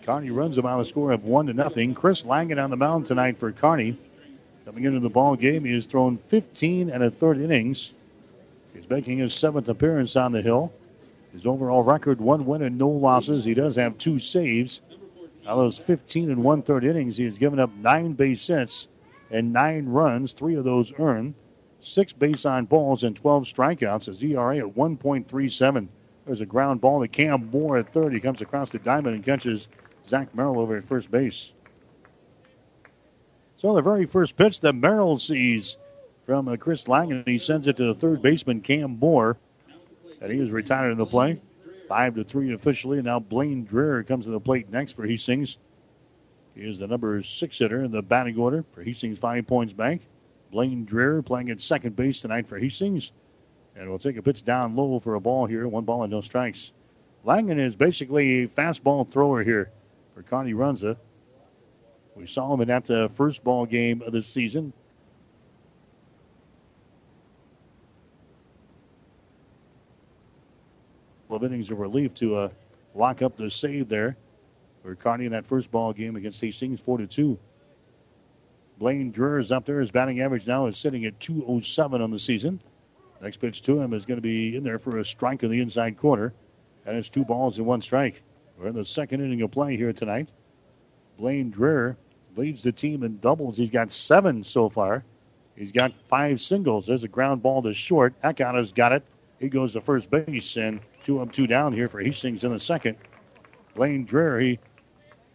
Kearney 0.06 0.30
runs 0.30 0.56
them 0.56 0.68
out 0.68 0.80
a 0.80 0.86
score 0.86 1.12
of 1.12 1.24
one 1.24 1.48
to 1.48 1.54
nothing. 1.54 1.96
Chris 1.96 2.24
Langen 2.24 2.64
on 2.64 2.70
the 2.70 2.78
mound 2.78 3.08
tonight 3.08 3.40
for 3.40 3.52
Kearney. 3.52 3.98
Coming 4.64 4.84
into 4.84 5.00
the 5.00 5.10
ball 5.10 5.36
game, 5.36 5.66
he 5.66 5.74
has 5.74 5.88
thrown 5.88 6.20
15 6.28 6.92
and 6.92 7.04
a 7.04 7.10
third 7.10 7.40
innings. 7.40 7.92
He's 8.72 8.88
making 8.88 9.18
his 9.18 9.34
seventh 9.34 9.68
appearance 9.68 10.16
on 10.16 10.32
the 10.32 10.44
hill. 10.44 10.72
His 11.34 11.46
overall 11.46 11.82
record, 11.82 12.22
one 12.22 12.46
win 12.46 12.62
and 12.62 12.78
no 12.78 12.88
losses. 12.88 13.46
He 13.46 13.56
does 13.56 13.78
have 13.78 13.98
two 13.98 14.20
saves. 14.20 14.82
Out 15.48 15.58
of 15.58 15.58
those 15.58 15.80
15 15.80 16.30
and 16.30 16.44
one 16.44 16.62
third 16.62 16.84
innings, 16.84 17.18
he 17.18 17.24
has 17.24 17.40
given 17.40 17.60
up 17.60 17.74
nine 17.76 18.14
base 18.14 18.46
hits 18.46 18.88
and 19.32 19.52
nine 19.52 19.88
runs, 19.88 20.34
three 20.34 20.54
of 20.54 20.66
those 20.66 20.94
earned, 21.00 21.34
six 21.82 22.14
base 22.14 22.46
on 22.46 22.66
balls, 22.66 23.02
and 23.04 23.16
12 23.16 23.46
strikeouts. 23.46 24.06
His 24.06 24.22
ERA 24.22 24.58
at 24.58 24.76
1.37. 24.76 25.88
There's 26.28 26.42
a 26.42 26.46
ground 26.46 26.80
ball 26.80 27.02
to 27.02 27.08
Cam 27.08 27.50
Moore 27.50 27.78
at 27.78 27.92
third. 27.92 28.14
He 28.14 28.20
comes 28.20 28.42
across 28.42 28.70
the 28.70 28.80
diamond 28.80 29.16
and 29.16 29.26
catches 29.26 29.68
Zach 30.08 30.34
Merrill 30.36 30.60
over 30.60 30.78
at 30.78 30.86
first 30.86 31.12
base. 31.12 31.54
So 33.58 33.74
the 33.74 33.82
very 33.82 34.06
first 34.06 34.36
pitch 34.36 34.60
that 34.62 34.74
Merrill 34.74 35.18
sees 35.18 35.78
from 36.26 36.48
uh, 36.48 36.56
Chris 36.58 36.88
Langen, 36.88 37.24
he 37.26 37.38
sends 37.38 37.68
it 37.68 37.78
to 37.78 37.86
the 37.86 37.96
third 37.96 38.22
baseman 38.22 38.62
Cam 38.62 39.00
Moore, 39.00 39.38
and 40.22 40.32
he 40.32 40.40
is 40.40 40.52
retired 40.52 40.92
in 40.92 40.98
the 40.98 41.06
play. 41.06 41.42
Five 41.88 42.16
to 42.16 42.24
three 42.24 42.52
officially. 42.54 42.98
And 42.98 43.06
now 43.06 43.20
Blaine 43.20 43.66
Dreher 43.66 44.06
comes 44.06 44.26
to 44.26 44.32
the 44.32 44.40
plate 44.40 44.70
next 44.72 44.94
for 44.94 45.06
Hastings. 45.06 45.58
He 46.56 46.62
is 46.62 46.80
the 46.80 46.88
number 46.88 47.22
six 47.22 47.60
hitter 47.60 47.84
in 47.84 47.92
the 47.92 48.02
batting 48.02 48.38
order 48.38 48.66
for 48.72 48.82
Hastings 48.82 49.20
Five 49.20 49.46
Points 49.46 49.74
Bank. 49.74 50.08
Blaine 50.52 50.86
Dreher 50.86 51.24
playing 51.24 51.50
at 51.50 51.62
second 51.62 51.96
base 51.96 52.22
tonight 52.22 52.48
for 52.48 52.58
Hastings. 52.58 53.12
And 53.76 53.90
we'll 53.90 54.00
take 54.00 54.18
a 54.18 54.24
pitch 54.24 54.44
down 54.44 54.76
low 54.76 55.00
for 55.00 55.16
a 55.16 55.20
ball 55.20 55.46
here. 55.46 55.68
One 55.68 55.84
ball 55.84 56.04
and 56.04 56.12
no 56.12 56.22
strikes. 56.22 56.72
Langen 57.24 57.60
is 57.60 57.76
basically 57.76 58.44
a 58.44 58.48
fastball 58.48 59.08
thrower 59.08 59.44
here 59.44 59.72
for 60.16 60.24
Kearney 60.24 60.54
Runza. 60.54 60.96
We 62.16 62.26
saw 62.26 62.54
him 62.54 62.62
in 62.62 62.70
that 62.70 62.90
uh, 62.90 63.10
first 63.10 63.44
ball 63.44 63.66
game 63.66 64.02
of 64.02 64.14
the 64.14 64.22
season. 64.22 64.72
Of 71.30 71.44
innings 71.44 71.70
of 71.70 71.80
relief 71.80 72.14
to 72.16 72.38
uh, 72.38 72.50
lock 72.94 73.22
up 73.22 73.36
the 73.36 73.52
save 73.52 73.90
there 73.90 74.16
for 74.82 74.96
Kearney 74.96 75.26
in 75.26 75.34
that 75.34 75.46
first 75.46 75.70
ball 75.70 75.92
game 75.92 76.16
against 76.16 76.40
Hastings, 76.40 76.80
four 76.80 76.98
to 76.98 77.08
two. 77.08 77.38
Blaine 78.78 79.12
Dreher 79.12 79.42
is 79.42 79.52
up 79.52 79.66
there. 79.66 79.82
His 79.82 79.92
batting 79.92 80.22
average 80.22 80.48
now 80.48 80.68
is 80.68 80.78
sitting 80.78 81.04
at 81.04 81.20
207 81.20 82.02
on 82.02 82.12
the 82.12 82.20
season. 82.20 82.62
Next 83.22 83.38
pitch 83.38 83.64
to 83.64 83.82
him 83.82 83.94
is 83.94 84.06
going 84.06 84.18
to 84.18 84.22
be 84.22 84.56
in 84.56 84.64
there 84.64 84.80
for 84.80 84.98
a 84.98 85.04
strike 85.04 85.44
in 85.44 85.50
the 85.50 85.60
inside 85.60 85.98
corner. 85.98 86.34
And 86.86 86.96
it's 86.96 87.10
two 87.10 87.26
balls 87.26 87.58
and 87.58 87.66
one 87.66 87.82
strike. 87.82 88.22
We're 88.58 88.68
in 88.68 88.76
the 88.76 88.86
second 88.86 89.22
inning 89.22 89.42
of 89.42 89.52
play 89.52 89.76
here 89.76 89.92
tonight. 89.94 90.32
Blaine 91.18 91.52
Dreher 91.52 91.98
leads 92.36 92.64
the 92.64 92.72
team 92.72 93.04
in 93.04 93.20
doubles. 93.20 93.58
He's 93.58 93.70
got 93.70 93.92
seven 93.92 94.44
so 94.44 94.70
far. 94.70 95.04
He's 95.56 95.72
got 95.72 95.94
five 96.08 96.42
singles. 96.42 96.86
There's 96.86 97.04
a 97.04 97.08
ground 97.08 97.42
ball 97.42 97.62
to 97.64 97.74
short. 97.74 98.14
Has 98.22 98.72
got 98.72 98.92
it. 98.92 99.04
He 99.40 99.50
goes 99.50 99.74
to 99.74 99.82
first 99.82 100.10
base, 100.10 100.56
and 100.56 100.80
two 101.04 101.20
up, 101.20 101.32
two 101.32 101.48
down 101.48 101.74
here 101.74 101.90
for 101.90 102.00
Hastings 102.00 102.44
in 102.44 102.52
the 102.52 102.60
second. 102.60 102.98
Blaine 103.74 104.06
Dreher, 104.06 104.42
he 104.42 104.60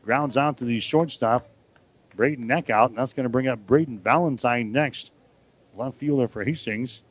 grounds 0.03 0.37
out 0.37 0.57
to 0.59 0.65
the 0.65 0.81
shortstop, 0.81 1.49
Braden 2.17 2.49
Eckhout, 2.49 2.89
and 2.89 2.99
that's 2.99 3.13
going 3.13 3.25
to 3.25 3.31
bring 3.31 3.49
up 3.49 3.67
Braden 3.67 3.99
Valentine 3.99 4.73
next. 4.73 5.11
Left 5.77 5.99
fielder 5.99 6.29
for 6.29 6.45
Hastings. 6.45 7.03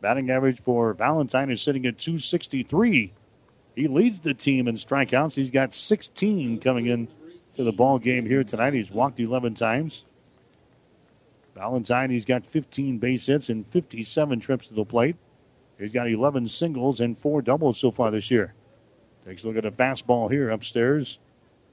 Batting 0.00 0.30
average 0.30 0.60
for 0.60 0.92
Valentine 0.94 1.50
is 1.50 1.62
sitting 1.62 1.86
at 1.86 1.98
263. 1.98 3.12
He 3.76 3.88
leads 3.88 4.20
the 4.20 4.32
team 4.32 4.66
in 4.66 4.76
strikeouts. 4.76 5.34
He's 5.34 5.50
got 5.50 5.74
16 5.74 6.60
coming 6.60 6.86
in 6.86 7.08
to 7.56 7.62
the 7.62 7.72
ball 7.72 7.98
game 7.98 8.24
here 8.24 8.42
tonight. 8.42 8.72
He's 8.72 8.90
walked 8.90 9.20
11 9.20 9.54
times. 9.54 10.04
Valentine, 11.54 12.10
he's 12.10 12.24
got 12.24 12.46
15 12.46 12.98
base 12.98 13.26
hits 13.26 13.50
and 13.50 13.66
57 13.66 14.40
trips 14.40 14.68
to 14.68 14.74
the 14.74 14.84
plate. 14.84 15.16
He's 15.78 15.92
got 15.92 16.08
11 16.08 16.48
singles 16.48 17.00
and 17.00 17.18
four 17.18 17.42
doubles 17.42 17.78
so 17.78 17.90
far 17.90 18.10
this 18.10 18.30
year. 18.30 18.54
Takes 19.26 19.44
a 19.44 19.48
look 19.48 19.56
at 19.56 19.64
a 19.66 19.70
fastball 19.70 20.30
here 20.30 20.48
upstairs. 20.48 21.18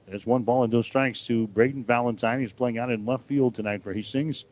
There's 0.05 0.27
one 0.27 0.43
ball 0.43 0.63
and 0.63 0.73
no 0.73 0.81
strikes 0.81 1.21
to 1.27 1.47
Braden 1.47 1.85
Valentine. 1.85 2.41
He's 2.41 2.51
playing 2.51 2.77
out 2.77 2.91
in 2.91 3.05
left 3.05 3.27
field 3.27 3.55
tonight 3.55 3.81
for 3.81 3.93
Hastings. 3.93 4.43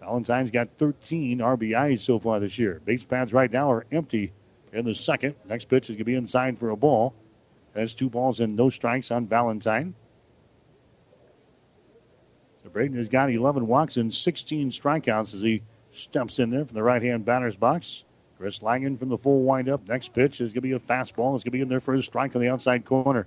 Valentine's 0.00 0.50
got 0.50 0.70
13 0.78 1.38
RBIs 1.38 2.00
so 2.00 2.18
far 2.18 2.40
this 2.40 2.58
year. 2.58 2.80
Base 2.84 3.04
pads 3.04 3.34
right 3.34 3.52
now 3.52 3.70
are 3.70 3.86
empty 3.92 4.32
in 4.72 4.84
the 4.84 4.94
second. 4.94 5.34
Next 5.48 5.66
pitch 5.66 5.84
is 5.84 5.96
going 5.96 5.98
to 5.98 6.04
be 6.04 6.14
inside 6.14 6.58
for 6.58 6.70
a 6.70 6.76
ball. 6.76 7.14
That's 7.74 7.94
two 7.94 8.10
balls 8.10 8.40
and 8.40 8.56
no 8.56 8.70
strikes 8.70 9.10
on 9.10 9.26
Valentine. 9.26 9.94
So 12.62 12.70
Braden 12.70 12.96
has 12.96 13.08
got 13.08 13.30
11 13.30 13.66
walks 13.66 13.96
and 13.96 14.14
16 14.14 14.70
strikeouts 14.70 15.34
as 15.34 15.40
he 15.40 15.62
steps 15.90 16.38
in 16.38 16.50
there 16.50 16.64
from 16.64 16.74
the 16.74 16.82
right 16.82 17.02
hand 17.02 17.24
batter's 17.24 17.56
box. 17.56 18.04
Chris 18.38 18.62
Langen 18.62 18.98
from 18.98 19.08
the 19.08 19.18
full 19.18 19.42
windup. 19.42 19.86
Next 19.88 20.12
pitch 20.12 20.40
is 20.40 20.52
going 20.52 20.54
to 20.54 20.60
be 20.62 20.72
a 20.72 20.80
fastball. 20.80 21.34
It's 21.34 21.44
going 21.44 21.50
to 21.50 21.50
be 21.52 21.60
in 21.60 21.68
there 21.68 21.80
for 21.80 21.94
a 21.94 22.02
strike 22.02 22.34
on 22.34 22.42
the 22.42 22.48
outside 22.48 22.84
corner. 22.84 23.26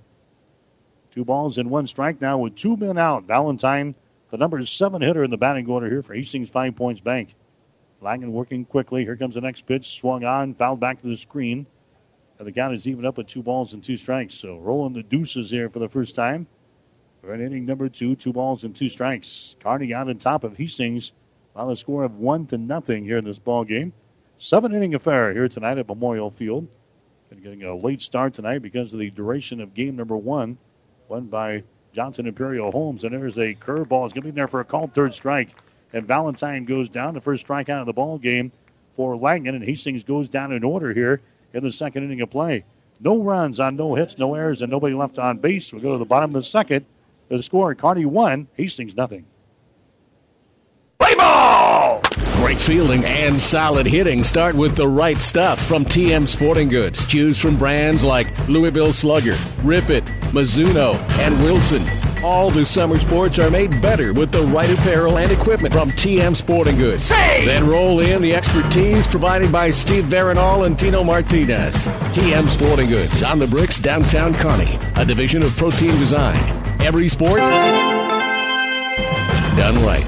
Two 1.12 1.23
balls 1.23 1.58
and 1.58 1.69
one 1.69 1.88
strike 1.88 2.19
now 2.19 2.38
with 2.38 2.55
two 2.55 2.75
men 2.75 2.97
out. 2.97 3.23
Valentine, 3.23 3.95
the 4.29 4.38
number 4.38 4.63
seven 4.65 5.01
hitter 5.01 5.23
in 5.23 5.31
the 5.31 5.38
batting 5.38 5.69
order 5.69 5.89
here 5.89 6.01
for 6.01 6.13
Hastings 6.13 6.49
Five 6.49 6.75
Points 6.75 6.99
Bank. 6.99 7.34
Langen 8.01 8.31
working 8.31 8.65
quickly. 8.65 9.03
Here 9.03 9.15
comes 9.15 9.36
the 9.36 9.41
next 9.41 9.65
pitch. 9.65 9.97
Swung 9.99 10.23
on, 10.23 10.53
fouled 10.53 10.79
back 10.79 11.01
to 11.01 11.08
the 11.08 11.17
screen. 11.17 11.65
And 12.38 12.47
the 12.47 12.51
count 12.51 12.73
is 12.73 12.88
even 12.88 13.05
up 13.05 13.17
at 13.17 13.27
two 13.27 13.41
balls 13.41 13.73
and 13.73 13.84
two 13.84 13.97
strikes. 13.97 14.36
So 14.36 14.58
rolling 14.58 14.93
the 14.93 15.03
deuces 15.03 15.51
here 15.51 15.69
for 15.69 15.79
the 15.79 15.89
first 15.89 16.15
time. 16.15 16.47
We're 17.21 17.34
in 17.34 17.41
inning 17.41 17.65
number 17.65 17.89
two, 17.89 18.15
two 18.15 18.34
balls 18.34 18.63
and 18.63 18.75
two 18.75 18.89
strikes. 18.89 19.55
Kearney 19.60 19.93
out 19.93 20.10
on 20.10 20.17
top 20.17 20.43
of 20.43 20.58
Hastings 20.58 21.13
on 21.55 21.71
a 21.71 21.75
score 21.75 22.03
of 22.03 22.17
one 22.17 22.45
to 22.47 22.58
nothing 22.58 23.05
here 23.05 23.17
in 23.17 23.25
this 23.25 23.39
ball 23.39 23.63
game. 23.63 23.93
Seven 24.38 24.75
inning 24.75 24.93
affair 24.93 25.34
here 25.34 25.47
tonight 25.47 25.77
at 25.77 25.88
Memorial 25.88 26.29
Field. 26.29 26.67
And 27.31 27.41
getting 27.41 27.63
a 27.63 27.75
late 27.75 28.01
start 28.01 28.34
tonight 28.34 28.62
because 28.62 28.93
of 28.93 28.99
the 28.99 29.10
duration 29.10 29.60
of 29.60 29.73
game 29.73 29.95
number 29.95 30.15
one, 30.15 30.60
won 31.08 31.25
by 31.25 31.63
Johnson 31.93 32.27
Imperial 32.27 32.71
Homes. 32.71 33.03
And 33.03 33.13
there's 33.13 33.38
a 33.38 33.55
curveball. 33.55 34.05
It's 34.05 34.13
going 34.13 34.21
to 34.21 34.21
be 34.21 34.29
in 34.29 34.36
there 34.36 34.47
for 34.47 34.60
a 34.60 34.65
called 34.65 34.93
third 34.93 35.13
strike. 35.13 35.49
And 35.93 36.06
Valentine 36.06 36.65
goes 36.65 36.89
down. 36.89 37.13
The 37.13 37.21
first 37.21 37.48
strikeout 37.48 37.82
of 37.82 37.86
the 37.86 37.93
ball 37.93 38.17
game 38.17 38.52
for 38.95 39.15
Langen. 39.15 39.56
And 39.56 39.63
Hastings 39.63 40.04
goes 40.04 40.28
down 40.28 40.52
in 40.52 40.63
order 40.63 40.93
here 40.93 41.21
in 41.54 41.63
the 41.63 41.71
second 41.71 42.04
inning 42.04 42.21
of 42.21 42.30
play. 42.30 42.65
No 43.00 43.21
runs 43.21 43.60
on 43.60 43.76
no 43.76 43.95
hits, 43.95 44.17
no 44.17 44.36
errors, 44.36 44.62
and 44.62 44.71
nobody 44.71 44.95
left 44.95 45.19
on 45.19 45.38
base. 45.38 45.74
We 45.74 45.82
go 45.82 45.93
to 45.93 45.98
the 45.98 46.06
bottom 46.06 46.32
of 46.32 46.41
the 46.41 46.48
second. 46.48 46.86
The 47.28 47.41
score, 47.41 47.74
Kearney 47.76 48.06
one, 48.06 48.48
Hastings 48.54 48.95
nothing. 48.95 49.26
Play 51.00 51.15
ball! 51.15 52.02
Great 52.36 52.62
fielding 52.62 53.04
and 53.04 53.41
solid 53.41 53.88
hitting 53.88 54.23
start 54.23 54.56
with 54.56 54.75
the 54.75 54.88
right 54.88 55.17
stuff 55.17 55.60
from 55.65 55.83
TM 55.83 56.27
Sporting 56.27 56.69
Goods. 56.69 57.06
Choose 57.06 57.40
from 57.40 57.58
brands 57.58 58.04
like 58.04 58.27
Louisville 58.48 58.94
Slugger, 58.94 59.38
Rip 59.63 59.90
It, 59.90 60.06
Mizuno, 60.31 60.96
and 61.17 61.42
Wilson. 61.44 61.83
All 62.26 62.50
the 62.50 62.65
summer 62.65 62.98
sports 62.98 63.38
are 63.38 63.52
made 63.52 63.80
better 63.84 64.12
with 64.12 64.32
the 64.32 64.42
right 64.48 64.71
apparel 64.71 65.19
and 65.19 65.32
equipment 65.32 65.71
from 65.71 65.92
TM 65.92 66.36
Sporting 66.36 66.76
Goods. 66.76 67.04
Say! 67.04 67.46
Then 67.46 67.67
roll 67.67 68.00
in 68.00 68.19
the 68.23 68.34
expertise 68.34 69.06
provided 69.06 69.52
by 69.52 69.69
Steve 69.69 70.06
Veronal 70.06 70.65
and 70.65 70.78
Tino 70.78 71.04
Martinez. 71.04 71.76
TM 71.86 72.50
Sporting 72.50 72.88
Goods 72.88 73.21
on 73.21 73.38
the 73.38 73.46
bricks 73.46 73.78
downtown 73.78 74.34
Kearney, 74.34 74.80
a 74.96 75.06
division 75.06 75.44
of 75.44 75.56
Protein 75.56 75.96
Design. 76.00 76.36
Every 76.82 77.10
sport 77.10 77.42
done 79.56 79.76
right. 79.86 80.04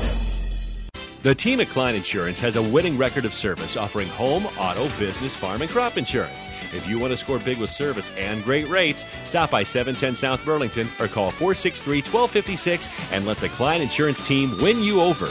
The 1.21 1.35
team 1.35 1.59
at 1.59 1.69
Klein 1.69 1.93
Insurance 1.93 2.39
has 2.39 2.55
a 2.55 2.63
winning 2.63 2.97
record 2.97 3.25
of 3.25 3.33
service 3.35 3.77
offering 3.77 4.07
home, 4.07 4.47
auto, 4.57 4.89
business, 4.97 5.35
farm, 5.35 5.61
and 5.61 5.69
crop 5.69 5.99
insurance. 5.99 6.47
If 6.73 6.87
you 6.87 6.99
want 6.99 7.11
to 7.11 7.17
score 7.17 7.39
big 7.39 7.57
with 7.57 7.69
service 7.69 8.11
and 8.17 8.43
great 8.43 8.67
rates, 8.69 9.05
stop 9.25 9.51
by 9.51 9.63
710 9.63 10.15
South 10.15 10.43
Burlington 10.45 10.87
or 10.99 11.07
call 11.07 11.31
463 11.31 11.97
1256 11.97 12.89
and 13.11 13.25
let 13.25 13.37
the 13.37 13.49
Klein 13.49 13.81
Insurance 13.81 14.25
team 14.27 14.51
win 14.61 14.81
you 14.83 15.01
over. 15.01 15.27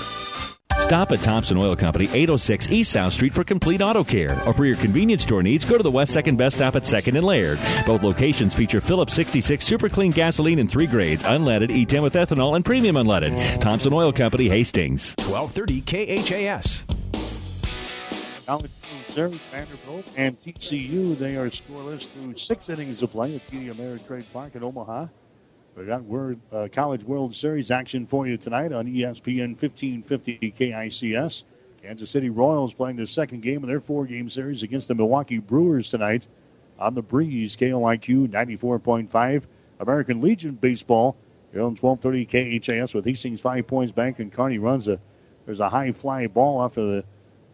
Stop 0.86 1.10
at 1.10 1.18
Thompson 1.20 1.60
Oil 1.60 1.74
Company, 1.74 2.04
806 2.12 2.70
East 2.70 2.92
South 2.92 3.12
Street 3.12 3.34
for 3.34 3.42
complete 3.42 3.82
auto 3.82 4.04
care. 4.04 4.40
Or 4.46 4.54
for 4.54 4.64
your 4.64 4.76
convenience 4.76 5.24
store 5.24 5.42
needs, 5.42 5.64
go 5.64 5.76
to 5.76 5.82
the 5.82 5.90
West 5.90 6.14
2nd 6.14 6.36
Best 6.36 6.58
Stop 6.58 6.76
at 6.76 6.84
2nd 6.84 7.16
and 7.16 7.26
Laird. 7.26 7.58
Both 7.84 8.04
locations 8.04 8.54
feature 8.54 8.80
Phillips 8.80 9.12
66 9.14 9.64
Super 9.64 9.88
Clean 9.88 10.12
gasoline 10.12 10.60
in 10.60 10.68
three 10.68 10.86
grades, 10.86 11.24
unleaded, 11.24 11.70
E10 11.70 12.04
with 12.04 12.14
ethanol, 12.14 12.54
and 12.54 12.64
premium 12.64 12.94
unleaded. 12.94 13.60
Thompson 13.60 13.92
Oil 13.92 14.12
Company, 14.12 14.48
Hastings. 14.48 15.16
1230 15.18 15.80
KHAS. 16.22 16.95
College 18.46 18.70
World 18.92 19.04
Series, 19.08 19.40
Vanderbilt, 19.50 20.06
and 20.16 20.38
TCU. 20.38 21.18
They 21.18 21.36
are 21.36 21.50
scoreless 21.50 22.06
through 22.06 22.34
six 22.34 22.68
innings 22.68 23.02
of 23.02 23.10
play 23.10 23.34
at 23.34 23.44
TD 23.48 23.74
Ameritrade 23.74 24.24
Park 24.32 24.54
in 24.54 24.62
Omaha. 24.62 25.08
We 25.74 25.84
got 25.84 26.04
World, 26.04 26.38
uh, 26.52 26.68
College 26.70 27.02
World 27.02 27.34
Series 27.34 27.72
action 27.72 28.06
for 28.06 28.24
you 28.24 28.36
tonight 28.36 28.72
on 28.72 28.86
ESPN 28.86 29.60
1550 29.60 30.54
KICS. 30.56 31.42
Kansas 31.82 32.08
City 32.08 32.30
Royals 32.30 32.72
playing 32.72 32.96
the 32.96 33.06
second 33.06 33.42
game 33.42 33.64
of 33.64 33.68
their 33.68 33.80
four-game 33.80 34.28
series 34.28 34.62
against 34.62 34.86
the 34.86 34.94
Milwaukee 34.94 35.38
Brewers 35.38 35.90
tonight 35.90 36.28
on 36.78 36.94
the 36.94 37.02
Breeze 37.02 37.56
KOIQ 37.56 38.28
94.5. 38.28 39.42
American 39.80 40.20
Legion 40.22 40.54
baseball 40.54 41.16
here 41.52 41.62
on 41.62 41.74
1230 41.74 42.60
KHAS 42.60 42.94
with 42.94 43.04
Hastings 43.04 43.40
Five 43.40 43.66
Points 43.66 43.92
Bank 43.92 44.20
and 44.20 44.32
Kearney 44.32 44.58
Runza 44.58 45.00
there's 45.46 45.60
a 45.60 45.70
high 45.70 45.92
fly 45.92 46.26
ball 46.26 46.60
off 46.60 46.76
of 46.76 46.88
the, 46.88 47.04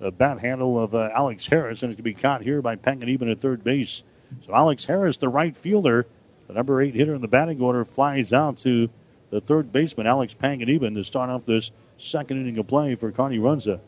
the 0.03 0.11
bat 0.11 0.40
handle 0.40 0.82
of 0.82 0.96
uh, 0.96 1.11
Alex 1.14 1.46
Harris 1.46 1.82
and 1.82 1.92
it's 1.92 1.96
going 1.96 1.98
to 1.98 2.03
be 2.03 2.12
caught 2.12 2.42
here 2.42 2.61
by 2.61 2.74
Panganiban 2.74 3.30
at 3.30 3.40
third 3.40 3.62
base. 3.62 4.03
So 4.44 4.53
Alex 4.53 4.86
Harris, 4.86 5.16
the 5.16 5.28
right 5.28 5.57
fielder, 5.57 6.07
the 6.48 6.55
number 6.55 6.82
eight 6.82 6.96
hitter 6.96 7.14
in 7.14 7.20
the 7.20 7.28
batting 7.28 7.61
order, 7.61 7.84
flies 7.84 8.32
out 8.32 8.59
to 8.59 8.90
the 9.30 9.40
third 9.40 9.70
baseman 9.70 10.09
Alex 10.09 10.34
Panganiban 10.34 10.94
to 10.94 11.05
start 11.05 11.30
off 11.30 11.46
this 11.46 11.70
second 11.98 12.40
inning 12.40 12.59
of 12.59 12.66
play 12.66 12.96
for 12.96 13.12
Kearney 13.12 13.38
Runza. 13.38 13.78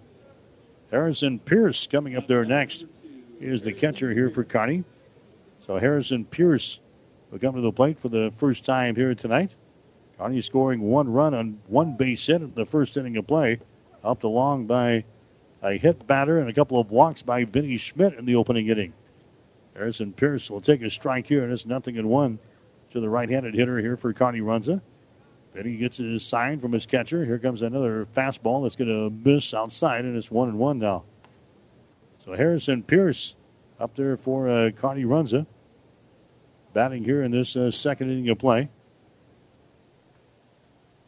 Harrison 0.92 1.40
Pierce 1.40 1.88
coming 1.88 2.16
up 2.16 2.28
there 2.28 2.44
next 2.44 2.84
is 3.40 3.62
the 3.62 3.72
catcher 3.72 4.12
here 4.12 4.30
for 4.30 4.44
Kearney. 4.44 4.84
So 5.66 5.78
Harrison 5.78 6.26
Pierce 6.26 6.78
will 7.32 7.40
come 7.40 7.56
to 7.56 7.60
the 7.60 7.72
plate 7.72 7.98
for 7.98 8.08
the 8.08 8.32
first 8.36 8.64
time 8.64 8.94
here 8.94 9.16
tonight. 9.16 9.56
Kearney 10.16 10.40
scoring 10.42 10.82
one 10.82 11.12
run 11.12 11.34
on 11.34 11.58
one 11.66 11.96
base 11.96 12.24
hit 12.24 12.40
in 12.40 12.54
the 12.54 12.64
first 12.64 12.96
inning 12.96 13.16
of 13.16 13.26
play, 13.26 13.58
helped 14.02 14.22
along 14.22 14.66
by 14.66 15.04
a 15.64 15.78
hit 15.78 16.06
batter 16.06 16.38
and 16.38 16.48
a 16.48 16.52
couple 16.52 16.78
of 16.78 16.90
walks 16.90 17.22
by 17.22 17.44
Vinny 17.44 17.78
Schmidt 17.78 18.14
in 18.14 18.26
the 18.26 18.36
opening 18.36 18.68
inning. 18.68 18.92
Harrison 19.74 20.12
Pierce 20.12 20.50
will 20.50 20.60
take 20.60 20.82
a 20.82 20.90
strike 20.90 21.26
here, 21.26 21.42
and 21.42 21.52
it's 21.52 21.66
nothing 21.66 21.96
in 21.96 22.06
one 22.06 22.38
to 22.90 23.00
the 23.00 23.08
right-handed 23.08 23.54
hitter 23.54 23.78
here 23.78 23.96
for 23.96 24.12
Kearney 24.12 24.40
Runza. 24.40 24.82
He 25.60 25.76
gets 25.76 25.98
his 25.98 26.24
sign 26.24 26.60
from 26.60 26.72
his 26.72 26.84
catcher. 26.84 27.24
Here 27.24 27.38
comes 27.38 27.62
another 27.62 28.06
fastball 28.06 28.64
that's 28.64 28.76
going 28.76 28.88
to 28.88 29.10
miss 29.10 29.54
outside, 29.54 30.04
and 30.04 30.16
it's 30.16 30.30
one 30.30 30.48
and 30.48 30.58
one 30.58 30.78
now. 30.78 31.04
So 32.24 32.34
Harrison 32.34 32.82
Pierce 32.82 33.34
up 33.78 33.96
there 33.96 34.16
for 34.16 34.48
uh, 34.48 34.70
Kearney 34.70 35.04
Runza, 35.04 35.46
batting 36.72 37.04
here 37.04 37.22
in 37.22 37.30
this 37.30 37.56
uh, 37.56 37.70
second 37.70 38.10
inning 38.10 38.28
of 38.28 38.38
play. 38.38 38.68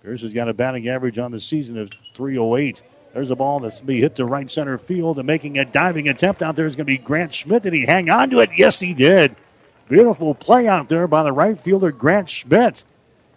Pierce 0.02 0.22
has 0.22 0.32
got 0.32 0.48
a 0.48 0.54
batting 0.54 0.88
average 0.88 1.18
on 1.18 1.32
the 1.32 1.40
season 1.40 1.76
of 1.76 1.90
308. 2.14 2.82
There's 3.16 3.30
a 3.30 3.34
ball 3.34 3.60
that's 3.60 3.76
going 3.76 3.86
to 3.86 3.92
be 3.94 4.00
hit 4.02 4.16
to 4.16 4.26
right 4.26 4.50
center 4.50 4.76
field 4.76 5.16
and 5.16 5.26
making 5.26 5.56
a 5.56 5.64
diving 5.64 6.06
attempt 6.06 6.42
out 6.42 6.54
there 6.54 6.66
is 6.66 6.76
going 6.76 6.84
to 6.84 6.92
be 6.92 6.98
Grant 6.98 7.32
Schmidt. 7.32 7.62
Did 7.62 7.72
he 7.72 7.86
hang 7.86 8.10
on 8.10 8.28
to 8.28 8.40
it? 8.40 8.50
Yes, 8.58 8.78
he 8.78 8.92
did. 8.92 9.34
Beautiful 9.88 10.34
play 10.34 10.68
out 10.68 10.90
there 10.90 11.06
by 11.06 11.22
the 11.22 11.32
right 11.32 11.58
fielder, 11.58 11.90
Grant 11.90 12.28
Schmidt. 12.28 12.84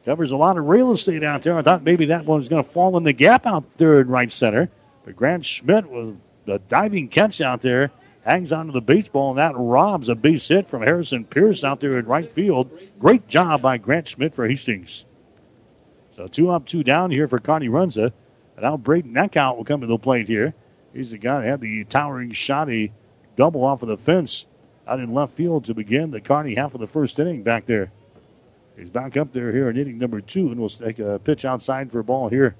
Covers 0.03 0.31
a 0.31 0.35
lot 0.35 0.57
of 0.57 0.65
real 0.65 0.91
estate 0.91 1.23
out 1.23 1.43
there. 1.43 1.57
I 1.57 1.61
thought 1.61 1.83
maybe 1.83 2.07
that 2.07 2.25
one 2.25 2.39
was 2.39 2.49
going 2.49 2.61
to 2.61 2.69
fall 2.69 2.97
in 2.97 3.05
the 3.05 3.13
gap 3.13 3.45
out 3.45 3.77
there 3.77 4.01
in 4.01 4.09
right 4.09 4.29
center. 4.29 4.69
But 5.05 5.15
Grant 5.15 5.45
Schmidt 5.45 5.89
with 5.89 6.19
the 6.43 6.59
diving 6.67 7.07
catch 7.07 7.39
out 7.39 7.61
there 7.61 7.91
hangs 8.25 8.51
onto 8.51 8.73
the 8.73 8.81
baseball, 8.81 9.29
and 9.29 9.39
that 9.39 9.55
robs 9.55 10.09
a 10.09 10.15
base 10.15 10.49
hit 10.49 10.67
from 10.67 10.81
Harrison 10.81 11.23
Pierce 11.23 11.63
out 11.63 11.79
there 11.79 11.97
in 11.97 12.05
right 12.05 12.29
field. 12.29 12.69
Great 12.99 13.29
job 13.29 13.61
by 13.61 13.77
Grant 13.77 14.09
Schmidt 14.09 14.35
for 14.35 14.45
Hastings. 14.45 15.05
So 16.17 16.27
two 16.27 16.49
up, 16.49 16.65
two 16.65 16.83
down 16.83 17.11
here 17.11 17.29
for 17.29 17.37
Kearney 17.37 17.69
Runza. 17.69 18.11
And 18.59 18.65
now 18.65 18.75
Braden 18.75 19.13
Eckhout 19.13 19.55
will 19.55 19.63
come 19.63 19.79
to 19.79 19.87
the 19.87 19.97
plate 19.97 20.27
here. 20.27 20.53
He's 20.93 21.11
the 21.11 21.17
guy 21.17 21.39
that 21.39 21.47
had 21.47 21.61
the 21.61 21.85
towering 21.85 22.33
shot, 22.33 22.67
double 23.37 23.63
off 23.63 23.83
of 23.83 23.87
the 23.87 23.95
fence 23.95 24.47
out 24.85 24.99
in 24.99 25.13
left 25.13 25.33
field 25.33 25.63
to 25.63 25.73
begin 25.73 26.11
the 26.11 26.19
Kearney 26.19 26.55
half 26.55 26.73
of 26.73 26.81
the 26.81 26.87
first 26.87 27.17
inning 27.19 27.41
back 27.41 27.67
there. 27.67 27.93
He's 28.77 28.89
back 28.89 29.15
up 29.15 29.31
there 29.31 29.53
here 29.53 29.69
in 29.69 29.77
inning 29.77 29.97
number 29.97 30.19
two, 30.19 30.49
and 30.49 30.59
we'll 30.59 30.67
take 30.67 30.99
a 30.99 31.19
pitch 31.19 31.45
outside 31.45 31.89
for 31.89 31.99
a 31.99 32.03
ball 32.03 32.27
here. 32.27 32.57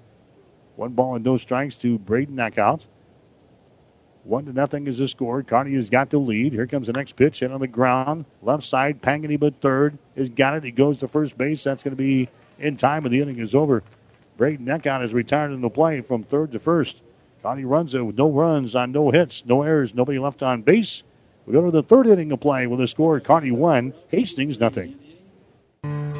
One 0.77 0.93
ball 0.93 1.15
and 1.15 1.25
no 1.25 1.35
strikes 1.35 1.75
to 1.77 1.99
Braden 1.99 2.37
Eckhout. 2.37 2.87
One 4.23 4.45
to 4.45 4.53
nothing 4.53 4.87
is 4.87 4.99
the 4.99 5.09
score. 5.09 5.43
Kearney 5.43 5.73
has 5.73 5.89
got 5.89 6.11
the 6.11 6.17
lead. 6.17 6.53
Here 6.53 6.65
comes 6.65 6.87
the 6.87 6.93
next 6.93 7.17
pitch, 7.17 7.41
hit 7.41 7.51
on 7.51 7.59
the 7.59 7.67
ground. 7.67 8.23
Left 8.41 8.63
side, 8.63 9.01
Panganiban 9.01 9.55
third 9.55 9.97
has 10.15 10.29
got 10.29 10.53
it. 10.53 10.63
He 10.63 10.71
goes 10.71 10.99
to 10.99 11.09
first 11.09 11.37
base. 11.37 11.65
That's 11.65 11.83
going 11.83 11.97
to 11.97 12.01
be 12.01 12.29
in 12.57 12.77
time, 12.77 13.03
and 13.03 13.13
the 13.13 13.19
inning 13.19 13.39
is 13.39 13.53
over. 13.53 13.83
Braden 14.39 14.67
Eckhout 14.67 15.03
is 15.03 15.13
retired 15.13 15.51
in 15.51 15.59
the 15.59 15.69
play 15.69 15.99
from 15.99 16.23
third 16.23 16.53
to 16.53 16.59
first. 16.59 17.01
Kearney 17.43 17.63
Runza 17.63 18.05
with 18.05 18.17
no 18.17 18.31
runs 18.31 18.73
on 18.73 18.93
no 18.93 19.11
hits, 19.11 19.43
no 19.45 19.63
errors, 19.63 19.93
nobody 19.93 20.17
left 20.17 20.41
on 20.41 20.61
base. 20.61 21.03
We 21.45 21.51
go 21.51 21.65
to 21.65 21.71
the 21.71 21.83
third 21.83 22.07
inning 22.07 22.31
of 22.31 22.39
play 22.39 22.65
with 22.65 22.79
a 22.79 22.87
score 22.87 23.19
Connie 23.19 23.51
one, 23.51 23.93
Hastings 24.07 24.57
nothing. 24.57 24.97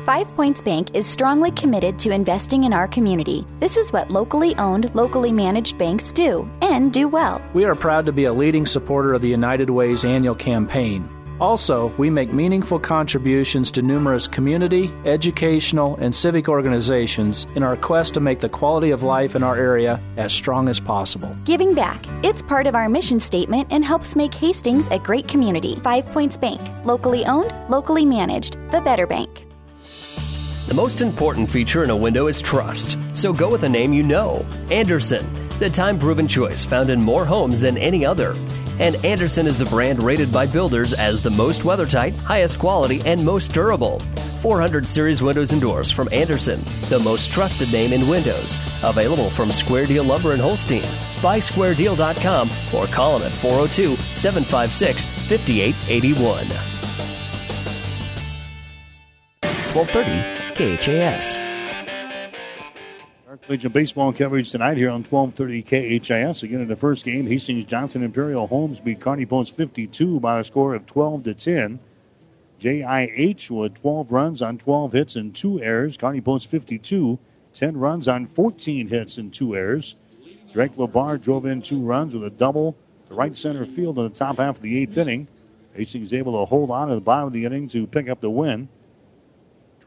Five 0.05 0.28
Points 0.36 0.61
Bank 0.61 0.93
is 0.93 1.05
strongly 1.05 1.51
committed 1.51 1.97
to 1.99 2.11
investing 2.11 2.65
in 2.65 2.74
our 2.74 2.89
community. 2.89 3.45
This 3.61 3.78
is 3.78 3.93
what 3.93 4.11
locally 4.11 4.53
owned, 4.55 4.93
locally 4.93 5.32
managed 5.32 5.78
banks 5.78 6.11
do, 6.11 6.49
and 6.61 6.91
do 6.91 7.07
well. 7.07 7.41
We 7.53 7.63
are 7.63 7.76
proud 7.76 8.05
to 8.07 8.11
be 8.11 8.26
a 8.26 8.34
leading 8.34 8.65
supporter 8.65 9.13
of 9.13 9.22
the 9.22 9.30
United 9.30 9.70
Way's 9.70 10.03
annual 10.03 10.36
campaign. 10.36 11.07
Also, 11.39 11.87
we 11.97 12.09
make 12.09 12.33
meaningful 12.33 12.79
contributions 12.79 13.71
to 13.71 13.81
numerous 13.81 14.27
community, 14.27 14.91
educational, 15.05 15.95
and 15.97 16.13
civic 16.13 16.49
organizations 16.49 17.47
in 17.55 17.63
our 17.63 17.77
quest 17.77 18.13
to 18.13 18.19
make 18.19 18.39
the 18.39 18.49
quality 18.49 18.91
of 18.91 19.03
life 19.03 19.35
in 19.35 19.43
our 19.43 19.55
area 19.55 19.99
as 20.17 20.33
strong 20.33 20.67
as 20.67 20.79
possible. 20.79 21.35
Giving 21.45 21.73
back. 21.73 22.05
It's 22.23 22.41
part 22.41 22.67
of 22.67 22.75
our 22.75 22.89
mission 22.89 23.19
statement 23.19 23.67
and 23.71 23.85
helps 23.85 24.15
make 24.15 24.33
Hastings 24.33 24.87
a 24.89 24.99
great 24.99 25.27
community. 25.27 25.79
Five 25.83 26.05
Points 26.07 26.37
Bank. 26.37 26.59
Locally 26.85 27.25
owned, 27.25 27.53
locally 27.69 28.05
managed. 28.05 28.57
The 28.71 28.81
better 28.81 29.07
bank. 29.07 29.45
The 30.67 30.75
most 30.75 31.01
important 31.01 31.49
feature 31.49 31.83
in 31.83 31.89
a 31.89 31.95
window 31.95 32.27
is 32.27 32.43
trust. 32.43 32.95
So 33.11 33.33
go 33.33 33.49
with 33.49 33.63
a 33.63 33.69
name 33.69 33.91
you 33.91 34.03
know 34.03 34.45
Andersen, 34.69 35.25
the 35.57 35.67
time 35.67 35.97
proven 35.97 36.27
choice 36.27 36.63
found 36.63 36.91
in 36.91 37.01
more 37.01 37.25
homes 37.25 37.61
than 37.61 37.75
any 37.75 38.05
other. 38.05 38.35
And 38.80 39.03
Andersen 39.05 39.45
is 39.45 39.57
the 39.57 39.65
brand 39.65 40.01
rated 40.01 40.32
by 40.32 40.45
builders 40.45 40.93
as 40.93 41.21
the 41.21 41.30
most 41.30 41.65
weather 41.65 41.86
tight, 41.86 42.15
highest 42.17 42.59
quality, 42.59 43.01
and 43.05 43.23
most 43.23 43.53
durable. 43.53 43.99
400 44.41 44.88
series 44.88 45.21
windows 45.21 45.51
and 45.51 45.61
doors 45.61 45.91
from 45.91 46.07
Andersen, 46.11 46.63
the 46.89 46.99
most 46.99 47.32
trusted 47.32 47.71
name 47.71 47.91
in 47.91 48.07
windows. 48.07 48.59
Available 48.84 49.30
from 49.30 49.51
Square 49.51 49.88
Deal 49.88 50.03
Lumber 50.03 50.32
and 50.32 50.41
Holstein. 50.41 50.88
Buy 51.21 51.39
squaredeal.com 51.39 52.49
or 52.73 52.88
call 52.88 53.19
them 53.19 53.32
at 53.32 53.38
402 53.39 53.97
756 54.15 55.05
5881. 55.27 56.47
1230 59.73 60.77
KHAS. 60.77 61.48
Legion 63.49 63.71
baseball 63.71 64.13
coverage 64.13 64.51
tonight 64.51 64.77
here 64.77 64.91
on 64.91 65.03
1230 65.03 65.63
KHAS. 66.01 66.43
Again, 66.43 66.61
in 66.61 66.67
the 66.67 66.75
first 66.75 67.03
game, 67.03 67.25
Hastings 67.25 67.65
Johnson 67.65 68.03
Imperial 68.03 68.45
Homes 68.45 68.79
beat 68.79 68.99
Kearney 68.99 69.25
Post 69.25 69.55
52 69.55 70.19
by 70.19 70.39
a 70.39 70.43
score 70.43 70.75
of 70.75 70.85
12 70.85 71.23
to 71.23 71.33
10. 71.33 71.79
JIH 72.61 73.49
with 73.49 73.73
12 73.81 74.11
runs 74.11 74.43
on 74.43 74.59
12 74.59 74.93
hits 74.93 75.15
and 75.15 75.35
two 75.35 75.59
errors. 75.63 75.97
Kearney 75.97 76.21
Post 76.21 76.45
52, 76.45 77.17
10 77.55 77.77
runs 77.77 78.07
on 78.07 78.27
14 78.27 78.87
hits 78.87 79.17
and 79.17 79.33
two 79.33 79.55
errors. 79.55 79.95
Drake 80.53 80.75
Labar 80.75 81.19
drove 81.19 81.47
in 81.47 81.63
two 81.63 81.81
runs 81.81 82.13
with 82.13 82.25
a 82.25 82.29
double 82.29 82.77
to 83.07 83.15
right 83.15 83.35
center 83.35 83.65
field 83.65 83.97
in 83.97 84.03
the 84.03 84.11
top 84.11 84.37
half 84.37 84.57
of 84.57 84.61
the 84.61 84.77
eighth 84.77 84.95
inning. 84.95 85.27
Hastings 85.73 86.13
able 86.13 86.39
to 86.39 86.45
hold 86.45 86.69
on 86.69 86.91
at 86.91 86.93
the 86.93 87.01
bottom 87.01 87.25
of 87.25 87.33
the 87.33 87.45
inning 87.45 87.67
to 87.69 87.87
pick 87.87 88.09
up 88.09 88.21
the 88.21 88.29
win. 88.29 88.69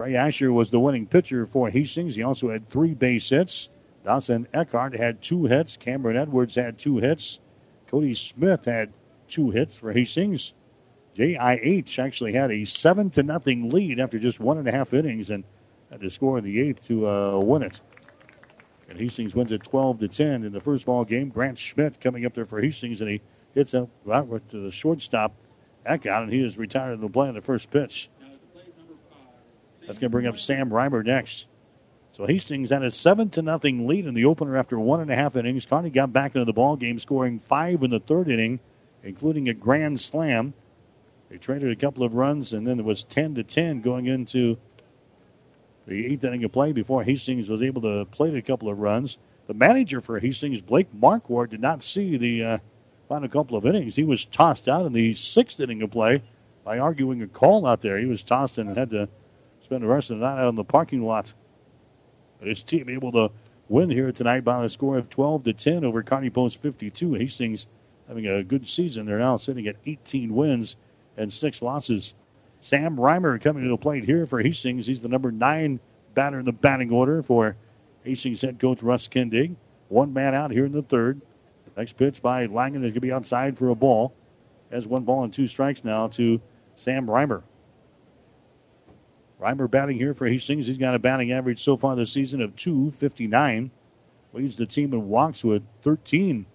Trey 0.03 0.17
Asher 0.17 0.53
was 0.53 0.73
the 0.73 0.81
winning 0.81 1.07
pitcher 1.07 1.47
for 1.47 1.71
Hastings. 1.71 2.17
He 2.17 2.25
also 2.25 2.51
had 2.51 2.69
three 2.69 2.93
base 2.93 3.29
hits. 3.29 3.69
Dawson 4.05 4.49
Eckhart 4.53 4.97
had 4.97 5.23
two 5.23 5.45
hits. 5.45 5.77
Cameron 5.77 6.17
Edwards 6.17 6.57
had 6.57 6.77
two 6.77 6.97
hits. 6.97 7.39
Cody 7.87 8.13
Smith 8.13 8.65
had 8.65 8.95
two 9.29 9.51
hits 9.51 9.77
for 9.77 9.93
Hastings. 9.93 10.55
JIH 11.17 12.01
actually 12.01 12.33
had 12.33 12.51
a 12.51 12.65
seven 12.65 13.11
to 13.11 13.23
nothing 13.23 13.71
lead 13.71 14.01
after 14.01 14.19
just 14.19 14.41
one 14.41 14.59
and 14.59 14.67
a 14.67 14.73
half 14.73 14.93
innings 14.93 15.31
and 15.31 15.45
had 15.89 16.01
to 16.01 16.11
score 16.11 16.37
in 16.37 16.43
the 16.43 16.61
eighth 16.61 16.85
to 16.89 17.09
uh, 17.09 17.39
win 17.39 17.63
it. 17.63 17.81
And 18.89 18.99
Hastings 18.99 19.37
wins 19.37 19.53
it 19.53 19.63
12 19.63 20.01
to 20.01 20.09
10 20.09 20.43
in 20.43 20.53
the 20.53 20.61
first 20.61 20.85
ball 20.85 21.05
game. 21.05 21.29
Grant 21.29 21.61
Schmidt 21.61 22.01
coming 22.01 22.27
up 22.27 22.35
there 22.35 22.45
for 22.45 22.61
Hastings 22.61 23.01
and 23.01 23.09
he 23.09 23.21
hits 23.55 23.73
up 23.73 23.89
right 24.05 24.27
to 24.51 24.59
the 24.59 24.73
shortstop 24.73 25.37
Eckhout, 25.87 26.25
and 26.25 26.33
he 26.33 26.45
is 26.45 26.59
retired 26.59 27.01
the 27.01 27.09
play 27.09 27.29
on 27.29 27.35
the 27.35 27.41
first 27.41 27.71
pitch. 27.71 28.09
That's 29.87 29.99
going 29.99 30.11
to 30.11 30.11
bring 30.11 30.27
up 30.27 30.39
Sam 30.39 30.71
Reimer 30.71 31.05
next. 31.05 31.47
So 32.13 32.27
Hastings 32.27 32.71
had 32.71 32.83
a 32.83 32.91
seven 32.91 33.31
to 33.31 33.43
nothing 33.43 33.87
lead 33.87 34.07
in 34.07 34.15
the 34.15 34.27
opener 34.27 34.57
after 34.57 34.79
one 34.79 35.01
and 35.01 35.11
a 35.11 35.17
half 35.17 35.35
innings. 35.35 35.65
Kearney 35.65 35.91
got 35.91 36.13
back 36.13 36.35
into 36.35 36.45
the 36.45 36.53
ball 36.53 36.77
game, 36.77 36.99
scoring 36.99 37.39
five 37.39 37.83
in 37.83 37.91
the 37.91 38.01
third 38.01 38.29
inning, 38.29 38.61
including 39.03 39.49
a 39.49 39.55
grand 39.55 40.01
slam. 40.01 40.53
They 41.31 41.39
traded 41.39 41.71
a 41.71 41.77
couple 41.77 42.05
of 42.05 42.15
runs, 42.15 42.53
and 42.53 42.67
then 42.67 42.79
it 42.79 42.85
was 42.85 43.05
ten 43.05 43.35
to 43.37 43.43
ten 43.43 43.81
going 43.81 44.07
into 44.07 44.59
the 45.87 46.07
eighth 46.07 46.23
inning 46.23 46.45
of 46.45 46.53
play 46.53 46.73
before 46.73 47.03
Hastings 47.03 47.49
was 47.49 47.63
able 47.63 47.81
to 47.83 48.05
play 48.05 48.37
a 48.37 48.43
couple 48.43 48.69
of 48.69 48.79
runs. 48.79 49.17
The 49.47 49.55
manager 49.55 50.01
for 50.01 50.21
Hastings, 50.21 50.61
Blake 50.61 50.93
Markward, 50.93 51.51
did 51.51 51.61
not 51.61 51.83
see 51.83 52.17
the 52.17 52.45
uh, 52.45 52.59
final 53.09 53.29
couple 53.29 53.57
of 53.57 53.65
innings. 53.65 53.97
He 53.97 54.05
was 54.05 54.27
tossed 54.27 54.69
out 54.69 54.85
in 54.85 54.93
the 54.93 55.15
sixth 55.15 55.59
inning 55.59 55.83
of 55.83 55.91
play 55.91 56.23
by 56.63 56.79
arguing 56.79 57.23
a 57.23 57.27
call 57.27 57.67
out 57.67 57.81
there. 57.81 57.99
He 57.99 58.07
was 58.07 58.23
tossed 58.23 58.59
and 58.59 58.77
had 58.77 58.91
to 58.91 59.09
spend 59.73 59.85
the 59.85 59.89
rest 59.89 60.11
of 60.11 60.19
the 60.19 60.27
night 60.27 60.39
out 60.39 60.51
in 60.51 60.55
the 60.55 60.65
parking 60.65 61.03
lot. 61.03 61.33
But 62.39 62.49
his 62.49 62.63
team 62.63 62.91
able 62.91 63.11
to 63.13 63.31
win 63.71 63.89
here 63.89 64.13
tonight 64.13 64.45
by 64.45 64.63
a 64.63 64.69
score 64.69 64.99
of 64.99 65.09
12 65.09 65.45
to 65.45 65.53
10 65.55 65.83
over 65.83 66.03
Kearney 66.03 66.29
Post 66.29 66.61
52. 66.61 67.15
Hastings 67.15 67.67
having 68.07 68.27
a 68.27 68.45
good 68.45 68.69
season. 68.69 69.07
They're 69.07 69.19
now 69.19 69.39
sitting 69.39 69.67
at 69.67 69.77
18 69.87 70.35
wins 70.35 70.77
and 71.17 71.33
six 71.33 71.63
losses. 71.63 72.13
Sam 72.61 72.99
Reimer 72.99 73.41
coming 73.41 73.63
to 73.63 73.71
the 73.71 73.79
plate 73.79 74.05
here 74.05 74.27
for 74.27 74.43
Hastings. 74.43 74.89
He's 74.89 75.01
the 75.01 75.09
number 75.09 75.33
nine 75.33 75.81
batter 76.13 76.41
in 76.41 76.45
the 76.45 76.53
batting 76.53 76.91
order 76.91 77.23
for 77.23 77.57
Hastings 78.05 78.43
head 78.43 78.61
coach 78.61 78.83
Russ 78.83 79.09
Kindig. 79.09 79.57
One 79.89 80.13
man 80.13 80.35
out 80.35 80.51
here 80.51 80.67
in 80.67 80.73
the 80.73 80.83
third. 80.83 81.23
Next 81.79 81.95
pitch 81.95 82.21
by 82.21 82.45
Langen 82.45 82.85
is 82.85 82.93
going 82.93 82.95
to 82.95 83.01
be 83.01 83.13
outside 83.13 83.57
for 83.57 83.71
a 83.71 83.75
ball. 83.75 84.13
Has 84.71 84.87
one 84.87 85.05
ball 85.05 85.25
and 85.25 85.33
two 85.33 85.47
strikes 85.47 85.83
now 85.83 86.09
to 86.09 86.43
Sam 86.77 87.07
Reimer. 87.07 87.45
Reimer 89.43 89.69
batting 89.69 89.99
here 89.99 90.15
for 90.15 90.29
Hastings. 90.29 90.69
He's 90.69 90.79
got 90.79 90.95
a 90.95 91.01
batting 91.01 91.33
average 91.33 91.63
so 91.63 91.77
far 91.77 91.97
this 91.97 92.13
season 92.13 92.41
of 92.41 92.55
259. 92.55 93.73
Leads 94.33 94.57
the 94.57 94.67
team 94.67 94.93
in 94.93 95.09
walks 95.09 95.43
with 95.43 95.65
13. 95.83 96.47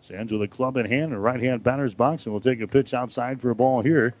Stands 0.00 0.32
with 0.32 0.42
a 0.42 0.48
club 0.48 0.76
in 0.76 0.86
hand, 0.86 1.14
a 1.14 1.18
right 1.18 1.40
hand 1.40 1.62
batter's 1.62 1.94
box, 1.94 2.26
and 2.26 2.32
will 2.32 2.40
take 2.40 2.60
a 2.60 2.66
pitch 2.66 2.92
outside 2.92 3.40
for 3.40 3.50
a 3.50 3.54
ball 3.54 3.82
here. 3.82 4.14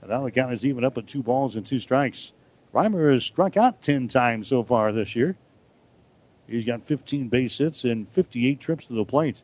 And 0.00 0.10
now 0.10 0.24
the 0.24 0.30
count 0.30 0.52
is 0.52 0.64
even 0.64 0.84
up 0.84 0.96
at 0.96 1.08
two 1.08 1.22
balls 1.22 1.56
and 1.56 1.66
two 1.66 1.80
strikes. 1.80 2.32
Reimer 2.72 3.12
has 3.12 3.24
struck 3.24 3.56
out 3.56 3.82
10 3.82 4.06
times 4.06 4.48
so 4.48 4.62
far 4.62 4.92
this 4.92 5.16
year. 5.16 5.36
He's 6.46 6.64
got 6.64 6.84
15 6.84 7.28
base 7.28 7.58
hits 7.58 7.84
and 7.84 8.08
58 8.08 8.60
trips 8.60 8.86
to 8.86 8.94
the 8.94 9.04
plate. 9.04 9.42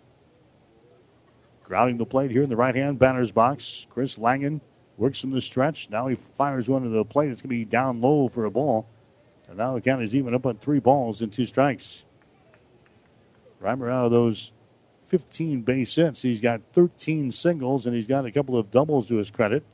Grounding 1.65 1.99
the 1.99 2.07
plate 2.07 2.31
here 2.31 2.45
in 2.45 2.49
the 2.49 2.57
right 2.57 2.75
hand 2.75 2.99
batter's 2.99 3.33
box. 3.33 3.87
Chris 3.91 4.19
Langen 4.19 4.61
works 4.97 5.21
from 5.21 5.31
the 5.31 5.41
stretch. 5.41 5.89
Now 5.91 6.07
he 6.07 6.15
fires 6.15 6.69
one 6.69 6.83
to 6.83 6.89
the 6.89 7.05
plate. 7.05 7.31
It's 7.31 7.43
going 7.43 7.51
to 7.51 7.57
be 7.57 7.65
down 7.65 8.01
low 8.01 8.29
for 8.29 8.45
a 8.45 8.51
ball. 8.51 8.87
And 9.49 9.59
now 9.59 9.75
the 9.75 9.81
count 9.81 10.03
is 10.03 10.15
even 10.15 10.35
up 10.35 10.47
on 10.47 10.57
three 10.59 10.79
balls 10.79 11.21
and 11.21 11.33
two 11.33 11.47
strikes. 11.47 12.05
Reimer 13.63 13.91
out 13.91 14.07
of 14.07 14.11
those 14.11 14.53
15 15.07 15.63
base 15.63 15.95
hits. 15.95 16.23
He's 16.23 16.41
got 16.41 16.61
13 16.73 17.33
singles 17.33 17.87
and 17.87 17.95
he's 17.95 18.07
got 18.07 18.25
a 18.25 18.33
couple 18.33 18.57
of 18.57 18.71
doubles 18.71 19.09
to 19.09 19.17
his 19.17 19.31
credit. 19.31 19.65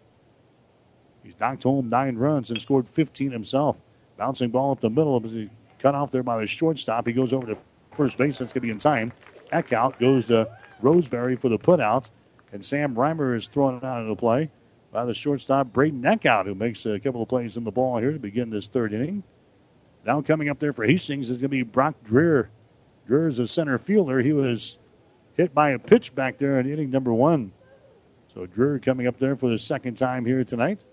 He's 1.23 1.39
knocked 1.39 1.65
home 1.65 1.89
nine 1.89 2.17
runs 2.17 2.51
and 2.51 2.61
scored 2.61 2.89
15 2.89 3.31
himself. 3.31 3.77
Bouncing 4.17 4.51
ball 4.51 4.73
up 4.73 4.81
the 4.81 4.91
middle 4.91 5.21
as 5.25 5.33
he 5.33 5.51
cut 5.79 5.95
off 5.95 6.11
there 6.11 6.23
by 6.23 6.39
the 6.41 6.47
shortstop. 6.47 7.07
He 7.07 7.13
goes 7.13 7.33
over 7.33 7.47
to 7.47 7.59
first 7.91 8.17
base. 8.17 8.39
That's 8.39 8.53
going 8.53 8.63
to 8.63 8.67
be 8.67 8.71
in 8.71 8.79
time. 8.79 9.13
Eckhout 9.53 9.99
goes 9.99 10.27
to 10.27 10.49
Roseberry 10.81 11.37
for 11.37 11.49
the 11.49 11.59
putout. 11.59 12.11
And 12.53 12.65
Sam 12.65 12.95
Reimer 12.95 13.37
is 13.37 13.47
thrown 13.47 13.77
out 13.85 14.03
of 14.03 14.09
the 14.09 14.17
play 14.17 14.51
by 14.93 15.05
the 15.05 15.15
shortstop, 15.15 15.73
Braden 15.73 16.03
Eckhout, 16.03 16.47
who 16.47 16.55
makes 16.55 16.85
a 16.85 16.99
couple 16.99 17.23
of 17.23 17.29
plays 17.29 17.57
in 17.57 17.65
the 17.65 17.71
ball 17.71 17.99
here 17.99 18.13
to 18.13 18.19
begin 18.19 18.51
this 18.51 18.67
third 18.67 18.93
inning. 18.93 19.23
Now 20.05 20.21
coming 20.23 20.49
up 20.49 20.59
there 20.59 20.73
for 20.73 20.85
Hastings 20.85 21.31
is 21.31 21.39
going 21.39 21.43
to 21.43 21.49
be 21.49 21.63
Brock 21.63 21.95
Dreher. 22.05 22.49
Dreher 23.09 23.29
is 23.29 23.39
a 23.39 23.47
center 23.47 23.79
fielder. 23.79 24.21
He 24.21 24.33
was 24.33 24.79
hit 25.35 25.55
by 25.55 25.71
a 25.71 25.79
pitch 25.79 26.15
back 26.15 26.39
there 26.39 26.59
in 26.59 26.69
inning 26.69 26.91
number 26.91 27.13
one. 27.13 27.53
So 28.35 28.47
Dreher 28.47 28.83
coming 28.83 29.07
up 29.07 29.19
there 29.19 29.37
for 29.37 29.51
the 29.51 29.59
second 29.59 29.97
time 29.97 30.25
here 30.25 30.43
tonight 30.45 30.85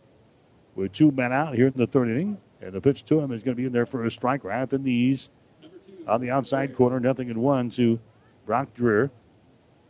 with 0.75 0.91
two 0.91 1.11
men 1.11 1.31
out 1.31 1.55
here 1.55 1.67
in 1.67 1.73
the 1.75 1.87
third 1.87 2.09
inning. 2.09 2.37
And 2.61 2.73
the 2.73 2.81
pitch 2.81 3.05
to 3.05 3.19
him 3.19 3.31
is 3.31 3.43
going 3.43 3.55
to 3.55 3.61
be 3.61 3.65
in 3.65 3.71
there 3.71 3.85
for 3.85 4.03
a 4.03 4.11
strike 4.11 4.43
right 4.43 4.61
at 4.61 4.69
the 4.69 4.79
knees 4.79 5.29
on 6.07 6.21
the 6.21 6.31
outside 6.31 6.75
corner. 6.75 6.99
Nothing 6.99 7.29
in 7.29 7.39
one 7.39 7.69
to 7.71 7.99
Brock 8.45 8.69
Dreher. 8.75 9.11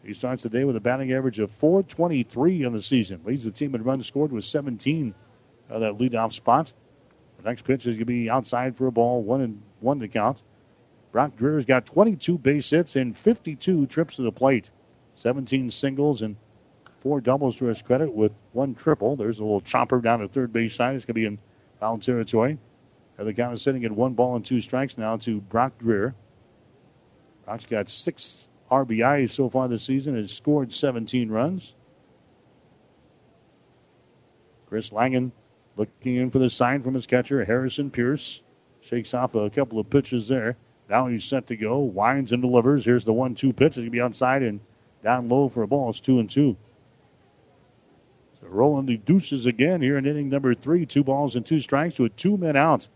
He 0.07 0.13
starts 0.13 0.43
the 0.43 0.49
day 0.49 0.63
with 0.63 0.77
a 0.77 0.79
batting 0.79 1.11
average 1.11 1.37
of 1.37 1.51
423 1.51 2.63
on 2.63 2.71
the 2.71 2.81
season. 2.81 3.19
Leads 3.25 3.43
the 3.43 3.51
team 3.51 3.75
in 3.75 3.83
runs 3.83 4.07
scored 4.07 4.31
with 4.31 4.45
17 4.45 5.13
of 5.69 5.81
that 5.81 5.97
leadoff 5.97 6.31
spot. 6.31 6.71
The 7.37 7.49
next 7.49 7.63
pitch 7.63 7.85
is 7.85 7.95
going 7.95 7.99
to 7.99 8.05
be 8.05 8.29
outside 8.29 8.77
for 8.77 8.87
a 8.87 8.91
ball, 8.91 9.21
one 9.21 9.41
and 9.41 9.61
one 9.81 9.99
to 9.99 10.07
count. 10.07 10.43
Brock 11.11 11.35
Dreher's 11.35 11.65
got 11.65 11.85
22 11.85 12.37
base 12.37 12.69
hits 12.69 12.95
and 12.95 13.19
52 13.19 13.85
trips 13.87 14.15
to 14.15 14.21
the 14.21 14.31
plate, 14.31 14.71
17 15.15 15.71
singles 15.71 16.21
and 16.21 16.37
four 17.01 17.19
doubles 17.19 17.57
to 17.57 17.65
his 17.65 17.81
credit 17.81 18.13
with 18.13 18.31
one 18.53 18.75
triple. 18.75 19.17
There's 19.17 19.39
a 19.39 19.43
little 19.43 19.59
chopper 19.59 19.99
down 19.99 20.21
the 20.21 20.29
third 20.29 20.53
base 20.53 20.73
side. 20.73 20.95
It's 20.95 21.03
going 21.03 21.15
to 21.15 21.19
be 21.21 21.25
in 21.25 21.39
foul 21.81 21.97
territory. 21.97 22.59
And 23.17 23.27
the 23.27 23.33
count 23.33 23.55
is 23.55 23.61
sitting 23.61 23.83
at 23.83 23.91
one 23.91 24.13
ball 24.13 24.37
and 24.37 24.45
two 24.45 24.61
strikes 24.61 24.97
now 24.97 25.17
to 25.17 25.41
Brock 25.41 25.73
Dreher. 25.79 26.13
Brock's 27.43 27.65
got 27.65 27.89
six 27.89 28.47
RBIs 28.69 29.31
so 29.31 29.49
far 29.49 29.67
this 29.67 29.83
season, 29.83 30.15
has 30.15 30.31
scored 30.31 30.73
17 30.73 31.29
runs. 31.29 31.73
Chris 34.67 34.91
Langen 34.91 35.31
looking 35.77 36.15
in 36.15 36.29
for 36.29 36.39
the 36.39 36.49
sign 36.49 36.83
from 36.83 36.93
his 36.93 37.07
catcher, 37.07 37.45
Harrison 37.45 37.89
Pierce. 37.89 38.41
Shakes 38.81 39.13
off 39.13 39.35
a 39.35 39.49
couple 39.49 39.79
of 39.79 39.89
pitches 39.89 40.27
there. 40.27 40.57
Now 40.89 41.07
he's 41.07 41.23
set 41.23 41.47
to 41.47 41.55
go. 41.55 41.79
Winds 41.79 42.31
and 42.31 42.41
delivers. 42.41 42.85
Here's 42.85 43.05
the 43.05 43.13
one 43.13 43.35
two 43.35 43.53
pitch. 43.53 43.69
It's 43.69 43.77
going 43.77 43.87
to 43.87 43.91
be 43.91 44.01
outside 44.01 44.43
and 44.43 44.61
down 45.03 45.29
low 45.29 45.49
for 45.49 45.63
a 45.63 45.67
ball. 45.67 45.89
It's 45.89 45.99
two 45.99 46.19
and 46.19 46.29
two. 46.29 46.57
So 48.39 48.83
the 48.85 48.97
deuces 48.97 49.45
again 49.45 49.81
here 49.81 49.97
in 49.97 50.05
inning 50.05 50.29
number 50.29 50.53
three. 50.53 50.85
Two 50.85 51.03
balls 51.03 51.35
and 51.35 51.45
two 51.45 51.59
strikes 51.59 51.99
with 51.99 52.15
two 52.15 52.37
men 52.37 52.55
out. 52.55 52.87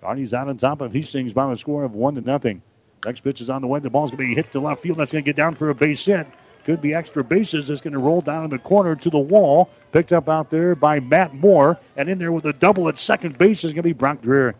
Kearney's 0.00 0.34
out 0.34 0.48
on 0.48 0.58
top 0.58 0.80
of 0.80 0.92
Hastings 0.92 1.32
by 1.32 1.50
a 1.50 1.56
score 1.56 1.84
of 1.84 1.94
one 1.94 2.14
to 2.14 2.20
nothing. 2.20 2.62
Next 3.04 3.20
pitch 3.20 3.40
is 3.40 3.50
on 3.50 3.60
the 3.60 3.66
way. 3.66 3.80
The 3.80 3.90
ball's 3.90 4.10
going 4.10 4.22
to 4.22 4.28
be 4.28 4.34
hit 4.34 4.52
to 4.52 4.60
left 4.60 4.82
field. 4.82 4.98
That's 4.98 5.12
going 5.12 5.24
to 5.24 5.28
get 5.28 5.36
down 5.36 5.54
for 5.54 5.70
a 5.70 5.74
base 5.74 6.04
hit. 6.04 6.26
Could 6.64 6.80
be 6.80 6.94
extra 6.94 7.22
bases. 7.22 7.68
It's 7.68 7.82
going 7.82 7.92
to 7.92 7.98
roll 7.98 8.22
down 8.22 8.44
in 8.44 8.50
the 8.50 8.58
corner 8.58 8.96
to 8.96 9.10
the 9.10 9.18
wall. 9.18 9.68
Picked 9.92 10.12
up 10.12 10.28
out 10.28 10.50
there 10.50 10.74
by 10.74 10.98
Matt 10.98 11.34
Moore. 11.34 11.78
And 11.96 12.08
in 12.08 12.18
there 12.18 12.32
with 12.32 12.46
a 12.46 12.54
double 12.54 12.88
at 12.88 12.98
second 12.98 13.36
base 13.36 13.64
is 13.64 13.72
going 13.72 13.82
to 13.82 13.82
be 13.82 13.92
Brock 13.92 14.22
Dreher. 14.22 14.54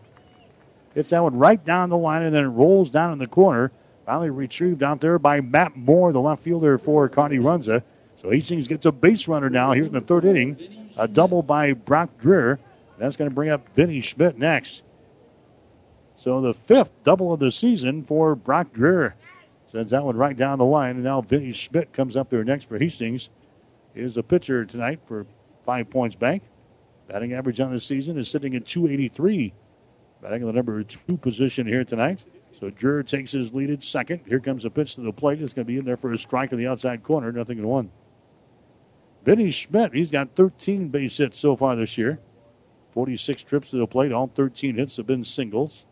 It's 0.93 1.09
that 1.09 1.23
one 1.23 1.37
right 1.37 1.63
down 1.63 1.89
the 1.89 1.97
line 1.97 2.21
and 2.21 2.33
then 2.35 2.45
it 2.45 2.49
rolls 2.49 2.89
down 2.89 3.11
in 3.11 3.17
the 3.17 3.27
corner. 3.27 3.71
Finally 4.05 4.29
retrieved 4.29 4.83
out 4.83 5.01
there 5.01 5.17
by 5.17 5.41
Matt 5.41 5.75
Moore, 5.75 6.11
the 6.11 6.21
left 6.21 6.43
fielder 6.43 6.77
for 6.77 7.09
Kearney 7.09 7.37
Runza. 7.37 7.81
So 8.17 8.29
Hastings 8.29 8.67
gets 8.67 8.85
a 8.85 8.91
base 8.91 9.27
runner 9.27 9.49
now 9.49 9.71
here 9.71 9.85
in 9.85 9.93
the 9.93 9.99
third 9.99 10.25
inning. 10.25 10.91
A 10.95 11.07
double 11.07 11.41
by 11.41 11.73
Brock 11.73 12.11
Dreher. 12.21 12.59
That's 12.99 13.17
going 13.17 13.29
to 13.29 13.35
bring 13.35 13.49
up 13.49 13.67
Vinny 13.73 13.99
Schmidt 13.99 14.37
next. 14.37 14.83
So 16.25 16.41
the 16.41 16.55
fifth 16.55 17.03
double 17.03 17.31
of 17.31 17.39
the 17.39 17.51
season 17.51 18.01
for 18.01 18.35
Brock 18.35 18.73
Dreher. 18.73 19.13
Sends 19.71 19.91
that 19.91 20.03
one 20.03 20.17
right 20.17 20.35
down 20.35 20.57
the 20.57 20.65
line. 20.65 20.95
And 20.95 21.03
now 21.03 21.21
Vinny 21.21 21.51
Schmidt 21.51 21.93
comes 21.93 22.17
up 22.17 22.31
there 22.31 22.43
next 22.43 22.67
for 22.67 22.79
Hastings. 22.79 23.29
Is 23.93 24.17
a 24.17 24.23
pitcher 24.23 24.65
tonight 24.65 25.01
for 25.05 25.27
Five 25.63 25.91
Points 25.91 26.15
Bank. 26.15 26.41
Batting 27.07 27.31
average 27.31 27.59
on 27.59 27.71
the 27.71 27.79
season 27.79 28.17
is 28.17 28.27
sitting 28.27 28.55
at 28.55 28.65
283. 28.65 29.53
Batting 30.19 30.41
in 30.41 30.47
the 30.47 30.53
number 30.53 30.81
two 30.83 31.15
position 31.15 31.67
here 31.67 31.83
tonight. 31.83 32.25
So 32.59 32.71
Dreher 32.71 33.07
takes 33.07 33.31
his 33.31 33.53
lead 33.53 33.69
at 33.69 33.83
second. 33.83 34.21
Here 34.27 34.39
comes 34.39 34.65
a 34.65 34.71
pitch 34.71 34.95
to 34.95 35.01
the 35.01 35.13
plate. 35.13 35.39
It's 35.43 35.53
going 35.53 35.67
to 35.67 35.71
be 35.71 35.77
in 35.77 35.85
there 35.85 35.95
for 35.95 36.11
a 36.11 36.17
strike 36.17 36.51
in 36.51 36.57
the 36.57 36.65
outside 36.65 37.03
corner. 37.03 37.31
Nothing 37.31 37.59
in 37.59 37.67
one. 37.67 37.91
Vinny 39.23 39.51
Schmidt, 39.51 39.93
he's 39.93 40.09
got 40.09 40.35
13 40.35 40.87
base 40.87 41.17
hits 41.17 41.37
so 41.37 41.55
far 41.55 41.75
this 41.75 41.99
year. 41.99 42.19
46 42.93 43.43
trips 43.43 43.69
to 43.69 43.77
the 43.77 43.85
plate. 43.85 44.11
All 44.11 44.25
13 44.25 44.73
hits 44.73 44.97
have 44.97 45.05
been 45.05 45.23
singles 45.23 45.85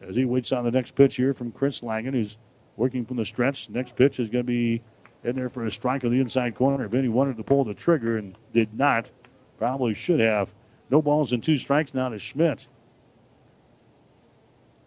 as 0.00 0.16
he 0.16 0.24
waits 0.24 0.52
on 0.52 0.64
the 0.64 0.70
next 0.70 0.94
pitch 0.94 1.16
here 1.16 1.34
from 1.34 1.52
Chris 1.52 1.82
Langen, 1.82 2.14
who's 2.14 2.38
working 2.76 3.04
from 3.04 3.16
the 3.16 3.24
stretch. 3.24 3.68
Next 3.68 3.96
pitch 3.96 4.18
is 4.18 4.30
going 4.30 4.44
to 4.44 4.46
be 4.46 4.82
in 5.22 5.36
there 5.36 5.50
for 5.50 5.64
a 5.64 5.70
strike 5.70 6.04
on 6.04 6.10
the 6.10 6.20
inside 6.20 6.54
corner. 6.54 6.88
Vinny 6.88 7.08
wanted 7.08 7.36
to 7.36 7.44
pull 7.44 7.64
the 7.64 7.74
trigger 7.74 8.16
and 8.16 8.36
did 8.52 8.74
not. 8.74 9.10
Probably 9.58 9.92
should 9.94 10.20
have. 10.20 10.52
No 10.88 11.02
balls 11.02 11.32
and 11.32 11.42
two 11.42 11.58
strikes 11.58 11.92
now 11.92 12.08
to 12.08 12.18
Schmidt. 12.18 12.68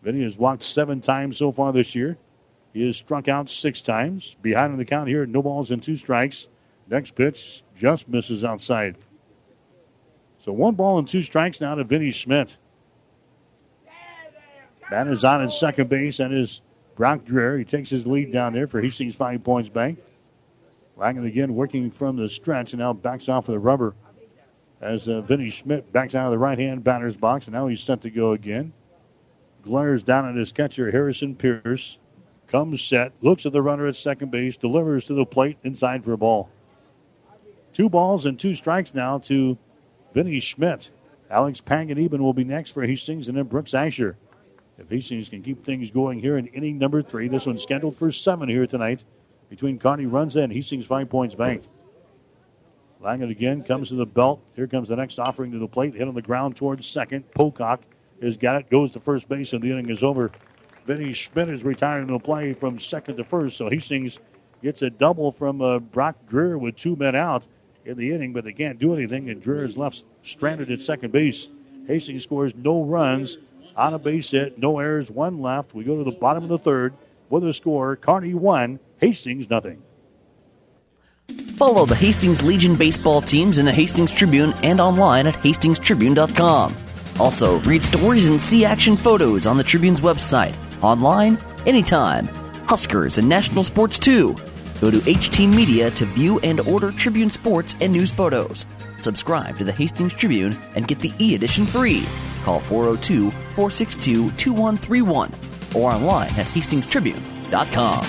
Vinny 0.02 0.24
has 0.24 0.38
walked 0.38 0.64
seven 0.64 1.00
times 1.00 1.38
so 1.38 1.52
far 1.52 1.72
this 1.72 1.96
year. 1.96 2.18
He 2.74 2.86
has 2.88 2.98
struck 2.98 3.28
out 3.28 3.50
six 3.50 3.82
times. 3.82 4.36
Behind 4.42 4.72
on 4.72 4.78
the 4.78 4.86
count 4.86 5.08
here, 5.08 5.26
no 5.26 5.42
balls 5.42 5.70
and 5.70 5.82
two 5.82 5.96
strikes. 5.96 6.48
Next 6.90 7.16
pitch 7.16 7.64
just 7.76 8.10
misses 8.10 8.44
outside. 8.44 8.98
So 10.40 10.52
one 10.52 10.76
ball 10.76 10.98
and 11.00 11.08
two 11.08 11.22
strikes 11.22 11.62
now 11.62 11.76
to 11.76 11.84
Vinny 11.84 12.12
Schmidt. 12.12 12.58
Is 14.94 15.24
on 15.24 15.42
at 15.42 15.52
second 15.52 15.90
base. 15.90 16.18
That 16.18 16.32
is 16.32 16.62
Brock 16.96 17.26
Dreher. 17.26 17.58
He 17.58 17.66
takes 17.66 17.90
his 17.90 18.06
lead 18.06 18.32
down 18.32 18.54
there 18.54 18.68
for 18.68 18.82
Hastings 18.82 19.16
Five 19.16 19.44
Points 19.44 19.70
Bank. 19.70 20.00
Langen 20.96 21.26
again 21.26 21.56
working 21.56 21.90
from 21.90 22.18
the 22.18 22.30
stretch 22.30 22.74
and 22.74 22.80
now 22.80 22.94
backs 22.94 23.28
off 23.28 23.48
of 23.48 23.54
the 23.54 23.60
rubber 23.60 23.96
as 24.80 25.08
uh, 25.08 25.22
Vinny 25.22 25.50
Schmidt 25.50 25.92
backs 25.92 26.14
out 26.14 26.26
of 26.26 26.32
the 26.32 26.38
right 26.38 26.60
hand 26.60 26.84
batter's 26.84 27.16
box 27.16 27.48
and 27.48 27.54
now 27.54 27.68
he's 27.68 27.82
set 27.82 28.02
to 28.02 28.10
go 28.10 28.34
again. 28.34 28.74
Glares 29.64 30.04
down 30.04 30.28
at 30.28 30.36
his 30.36 30.52
catcher, 30.52 30.92
Harrison 30.92 31.36
Pierce. 31.36 31.98
Comes 32.48 32.84
set, 32.84 33.14
looks 33.22 33.46
at 33.46 33.54
the 33.54 33.62
runner 33.62 33.88
at 33.88 33.96
second 33.96 34.30
base, 34.30 34.58
delivers 34.58 35.06
to 35.06 35.14
the 35.14 35.26
plate 35.26 35.58
inside 35.64 36.04
for 36.04 36.14
a 36.14 36.18
ball. 36.18 36.50
Two 37.74 37.90
balls 37.90 38.26
and 38.26 38.40
two 38.40 38.54
strikes 38.54 38.94
now 38.94 39.18
to 39.20 39.58
Vinny 40.14 40.40
Schmidt. 40.40 40.92
Alex 41.32 41.62
Panganiban 41.62 42.20
will 42.20 42.34
be 42.34 42.44
next 42.44 42.72
for 42.72 42.86
Hastings 42.86 43.28
and 43.28 43.38
then 43.38 43.46
Brooks 43.46 43.74
Asher. 43.74 44.18
If 44.78 44.90
Hastings 44.90 45.30
can 45.30 45.44
keep 45.44 45.62
things 45.62 45.92
going 45.92 46.20
here 46.20 46.38
in 46.38 46.48
inning 46.48 46.80
number 46.80 47.02
three, 47.02 47.28
this 47.28 47.46
one's 47.46 47.62
scheduled 47.62 47.96
for 47.96 48.12
seven 48.12 48.50
here 48.50 48.66
tonight 48.66 49.06
between 49.50 49.78
Kearney 49.78 50.06
Runza 50.06 50.44
and 50.44 50.52
Hastings 50.52 50.88
Five 50.88 51.10
Points 51.10 51.36
Bank. 51.36 51.64
Langen 53.00 53.30
again 53.30 53.64
comes 53.64 53.90
to 53.90 53.96
the 53.96 54.06
belt. 54.06 54.42
Here 54.56 54.66
comes 54.66 54.88
the 54.88 54.96
next 54.96 55.20
offering 55.20 55.52
to 55.52 55.60
the 55.60 55.68
plate. 55.68 55.94
Hit 55.94 56.08
on 56.08 56.16
the 56.16 56.22
ground 56.22 56.56
towards 56.56 56.88
second. 56.88 57.30
Pocock 57.32 57.82
has 58.22 58.38
got 58.38 58.56
it. 58.56 58.70
Goes 58.70 58.92
to 58.92 59.00
first 59.00 59.30
base, 59.30 59.54
and 59.54 59.62
the 59.62 59.72
inning 59.72 59.90
is 59.90 60.02
over. 60.02 60.32
Vinny 60.88 61.14
Schmidt 61.14 61.50
is 61.50 61.64
retiring 61.64 62.08
to 62.08 62.18
play 62.18 62.54
from 62.54 62.80
second 62.80 63.18
to 63.18 63.24
first. 63.24 63.58
So 63.58 63.70
Hastings 63.70 64.20
gets 64.64 64.82
a 64.82 64.90
double 64.90 65.32
from 65.32 65.62
uh, 65.62 65.80
Brock 65.80 66.16
Dreher 66.28 66.60
with 66.60 66.78
two 66.78 66.96
men 66.96 67.16
out 67.16 67.48
in 67.86 67.98
the 67.98 68.12
inning, 68.12 68.34
but 68.34 68.46
they 68.46 68.54
can't 68.54 68.80
do 68.80 68.94
anything, 68.94 69.30
and 69.30 69.44
Dreher 69.44 69.66
is 69.66 69.78
left 69.78 70.04
stranded 70.24 70.72
at 70.72 70.82
second 70.82 71.12
base. 71.12 71.50
Hastings 71.88 72.24
scores 72.24 72.56
no 72.56 72.82
runs 72.84 73.38
on 73.76 73.94
a 73.94 74.00
base 74.00 74.32
hit, 74.32 74.58
no 74.58 74.80
errors, 74.80 75.10
one 75.10 75.42
left. 75.42 75.74
We 75.74 75.84
go 75.84 75.98
to 75.98 76.04
the 76.04 76.12
bottom 76.12 76.44
of 76.44 76.50
the 76.50 76.58
third 76.58 76.94
with 77.30 77.46
a 77.46 77.54
score: 77.54 77.96
Kearney 77.96 78.34
one, 78.34 78.80
Hastings 78.98 79.50
nothing. 79.50 79.82
Follow 81.56 81.86
the 81.86 81.96
Hastings 81.96 82.42
Legion 82.42 82.76
baseball 82.76 83.22
teams 83.22 83.58
in 83.58 83.66
the 83.66 83.72
Hastings 83.72 84.14
Tribune 84.14 84.54
and 84.64 84.80
online 84.80 85.28
at 85.28 85.36
hastingstribune.com. 85.36 86.76
Also, 87.20 87.60
read 87.62 87.84
stories 87.84 88.28
and 88.28 88.42
see 88.42 88.66
action 88.66 88.98
photos 88.98 89.46
on 89.46 89.58
the 89.58 89.64
Tribune's 89.64 90.02
website, 90.02 90.56
online, 90.82 91.38
anytime. 91.66 92.26
Huskers 92.66 93.18
and 93.18 93.30
national 93.30 93.64
sports 93.64 94.00
too. 94.00 94.34
Go 94.82 94.90
to 94.92 94.98
HT 94.98 95.54
Media 95.54 95.92
to 95.92 96.06
view 96.06 96.40
and 96.40 96.60
order 96.62 96.92
Tribune 96.92 97.30
sports 97.30 97.76
and 97.82 97.94
news 97.94 98.12
photos. 98.12 98.66
Subscribe 99.00 99.58
to 99.58 99.64
the 99.64 99.72
Hastings 99.72 100.14
Tribune 100.14 100.58
and 100.76 100.88
get 100.88 101.00
the 101.00 101.12
e 101.20 101.36
edition 101.36 101.66
free. 101.66 102.04
Call 102.44 102.60
402 102.60 103.32
462 103.32 104.32
2131 104.32 105.32
or 105.76 105.92
online 105.92 106.28
at 106.28 106.46
hastingstribune.com. 106.46 108.06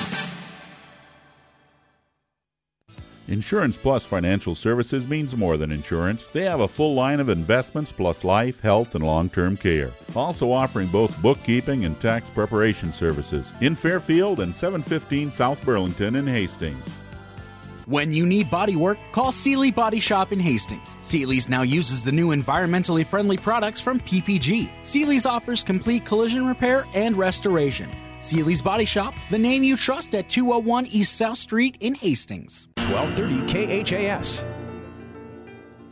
Insurance 3.27 3.77
Plus 3.77 4.05
Financial 4.05 4.55
Services 4.55 5.09
means 5.09 5.35
more 5.35 5.57
than 5.57 5.73
insurance. 5.73 6.27
They 6.27 6.45
have 6.45 6.61
a 6.61 6.69
full 6.69 6.95
line 6.95 7.21
of 7.21 7.31
investments 7.31 7.91
plus 7.91 8.23
life, 8.23 8.61
health, 8.61 8.95
and 8.95 9.05
long 9.05 9.31
term 9.31 9.57
care. 9.57 9.91
Also 10.15 10.53
offering 10.53 10.89
both 10.89 11.23
bookkeeping 11.23 11.87
and 11.87 11.99
tax 12.03 12.29
preparation 12.31 12.93
services 12.93 13.47
in 13.63 13.75
Fairfield 13.75 14.41
and 14.41 14.55
715 14.55 15.31
South 15.31 15.65
Burlington 15.65 16.17
in 16.17 16.27
Hastings. 16.27 16.87
When 17.87 18.13
you 18.13 18.27
need 18.27 18.51
body 18.51 18.77
work, 18.77 18.99
call 19.13 19.33
Seely 19.33 19.71
Body 19.71 20.01
Shop 20.01 20.31
in 20.31 20.41
Hastings. 20.41 20.94
Seely's 21.15 21.49
now 21.49 21.63
uses 21.63 22.03
the 22.03 22.11
new 22.11 22.35
environmentally 22.35 23.07
friendly 23.07 23.37
products 23.37 23.79
from 23.79 24.01
PPG. 24.01 24.69
Seely's 24.83 25.27
offers 25.27 25.63
complete 25.63 26.05
collision 26.05 26.45
repair 26.45 26.87
and 26.93 27.17
restoration. 27.17 27.89
Seely's 28.21 28.61
Body 28.61 28.85
Shop, 28.85 29.15
the 29.31 29.39
name 29.39 29.63
you 29.63 29.77
trust 29.77 30.17
at 30.17 30.29
201 30.29 30.87
East 30.87 31.17
South 31.17 31.39
Street 31.39 31.77
in 31.79 31.95
Hastings. 31.95 32.67
1230 32.79 33.85
KHAS. 33.85 34.43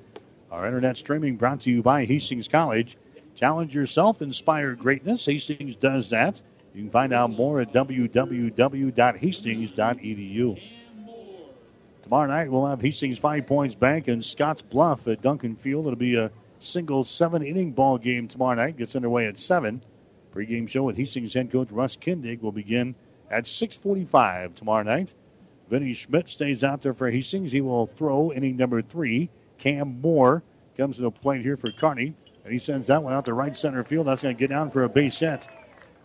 Our 0.51 0.66
internet 0.66 0.96
streaming 0.96 1.36
brought 1.36 1.61
to 1.61 1.70
you 1.70 1.80
by 1.80 2.07
Hastings 2.07 2.49
College. 2.49 2.99
Challenge 3.36 3.72
yourself, 3.72 4.20
inspire 4.20 4.74
greatness. 4.74 5.26
Hastings 5.26 5.76
does 5.76 6.11
that. 6.11 6.42
You 6.79 6.85
can 6.85 6.93
find 6.93 7.12
out 7.12 7.31
more 7.31 7.61
at 7.61 7.72
www.hastings.edu. 7.72 10.62
Tomorrow 12.05 12.29
night 12.29 12.53
we'll 12.53 12.66
have 12.66 12.81
Hastings 12.81 13.18
Five 13.18 13.49
Points 13.49 13.74
Bank 13.74 14.07
and 14.07 14.24
Scotts 14.24 14.62
Bluff 14.62 15.09
at 15.09 15.20
Duncan 15.20 15.57
Field. 15.57 15.87
It'll 15.87 15.97
be 15.97 16.14
a 16.14 16.31
single 16.61 17.03
seven 17.03 17.43
inning 17.43 17.72
ball 17.72 17.99
game 17.99 18.29
tomorrow 18.29 18.55
night. 18.55 18.76
Gets 18.76 18.95
underway 18.95 19.26
at 19.26 19.39
seven. 19.39 19.83
Pre-game 20.31 20.68
show 20.68 20.85
with 20.85 20.99
Hastings 20.99 21.35
head 21.35 21.51
coach 21.51 21.72
Russ 21.72 21.97
Kindig 21.97 22.43
will 22.43 22.53
begin 22.53 22.95
at 23.29 23.49
6:45 23.49 24.55
tomorrow 24.55 24.85
night. 24.85 25.14
Vinny 25.68 25.95
Schmidt 25.95 26.29
stays 26.29 26.62
out 26.62 26.83
there 26.83 26.95
for 26.95 27.11
Hastings. 27.11 27.51
He 27.51 27.61
will 27.61 27.89
throw 27.89 28.31
inning 28.31 28.57
number 28.57 28.83
three. 28.83 29.31
Cam 29.59 30.01
Moore 30.01 30.45
comes 30.76 30.95
to 30.95 31.03
the 31.03 31.11
plate 31.11 31.43
here 31.43 31.57
for 31.57 31.72
Kearney, 31.72 32.14
and 32.45 32.53
he 32.53 32.61
sends 32.61 32.87
that 32.87 33.03
one 33.03 33.14
out 33.14 33.24
to 33.24 33.35
right 33.35 33.57
center 33.57 33.83
field. 33.83 34.07
That's 34.07 34.22
going 34.22 34.37
to 34.37 34.39
get 34.39 34.51
down 34.51 34.70
for 34.70 34.85
a 34.85 34.89
base 34.89 35.18
hit. 35.18 35.49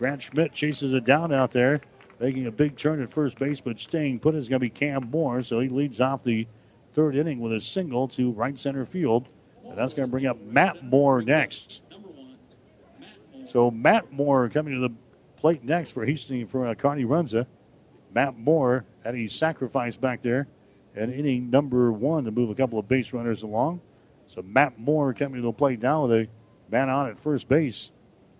Grant 0.03 0.21
Schmidt 0.21 0.51
chases 0.51 0.91
it 0.91 1.05
down 1.05 1.31
out 1.31 1.51
there, 1.51 1.79
making 2.19 2.45
a 2.45 2.51
big 2.51 2.75
turn 2.75 3.01
at 3.01 3.13
first 3.13 3.39
base, 3.39 3.61
but 3.61 3.79
staying 3.79 4.19
put 4.19 4.35
is 4.35 4.49
going 4.49 4.59
to 4.59 4.65
be 4.65 4.69
Cam 4.69 5.09
Moore. 5.09 5.41
So 5.43 5.61
he 5.61 5.69
leads 5.69 6.01
off 6.01 6.25
the 6.25 6.45
third 6.91 7.15
inning 7.15 7.39
with 7.39 7.53
a 7.53 7.61
single 7.61 8.09
to 8.09 8.29
right 8.33 8.59
center 8.59 8.85
field. 8.85 9.29
And 9.63 9.77
that's 9.77 9.93
going 9.93 10.05
to 10.05 10.11
bring 10.11 10.25
up 10.25 10.41
Matt 10.41 10.83
Moore 10.83 11.21
next. 11.21 11.83
So 13.47 13.71
Matt 13.71 14.11
Moore 14.11 14.49
coming 14.49 14.73
to 14.73 14.81
the 14.81 14.93
plate 15.37 15.63
next 15.63 15.91
for 15.91 16.03
Hastings 16.03 16.51
for 16.51 16.67
uh, 16.67 16.75
Kearney 16.75 17.05
Runza. 17.05 17.47
Matt 18.13 18.37
Moore 18.37 18.83
had 19.05 19.15
a 19.15 19.29
sacrifice 19.29 19.95
back 19.95 20.21
there 20.21 20.49
in 20.95 21.13
inning 21.13 21.49
number 21.49 21.93
one 21.93 22.25
to 22.25 22.31
move 22.31 22.49
a 22.49 22.55
couple 22.55 22.77
of 22.77 22.89
base 22.89 23.13
runners 23.13 23.41
along. 23.41 23.79
So 24.27 24.41
Matt 24.41 24.77
Moore 24.77 25.13
coming 25.13 25.39
to 25.39 25.45
the 25.47 25.53
plate 25.53 25.81
now 25.81 26.07
with 26.07 26.11
a 26.11 26.27
man 26.69 26.89
on 26.89 27.07
at 27.07 27.21
first 27.21 27.47
base. 27.47 27.91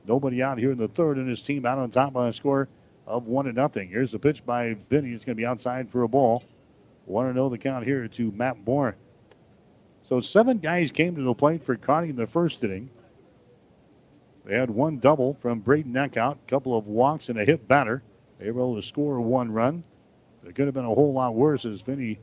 Nobody 0.05 0.43
out 0.43 0.57
here 0.57 0.71
in 0.71 0.77
the 0.77 0.87
third, 0.87 1.17
and 1.17 1.29
his 1.29 1.41
team 1.41 1.65
out 1.65 1.77
on 1.77 1.89
top 1.89 2.13
by 2.13 2.27
a 2.27 2.33
score 2.33 2.67
of 3.07 3.27
one 3.27 3.45
to 3.45 3.53
nothing. 3.53 3.89
Here's 3.89 4.11
the 4.11 4.19
pitch 4.19 4.45
by 4.45 4.75
Vinny. 4.89 5.11
It's 5.11 5.25
going 5.25 5.35
to 5.35 5.41
be 5.41 5.45
outside 5.45 5.89
for 5.89 6.03
a 6.03 6.07
ball. 6.07 6.43
Want 7.05 7.29
to 7.29 7.33
know 7.33 7.49
the 7.49 7.57
count 7.57 7.85
here 7.85 8.07
to 8.07 8.31
Matt 8.31 8.65
Moore. 8.65 8.95
So 10.03 10.19
seven 10.19 10.57
guys 10.57 10.91
came 10.91 11.15
to 11.15 11.21
the 11.21 11.33
plate 11.33 11.63
for 11.63 11.75
Kearney 11.75 12.09
in 12.09 12.15
the 12.15 12.27
first 12.27 12.63
inning. 12.63 12.89
They 14.45 14.55
had 14.57 14.69
one 14.69 14.99
double 14.99 15.35
from 15.35 15.59
Braden 15.59 15.93
Eckhout, 15.93 16.33
a 16.33 16.49
couple 16.49 16.77
of 16.77 16.87
walks 16.87 17.29
and 17.29 17.39
a 17.39 17.45
hit 17.45 17.67
batter. 17.67 18.03
They 18.39 18.51
were 18.51 18.61
able 18.61 18.75
to 18.75 18.81
score 18.81 19.21
one 19.21 19.51
run. 19.51 19.85
It 20.45 20.55
could 20.55 20.65
have 20.65 20.73
been 20.73 20.85
a 20.85 20.93
whole 20.93 21.13
lot 21.13 21.35
worse 21.35 21.63
as 21.63 21.81
Vinny 21.81 22.19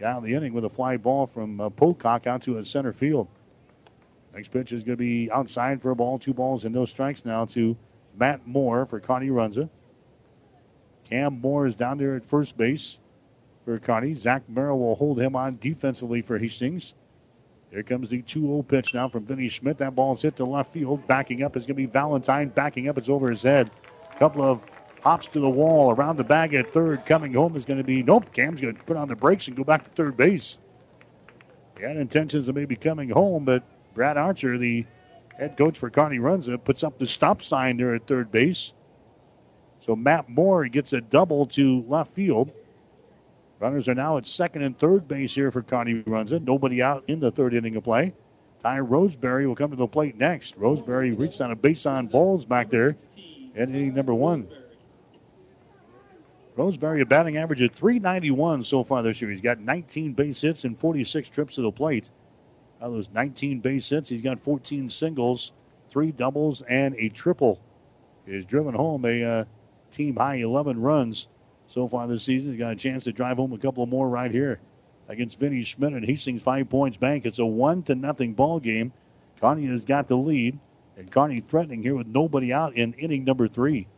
got 0.00 0.18
of 0.18 0.24
the 0.24 0.34
inning 0.34 0.52
with 0.52 0.64
a 0.64 0.70
fly 0.70 0.96
ball 0.96 1.26
from 1.26 1.60
uh, 1.60 1.70
Pocock 1.70 2.26
out 2.26 2.42
to 2.42 2.58
a 2.58 2.64
center 2.64 2.92
field. 2.92 3.28
Next 4.34 4.50
pitch 4.50 4.72
is 4.72 4.82
going 4.82 4.96
to 4.96 5.02
be 5.02 5.30
outside 5.30 5.82
for 5.82 5.90
a 5.90 5.96
ball, 5.96 6.18
two 6.18 6.34
balls 6.34 6.64
and 6.64 6.74
no 6.74 6.84
strikes 6.84 7.24
now 7.24 7.44
to 7.46 7.76
Matt 8.16 8.46
Moore 8.46 8.86
for 8.86 9.00
Kearney 9.00 9.28
Runza. 9.28 9.68
Cam 11.04 11.40
Moore 11.40 11.66
is 11.66 11.74
down 11.74 11.98
there 11.98 12.14
at 12.14 12.24
first 12.24 12.56
base 12.56 12.98
for 13.64 13.78
Kearney. 13.78 14.14
Zach 14.14 14.48
Merrill 14.48 14.78
will 14.78 14.94
hold 14.94 15.20
him 15.20 15.34
on 15.34 15.58
defensively 15.60 16.22
for 16.22 16.38
Hastings. 16.38 16.94
Here 17.70 17.82
comes 17.82 18.08
the 18.08 18.22
2 18.22 18.40
0 18.40 18.62
pitch 18.62 18.94
now 18.94 19.08
from 19.08 19.24
Vinny 19.24 19.48
Schmidt. 19.48 19.78
That 19.78 19.94
ball's 19.94 20.22
hit 20.22 20.36
to 20.36 20.44
left 20.44 20.72
field. 20.72 21.06
Backing 21.06 21.42
up 21.42 21.56
is 21.56 21.64
going 21.64 21.76
to 21.76 21.82
be 21.82 21.86
Valentine. 21.86 22.48
Backing 22.48 22.88
up, 22.88 22.98
it's 22.98 23.08
over 23.08 23.30
his 23.30 23.42
head. 23.42 23.70
A 24.12 24.18
Couple 24.18 24.42
of 24.42 24.60
hops 25.02 25.26
to 25.28 25.40
the 25.40 25.48
wall 25.48 25.92
around 25.92 26.16
the 26.16 26.24
bag 26.24 26.52
at 26.54 26.72
third. 26.72 27.06
Coming 27.06 27.32
home 27.32 27.56
is 27.56 27.64
going 27.64 27.78
to 27.78 27.84
be 27.84 28.02
nope. 28.02 28.32
Cam's 28.32 28.60
going 28.60 28.74
to 28.74 28.82
put 28.82 28.96
on 28.96 29.08
the 29.08 29.14
brakes 29.14 29.46
and 29.46 29.56
go 29.56 29.64
back 29.64 29.84
to 29.84 29.90
third 29.90 30.16
base. 30.16 30.58
He 31.76 31.84
had 31.84 31.96
intentions 31.96 32.48
of 32.48 32.54
maybe 32.54 32.76
coming 32.76 33.10
home, 33.10 33.44
but 33.44 33.62
Brad 34.00 34.16
Archer, 34.16 34.56
the 34.56 34.86
head 35.36 35.58
coach 35.58 35.78
for 35.78 35.90
Kearney 35.90 36.18
Runza, 36.18 36.64
puts 36.64 36.82
up 36.82 36.98
the 36.98 37.06
stop 37.06 37.42
sign 37.42 37.76
there 37.76 37.94
at 37.94 38.06
third 38.06 38.32
base. 38.32 38.72
So 39.84 39.94
Matt 39.94 40.26
Moore 40.26 40.68
gets 40.68 40.94
a 40.94 41.02
double 41.02 41.44
to 41.48 41.84
left 41.86 42.14
field. 42.14 42.50
Runners 43.58 43.88
are 43.88 43.94
now 43.94 44.16
at 44.16 44.26
second 44.26 44.62
and 44.62 44.78
third 44.78 45.06
base 45.06 45.34
here 45.34 45.50
for 45.50 45.60
Kearney 45.60 46.02
Runza. 46.04 46.42
Nobody 46.42 46.80
out 46.80 47.04
in 47.08 47.20
the 47.20 47.30
third 47.30 47.52
inning 47.52 47.76
of 47.76 47.84
play. 47.84 48.14
Ty 48.62 48.78
Roseberry 48.78 49.46
will 49.46 49.54
come 49.54 49.68
to 49.68 49.76
the 49.76 49.86
plate 49.86 50.16
next. 50.16 50.56
Roseberry 50.56 51.12
reached 51.12 51.42
on 51.42 51.50
a 51.50 51.54
base 51.54 51.84
on 51.84 52.06
balls 52.06 52.46
back 52.46 52.70
there 52.70 52.96
in 53.54 53.74
inning 53.74 53.92
number 53.92 54.14
one. 54.14 54.48
Roseberry, 56.56 57.02
a 57.02 57.04
batting 57.04 57.36
average 57.36 57.60
of 57.60 57.72
391 57.72 58.64
so 58.64 58.82
far 58.82 59.02
this 59.02 59.20
year. 59.20 59.30
He's 59.30 59.42
got 59.42 59.60
19 59.60 60.14
base 60.14 60.40
hits 60.40 60.64
and 60.64 60.78
46 60.78 61.28
trips 61.28 61.56
to 61.56 61.60
the 61.60 61.70
plate. 61.70 62.08
Out 62.80 62.88
of 62.88 62.92
those 62.94 63.10
19 63.12 63.60
base 63.60 63.88
hits, 63.88 64.08
he's 64.08 64.20
got 64.22 64.40
14 64.40 64.88
singles, 64.88 65.52
three 65.90 66.12
doubles, 66.12 66.62
and 66.62 66.94
a 66.96 67.08
triple. 67.10 67.60
He's 68.24 68.44
driven 68.44 68.74
home 68.74 69.04
a 69.04 69.22
uh, 69.22 69.44
team 69.90 70.16
high 70.16 70.36
11 70.36 70.80
runs 70.80 71.28
so 71.66 71.86
far 71.86 72.06
this 72.06 72.24
season. 72.24 72.52
He's 72.52 72.58
got 72.58 72.72
a 72.72 72.76
chance 72.76 73.04
to 73.04 73.12
drive 73.12 73.36
home 73.36 73.52
a 73.52 73.58
couple 73.58 73.84
more 73.86 74.08
right 74.08 74.30
here 74.30 74.60
against 75.08 75.38
Vinny 75.38 75.62
Schmidt 75.62 75.92
and 75.92 76.06
Hastings 76.06 76.42
Five 76.42 76.70
Points 76.70 76.96
Bank. 76.96 77.26
It's 77.26 77.38
a 77.38 77.46
one 77.46 77.82
to 77.84 77.94
nothing 77.94 78.32
ball 78.32 78.60
game. 78.60 78.92
Kearney 79.40 79.66
has 79.66 79.84
got 79.84 80.08
the 80.08 80.16
lead. 80.16 80.58
And 80.96 81.10
Kearney 81.10 81.40
threatening 81.40 81.82
here 81.82 81.94
with 81.94 82.06
nobody 82.06 82.52
out 82.52 82.74
in 82.74 82.92
inning 82.94 83.24
number 83.24 83.48
three. 83.48 83.88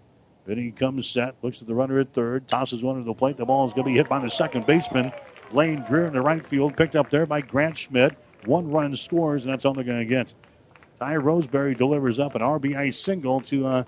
He 0.47 0.71
comes 0.71 1.09
set, 1.09 1.35
looks 1.43 1.61
at 1.61 1.69
the 1.69 1.75
runner 1.75 1.99
at 2.01 2.13
third, 2.13 2.49
tosses 2.49 2.83
one 2.83 2.97
to 2.97 3.03
the 3.03 3.15
plate. 3.15 3.37
The 3.37 3.45
ball 3.45 3.67
is 3.67 3.73
going 3.73 3.85
to 3.85 3.91
be 3.91 3.97
hit 3.97 4.09
by 4.09 4.19
the 4.19 4.31
second 4.31 4.67
baseman, 4.67 5.13
Lane 5.53 5.83
Dreher 5.83 6.09
in 6.09 6.13
the 6.13 6.21
right 6.21 6.45
field, 6.45 6.77
picked 6.77 6.97
up 6.97 7.11
there 7.11 7.27
by 7.27 7.41
Grant 7.41 7.79
Schmidt. 7.79 8.17
One 8.45 8.71
run 8.71 8.97
scores, 8.97 9.45
and 9.45 9.53
that's 9.53 9.65
all 9.65 9.75
they're 9.75 9.85
going 9.85 10.01
to 10.01 10.05
get. 10.05 10.35
Ty 10.99 11.17
Roseberry 11.17 11.75
delivers 11.75 12.19
up 12.19 12.35
an 12.35 12.43
RBI 12.43 12.95
single 12.95 13.41
to 13.43 13.67
uh, 13.67 13.85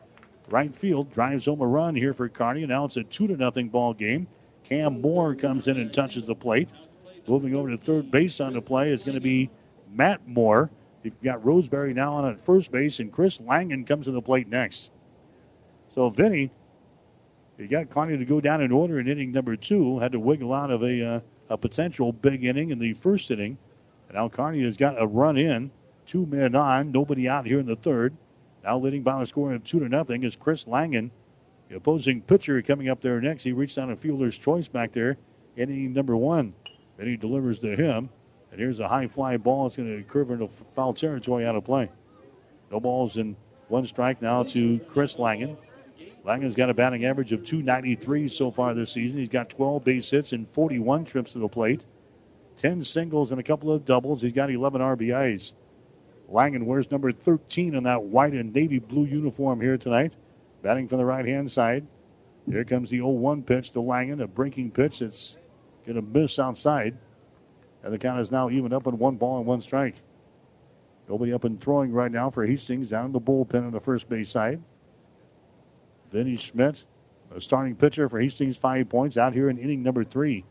right 0.49 0.75
field, 0.75 1.11
drives 1.13 1.47
home 1.47 1.61
a 1.61 1.67
run 1.67 1.95
here 1.95 2.13
for 2.13 2.29
Kearney. 2.29 2.67
Now 2.67 2.85
it's 2.85 2.97
a 2.97 3.05
two 3.05 3.27
to 3.27 3.37
nothing 3.37 3.69
ball 3.69 3.95
game. 3.95 4.27
Cam 4.65 5.01
Moore 5.01 5.35
comes 5.35 5.69
in 5.69 5.77
and 5.77 5.93
touches 5.93 6.25
the 6.27 6.35
plate. 6.35 6.73
Moving 7.27 7.55
over 7.55 7.71
to 7.71 7.79
third 7.79 8.11
base 8.11 8.41
on 8.41 8.53
the 8.53 8.63
play 8.63 8.91
is 8.91 9.03
going 9.03 9.15
to 9.15 9.21
be 9.21 9.51
Matt 9.91 10.27
Moore. 10.27 10.71
You've 11.03 11.21
got 11.23 11.45
Roseberry 11.45 11.93
now 11.93 12.15
on 12.15 12.27
at 12.27 12.45
first 12.45 12.73
base, 12.73 12.99
and 12.99 13.13
Chris 13.13 13.41
Langen 13.41 13.85
comes 13.87 14.07
to 14.07 14.13
the 14.13 14.23
plate 14.23 14.49
next. 14.49 14.91
So 15.95 16.09
Vinny, 16.11 16.51
he 17.57 17.67
got 17.67 17.91
Kearney 17.91 18.17
to 18.19 18.25
go 18.25 18.41
down 18.41 18.61
in 18.61 18.73
order 18.73 18.99
in 18.99 19.07
inning 19.07 19.33
number 19.33 19.57
two. 19.57 19.99
Had 20.01 20.13
to 20.13 20.21
wiggle 20.21 20.53
out 20.53 20.71
of 20.71 20.83
a, 20.83 21.07
uh, 21.07 21.21
a 21.49 21.57
potential 21.57 22.13
big 22.13 22.45
inning 22.45 22.71
in 22.71 22.79
the 22.79 22.95
first 22.95 23.31
inning. 23.31 23.59
And 24.15 24.23
now 24.23 24.29
Kearney 24.29 24.63
has 24.63 24.77
got 24.77 25.03
a 25.03 25.07
run 25.07 25.37
in, 25.37 25.73
two 26.07 26.25
men 26.25 26.55
on, 26.55 26.93
nobody 26.93 27.29
out 27.29 27.47
here 27.47 27.59
in 27.59 27.67
the 27.67 27.75
third. 27.75 28.17
Now 28.63 28.79
leading 28.79 29.03
by 29.03 29.21
a 29.21 29.27
score 29.27 29.53
of 29.53 29.65
two 29.65 29.81
to 29.81 29.89
nothing 29.89 30.23
is 30.23 30.37
Chris 30.37 30.69
Langen. 30.69 31.11
The 31.69 31.77
opposing 31.77 32.23
pitcher 32.23 32.63
coming 32.63 32.89
up 32.89 33.01
there 33.01 33.21
next. 33.21 33.43
He 33.43 33.51
reached 33.51 33.75
down 33.75 33.91
a 33.91 33.97
fielder's 33.97 34.39
choice 34.39 34.69
back 34.69 34.93
there, 34.93 35.17
inning 35.57 35.93
number 35.93 36.17
one. 36.17 36.55
Then 36.97 37.09
he 37.09 37.17
delivers 37.17 37.59
to 37.61 37.75
him. 37.75 38.09
And 38.53 38.61
here's 38.61 38.79
a 38.79 38.87
high 38.87 39.09
fly 39.09 39.37
ball. 39.37 39.67
It's 39.67 39.77
going 39.77 39.97
to 39.97 40.09
curve 40.09 40.31
into 40.31 40.49
foul 40.77 40.95
territory 40.95 41.45
out 41.45 41.57
of 41.57 41.65
play. 41.65 41.91
No 42.71 42.79
balls 42.79 43.17
and 43.17 43.35
one 43.67 43.85
strike 43.85 44.23
now 44.23 44.45
to 44.45 44.79
Chris 44.91 45.19
Langen. 45.19 45.57
Langen's 46.25 46.55
got 46.55 46.71
a 46.71 46.75
batting 46.75 47.05
average 47.05 47.33
of 47.33 47.45
293 47.45 48.29
so 48.29 48.53
far 48.53 48.75
this 48.75 48.93
season. 48.93 49.19
He's 49.19 49.29
got 49.29 49.51
12 49.51 49.83
base 49.83 50.11
hits 50.11 50.33
and 50.33 50.49
41 50.51 51.05
trips 51.05 51.33
to 51.33 51.41
the 51.41 51.49
plate, 51.49 51.85
10 52.57 52.83
singles 52.85 53.31
and 53.31 53.41
a 53.41 53.45
couple 53.45 53.73
of 53.73 53.85
doubles. 53.85 54.23
He's 54.23 54.33
got 54.33 54.51
11 54.51 54.81
RBIs. 54.81 55.53
Langen 56.29 56.67
wears 56.67 56.91
number 56.91 57.13
13 57.13 57.75
in 57.75 57.85
that 57.85 58.05
white 58.05 58.33
and 58.33 58.55
navy 58.55 58.79
blue 58.79 59.05
uniform 59.05 59.61
here 59.61 59.77
tonight. 59.77 60.17
Batting 60.63 60.89
from 60.89 60.99
the 60.99 61.05
right 61.05 61.27
hand 61.27 61.51
side. 61.51 61.87
Here 62.49 62.65
comes 62.65 62.91
the 62.91 62.99
0 62.99 63.09
1 63.09 63.43
pitch 63.43 63.71
to 63.73 63.81
Langen, 63.81 64.21
a 64.21 64.27
breaking 64.27 64.71
pitch 64.71 64.99
that's 64.99 65.37
going 65.87 65.97
to 65.97 66.03
miss 66.03 66.39
outside. 66.39 66.97
And 67.83 67.93
the 67.93 67.99
count 67.99 68.21
is 68.21 68.31
now 68.31 68.51
even 68.51 68.73
up 68.73 68.87
in 68.87 68.99
one 68.99 69.17
ball 69.17 69.39
and 69.39 69.47
one 69.47 69.61
strike. 69.61 69.97
Nobody 71.09 71.33
up 71.33 71.45
and 71.45 71.61
throwing 71.61 71.93
right 71.93 72.11
now 72.11 72.31
for 72.31 72.47
Hastings 72.47 72.89
down 72.89 73.13
the 73.13 73.21
bullpen 73.21 73.67
on 73.67 73.73
the 73.73 73.81
first 73.81 74.09
base 74.09 74.31
side. 74.31 74.63
Vinny 76.11 76.37
Schmidt, 76.37 76.85
a 77.35 77.41
starting 77.41 77.77
pitcher 77.77 78.09
for 78.09 78.21
Hastings, 78.21 78.57
five 78.57 78.89
points 78.89 79.19
out 79.19 79.35
here 79.35 79.51
in 79.51 79.59
inning 79.59 79.83
number 79.83 80.05
three. 80.05 80.45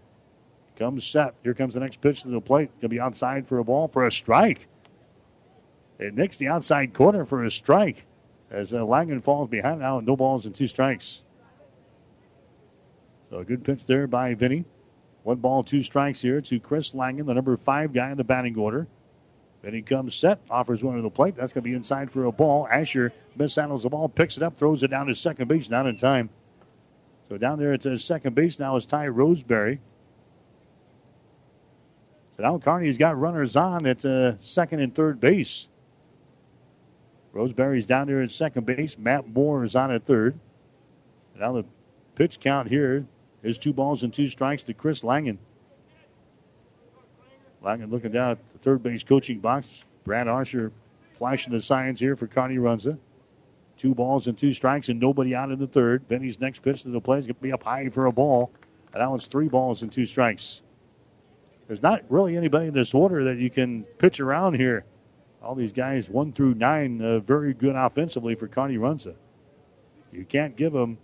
Comes 0.78 1.05
set. 1.05 1.36
Here 1.43 1.53
comes 1.53 1.76
the 1.76 1.80
next 1.80 2.01
pitch 2.01 2.24
to 2.24 2.30
the 2.30 2.41
plate. 2.41 2.69
Going 2.74 2.82
to 2.82 2.89
be 2.89 2.99
outside 2.99 3.47
for 3.47 3.59
a 3.59 3.63
ball 3.63 3.88
for 3.88 4.05
a 4.05 4.11
strike. 4.11 4.67
It 5.99 6.15
nicks 6.15 6.38
the 6.38 6.47
outside 6.47 6.93
corner 6.93 7.26
for 7.26 7.43
a 7.43 7.51
strike 7.51 8.05
as 8.53 8.74
uh, 8.74 8.86
Langen 8.86 9.21
falls 9.21 9.49
behind 9.49 9.80
now, 9.80 9.99
no 9.99 10.15
balls 10.15 10.45
and 10.45 10.55
two 10.55 10.67
strikes. 10.67 11.24
So 13.30 13.39
a 13.39 13.43
good 13.43 13.63
pitch 13.63 13.88
there 13.88 14.05
by 14.05 14.36
Vinny. 14.36 14.65
One 15.24 15.38
ball, 15.38 15.63
two 15.63 15.82
strikes 15.82 16.21
here 16.21 16.39
to 16.39 16.59
Chris 16.59 16.93
Langen, 16.93 17.26
the 17.26 17.34
number 17.34 17.57
five 17.57 17.93
guy 17.93 18.11
in 18.11 18.17
the 18.17 18.24
batting 18.24 18.57
order. 18.57 18.88
Then 19.63 19.74
he 19.74 19.82
comes 19.82 20.13
set, 20.13 20.41
offers 20.49 20.84
one 20.84 20.97
to 20.97 21.01
the 21.01 21.09
plate. 21.09 21.36
That's 21.36 21.53
going 21.53 21.63
to 21.63 21.69
be 21.69 21.76
inside 21.76 22.11
for 22.11 22.26
a 22.26 22.32
ball. 22.32 22.67
Asher 22.69 23.13
mishandles 23.38 23.84
the 23.84 23.89
ball, 23.89 24.09
picks 24.09 24.38
it 24.38 24.43
up, 24.43 24.57
throws 24.57 24.84
it 24.84 24.89
down 24.89 25.07
to 25.07 25.15
second 25.15 25.47
base, 25.47 25.69
not 25.69 25.88
in 25.88 25.97
time. 25.97 26.30
So 27.30 27.38
down 27.38 27.57
there 27.57 27.74
at 27.74 27.84
second 28.01 28.36
base 28.36 28.59
now 28.59 28.76
is 28.76 28.86
Ty 28.86 29.07
Roseberry. 29.07 29.80
So 32.36 32.43
now 32.43 32.57
Kearney's 32.57 32.97
got 32.97 33.19
runners 33.19 33.55
on 33.55 33.86
at 33.86 34.03
uh, 34.03 34.39
second 34.39 34.79
and 34.79 34.93
third 34.93 35.19
base. 35.19 35.67
Roseberry's 37.31 37.86
down 37.86 38.07
there 38.07 38.21
at 38.21 38.31
second 38.31 38.65
base. 38.65 38.97
Matt 38.97 39.27
Moore 39.27 39.63
is 39.63 39.75
on 39.75 39.91
at 39.91 40.03
third. 40.03 40.39
Now 41.39 41.53
the 41.53 41.65
pitch 42.15 42.39
count 42.39 42.69
here 42.69 43.05
is 43.41 43.57
two 43.57 43.73
balls 43.73 44.03
and 44.03 44.13
two 44.13 44.29
strikes 44.29 44.63
to 44.63 44.73
Chris 44.73 45.03
Langen. 45.03 45.39
Langen 47.61 47.89
looking 47.89 48.11
down 48.11 48.31
at 48.31 48.53
the 48.53 48.59
third 48.59 48.84
base 48.84 49.03
coaching 49.03 49.39
box. 49.39 49.86
Brad 50.03 50.27
Asher 50.27 50.71
flashing 51.13 51.53
the 51.53 51.61
signs 51.61 51.99
here 51.99 52.15
for 52.15 52.27
Kearney 52.27 52.57
Runza. 52.57 52.97
Two 53.77 53.95
balls 53.95 54.27
and 54.27 54.38
two 54.38 54.53
strikes 54.53 54.89
and 54.89 54.99
nobody 54.99 55.34
out 55.34 55.51
in 55.51 55.59
the 55.59 55.67
third. 55.67 56.07
Vinny's 56.07 56.39
next 56.39 56.59
pitch 56.59 56.84
to 56.84 56.89
the 56.89 57.01
plate 57.01 57.19
is 57.19 57.25
going 57.25 57.36
to 57.36 57.41
be 57.41 57.51
up 57.51 57.63
high 57.63 57.89
for 57.89 58.05
a 58.05 58.11
ball. 58.11 58.51
And 58.93 59.01
now 59.01 59.15
it's 59.15 59.27
three 59.27 59.47
balls 59.47 59.81
and 59.81 59.91
two 59.91 60.05
strikes. 60.05 60.61
There's 61.68 61.82
not 61.82 62.03
really 62.09 62.36
anybody 62.36 62.68
in 62.68 62.74
this 62.74 62.93
order 62.93 63.24
that 63.26 63.38
you 63.38 63.49
can 63.49 63.84
pitch 63.97 64.20
around 64.20 64.55
here. 64.55 64.86
All 65.41 65.55
these 65.55 65.74
guys, 65.74 66.09
one 66.09 66.34
through 66.34 66.55
nine, 66.55 67.01
uh, 67.01 67.20
very 67.20 67.53
good 67.53 67.76
offensively 67.76 68.36
for 68.36 68.47
Kearney 68.47 68.78
Runza. 68.78 69.16
You 70.11 70.26
can't 70.26 70.55
give 70.55 70.74
them 70.74 70.97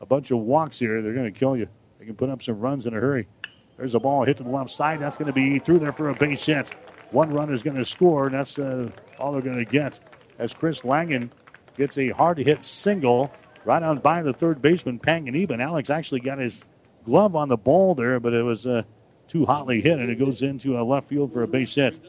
a 0.00 0.06
bunch 0.06 0.30
of 0.30 0.38
walks 0.38 0.78
here. 0.78 1.02
They're 1.02 1.14
going 1.14 1.32
to 1.32 1.38
kill 1.38 1.56
you. 1.56 1.68
They 1.98 2.06
can 2.06 2.14
put 2.14 2.30
up 2.30 2.42
some 2.42 2.60
runs 2.60 2.86
in 2.86 2.94
a 2.94 3.00
hurry. 3.00 3.28
There's 3.76 3.94
a 3.94 4.00
ball 4.00 4.24
hit 4.24 4.36
to 4.38 4.42
the 4.42 4.50
left 4.50 4.70
side. 4.70 5.00
That's 5.00 5.16
going 5.16 5.26
to 5.26 5.32
be 5.32 5.58
through 5.58 5.78
there 5.78 5.92
for 5.92 6.10
a 6.10 6.14
base 6.14 6.46
hit. 6.46 6.74
One 7.10 7.32
run 7.32 7.52
is 7.52 7.62
going 7.62 7.76
to 7.76 7.84
score, 7.84 8.26
and 8.26 8.34
that's 8.34 8.58
uh, 8.58 8.90
all 9.18 9.32
they're 9.32 9.40
going 9.40 9.64
to 9.64 9.64
get. 9.64 10.00
As 10.38 10.54
Chris 10.54 10.84
Langen 10.84 11.30
gets 11.76 11.98
a 11.98 12.10
hard 12.10 12.38
hit 12.38 12.62
single 12.62 13.32
right 13.64 13.82
on 13.82 13.98
by 13.98 14.22
the 14.22 14.32
third 14.32 14.62
baseman, 14.62 14.98
Panganiban. 14.98 15.60
Alex 15.60 15.90
actually 15.90 16.20
got 16.20 16.38
his 16.38 16.64
glove 17.04 17.34
on 17.34 17.48
the 17.48 17.56
ball 17.56 17.94
there, 17.94 18.20
but 18.20 18.32
it 18.32 18.42
was 18.42 18.66
uh, 18.66 18.82
too 19.30 19.46
hotly 19.46 19.80
hit, 19.80 19.98
and 19.98 20.10
it 20.10 20.18
goes 20.18 20.42
into 20.42 20.78
a 20.78 20.82
left 20.82 21.08
field 21.08 21.32
for 21.32 21.42
a 21.42 21.48
base 21.48 21.74
hit. 21.76 22.00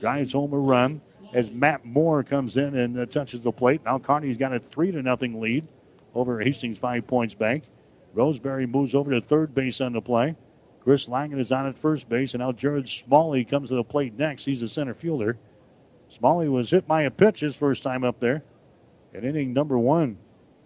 Drives 0.00 0.32
home 0.32 0.52
a 0.52 0.58
run 0.58 1.00
as 1.34 1.50
Matt 1.50 1.84
Moore 1.84 2.22
comes 2.22 2.56
in 2.56 2.76
and 2.76 2.98
uh, 2.98 3.06
touches 3.06 3.40
the 3.40 3.50
plate. 3.50 3.82
Now 3.84 3.98
Kearney's 3.98 4.38
got 4.38 4.54
a 4.54 4.60
three 4.60 4.92
to 4.92 5.02
nothing 5.02 5.40
lead 5.40 5.66
over 6.14 6.40
Hastings 6.40 6.78
Five 6.78 7.06
Points 7.06 7.34
Bank. 7.34 7.64
Roseberry 8.14 8.66
moves 8.66 8.94
over 8.94 9.10
to 9.10 9.20
third 9.20 9.54
base 9.54 9.80
on 9.80 9.92
the 9.92 10.00
play. 10.00 10.36
Chris 10.80 11.06
Langen 11.08 11.40
is 11.40 11.52
on 11.52 11.66
at 11.66 11.76
first 11.76 12.08
base, 12.08 12.32
and 12.32 12.40
now 12.40 12.52
Jared 12.52 12.88
Smalley 12.88 13.44
comes 13.44 13.68
to 13.70 13.74
the 13.74 13.84
plate 13.84 14.16
next. 14.16 14.44
He's 14.44 14.62
a 14.62 14.68
center 14.68 14.94
fielder. 14.94 15.36
Smalley 16.08 16.48
was 16.48 16.70
hit 16.70 16.86
by 16.86 17.02
a 17.02 17.10
pitch 17.10 17.40
his 17.40 17.56
first 17.56 17.82
time 17.82 18.04
up 18.04 18.20
there. 18.20 18.44
In 19.12 19.24
inning 19.24 19.52
number 19.52 19.78
one, 19.78 20.18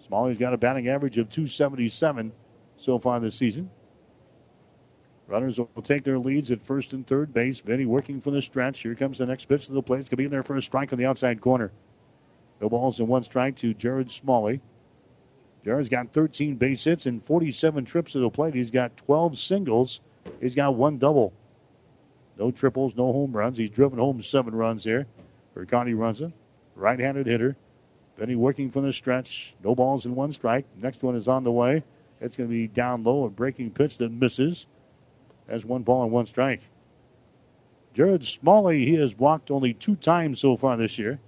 Smalley's 0.07 0.39
got 0.39 0.53
a 0.53 0.59
batting 0.59 0.89
average 0.89 1.19
of 1.19 1.31
277 1.31 2.33
so 2.77 2.99
far 2.99 3.19
this 3.19 3.37
season. 3.37 3.71
Runners 5.29 5.59
will 5.59 5.83
take 5.83 6.05
their 6.05 6.19
leads 6.19 6.51
at 6.51 6.63
first 6.63 6.93
and 6.93 7.07
third 7.07 7.33
base. 7.33 7.61
Vinny 7.61 7.87
working 7.87 8.21
for 8.21 8.31
the 8.31 8.43
stretch. 8.43 8.81
Here 8.81 8.95
comes 8.95 9.19
the 9.19 9.27
next 9.27 9.47
pitch 9.47 9.67
to 9.67 9.73
the 9.73 9.83
plate. 9.83 10.01
It's 10.01 10.09
going 10.09 10.17
to 10.17 10.23
be 10.23 10.25
in 10.25 10.31
there 10.31 10.43
for 10.43 10.57
a 10.57 10.63
strike 10.63 10.93
on 10.93 10.99
the 10.99 11.07
outside 11.07 11.41
corner. 11.41 11.73
No 12.61 12.69
balls 12.69 12.99
and 12.99 13.09
one 13.09 13.23
strike 13.23 13.57
to 13.59 13.73
Jared 13.73 14.11
Smalley. 14.11 14.61
Jared's 15.65 15.89
got 15.89 16.13
13 16.13 16.57
base 16.57 16.85
hits 16.85 17.07
and 17.07 17.25
47 17.25 17.85
trips 17.85 18.13
to 18.13 18.19
the 18.19 18.31
plate. 18.31 18.55
He's 18.55 18.71
got 18.71 18.97
12 18.97 19.39
singles 19.39 20.01
He's 20.41 20.55
got 20.55 20.75
one 20.75 20.99
double. 20.99 21.33
No 22.39 22.51
triples, 22.51 22.95
no 22.97 23.13
home 23.13 23.33
runs. 23.33 23.59
He's 23.59 23.71
driven 23.71 23.99
home 23.99 24.23
seven 24.23 24.55
runs 24.55 24.85
here 24.85 25.07
for 25.55 25.65
Kearney 25.65 25.93
Runza. 25.93 26.33
Right 26.75 26.99
handed 26.99 27.27
hitter. 27.27 27.57
Vinny 28.17 28.35
working 28.35 28.71
from 28.71 28.85
the 28.85 28.93
stretch. 28.93 29.55
No 29.63 29.75
balls 29.75 30.07
in 30.07 30.15
one 30.15 30.33
strike. 30.33 30.67
Next 30.77 31.03
one 31.03 31.17
is 31.17 31.29
on 31.29 31.45
the 31.45 31.53
way. 31.53 31.85
It's 32.21 32.37
going 32.37 32.49
to 32.49 32.53
be 32.53 32.69
down 32.69 33.03
low, 33.03 33.25
a 33.25 33.31
breaking 33.31 33.71
pitch 33.71 33.99
that 33.99 34.13
misses. 34.13 34.67
That's 35.47 35.65
one 35.65 35.83
ball 35.83 36.05
and 36.05 36.13
one 36.13 36.27
strike. 36.27 36.63
Jared 37.95 38.25
Smalley, 38.25 38.87
he 38.87 38.95
has 38.95 39.17
walked 39.17 39.51
only 39.51 39.75
two 39.75 39.97
times 39.97 40.41
so 40.41 40.57
far 40.57 40.77
this 40.77 40.99
year. 40.99 41.21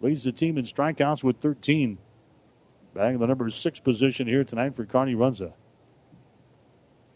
Leads 0.00 0.24
the 0.24 0.32
team 0.32 0.56
in 0.58 0.64
strikeouts 0.64 1.24
with 1.24 1.38
13. 1.38 1.98
Batting 2.94 3.18
the 3.18 3.26
number 3.26 3.50
six 3.50 3.80
position 3.80 4.28
here 4.28 4.44
tonight 4.44 4.76
for 4.76 4.84
Kearney 4.84 5.14
Runza. 5.14 5.54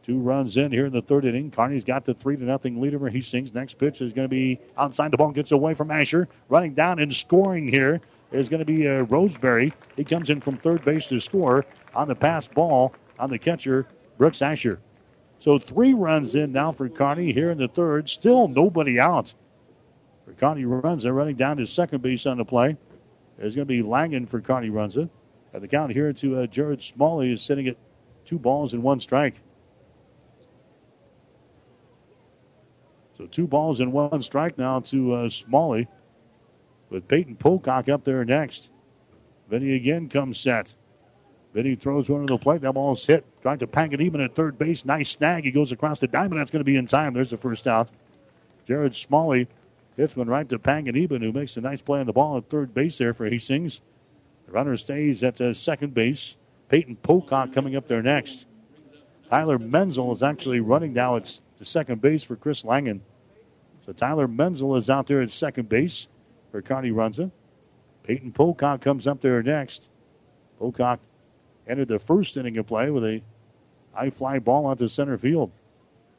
Two 0.02 0.18
runs 0.18 0.56
in 0.56 0.72
here 0.72 0.86
in 0.86 0.92
the 0.92 1.02
third 1.02 1.26
inning. 1.26 1.50
Kearney's 1.50 1.84
got 1.84 2.06
the 2.06 2.14
three 2.14 2.36
to 2.36 2.42
nothing 2.42 2.80
lead 2.80 2.94
over 2.94 3.10
Hastings. 3.10 3.52
Next 3.52 3.74
pitch 3.74 4.00
is 4.00 4.12
going 4.12 4.24
to 4.24 4.34
be 4.34 4.58
outside 4.76 5.10
the 5.10 5.18
ball, 5.18 5.30
gets 5.32 5.52
away 5.52 5.74
from 5.74 5.90
Asher. 5.90 6.28
Running 6.48 6.72
down 6.72 6.98
and 6.98 7.14
scoring 7.14 7.68
here 7.68 8.00
is 8.32 8.48
going 8.48 8.60
to 8.60 8.64
be 8.64 8.88
uh, 8.88 9.02
Roseberry. 9.02 9.74
He 9.96 10.04
comes 10.04 10.30
in 10.30 10.40
from 10.40 10.56
third 10.56 10.84
base 10.84 11.06
to 11.06 11.20
score 11.20 11.66
on 11.94 12.08
the 12.08 12.14
pass 12.14 12.48
ball 12.48 12.94
on 13.18 13.28
the 13.30 13.38
catcher, 13.38 13.86
Brooks 14.16 14.40
Asher. 14.40 14.80
So 15.38 15.58
three 15.58 15.94
runs 15.94 16.34
in 16.34 16.52
now 16.52 16.72
for 16.72 16.88
Kearney 16.88 17.32
here 17.32 17.50
in 17.50 17.58
the 17.58 17.68
third. 17.68 18.08
Still 18.08 18.48
nobody 18.48 18.98
out. 18.98 19.34
For 20.24 20.32
Kearney 20.32 20.64
runs, 20.64 21.04
they're 21.04 21.12
running 21.12 21.36
down 21.36 21.56
to 21.58 21.66
second 21.66 22.02
base 22.02 22.26
on 22.26 22.38
the 22.38 22.44
play. 22.44 22.76
There's 23.38 23.54
going 23.54 23.66
to 23.66 23.72
be 23.72 23.82
Langen 23.82 24.26
for 24.28 24.40
Kearney 24.40 24.68
Runza. 24.68 25.08
At 25.54 25.62
the 25.62 25.68
count 25.68 25.92
here 25.92 26.12
to 26.12 26.40
uh, 26.40 26.46
Jared 26.46 26.82
Smalley 26.82 27.32
is 27.32 27.40
sitting 27.40 27.68
at 27.68 27.76
two 28.24 28.38
balls 28.38 28.74
and 28.74 28.82
one 28.82 29.00
strike. 29.00 29.40
So 33.16 33.26
two 33.26 33.46
balls 33.46 33.80
and 33.80 33.92
one 33.92 34.22
strike 34.22 34.58
now 34.58 34.80
to 34.80 35.12
uh, 35.14 35.28
Smalley 35.30 35.88
with 36.90 37.08
Peyton 37.08 37.36
Pocock 37.36 37.88
up 37.88 38.04
there 38.04 38.24
next. 38.24 38.70
Vinny 39.48 39.74
again 39.74 40.08
comes 40.08 40.38
set. 40.38 40.76
Vinny 41.54 41.74
throws 41.74 42.10
one 42.10 42.26
to 42.26 42.34
the 42.34 42.38
plate. 42.38 42.60
That 42.60 42.74
ball's 42.74 43.06
hit. 43.06 43.24
Trying 43.42 43.58
to 43.58 43.66
pack 43.66 43.92
it 43.92 44.00
even 44.00 44.20
at 44.20 44.34
third 44.34 44.58
base. 44.58 44.84
Nice 44.84 45.10
snag. 45.10 45.44
He 45.44 45.50
goes 45.50 45.72
across 45.72 46.00
the 46.00 46.08
diamond. 46.08 46.40
That's 46.40 46.50
going 46.50 46.60
to 46.60 46.64
be 46.64 46.76
in 46.76 46.86
time. 46.86 47.14
There's 47.14 47.30
the 47.30 47.36
first 47.36 47.66
out. 47.66 47.90
Jared 48.66 48.94
Smalley 48.94 49.48
hits 49.96 50.16
one 50.16 50.28
right 50.28 50.48
to 50.48 50.58
Panganiban, 50.58 51.22
who 51.22 51.32
makes 51.32 51.56
a 51.56 51.60
nice 51.60 51.82
play 51.82 52.00
on 52.00 52.06
the 52.06 52.12
ball 52.12 52.36
at 52.36 52.48
third 52.48 52.74
base 52.74 52.98
there 52.98 53.14
for 53.14 53.28
Hastings. 53.28 53.80
The 54.46 54.52
runner 54.52 54.76
stays 54.76 55.22
at 55.22 55.40
uh, 55.40 55.54
second 55.54 55.94
base. 55.94 56.34
Peyton 56.68 56.96
Pocock 56.96 57.52
coming 57.52 57.76
up 57.76 57.88
there 57.88 58.02
next. 58.02 58.46
Tyler 59.28 59.58
Menzel 59.58 60.12
is 60.12 60.22
actually 60.22 60.60
running 60.60 60.92
now 60.92 61.16
at 61.16 61.40
the 61.58 61.64
second 61.64 62.00
base 62.00 62.24
for 62.24 62.36
Chris 62.36 62.64
Langen. 62.64 63.00
So 63.84 63.92
Tyler 63.92 64.28
Menzel 64.28 64.76
is 64.76 64.88
out 64.88 65.06
there 65.06 65.20
at 65.20 65.30
second 65.30 65.68
base 65.68 66.06
for 66.50 66.62
Kearney 66.62 66.90
Runza. 66.90 67.30
Peyton 68.04 68.32
Pocock 68.32 68.80
comes 68.80 69.06
up 69.06 69.20
there 69.20 69.42
next. 69.42 69.88
Pocock 70.58 71.00
entered 71.68 71.88
the 71.88 71.98
first 71.98 72.36
inning 72.36 72.56
of 72.58 72.66
play 72.66 72.90
with 72.90 73.04
a 73.04 73.22
high 73.94 74.10
fly 74.10 74.38
ball 74.38 74.68
out 74.68 74.78
to 74.78 74.88
center 74.88 75.18
field. 75.18 75.52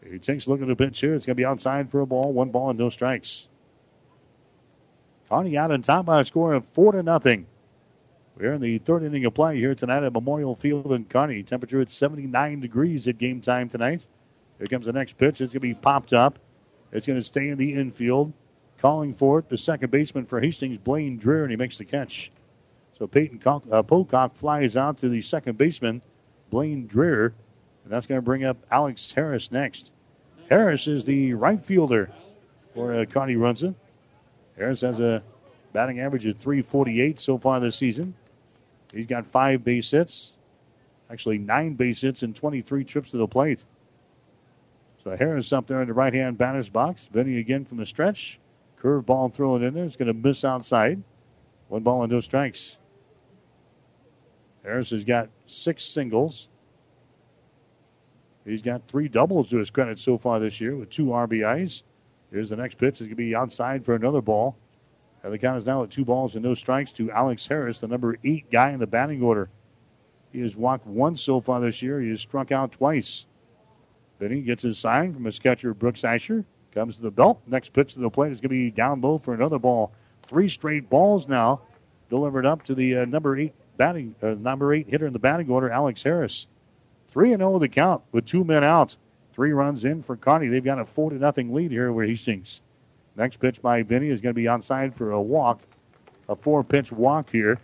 He 0.08 0.20
takes 0.20 0.46
a 0.46 0.50
look 0.50 0.62
at 0.62 0.68
the 0.68 0.76
pitch 0.76 1.00
here. 1.00 1.14
It's 1.14 1.26
going 1.26 1.36
to 1.36 1.42
be 1.42 1.46
outside 1.46 1.90
for 1.90 2.00
a 2.00 2.06
ball. 2.06 2.32
One 2.32 2.52
ball 2.52 2.70
and 2.70 2.80
no 2.80 2.90
strikes. 2.90 3.48
Kearney 5.30 5.58
out 5.58 5.72
on 5.72 5.82
top 5.82 6.06
by 6.06 6.22
a 6.22 6.26
score 6.26 6.54
of 6.54 6.66
four 6.74 6.92
to 6.94 7.04
nothing. 7.04 7.48
We're 8.38 8.54
in 8.54 8.62
the 8.62 8.78
third 8.78 9.04
inning 9.04 9.26
of 9.26 9.34
play 9.34 9.58
here 9.58 9.76
tonight 9.76 10.04
at 10.04 10.14
Memorial 10.14 10.56
Field 10.56 10.92
in 10.94 11.06
Kearney. 11.06 11.44
Temperature 11.44 11.82
at 11.82 11.92
79 11.92 12.62
degrees 12.62 13.08
at 13.08 13.18
game 13.18 13.42
time 13.42 13.68
tonight. 13.68 14.08
Here 14.58 14.68
comes 14.68 14.86
the 14.86 14.94
next 14.94 15.18
pitch. 15.18 15.42
It's 15.42 15.54
going 15.54 15.60
to 15.60 15.60
be 15.60 15.74
popped 15.74 16.14
up. 16.14 16.40
It's 16.92 17.06
going 17.06 17.20
to 17.20 17.24
stay 17.24 17.50
in 17.50 17.58
the 17.58 17.74
infield. 17.74 18.34
Calling 18.80 19.14
for 19.14 19.40
it, 19.40 19.50
the 19.50 19.58
second 19.58 19.92
baseman 19.92 20.26
for 20.26 20.40
Hastings, 20.40 20.78
Blaine 20.78 21.20
Dreher, 21.20 21.42
and 21.42 21.52
he 21.52 21.58
makes 21.58 21.78
the 21.78 21.84
catch. 21.84 22.32
So 23.00 23.08
Peyton 23.08 23.42
uh, 23.46 23.82
Pocock 23.82 24.36
flies 24.36 24.76
out 24.76 24.98
to 24.98 25.08
the 25.08 25.22
second 25.22 25.58
baseman, 25.58 26.02
Blaine 26.50 26.86
Dreher, 26.86 27.32
and 27.84 27.94
that's 27.94 28.06
going 28.06 28.18
to 28.18 28.26
bring 28.26 28.44
up 28.44 28.58
Alex 28.70 29.14
Harris 29.14 29.52
next. 29.52 29.92
Harris 30.50 30.86
is 30.86 31.06
the 31.06 31.34
right 31.34 31.64
fielder 31.64 32.12
for 32.76 32.94
uh, 32.94 33.06
Kearney 33.06 33.36
Runza. 33.36 33.74
Harris 34.58 34.82
has 34.82 35.00
a 35.00 35.24
batting 35.72 36.02
average 36.02 36.26
of 36.26 36.38
348 36.38 37.20
so 37.20 37.38
far 37.38 37.62
this 37.62 37.78
season. 37.78 38.16
He's 38.94 39.08
got 39.08 39.26
five 39.26 39.64
base 39.64 39.92
hits, 39.92 40.34
actually 41.10 41.38
nine 41.38 41.76
base 41.76 42.02
hits 42.02 42.22
and 42.22 42.36
23 42.36 42.84
trips 42.84 43.12
to 43.12 43.18
the 43.18 43.28
plate. 43.28 43.64
So 45.02 45.16
Harris 45.16 45.54
up 45.54 45.68
there 45.68 45.82
in 45.82 45.88
the 45.88 45.94
right 45.94 46.14
hand 46.14 46.38
batter's 46.38 46.70
box. 46.70 47.08
Vinny 47.10 47.38
again 47.38 47.64
from 47.64 47.78
the 47.78 47.86
stretch. 47.86 48.40
Curve 48.76 49.06
ball 49.06 49.30
thrown 49.30 49.64
in 49.64 49.74
there. 49.74 49.86
It's 49.86 49.96
going 49.96 50.08
to 50.08 50.14
miss 50.14 50.44
outside. 50.44 51.04
One 51.70 51.84
ball 51.84 52.04
and 52.04 52.12
no 52.12 52.20
strikes. 52.20 52.79
Harris 54.64 54.90
has 54.90 55.04
got 55.04 55.30
six 55.46 55.84
singles. 55.84 56.48
He's 58.46 58.62
got 58.62 58.88
three 58.88 59.08
doubles 59.08 59.50
to 59.50 59.58
his 59.58 59.70
credit 59.70 60.00
so 60.00 60.18
far 60.18 60.40
this 60.40 60.60
year 60.60 60.76
with 60.76 60.90
two 60.90 61.06
RBIs. 61.06 61.84
Here's 62.32 62.50
the 62.50 62.56
next 62.56 62.76
pitch. 62.76 62.94
It's 62.94 63.02
going 63.02 63.10
to 63.12 63.16
be 63.16 63.36
outside 63.36 63.86
for 63.86 63.96
another 63.96 64.22
ball. 64.22 64.58
And 65.24 65.34
the 65.34 65.38
count 65.38 65.58
is 65.58 65.66
now 65.66 65.84
at 65.84 65.92
two 65.92 66.06
balls 66.06 66.36
and 66.36 66.44
no 66.44 66.54
strikes 66.54 66.92
to 66.94 67.12
Alex 67.12 67.48
Harris, 67.48 67.82
the 67.82 67.88
number 67.88 68.18
eight 68.24 68.50
guy 68.50 68.72
in 68.72 68.80
the 68.80 68.88
batting 68.88 69.22
order. 69.22 69.50
He 70.32 70.42
has 70.42 70.56
walked 70.56 70.88
once 70.88 71.22
so 71.22 71.42
far 71.42 71.60
this 71.60 71.82
year. 71.82 72.00
He 72.00 72.10
has 72.10 72.22
struck 72.22 72.52
out 72.52 72.72
twice. 72.72 73.26
Then 74.20 74.32
he 74.32 74.42
gets 74.42 74.64
his 74.64 74.78
sign 74.78 75.14
from 75.14 75.26
his 75.26 75.40
catcher, 75.40 75.74
Brooks 75.74 76.04
Asher. 76.04 76.46
Comes 76.72 76.98
to 76.98 77.02
the 77.02 77.12
belt. 77.12 77.42
Next 77.48 77.74
pitch 77.74 77.94
to 77.96 78.00
the 78.00 78.12
plate 78.12 78.32
is 78.32 78.40
going 78.40 78.50
to 78.50 78.56
be 78.56 78.72
down 78.72 79.02
low 79.02 79.18
for 79.18 79.34
another 79.34 79.58
ball. 79.58 79.92
Three 80.28 80.48
straight 80.48 80.90
balls 80.90 81.28
now 81.28 81.62
delivered 82.10 82.46
up 82.46 82.64
to 82.64 82.76
the 82.76 82.98
uh, 82.98 83.06
number 83.06 83.38
eight 83.38 83.54
batting 83.80 84.14
uh, 84.22 84.36
number 84.38 84.72
eight 84.74 84.90
hitter 84.90 85.08
in 85.08 85.14
the 85.14 85.20
batting 85.20 85.50
order, 85.50 85.72
Alex 85.72 86.04
Harris. 86.04 86.46
Three 87.08 87.34
and 87.34 87.40
zero 87.40 87.56
oh 87.56 87.60
the 87.60 87.70
count 87.70 88.04
with 88.12 88.28
two 88.28 88.44
men 88.44 88.64
out. 88.64 88.98
Three 89.34 89.52
runs 89.52 89.86
in 89.86 90.04
for 90.04 90.18
Kearney. 90.18 90.50
They've 90.50 90.64
got 90.64 90.80
a 90.80 90.86
four 90.86 91.10
to 91.10 91.16
nothing 91.16 91.54
lead 91.54 91.72
here 91.72 91.92
where 91.92 92.06
Hastings. 92.06 92.62
Next 93.16 93.38
pitch 93.38 93.62
by 93.62 93.82
Vinny 93.82 94.10
is 94.10 94.22
going 94.22 94.36
to 94.36 94.40
be 94.40 94.44
onside 94.44 94.94
for 94.94 95.12
a 95.12 95.22
walk, 95.22 95.62
a 96.28 96.36
four 96.36 96.64
pitch 96.64 96.92
walk 96.92 97.30
here, 97.32 97.60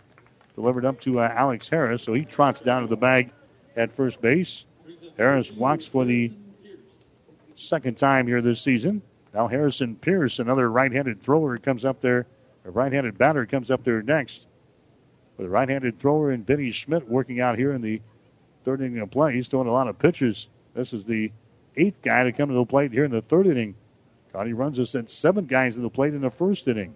delivered 0.54 0.84
up 0.84 1.00
to 1.02 1.20
uh, 1.20 1.32
Alex 1.34 1.68
Harris. 1.68 2.02
So 2.02 2.14
he 2.14 2.24
trots 2.24 2.60
down 2.60 2.82
to 2.82 2.88
the 2.88 2.96
bag 2.96 3.30
at 3.76 3.92
first 3.92 4.20
base. 4.20 4.64
Harris 5.16 5.52
walks 5.52 5.84
for 5.84 6.04
the 6.04 6.32
second 7.54 7.98
time 7.98 8.26
here 8.26 8.40
this 8.40 8.60
season. 8.60 9.02
Now 9.34 9.48
Harrison 9.48 9.96
Pierce, 9.96 10.38
another 10.38 10.70
right-handed 10.70 11.20
thrower, 11.20 11.58
comes 11.58 11.84
up 11.84 12.00
there. 12.00 12.26
A 12.64 12.70
right-handed 12.70 13.18
batter 13.18 13.44
comes 13.46 13.70
up 13.70 13.84
there 13.84 14.02
next. 14.02 14.45
With 15.36 15.46
a 15.46 15.50
right-handed 15.50 15.98
thrower 15.98 16.30
and 16.30 16.46
Vinny 16.46 16.70
Schmidt 16.70 17.08
working 17.08 17.40
out 17.40 17.58
here 17.58 17.72
in 17.72 17.82
the 17.82 18.00
third 18.64 18.80
inning 18.80 18.98
of 19.00 19.10
play. 19.10 19.34
He's 19.34 19.48
throwing 19.48 19.68
a 19.68 19.72
lot 19.72 19.88
of 19.88 19.98
pitches. 19.98 20.48
This 20.74 20.92
is 20.92 21.04
the 21.04 21.30
eighth 21.76 22.00
guy 22.02 22.24
to 22.24 22.32
come 22.32 22.48
to 22.48 22.54
the 22.54 22.64
plate 22.64 22.92
here 22.92 23.04
in 23.04 23.10
the 23.10 23.22
third 23.22 23.46
inning. 23.46 23.74
Kearney 24.32 24.52
Runza 24.52 24.86
sent 24.86 25.10
seven 25.10 25.46
guys 25.46 25.74
to 25.74 25.80
the 25.80 25.90
plate 25.90 26.14
in 26.14 26.20
the 26.20 26.30
first 26.30 26.66
inning. 26.68 26.94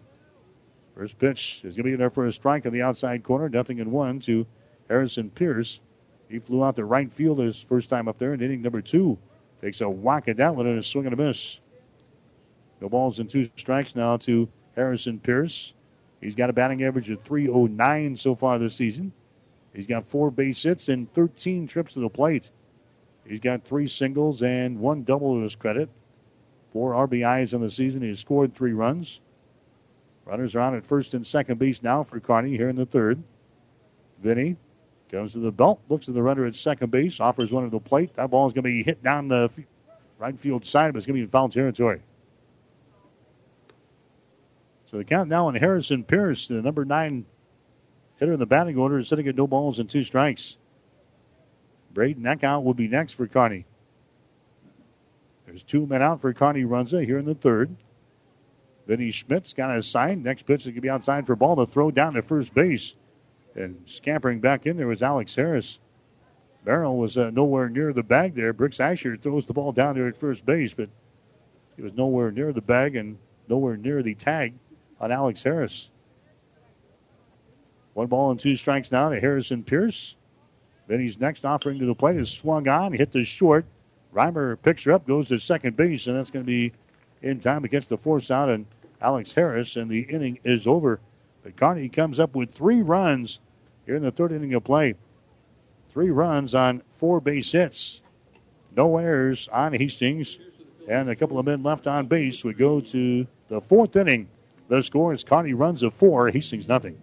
First 0.96 1.18
pitch 1.18 1.62
is 1.64 1.76
going 1.76 1.84
to 1.84 1.92
be 1.92 1.96
there 1.96 2.10
for 2.10 2.26
a 2.26 2.32
strike 2.32 2.66
on 2.66 2.72
the 2.72 2.82
outside 2.82 3.22
corner. 3.22 3.48
Nothing 3.48 3.78
in 3.78 3.90
one 3.90 4.20
to 4.20 4.46
Harrison 4.88 5.30
Pierce. 5.30 5.80
He 6.28 6.38
flew 6.38 6.64
out 6.64 6.76
to 6.76 6.84
right 6.84 7.12
field 7.12 7.38
his 7.38 7.60
first 7.60 7.88
time 7.88 8.08
up 8.08 8.18
there 8.18 8.34
in 8.34 8.42
inning 8.42 8.62
number 8.62 8.82
two. 8.82 9.18
Takes 9.62 9.80
a 9.80 9.88
whack 9.88 10.28
at 10.28 10.36
that 10.36 10.54
one 10.54 10.66
and 10.66 10.78
a 10.78 10.82
swing 10.82 11.06
and 11.06 11.14
a 11.14 11.16
miss. 11.16 11.60
No 12.80 12.88
balls 12.88 13.18
and 13.18 13.28
two 13.28 13.48
strikes 13.56 13.94
now 13.94 14.16
to 14.18 14.48
Harrison 14.74 15.20
Pierce. 15.20 15.72
He's 16.20 16.34
got 16.34 16.50
a 16.50 16.52
batting 16.52 16.82
average 16.82 17.10
of 17.10 17.22
309 17.22 18.16
so 18.16 18.34
far 18.34 18.58
this 18.58 18.74
season. 18.74 19.12
He's 19.74 19.86
got 19.86 20.06
four 20.06 20.30
base 20.30 20.62
hits 20.62 20.88
and 20.88 21.12
13 21.12 21.66
trips 21.66 21.94
to 21.94 22.00
the 22.00 22.08
plate. 22.08 22.50
He's 23.26 23.40
got 23.40 23.64
three 23.64 23.86
singles 23.86 24.42
and 24.42 24.80
one 24.80 25.04
double 25.04 25.36
to 25.36 25.42
his 25.42 25.56
credit. 25.56 25.88
Four 26.72 26.92
RBIs 26.92 27.54
on 27.54 27.60
the 27.60 27.70
season. 27.70 28.02
He's 28.02 28.18
scored 28.18 28.54
three 28.54 28.72
runs. 28.72 29.20
Runners 30.24 30.54
are 30.54 30.60
on 30.60 30.74
at 30.74 30.86
first 30.86 31.14
and 31.14 31.26
second 31.26 31.58
base 31.58 31.82
now 31.82 32.02
for 32.02 32.20
Kearney 32.20 32.56
here 32.56 32.68
in 32.68 32.76
the 32.76 32.86
third. 32.86 33.22
Vinny 34.22 34.56
Comes 35.10 35.32
to 35.32 35.40
the 35.40 35.50
belt, 35.50 35.80
looks 35.88 36.08
at 36.08 36.14
the 36.14 36.22
runner 36.22 36.46
at 36.46 36.54
second 36.54 36.92
base, 36.92 37.18
offers 37.18 37.52
one 37.52 37.64
to 37.64 37.70
the 37.70 37.80
plate. 37.80 38.14
That 38.14 38.30
ball 38.30 38.46
is 38.46 38.52
going 38.52 38.62
to 38.62 38.70
be 38.70 38.84
hit 38.84 39.02
down 39.02 39.26
the 39.26 39.50
right 40.18 40.38
field 40.38 40.64
side, 40.64 40.92
but 40.92 40.98
it's 40.98 41.06
going 41.06 41.16
to 41.16 41.20
be 41.20 41.24
in 41.24 41.28
foul 41.28 41.48
territory. 41.48 42.00
So 44.90 44.98
the 44.98 45.04
count 45.04 45.28
now 45.28 45.46
on 45.46 45.54
Harrison 45.54 46.02
Pierce, 46.02 46.48
the 46.48 46.60
number 46.60 46.84
nine 46.84 47.26
hitter 48.16 48.32
in 48.32 48.40
the 48.40 48.46
batting 48.46 48.76
order, 48.76 48.98
is 48.98 49.08
sitting 49.08 49.28
at 49.28 49.36
no 49.36 49.46
balls 49.46 49.78
and 49.78 49.88
two 49.88 50.02
strikes. 50.02 50.56
Braden 51.92 52.24
Eckhout 52.24 52.64
will 52.64 52.74
be 52.74 52.88
next 52.88 53.12
for 53.12 53.28
Kearney. 53.28 53.66
There's 55.46 55.62
two 55.62 55.86
men 55.86 56.02
out 56.02 56.20
for 56.20 56.32
Kearney 56.32 56.64
Runza 56.64 57.04
here 57.04 57.18
in 57.18 57.24
the 57.24 57.34
third. 57.34 57.76
Vinny 58.86 59.12
Schmidt's 59.12 59.52
got 59.52 59.76
a 59.76 59.82
sign. 59.82 60.24
Next 60.24 60.44
pitch 60.44 60.62
is 60.62 60.66
going 60.66 60.74
to 60.76 60.80
be 60.80 60.90
outside 60.90 61.26
for 61.26 61.36
ball 61.36 61.56
to 61.56 61.66
throw 61.66 61.92
down 61.92 62.14
to 62.14 62.22
first 62.22 62.54
base. 62.54 62.96
And 63.54 63.82
scampering 63.86 64.40
back 64.40 64.66
in 64.66 64.76
there 64.76 64.86
was 64.88 65.02
Alex 65.02 65.36
Harris. 65.36 65.78
Barrel 66.64 66.98
was 66.98 67.16
uh, 67.16 67.30
nowhere 67.30 67.68
near 67.68 67.92
the 67.92 68.02
bag 68.02 68.34
there. 68.34 68.52
Brooks 68.52 68.80
Asher 68.80 69.16
throws 69.16 69.46
the 69.46 69.52
ball 69.52 69.72
down 69.72 69.94
there 69.94 70.08
at 70.08 70.16
first 70.16 70.44
base, 70.44 70.74
but 70.74 70.88
he 71.76 71.82
was 71.82 71.94
nowhere 71.94 72.32
near 72.32 72.52
the 72.52 72.60
bag 72.60 72.96
and 72.96 73.18
nowhere 73.48 73.76
near 73.76 74.02
the 74.02 74.14
tag 74.14 74.54
on 75.00 75.10
Alex 75.10 75.42
Harris. 75.42 75.90
One 77.94 78.06
ball 78.06 78.30
and 78.30 78.38
two 78.38 78.56
strikes 78.56 78.92
now 78.92 79.08
to 79.08 79.20
Harrison 79.20 79.64
Pierce. 79.64 80.16
Then 80.86 81.00
he's 81.00 81.18
next 81.18 81.44
offering 81.44 81.78
to 81.78 81.86
the 81.86 81.94
plate 81.94 82.16
is 82.16 82.30
swung 82.30 82.68
on, 82.68 82.92
hit 82.92 83.12
the 83.12 83.24
short. 83.24 83.64
Reimer 84.12 84.60
picks 84.60 84.84
her 84.84 84.92
up, 84.92 85.06
goes 85.06 85.28
to 85.28 85.38
second 85.38 85.76
base, 85.76 86.06
and 86.06 86.16
that's 86.16 86.30
going 86.30 86.44
to 86.44 86.46
be 86.46 86.72
in 87.22 87.38
time 87.40 87.64
against 87.64 87.88
the 87.88 87.96
force 87.96 88.30
out 88.30 88.48
and 88.48 88.66
Alex 89.00 89.32
Harris, 89.32 89.76
and 89.76 89.90
the 89.90 90.00
inning 90.02 90.38
is 90.44 90.66
over. 90.66 91.00
But 91.42 91.56
Kearney 91.56 91.88
comes 91.88 92.18
up 92.18 92.34
with 92.34 92.52
three 92.52 92.82
runs 92.82 93.38
here 93.86 93.96
in 93.96 94.02
the 94.02 94.10
third 94.10 94.32
inning 94.32 94.52
of 94.54 94.64
play. 94.64 94.94
Three 95.92 96.10
runs 96.10 96.54
on 96.54 96.82
four 96.96 97.20
base 97.20 97.52
hits. 97.52 98.02
No 98.76 98.98
errors 98.98 99.48
on 99.52 99.72
Hastings. 99.72 100.38
And 100.88 101.08
a 101.08 101.16
couple 101.16 101.38
of 101.38 101.46
men 101.46 101.62
left 101.62 101.86
on 101.86 102.06
base. 102.06 102.44
We 102.44 102.52
go 102.52 102.80
to 102.80 103.26
the 103.48 103.60
fourth 103.60 103.96
inning. 103.96 104.28
The 104.70 104.84
score 104.84 105.12
is 105.12 105.24
Kearney 105.24 105.52
Runza 105.52 105.92
four, 105.92 106.30
Hastings 106.30 106.68
nothing. 106.68 107.02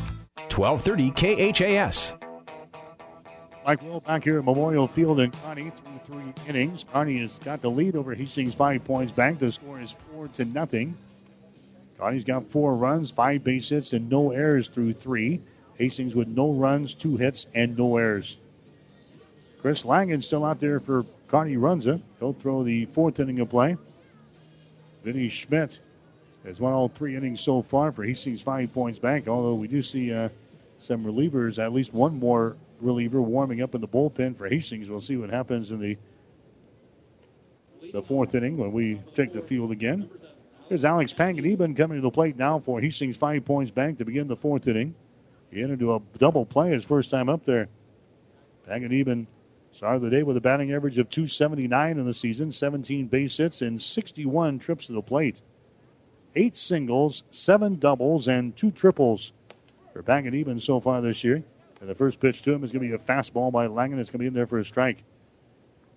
1230 0.57 1.53
KHAS. 1.53 2.13
Mike 3.65 3.81
Will 3.83 3.99
back 3.99 4.23
here 4.23 4.39
at 4.39 4.43
Memorial 4.43 4.87
Field 4.87 5.19
in 5.19 5.31
Kearney 5.31 5.71
through 5.71 5.99
three 6.05 6.33
innings. 6.47 6.83
Kearney 6.91 7.19
has 7.19 7.37
got 7.39 7.61
the 7.61 7.69
lead 7.69 7.95
over 7.95 8.15
Hastings 8.15 8.55
Five 8.55 8.83
Points 8.83 9.11
Bank. 9.11 9.39
The 9.39 9.51
score 9.51 9.79
is 9.79 9.91
four 9.91 10.27
to 10.29 10.45
nothing. 10.45 10.97
Kearney's 11.97 12.23
got 12.23 12.49
four 12.49 12.75
runs, 12.75 13.11
five 13.11 13.43
base 13.43 13.69
hits, 13.69 13.93
and 13.93 14.09
no 14.09 14.31
errors 14.31 14.67
through 14.67 14.93
three. 14.93 15.41
Hastings 15.77 16.15
with 16.15 16.27
no 16.27 16.51
runs, 16.51 16.93
two 16.93 17.17
hits, 17.17 17.45
and 17.53 17.77
no 17.77 17.97
errors. 17.97 18.37
Chris 19.61 19.85
Langen 19.85 20.21
still 20.23 20.43
out 20.43 20.59
there 20.59 20.79
for 20.79 21.05
Kearney 21.27 21.55
Runza. 21.55 22.01
He'll 22.19 22.33
throw 22.33 22.63
the 22.63 22.85
fourth 22.87 23.19
inning 23.19 23.39
of 23.39 23.49
play. 23.49 23.77
Vinny 25.03 25.29
Schmidt 25.29 25.79
has 26.43 26.59
won 26.59 26.73
all 26.73 26.89
three 26.89 27.15
innings 27.15 27.41
so 27.41 27.61
far 27.61 27.91
for 27.91 28.03
Hastings 28.03 28.41
Five 28.41 28.73
Points 28.73 28.97
Bank, 28.97 29.27
although 29.27 29.53
we 29.53 29.67
do 29.67 29.83
see 29.83 30.11
uh, 30.11 30.29
some 30.81 31.03
relievers, 31.05 31.59
at 31.59 31.73
least 31.73 31.93
one 31.93 32.17
more 32.17 32.57
reliever 32.79 33.21
warming 33.21 33.61
up 33.61 33.75
in 33.75 33.81
the 33.81 33.87
bullpen 33.87 34.35
for 34.35 34.49
Hastings. 34.49 34.89
We'll 34.89 35.01
see 35.01 35.17
what 35.17 35.29
happens 35.29 35.71
in 35.71 35.79
the 35.79 35.97
the 37.93 38.01
fourth 38.01 38.35
inning 38.35 38.57
when 38.57 38.71
we 38.71 39.01
take 39.15 39.33
the 39.33 39.41
field 39.41 39.71
again. 39.71 40.09
There's 40.69 40.85
Alex 40.85 41.13
Panganiban 41.13 41.75
coming 41.75 41.97
to 41.97 42.01
the 42.01 42.11
plate 42.11 42.37
now 42.37 42.59
for 42.59 42.79
Hastings 42.79 43.17
Five 43.17 43.43
Points 43.43 43.71
Bank 43.71 43.97
to 43.97 44.05
begin 44.05 44.27
the 44.27 44.35
fourth 44.35 44.67
inning. 44.67 44.95
He 45.51 45.61
entered 45.61 45.81
into 45.81 45.93
a 45.93 46.01
double 46.17 46.45
play 46.45 46.71
his 46.71 46.85
first 46.85 47.09
time 47.09 47.27
up 47.27 47.43
there. 47.43 47.67
Panganiban 48.69 49.27
started 49.73 50.01
the 50.01 50.09
day 50.09 50.23
with 50.23 50.37
a 50.37 50.41
batting 50.41 50.71
average 50.71 50.97
of 50.97 51.09
279 51.09 51.97
in 51.97 52.05
the 52.05 52.13
season, 52.13 52.51
17 52.51 53.07
base 53.07 53.35
hits, 53.35 53.61
and 53.61 53.81
61 53.81 54.59
trips 54.59 54.85
to 54.85 54.93
the 54.93 55.01
plate. 55.01 55.41
Eight 56.35 56.55
singles, 56.55 57.23
seven 57.31 57.75
doubles, 57.75 58.27
and 58.27 58.55
two 58.55 58.71
triples 58.71 59.33
for 59.93 60.03
Panganiban 60.03 60.61
so 60.61 60.79
far 60.79 61.01
this 61.01 61.23
year. 61.23 61.43
And 61.79 61.89
the 61.89 61.95
first 61.95 62.19
pitch 62.19 62.41
to 62.43 62.53
him 62.53 62.63
is 62.63 62.71
going 62.71 62.89
to 62.89 62.97
be 62.97 63.03
a 63.03 63.05
fastball 63.05 63.51
by 63.51 63.67
Langen. 63.67 63.99
It's 63.99 64.09
going 64.09 64.19
to 64.19 64.23
be 64.23 64.27
in 64.27 64.33
there 64.33 64.47
for 64.47 64.59
a 64.59 64.65
strike. 64.65 65.03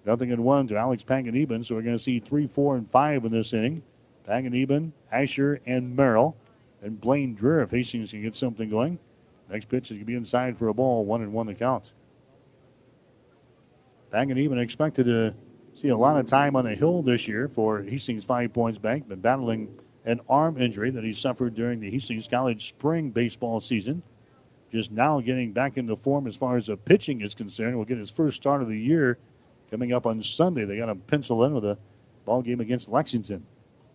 Nothing 0.07 0.31
in 0.31 0.43
one 0.43 0.67
to 0.69 0.77
Alex 0.77 1.05
Panganiban. 1.05 1.65
So 1.65 1.75
we're 1.75 1.83
going 1.83 1.97
to 1.97 2.03
see 2.03 2.21
three, 2.21 2.47
four, 2.47 2.77
and 2.77 2.91
five 2.91 3.25
in 3.25 3.33
this 3.33 3.53
inning. 3.53 3.83
Panganiban, 4.29 4.93
Asher, 5.13 5.61
and 5.67 5.95
Merrill. 5.95 6.37
And 6.83 7.01
Blaine 7.01 7.37
Dreher 7.37 7.65
if 7.65 7.71
Hastings 7.71 8.11
can 8.11 8.23
get 8.23 8.35
something 8.35 8.69
going. 8.69 8.99
Next 9.51 9.69
pitch 9.69 9.85
is 9.85 9.97
going 9.97 10.01
to 10.01 10.07
be 10.07 10.15
inside 10.15 10.59
for 10.59 10.69
a 10.69 10.75
ball, 10.75 11.05
one 11.05 11.23
and 11.23 11.33
one 11.33 11.47
the 11.47 11.55
count. 11.55 11.93
Panganiban 14.13 14.59
expected 14.59 15.05
to 15.07 15.35
see 15.75 15.89
a 15.89 15.97
lot 15.97 16.19
of 16.19 16.27
time 16.27 16.57
on 16.57 16.65
the 16.65 16.75
hill 16.75 17.03
this 17.03 17.27
year 17.27 17.49
for 17.49 17.83
Hastings 17.83 18.25
Five 18.25 18.53
Points 18.53 18.79
Bank. 18.79 19.09
Been 19.09 19.21
battling 19.21 19.79
an 20.05 20.21
arm 20.29 20.61
injury 20.61 20.91
that 20.91 21.05
he 21.05 21.13
suffered 21.13 21.55
during 21.55 21.81
the 21.81 21.91
Hastings 21.91 22.29
College 22.29 22.69
spring 22.69 23.11
baseball 23.11 23.61
season. 23.61 24.03
Just 24.71 24.91
now 24.91 25.21
getting 25.21 25.53
back 25.53 25.77
into 25.77 25.97
form 25.97 26.27
as 26.27 26.37
far 26.37 26.57
as 26.57 26.67
the 26.67 26.77
pitching 26.77 27.21
is 27.21 27.35
concerned. 27.35 27.77
Will 27.77 27.85
get 27.85 27.99
his 27.99 28.11
first 28.11 28.37
start 28.37 28.61
of 28.61 28.69
the 28.69 28.79
year 28.79 29.19
coming 29.71 29.93
up 29.93 30.05
on 30.05 30.23
Sunday. 30.23 30.65
They 30.65 30.79
got 30.79 30.89
him 30.89 31.01
penciled 31.07 31.45
in 31.45 31.55
with 31.55 31.65
a 31.65 31.79
ball 32.25 32.43
game 32.43 32.61
against 32.61 32.89
Lexington. 32.89 33.47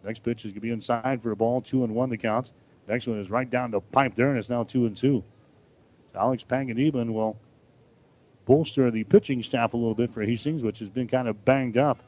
Next 0.03 0.23
pitch 0.23 0.45
is 0.45 0.51
going 0.51 0.55
to 0.55 0.61
be 0.61 0.71
inside 0.71 1.21
for 1.21 1.31
a 1.31 1.35
ball, 1.35 1.61
two 1.61 1.83
and 1.83 1.93
one 1.93 2.09
the 2.09 2.17
count. 2.17 2.53
Next 2.87 3.07
one 3.07 3.19
is 3.19 3.29
right 3.29 3.49
down 3.49 3.71
the 3.71 3.81
pipe 3.81 4.15
there, 4.15 4.29
and 4.29 4.39
it's 4.39 4.49
now 4.49 4.63
two 4.63 4.85
and 4.85 4.95
two. 4.95 5.23
So 6.13 6.19
Alex 6.19 6.43
Panganiban 6.43 7.13
will 7.13 7.37
bolster 8.45 8.89
the 8.89 9.03
pitching 9.03 9.43
staff 9.43 9.73
a 9.73 9.77
little 9.77 9.93
bit 9.93 10.11
for 10.11 10.23
Hastings, 10.23 10.63
which 10.63 10.79
has 10.79 10.89
been 10.89 11.07
kind 11.07 11.27
of 11.27 11.45
banged 11.45 11.77
up. 11.77 12.01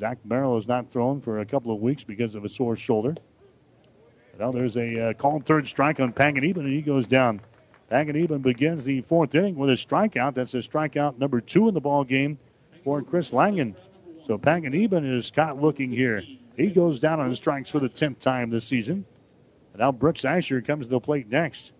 Zach 0.00 0.18
Merrill 0.24 0.54
has 0.54 0.66
not 0.66 0.90
thrown 0.90 1.20
for 1.20 1.40
a 1.40 1.44
couple 1.44 1.74
of 1.74 1.80
weeks 1.82 2.04
because 2.04 2.34
of 2.34 2.42
a 2.42 2.48
sore 2.48 2.74
shoulder. 2.74 3.14
Now 4.38 4.50
there's 4.50 4.78
a 4.78 5.10
uh, 5.10 5.12
called 5.12 5.44
third 5.44 5.68
strike 5.68 6.00
on 6.00 6.14
Panganiban, 6.14 6.60
and 6.60 6.72
he 6.72 6.80
goes 6.80 7.06
down. 7.06 7.42
Panganiban 7.90 8.40
begins 8.40 8.84
the 8.84 9.02
fourth 9.02 9.34
inning 9.34 9.56
with 9.56 9.68
a 9.68 9.74
strikeout. 9.74 10.32
That's 10.32 10.54
a 10.54 10.58
strikeout 10.58 11.18
number 11.18 11.42
two 11.42 11.68
in 11.68 11.74
the 11.74 11.82
ball 11.82 12.04
game 12.04 12.38
for 12.82 13.02
Chris 13.02 13.34
Langen. 13.34 13.76
So 14.26 14.38
Panganiban 14.38 15.04
is 15.18 15.30
caught 15.30 15.60
looking 15.60 15.92
here. 15.92 16.22
He 16.56 16.68
goes 16.68 16.98
down 16.98 17.20
on 17.20 17.36
strikes 17.36 17.68
for 17.68 17.78
the 17.78 17.90
tenth 17.90 18.20
time 18.20 18.48
this 18.48 18.64
season. 18.64 19.04
And 19.74 19.80
now 19.80 19.92
Brooks 19.92 20.24
Asher 20.24 20.62
comes 20.62 20.86
to 20.86 20.90
the 20.92 21.00
plate 21.00 21.28
next. 21.28 21.72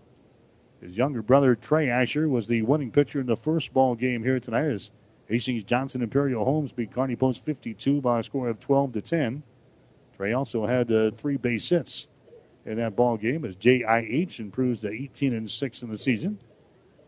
His 0.83 0.95
younger 0.95 1.23
brother 1.23 1.55
Trey 1.55 1.89
Asher 1.89 2.29
was 2.29 2.49
the 2.49 2.61
winning 2.61 2.91
pitcher 2.91 3.21
in 3.21 3.27
the 3.27 3.37
first 3.37 3.73
ball 3.73 3.95
game 3.95 4.25
here 4.25 4.41
tonight. 4.41 4.67
As 4.67 4.91
Hastings 5.31 5.63
Johnson 5.63 6.03
Imperial 6.03 6.45
Homes 6.45 6.73
beat 6.73 6.93
Kearney 6.93 7.15
Post 7.15 7.45
52 7.45 8.01
by 8.01 8.19
a 8.19 8.23
score 8.25 8.49
of 8.49 8.59
12 8.59 8.95
to 8.95 9.01
10. 9.01 9.45
Trey 10.17 10.33
also 10.33 10.67
had 10.67 10.91
uh, 10.91 11.13
three 11.13 11.37
base 11.37 11.69
hits 11.69 12.09
in 12.67 12.77
that 12.79 12.97
ball 12.97 13.17
game 13.17 13.45
as 13.45 13.55
JIH 13.55 14.41
improves 14.41 14.81
to 14.81 14.91
18 14.91 15.33
and 15.33 15.49
6 15.49 15.83
in 15.83 15.89
the 15.89 15.99
season. 15.99 16.41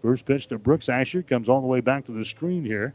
First 0.00 0.24
pitch 0.24 0.46
to 0.48 0.58
Brooks 0.58 0.88
Asher 0.88 1.22
comes 1.22 1.48
all 1.48 1.60
the 1.60 1.66
way 1.66 1.80
back 1.80 2.06
to 2.06 2.12
the 2.12 2.24
screen 2.24 2.64
here. 2.64 2.94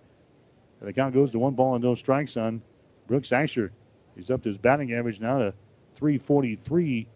And 0.80 0.88
the 0.88 0.94
count 0.94 1.14
goes 1.14 1.32
to 1.32 1.40
one 1.40 1.56
ball 1.56 1.76
and 1.76 1.84
no 1.84 1.96
strikes 1.96 2.38
on 2.38 2.62
Brooks 3.06 3.34
Asher. 3.34 3.74
He's 4.16 4.32
up 4.32 4.44
to 4.44 4.50
his 4.50 4.58
batting 4.58 4.94
average 4.94 5.20
now 5.20 5.40
to 5.40 5.54
343 5.96 7.10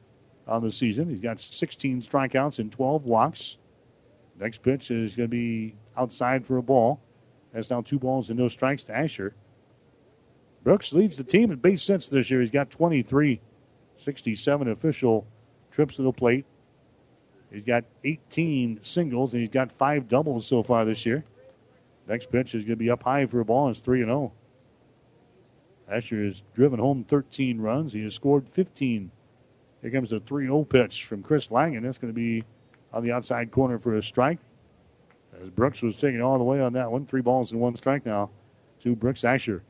on 0.49 0.61
the 0.61 0.71
season. 0.71 1.09
He's 1.09 1.21
got 1.21 1.39
16 1.39 2.01
strikeouts 2.01 2.59
and 2.59 2.73
12 2.73 3.05
walks. 3.05 3.57
Next 4.37 4.63
pitch 4.63 4.91
is 4.91 5.15
going 5.15 5.29
to 5.29 5.31
be 5.31 5.75
outside 5.95 6.45
for 6.45 6.57
a 6.57 6.63
ball. 6.63 6.99
That's 7.53 7.69
now 7.69 7.81
two 7.81 7.99
balls 7.99 8.29
and 8.29 8.39
no 8.39 8.47
strikes 8.47 8.83
to 8.83 8.95
Asher. 8.95 9.35
Brooks 10.63 10.93
leads 10.93 11.17
the 11.17 11.23
team 11.23 11.51
in 11.51 11.57
base 11.57 11.85
hits 11.85 12.07
this 12.07 12.29
year. 12.29 12.39
He's 12.39 12.51
got 12.51 12.69
23, 12.69 13.41
67 13.97 14.67
official 14.69 15.27
trips 15.71 15.95
to 15.95 16.03
the 16.03 16.11
plate. 16.11 16.45
He's 17.51 17.65
got 17.65 17.83
18 18.03 18.79
singles 18.83 19.33
and 19.33 19.41
he's 19.41 19.49
got 19.49 19.71
five 19.71 20.07
doubles 20.07 20.47
so 20.47 20.63
far 20.63 20.85
this 20.85 21.05
year. 21.05 21.25
Next 22.07 22.31
pitch 22.31 22.55
is 22.55 22.63
going 22.63 22.77
to 22.77 22.83
be 22.83 22.89
up 22.89 23.03
high 23.03 23.25
for 23.25 23.39
a 23.39 23.45
ball. 23.45 23.69
It's 23.69 23.79
3 23.79 24.03
0. 24.03 24.31
Asher 25.89 26.23
has 26.23 26.43
driven 26.53 26.79
home 26.79 27.03
13 27.03 27.59
runs. 27.59 27.93
He 27.93 28.03
has 28.03 28.13
scored 28.13 28.47
15. 28.47 29.11
Here 29.81 29.91
comes 29.91 30.11
a 30.11 30.19
3 30.19 30.45
0 30.45 30.63
pitch 30.63 31.05
from 31.05 31.23
Chris 31.23 31.51
Langen. 31.51 31.83
That's 31.83 31.97
going 31.97 32.13
to 32.13 32.19
be 32.19 32.45
on 32.93 33.03
the 33.03 33.11
outside 33.11 33.51
corner 33.51 33.77
for 33.77 33.95
a 33.95 34.03
strike. 34.03 34.39
As 35.39 35.49
Brooks 35.49 35.81
was 35.81 35.95
taking 35.95 36.21
all 36.21 36.37
the 36.37 36.43
way 36.43 36.59
on 36.61 36.73
that 36.73 36.91
one. 36.91 37.05
Three 37.05 37.21
balls 37.21 37.51
and 37.51 37.61
one 37.61 37.75
strike 37.75 38.05
now 38.05 38.29
to 38.83 38.95
Brooks 38.95 39.23
Asher. 39.23 39.63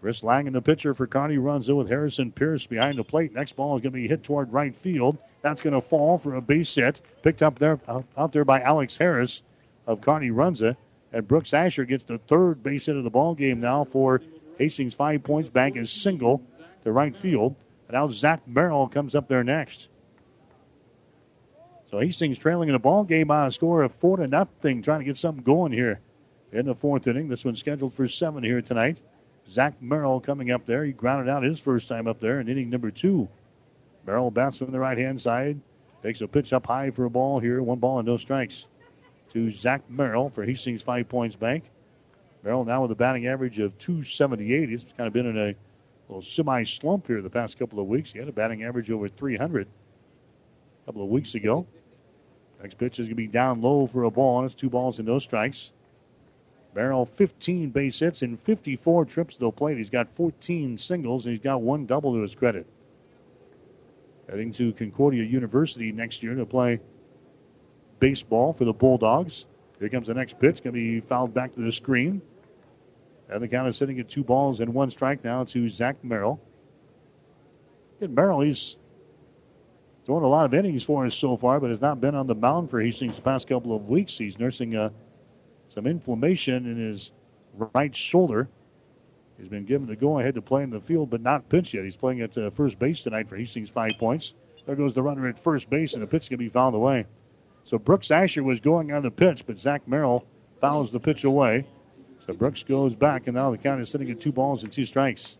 Chris 0.00 0.22
Langen 0.22 0.54
the 0.54 0.62
pitcher 0.62 0.94
for 0.94 1.06
Kearney 1.06 1.36
Runza 1.36 1.70
in 1.70 1.76
with 1.76 1.88
Harrison 1.88 2.32
Pierce 2.32 2.66
behind 2.66 2.98
the 2.98 3.04
plate. 3.04 3.34
Next 3.34 3.52
ball 3.52 3.76
is 3.76 3.82
going 3.82 3.92
to 3.92 3.98
be 3.98 4.08
hit 4.08 4.24
toward 4.24 4.52
right 4.52 4.74
field. 4.74 5.18
That's 5.42 5.60
going 5.60 5.74
to 5.74 5.80
fall 5.80 6.16
for 6.16 6.34
a 6.34 6.40
base 6.40 6.74
hit. 6.74 7.02
Picked 7.22 7.42
up 7.42 7.58
there 7.58 7.78
out 8.16 8.32
there 8.32 8.44
by 8.44 8.60
Alex 8.60 8.96
Harris 8.96 9.42
of 9.86 10.00
Kearney 10.00 10.30
Runza. 10.30 10.76
And 11.12 11.28
Brooks 11.28 11.52
Asher 11.52 11.84
gets 11.84 12.04
the 12.04 12.18
third 12.18 12.62
base 12.62 12.86
hit 12.86 12.96
of 12.96 13.04
the 13.04 13.10
ball 13.10 13.34
game 13.34 13.60
now 13.60 13.84
for 13.84 14.22
Hastings. 14.58 14.94
Five 14.94 15.22
Points 15.22 15.50
Bank 15.50 15.76
is 15.76 15.90
single 15.90 16.42
to 16.84 16.92
right 16.92 17.16
field. 17.16 17.56
And 17.88 17.94
now 17.94 18.08
Zach 18.08 18.46
Merrill 18.46 18.88
comes 18.88 19.14
up 19.14 19.28
there 19.28 19.44
next. 19.44 19.88
So 21.90 21.98
Hastings 21.98 22.38
trailing 22.38 22.68
in 22.68 22.72
the 22.74 22.78
ball 22.78 23.02
game 23.02 23.26
by 23.26 23.46
a 23.46 23.50
score 23.50 23.82
of 23.82 23.92
four 23.94 24.16
to 24.18 24.28
nothing, 24.28 24.80
trying 24.80 25.00
to 25.00 25.04
get 25.04 25.16
something 25.16 25.42
going 25.42 25.72
here 25.72 26.00
in 26.52 26.66
the 26.66 26.74
fourth 26.74 27.06
inning. 27.08 27.28
This 27.28 27.44
one's 27.44 27.58
scheduled 27.58 27.94
for 27.94 28.06
seven 28.06 28.44
here 28.44 28.62
tonight. 28.62 29.02
Zach 29.48 29.82
Merrill 29.82 30.20
coming 30.20 30.52
up 30.52 30.66
there. 30.66 30.84
He 30.84 30.92
grounded 30.92 31.28
out 31.28 31.42
his 31.42 31.58
first 31.58 31.88
time 31.88 32.06
up 32.06 32.20
there 32.20 32.38
in 32.38 32.48
inning 32.48 32.70
number 32.70 32.92
two. 32.92 33.28
Merrill 34.06 34.30
bats 34.30 34.58
from 34.58 34.70
the 34.70 34.78
right 34.78 34.98
hand 34.98 35.20
side. 35.20 35.60
Takes 36.02 36.20
a 36.20 36.28
pitch 36.28 36.52
up 36.52 36.66
high 36.66 36.90
for 36.90 37.04
a 37.04 37.10
ball 37.10 37.40
here. 37.40 37.60
One 37.60 37.80
ball 37.80 37.98
and 37.98 38.06
no 38.06 38.16
strikes 38.16 38.66
to 39.32 39.50
Zach 39.50 39.82
Merrill 39.88 40.30
for 40.30 40.44
Hastings 40.44 40.82
Five 40.82 41.08
Points 41.08 41.34
Bank. 41.34 41.64
Merrill 42.44 42.64
now 42.64 42.82
with 42.82 42.92
a 42.92 42.94
batting 42.94 43.26
average 43.26 43.58
of 43.58 43.76
278. 43.78 44.68
He's 44.68 44.86
kind 44.96 45.08
of 45.08 45.12
been 45.12 45.26
in 45.26 45.36
a 45.36 45.54
little 46.08 46.22
semi 46.22 46.62
slump 46.62 47.08
here 47.08 47.20
the 47.20 47.28
past 47.28 47.58
couple 47.58 47.80
of 47.80 47.86
weeks. 47.86 48.12
He 48.12 48.20
had 48.20 48.28
a 48.28 48.32
batting 48.32 48.62
average 48.62 48.90
over 48.92 49.08
300 49.08 49.66
a 49.66 50.86
couple 50.86 51.02
of 51.02 51.08
weeks 51.08 51.34
ago. 51.34 51.66
Next 52.62 52.78
pitch 52.78 52.98
is 52.98 53.06
going 53.06 53.10
to 53.10 53.14
be 53.14 53.26
down 53.26 53.62
low 53.62 53.86
for 53.86 54.04
a 54.04 54.10
ball, 54.10 54.40
and 54.40 54.46
it's 54.46 54.54
two 54.54 54.70
balls 54.70 54.98
and 54.98 55.08
no 55.08 55.18
strikes. 55.18 55.72
Merrill 56.74 57.04
15 57.04 57.70
base 57.70 57.98
hits 57.98 58.22
and 58.22 58.40
54 58.40 59.04
trips 59.04 59.34
to 59.34 59.40
the 59.40 59.50
plate. 59.50 59.76
He's 59.76 59.90
got 59.90 60.08
14 60.14 60.78
singles 60.78 61.26
and 61.26 61.32
he's 61.34 61.42
got 61.42 61.62
one 61.62 61.86
double 61.86 62.14
to 62.14 62.20
his 62.20 62.34
credit. 62.34 62.66
heading 64.28 64.52
to 64.52 64.72
Concordia 64.72 65.24
University 65.24 65.90
next 65.90 66.22
year 66.22 66.34
to 66.36 66.46
play 66.46 66.80
baseball 67.98 68.52
for 68.52 68.64
the 68.64 68.72
Bulldogs. 68.72 69.46
Here 69.80 69.88
comes 69.88 70.06
the 70.06 70.14
next 70.14 70.38
pitch. 70.38 70.62
Going 70.62 70.74
to 70.74 70.80
be 70.80 71.00
fouled 71.00 71.34
back 71.34 71.54
to 71.54 71.60
the 71.60 71.72
screen. 71.72 72.22
And 73.28 73.42
the 73.42 73.48
count 73.48 73.68
is 73.68 73.76
sitting 73.76 73.98
at 73.98 74.08
two 74.08 74.22
balls 74.22 74.60
and 74.60 74.74
one 74.74 74.90
strike 74.90 75.24
now 75.24 75.44
to 75.44 75.68
Zach 75.68 76.04
Merrill. 76.04 76.40
And 78.00 78.14
Merrill, 78.14 78.40
he's 78.40 78.76
throwing 80.10 80.24
a 80.24 80.28
lot 80.28 80.44
of 80.44 80.52
innings 80.52 80.82
for 80.82 81.06
us 81.06 81.14
so 81.14 81.36
far, 81.36 81.60
but 81.60 81.70
has 81.70 81.80
not 81.80 82.00
been 82.00 82.16
on 82.16 82.26
the 82.26 82.34
mound 82.34 82.68
for 82.68 82.80
Hastings 82.80 83.14
the 83.14 83.22
past 83.22 83.46
couple 83.46 83.76
of 83.76 83.88
weeks. 83.88 84.18
He's 84.18 84.40
nursing 84.40 84.74
uh, 84.74 84.90
some 85.72 85.86
inflammation 85.86 86.66
in 86.66 86.84
his 86.84 87.12
right 87.54 87.94
shoulder. 87.94 88.48
He's 89.38 89.46
been 89.46 89.66
given 89.66 89.86
the 89.86 89.94
go 89.94 90.18
ahead 90.18 90.34
to 90.34 90.42
play 90.42 90.64
in 90.64 90.70
the 90.70 90.80
field, 90.80 91.10
but 91.10 91.20
not 91.20 91.48
pitch 91.48 91.74
yet. 91.74 91.84
He's 91.84 91.96
playing 91.96 92.22
at 92.22 92.36
uh, 92.36 92.50
first 92.50 92.80
base 92.80 92.98
tonight 92.98 93.28
for 93.28 93.36
Hastings, 93.36 93.70
five 93.70 93.92
points. 94.00 94.34
There 94.66 94.74
goes 94.74 94.94
the 94.94 95.02
runner 95.04 95.28
at 95.28 95.38
first 95.38 95.70
base, 95.70 95.94
and 95.94 96.02
the 96.02 96.08
pitch 96.08 96.28
can 96.28 96.38
be 96.38 96.48
fouled 96.48 96.74
away. 96.74 97.06
So 97.62 97.78
Brooks 97.78 98.10
Asher 98.10 98.42
was 98.42 98.58
going 98.58 98.90
on 98.90 99.04
the 99.04 99.12
pitch, 99.12 99.46
but 99.46 99.60
Zach 99.60 99.86
Merrill 99.86 100.26
fouls 100.60 100.90
the 100.90 100.98
pitch 100.98 101.22
away. 101.22 101.66
So 102.26 102.32
Brooks 102.32 102.64
goes 102.64 102.96
back, 102.96 103.28
and 103.28 103.36
now 103.36 103.52
the 103.52 103.58
count 103.58 103.80
is 103.80 103.88
sitting 103.88 104.10
at 104.10 104.20
two 104.20 104.32
balls 104.32 104.64
and 104.64 104.72
two 104.72 104.86
strikes. 104.86 105.36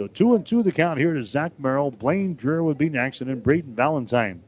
So 0.00 0.06
two 0.06 0.34
and 0.34 0.46
two 0.46 0.62
the 0.62 0.72
count 0.72 0.98
here 0.98 1.12
to 1.12 1.22
Zach 1.22 1.52
Merrill. 1.58 1.90
Blaine 1.90 2.34
Dreher 2.34 2.64
would 2.64 2.78
be 2.78 2.88
next, 2.88 3.20
and 3.20 3.28
then 3.28 3.40
Braden 3.40 3.74
Valentine. 3.74 4.42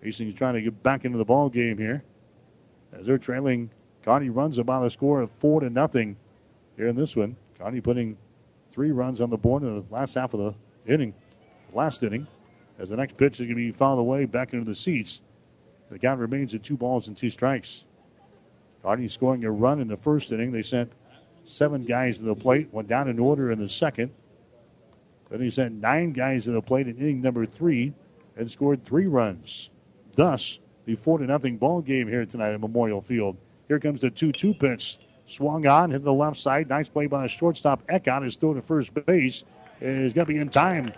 Hastings 0.00 0.36
trying 0.36 0.54
to 0.54 0.62
get 0.62 0.80
back 0.80 1.04
into 1.04 1.18
the 1.18 1.24
ball 1.24 1.48
game 1.48 1.76
here. 1.76 2.04
As 2.92 3.04
they're 3.04 3.18
trailing, 3.18 3.70
Kearney 4.04 4.30
runs 4.30 4.56
about 4.56 4.86
a 4.86 4.90
score 4.90 5.20
of 5.22 5.32
four 5.40 5.58
to 5.58 5.68
nothing 5.68 6.16
here 6.76 6.86
in 6.86 6.94
this 6.94 7.16
one. 7.16 7.34
Kearney 7.58 7.80
putting 7.80 8.16
three 8.70 8.92
runs 8.92 9.20
on 9.20 9.28
the 9.28 9.36
board 9.36 9.64
in 9.64 9.74
the 9.74 9.84
last 9.92 10.14
half 10.14 10.34
of 10.34 10.38
the 10.38 10.54
inning, 10.92 11.14
last 11.72 12.04
inning. 12.04 12.28
As 12.78 12.90
the 12.90 12.96
next 12.96 13.16
pitch 13.16 13.40
is 13.40 13.46
going 13.48 13.48
to 13.48 13.54
be 13.56 13.72
fouled 13.72 13.98
away 13.98 14.24
back 14.24 14.52
into 14.52 14.66
the 14.66 14.76
seats. 14.76 15.20
The 15.90 15.98
count 15.98 16.20
remains 16.20 16.54
at 16.54 16.62
two 16.62 16.76
balls 16.76 17.08
and 17.08 17.16
two 17.16 17.30
strikes. 17.30 17.82
Kearney 18.84 19.08
scoring 19.08 19.44
a 19.44 19.50
run 19.50 19.80
in 19.80 19.88
the 19.88 19.96
first 19.96 20.30
inning. 20.30 20.52
They 20.52 20.62
sent 20.62 20.92
seven 21.44 21.84
guys 21.84 22.18
to 22.18 22.24
the 22.24 22.36
plate, 22.36 22.68
went 22.70 22.86
down 22.86 23.08
in 23.08 23.18
order 23.18 23.50
in 23.50 23.58
the 23.58 23.68
second. 23.68 24.12
Then 25.30 25.40
he 25.40 25.50
sent 25.50 25.80
nine 25.80 26.12
guys 26.12 26.44
to 26.44 26.52
the 26.52 26.62
plate 26.62 26.88
in 26.88 26.96
inning 26.98 27.22
number 27.22 27.46
three 27.46 27.92
and 28.36 28.50
scored 28.50 28.84
three 28.84 29.06
runs. 29.06 29.70
Thus, 30.14 30.58
the 30.84 30.96
four 30.96 31.18
to 31.18 31.24
nothing 31.24 31.56
ball 31.56 31.80
game 31.80 32.08
here 32.08 32.26
tonight 32.26 32.52
at 32.52 32.60
Memorial 32.60 33.00
Field. 33.00 33.36
Here 33.68 33.80
comes 33.80 34.00
the 34.00 34.10
2 34.10 34.32
2 34.32 34.54
pitch. 34.54 34.98
Swung 35.26 35.66
on, 35.66 35.90
hit 35.90 36.04
the 36.04 36.12
left 36.12 36.36
side. 36.36 36.68
Nice 36.68 36.88
play 36.88 37.06
by 37.06 37.22
the 37.22 37.28
shortstop. 37.28 37.86
Eckhout 37.86 38.26
is 38.26 38.36
thrown 38.36 38.56
to 38.56 38.62
first 38.62 38.92
base. 39.06 39.42
Is 39.80 40.12
going 40.12 40.26
to 40.26 40.32
be 40.32 40.38
in 40.38 40.50
time. 40.50 40.92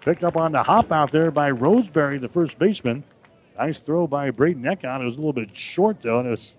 Picked 0.00 0.24
up 0.24 0.36
on 0.36 0.52
the 0.52 0.62
hop 0.62 0.92
out 0.92 1.10
there 1.10 1.30
by 1.30 1.50
Roseberry, 1.50 2.18
the 2.18 2.28
first 2.28 2.58
baseman. 2.58 3.04
Nice 3.58 3.78
throw 3.78 4.06
by 4.06 4.30
Braden 4.30 4.62
Eckhout. 4.62 5.00
It 5.00 5.04
was 5.04 5.14
a 5.14 5.18
little 5.18 5.32
bit 5.32 5.56
short, 5.56 6.00
though, 6.02 6.18
and 6.18 6.28
it, 6.28 6.30
was, 6.30 6.54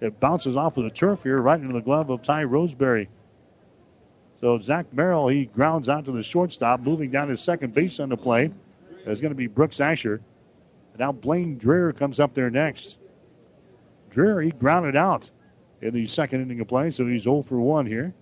it 0.00 0.20
bounces 0.20 0.56
off 0.56 0.76
of 0.76 0.84
the 0.84 0.90
turf 0.90 1.22
here 1.22 1.40
right 1.40 1.60
into 1.60 1.72
the 1.72 1.80
glove 1.80 2.10
of 2.10 2.22
Ty 2.22 2.44
Roseberry. 2.44 3.08
So 4.40 4.58
Zach 4.58 4.92
Merrill, 4.92 5.28
he 5.28 5.46
grounds 5.46 5.88
out 5.88 6.04
to 6.04 6.12
the 6.12 6.22
shortstop, 6.22 6.80
moving 6.80 7.10
down 7.10 7.28
to 7.28 7.36
second 7.36 7.74
base 7.74 7.98
on 7.98 8.10
the 8.10 8.16
play. 8.16 8.50
It's 9.06 9.20
going 9.20 9.30
to 9.30 9.36
be 9.36 9.46
Brooks 9.46 9.80
Asher. 9.80 10.20
And 10.92 11.00
now 11.00 11.12
Blaine 11.12 11.58
Dreher 11.58 11.96
comes 11.96 12.20
up 12.20 12.34
there 12.34 12.50
next. 12.50 12.98
Dreher, 14.10 14.44
he 14.44 14.50
grounded 14.50 14.96
out 14.96 15.30
in 15.80 15.94
the 15.94 16.06
second 16.06 16.42
inning 16.42 16.60
of 16.60 16.68
play, 16.68 16.90
so 16.90 17.06
he's 17.06 17.22
0 17.22 17.42
for 17.42 17.60
1 17.60 17.86
here. 17.86 18.14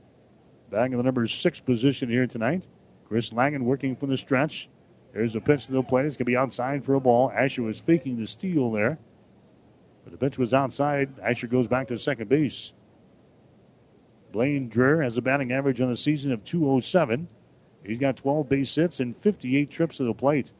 Back 0.70 0.90
in 0.90 0.96
the 0.96 1.02
number 1.02 1.26
six 1.26 1.60
position 1.60 2.08
here 2.08 2.26
tonight. 2.26 2.68
Chris 3.06 3.32
Langen 3.32 3.64
working 3.64 3.94
from 3.94 4.10
the 4.10 4.16
stretch. 4.16 4.68
There's 5.12 5.36
a 5.36 5.40
pitch 5.40 5.66
to 5.66 5.72
the 5.72 5.82
plate. 5.82 6.06
It's 6.06 6.16
going 6.16 6.24
to 6.24 6.30
be 6.30 6.36
outside 6.36 6.84
for 6.84 6.94
a 6.94 7.00
ball. 7.00 7.30
Asher 7.30 7.62
was 7.62 7.78
faking 7.78 8.18
the 8.18 8.26
steal 8.26 8.72
there. 8.72 8.98
But 10.02 10.12
the 10.12 10.18
pitch 10.18 10.38
was 10.38 10.52
outside. 10.52 11.10
Asher 11.22 11.46
goes 11.46 11.68
back 11.68 11.88
to 11.88 11.98
second 11.98 12.28
base. 12.28 12.72
Blaine 14.34 14.68
Dreher 14.68 15.04
has 15.04 15.16
a 15.16 15.22
batting 15.22 15.52
average 15.52 15.80
on 15.80 15.88
the 15.88 15.96
season 15.96 16.32
of 16.32 16.44
207. 16.44 17.28
He's 17.84 17.98
got 17.98 18.16
12 18.16 18.48
base 18.48 18.74
hits 18.74 18.98
and 18.98 19.16
58 19.16 19.70
trips 19.70 19.98
to 19.98 20.02
the 20.04 20.12
plate. 20.12 20.50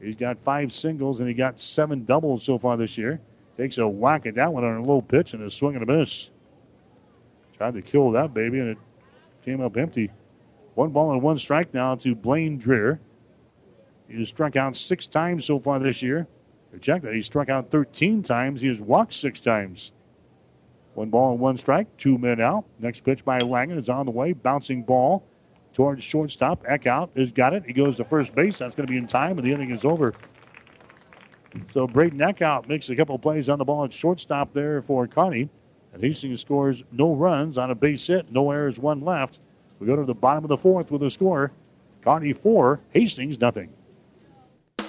He's 0.00 0.14
got 0.14 0.38
five 0.38 0.72
singles 0.72 1.18
and 1.18 1.28
he 1.28 1.34
got 1.34 1.58
seven 1.58 2.04
doubles 2.04 2.44
so 2.44 2.56
far 2.56 2.76
this 2.76 2.96
year. 2.96 3.20
Takes 3.56 3.78
a 3.78 3.88
whack 3.88 4.26
at 4.26 4.36
that 4.36 4.52
one 4.52 4.62
on 4.62 4.76
a 4.76 4.84
low 4.84 5.02
pitch 5.02 5.34
and 5.34 5.42
a 5.42 5.50
swing 5.50 5.74
and 5.74 5.82
a 5.82 5.92
miss. 5.92 6.30
Tried 7.56 7.74
to 7.74 7.82
kill 7.82 8.12
that 8.12 8.32
baby 8.32 8.60
and 8.60 8.68
it 8.70 8.78
came 9.44 9.60
up 9.60 9.76
empty. 9.76 10.12
One 10.76 10.90
ball 10.90 11.10
and 11.10 11.22
one 11.22 11.36
strike 11.36 11.74
now 11.74 11.96
to 11.96 12.14
Blaine 12.14 12.60
Dreher. 12.60 13.00
He 14.08 14.20
has 14.20 14.28
struck 14.28 14.54
out 14.54 14.76
six 14.76 15.04
times 15.04 15.46
so 15.46 15.58
far 15.58 15.80
this 15.80 16.00
year. 16.00 16.28
Check 16.80 17.02
that. 17.02 17.12
He 17.12 17.22
struck 17.22 17.48
out 17.48 17.72
13 17.72 18.22
times. 18.22 18.60
He 18.60 18.68
has 18.68 18.80
walked 18.80 19.14
six 19.14 19.40
times. 19.40 19.90
One 20.94 21.10
ball 21.10 21.32
and 21.32 21.40
one 21.40 21.56
strike. 21.56 21.96
Two 21.96 22.18
men 22.18 22.40
out. 22.40 22.64
Next 22.78 23.04
pitch 23.04 23.24
by 23.24 23.38
Langen 23.38 23.78
is 23.78 23.88
on 23.88 24.06
the 24.06 24.12
way. 24.12 24.32
Bouncing 24.32 24.82
ball 24.82 25.24
towards 25.72 26.02
shortstop. 26.02 26.64
Eckhout 26.64 27.16
has 27.16 27.32
got 27.32 27.54
it. 27.54 27.64
He 27.66 27.72
goes 27.72 27.96
to 27.96 28.04
first 28.04 28.34
base. 28.34 28.58
That's 28.58 28.74
going 28.74 28.86
to 28.86 28.90
be 28.90 28.98
in 28.98 29.06
time, 29.06 29.38
and 29.38 29.46
the 29.46 29.52
inning 29.52 29.70
is 29.70 29.84
over. 29.84 30.14
So 31.72 31.86
Braden 31.86 32.18
Eckhout 32.18 32.68
makes 32.68 32.88
a 32.90 32.96
couple 32.96 33.18
plays 33.18 33.48
on 33.48 33.58
the 33.58 33.64
ball 33.64 33.84
at 33.84 33.92
shortstop 33.92 34.52
there 34.52 34.82
for 34.82 35.06
Kearney. 35.06 35.48
And 35.92 36.02
Hastings 36.02 36.40
scores 36.40 36.84
no 36.92 37.14
runs 37.14 37.58
on 37.58 37.70
a 37.70 37.74
base 37.74 38.06
hit. 38.06 38.30
No 38.30 38.50
errors, 38.50 38.78
one 38.78 39.00
left. 39.00 39.40
We 39.78 39.86
go 39.86 39.96
to 39.96 40.04
the 40.04 40.14
bottom 40.14 40.44
of 40.44 40.48
the 40.48 40.56
fourth 40.56 40.90
with 40.90 41.02
a 41.02 41.10
score. 41.10 41.52
Kearney 42.02 42.32
four, 42.32 42.80
Hastings 42.90 43.40
nothing. 43.40 43.72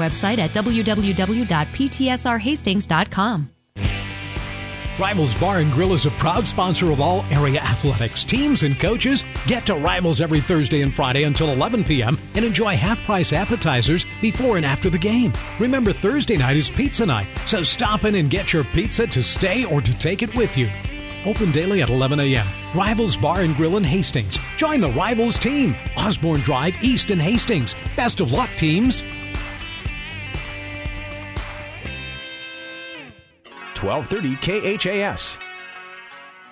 website 0.00 0.38
at 0.38 0.50
www.ptsrhastings.com. 0.50 3.50
Rivals 5.00 5.34
Bar 5.36 5.60
and 5.60 5.72
Grill 5.72 5.94
is 5.94 6.04
a 6.04 6.10
proud 6.10 6.46
sponsor 6.46 6.90
of 6.90 7.00
all 7.00 7.24
area 7.30 7.60
athletics. 7.60 8.22
Teams 8.22 8.64
and 8.64 8.78
coaches 8.78 9.24
get 9.46 9.64
to 9.64 9.74
Rivals 9.74 10.20
every 10.20 10.40
Thursday 10.40 10.82
and 10.82 10.94
Friday 10.94 11.22
until 11.22 11.48
11 11.52 11.84
p.m. 11.84 12.18
and 12.34 12.44
enjoy 12.44 12.76
half 12.76 13.00
price 13.04 13.32
appetizers 13.32 14.04
before 14.20 14.58
and 14.58 14.66
after 14.66 14.90
the 14.90 14.98
game. 14.98 15.32
Remember, 15.58 15.94
Thursday 15.94 16.36
night 16.36 16.58
is 16.58 16.68
pizza 16.68 17.06
night, 17.06 17.26
so 17.46 17.62
stop 17.62 18.04
in 18.04 18.16
and 18.16 18.28
get 18.28 18.52
your 18.52 18.62
pizza 18.62 19.06
to 19.06 19.22
stay 19.22 19.64
or 19.64 19.80
to 19.80 19.94
take 19.94 20.22
it 20.22 20.34
with 20.34 20.58
you. 20.58 20.68
Open 21.24 21.50
daily 21.50 21.80
at 21.80 21.88
11 21.88 22.20
a.m. 22.20 22.46
Rivals 22.74 23.16
Bar 23.16 23.40
and 23.40 23.56
Grill 23.56 23.78
in 23.78 23.84
Hastings. 23.84 24.38
Join 24.58 24.80
the 24.80 24.90
Rivals 24.90 25.38
team. 25.38 25.74
Osborne 25.96 26.40
Drive 26.40 26.76
East 26.82 27.10
in 27.10 27.18
Hastings. 27.18 27.74
Best 27.96 28.20
of 28.20 28.32
luck, 28.32 28.50
teams. 28.56 29.02
1230 33.82 34.76
KHAS. 34.76 35.38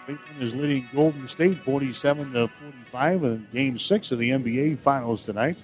Cleveland 0.06 0.42
is 0.42 0.55
leading 0.55 0.88
Golden 0.94 1.28
State 1.28 1.59
47 1.59 2.32
to 2.32 2.48
45 2.48 3.24
in 3.24 3.46
Game 3.52 3.78
Six 3.78 4.10
of 4.10 4.18
the 4.18 4.30
NBA 4.30 4.78
Finals 4.78 5.26
tonight. 5.26 5.62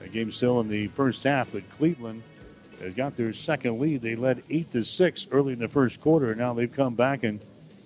The 0.00 0.08
game 0.08 0.30
still 0.30 0.60
in 0.60 0.68
the 0.68 0.88
first 0.88 1.24
half, 1.24 1.52
but 1.52 1.68
Cleveland 1.70 2.22
has 2.82 2.92
got 2.92 3.16
their 3.16 3.32
second 3.32 3.80
lead. 3.80 4.02
They 4.02 4.16
led 4.16 4.42
eight 4.50 4.70
to 4.72 4.84
six 4.84 5.26
early 5.30 5.54
in 5.54 5.58
the 5.58 5.68
first 5.68 6.02
quarter, 6.02 6.30
and 6.30 6.38
now 6.38 6.52
they've 6.52 6.70
come 6.70 6.94
back 6.94 7.24
and 7.24 7.40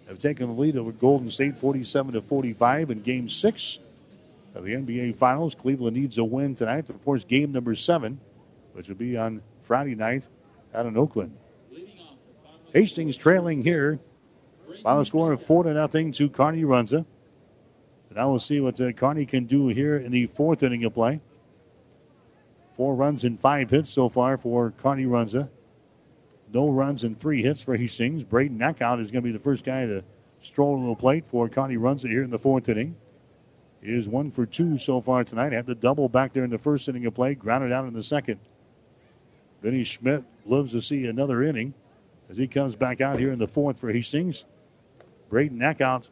have 0.09 0.19
taken 0.19 0.49
the 0.49 0.61
lead 0.61 0.77
over 0.77 0.91
Golden 0.91 1.31
State 1.31 1.57
47 1.59 2.15
to 2.15 2.21
45 2.21 2.91
in 2.91 3.03
Game 3.03 3.29
Six 3.29 3.79
of 4.57 4.65
the 4.65 4.73
NBA 4.73 5.15
Finals. 5.15 5.55
Cleveland 5.55 5.97
needs 5.97 6.19
a 6.19 6.25
win 6.25 6.57
tonight 6.57 6.89
to 6.89 6.95
force 6.95 7.23
game 7.23 7.53
number 7.53 7.77
seven, 7.77 8.19
which 8.73 8.89
will 8.89 8.97
be 8.97 9.17
on 9.17 9.43
Friday 9.62 9.95
night 9.95 10.27
out 10.75 10.87
in 10.87 10.97
Oakland. 10.97 11.37
Hastings 12.73 13.17
trailing 13.17 13.63
here. 13.63 13.99
Final 14.83 15.05
score 15.05 15.33
of 15.33 15.45
four 15.45 15.65
to 15.65 15.75
nothing 15.75 16.13
to 16.13 16.29
Kearney 16.29 16.63
Runza. 16.63 17.05
So 18.09 18.15
now 18.15 18.31
we'll 18.31 18.39
see 18.39 18.61
what 18.61 18.81
uh, 18.81 18.93
Kearney 18.93 19.27
can 19.27 19.45
do 19.45 19.69
here 19.69 19.97
in 19.97 20.13
the 20.13 20.27
fourth 20.27 20.63
inning 20.63 20.85
of 20.85 20.95
play. 20.95 21.21
Four 22.77 22.95
runs 22.95 23.25
and 23.25 23.39
five 23.39 23.71
hits 23.71 23.91
so 23.91 24.09
far 24.09 24.39
for 24.39 24.71
Kearney 24.71 25.05
Runza. 25.05 25.49
No 26.53 26.69
runs 26.69 27.05
and 27.05 27.19
three 27.19 27.43
hits 27.43 27.61
for 27.61 27.77
Hastings. 27.77 28.25
Braden 28.25 28.59
Eckhout 28.59 29.01
is 29.01 29.11
going 29.11 29.23
to 29.23 29.29
be 29.29 29.33
the 29.33 29.43
first 29.43 29.65
guy 29.65 29.87
to 29.87 30.03
stroll 30.41 30.81
to 30.81 30.89
the 30.89 30.95
plate 30.95 31.27
for 31.27 31.49
Kearney 31.49 31.77
Runza 31.77 32.09
here 32.09 32.23
in 32.23 32.31
the 32.31 32.39
fourth 32.39 32.69
inning. 32.69 32.97
is 33.83 34.09
one 34.09 34.31
for 34.31 34.47
two 34.47 34.79
so 34.79 35.01
far 35.01 35.25
tonight. 35.25 35.53
Had 35.53 35.67
the 35.67 35.75
double 35.75 36.09
back 36.09 36.33
there 36.33 36.45
in 36.45 36.51
the 36.51 36.59
first 36.59 36.89
inning 36.89 37.05
of 37.07 37.15
play, 37.15 37.35
grounded 37.35 37.73
out 37.73 37.87
in 37.87 37.95
the 37.95 38.03
second. 38.03 38.41
Vinny 39.61 39.85
Schmidt 39.85 40.25
loves 40.47 40.73
to 40.73 40.81
see 40.81 41.07
another 41.07 41.43
inning 41.43 41.75
as 42.31 42.36
he 42.36 42.47
comes 42.47 42.77
back 42.77 43.01
out 43.01 43.19
here 43.19 43.32
in 43.32 43.39
the 43.39 43.48
fourth 43.48 43.78
for 43.78 43.93
Hastings. 43.93 44.44
Braden 45.28 45.59
Eckhout 45.59 46.11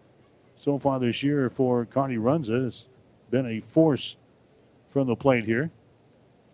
so 0.57 0.79
far 0.79 0.99
this 0.99 1.23
year 1.23 1.49
for 1.49 1.87
Kearney 1.87 2.17
Runza 2.17 2.65
has 2.65 2.87
been 3.31 3.47
a 3.47 3.61
force 3.61 4.17
from 4.91 5.07
the 5.07 5.15
plate 5.15 5.45
here, 5.45 5.71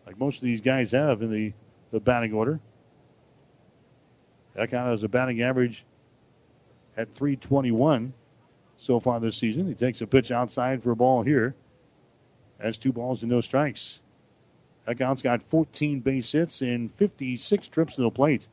like 0.07 0.19
most 0.19 0.37
of 0.37 0.43
these 0.43 0.61
guys 0.61 0.93
have 0.93 1.23
in 1.23 1.31
the, 1.31 1.53
the 1.91 2.01
batting 2.01 2.33
order. 2.33 2.61
Eckhout 4.57 4.91
has 4.91 5.03
a 5.03 5.09
batting 5.09 5.41
average 5.41 5.85
at 6.97 7.15
321 7.15 8.13
so 8.77 9.01
far 9.01 9.19
this 9.19 9.37
season. 9.37 9.67
He 9.67 9.75
takes 9.75 10.01
a 10.01 10.07
pitch 10.07 10.31
outside 10.31 10.83
for 10.83 10.91
a 10.91 10.97
ball 10.97 11.23
here. 11.23 11.55
Has 12.61 12.77
two 12.77 12.93
balls 12.93 13.23
and 13.23 13.31
no 13.31 13.41
strikes. 13.41 14.01
Eckhout's 14.87 15.23
got 15.23 15.43
14 15.43 16.01
base 16.01 16.33
hits 16.33 16.61
and 16.61 16.95
56 16.95 17.69
trips 17.69 17.97
to 17.97 18.03
the 18.03 18.11
plate. 18.11 18.49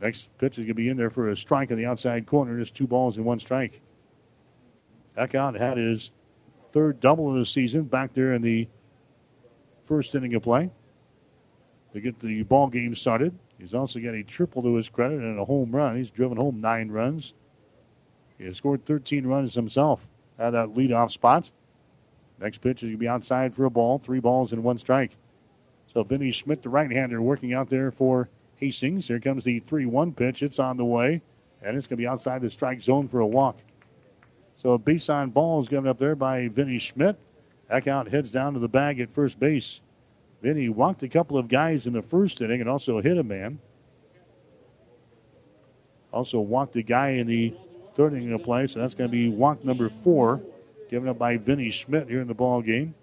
Next 0.00 0.36
pitch 0.38 0.52
is 0.52 0.64
going 0.64 0.68
to 0.68 0.74
be 0.74 0.88
in 0.88 0.96
there 0.96 1.10
for 1.10 1.28
a 1.28 1.36
strike 1.36 1.70
in 1.70 1.76
the 1.76 1.86
outside 1.86 2.26
corner. 2.26 2.58
Just 2.58 2.74
two 2.74 2.86
balls 2.86 3.16
and 3.16 3.26
one 3.26 3.38
strike. 3.38 3.80
Eckhout 5.16 5.58
had 5.58 5.76
his 5.76 6.10
third 6.72 7.00
double 7.00 7.30
of 7.30 7.36
the 7.36 7.44
season 7.44 7.82
back 7.82 8.14
there 8.14 8.32
in 8.32 8.42
the 8.42 8.68
first 9.84 10.14
inning 10.14 10.34
of 10.34 10.42
play 10.42 10.70
to 11.92 12.00
get 12.00 12.18
the 12.20 12.42
ball 12.44 12.68
game 12.68 12.94
started. 12.94 13.36
He's 13.58 13.74
also 13.74 13.98
got 13.98 14.14
a 14.14 14.22
triple 14.22 14.62
to 14.62 14.76
his 14.76 14.88
credit 14.88 15.20
and 15.20 15.38
a 15.38 15.44
home 15.44 15.72
run. 15.72 15.96
He's 15.96 16.10
driven 16.10 16.38
home 16.38 16.60
nine 16.60 16.90
runs. 16.90 17.34
He 18.38 18.44
has 18.46 18.56
scored 18.56 18.86
13 18.86 19.26
runs 19.26 19.54
himself 19.54 20.08
at 20.38 20.50
that 20.50 20.68
leadoff 20.68 21.10
spot. 21.10 21.50
Next 22.40 22.62
pitch 22.62 22.78
is 22.78 22.84
going 22.84 22.92
to 22.92 22.98
be 22.98 23.08
outside 23.08 23.54
for 23.54 23.66
a 23.66 23.70
ball. 23.70 23.98
Three 23.98 24.20
balls 24.20 24.52
and 24.52 24.64
one 24.64 24.78
strike. 24.78 25.16
So 25.92 26.02
Vinny 26.04 26.30
Schmidt, 26.30 26.62
the 26.62 26.70
right-hander, 26.70 27.20
working 27.20 27.52
out 27.52 27.68
there 27.68 27.90
for 27.90 28.30
Hastings. 28.60 29.08
Here 29.08 29.20
comes 29.20 29.44
the 29.44 29.60
3-1 29.60 30.14
pitch. 30.14 30.42
It's 30.42 30.58
on 30.58 30.76
the 30.76 30.84
way, 30.84 31.22
and 31.62 31.76
it's 31.76 31.86
going 31.86 31.96
to 31.96 32.02
be 32.02 32.06
outside 32.06 32.42
the 32.42 32.50
strike 32.50 32.80
zone 32.80 33.08
for 33.08 33.20
a 33.20 33.26
walk. 33.26 33.58
So 34.56 34.72
a 34.72 34.78
base 34.78 35.08
on 35.08 35.30
ball 35.30 35.60
is 35.60 35.68
given 35.68 35.88
up 35.88 35.98
there 35.98 36.14
by 36.14 36.48
Vinny 36.48 36.78
Schmidt. 36.78 37.16
Eckhout 37.72 38.10
heads 38.10 38.30
down 38.30 38.52
to 38.54 38.60
the 38.60 38.68
bag 38.68 39.00
at 39.00 39.10
first 39.10 39.40
base. 39.40 39.80
Vinny 40.42 40.68
walked 40.68 41.02
a 41.02 41.08
couple 41.08 41.38
of 41.38 41.48
guys 41.48 41.86
in 41.86 41.92
the 41.92 42.02
first 42.02 42.40
inning 42.40 42.60
and 42.60 42.68
also 42.68 43.00
hit 43.00 43.16
a 43.16 43.22
man. 43.22 43.58
Also 46.12 46.40
walked 46.40 46.76
a 46.76 46.82
guy 46.82 47.10
in 47.10 47.26
the 47.26 47.54
third 47.94 48.12
inning 48.12 48.32
of 48.32 48.42
play, 48.42 48.66
so 48.66 48.80
that's 48.80 48.94
going 48.94 49.08
to 49.08 49.12
be 49.12 49.28
walk 49.28 49.64
number 49.64 49.88
four, 49.88 50.40
given 50.90 51.08
up 51.08 51.18
by 51.18 51.36
Vinny 51.36 51.70
Schmidt 51.70 52.08
here 52.08 52.20
in 52.20 52.28
the 52.28 52.34
ball 52.34 52.60
game. 52.62 52.94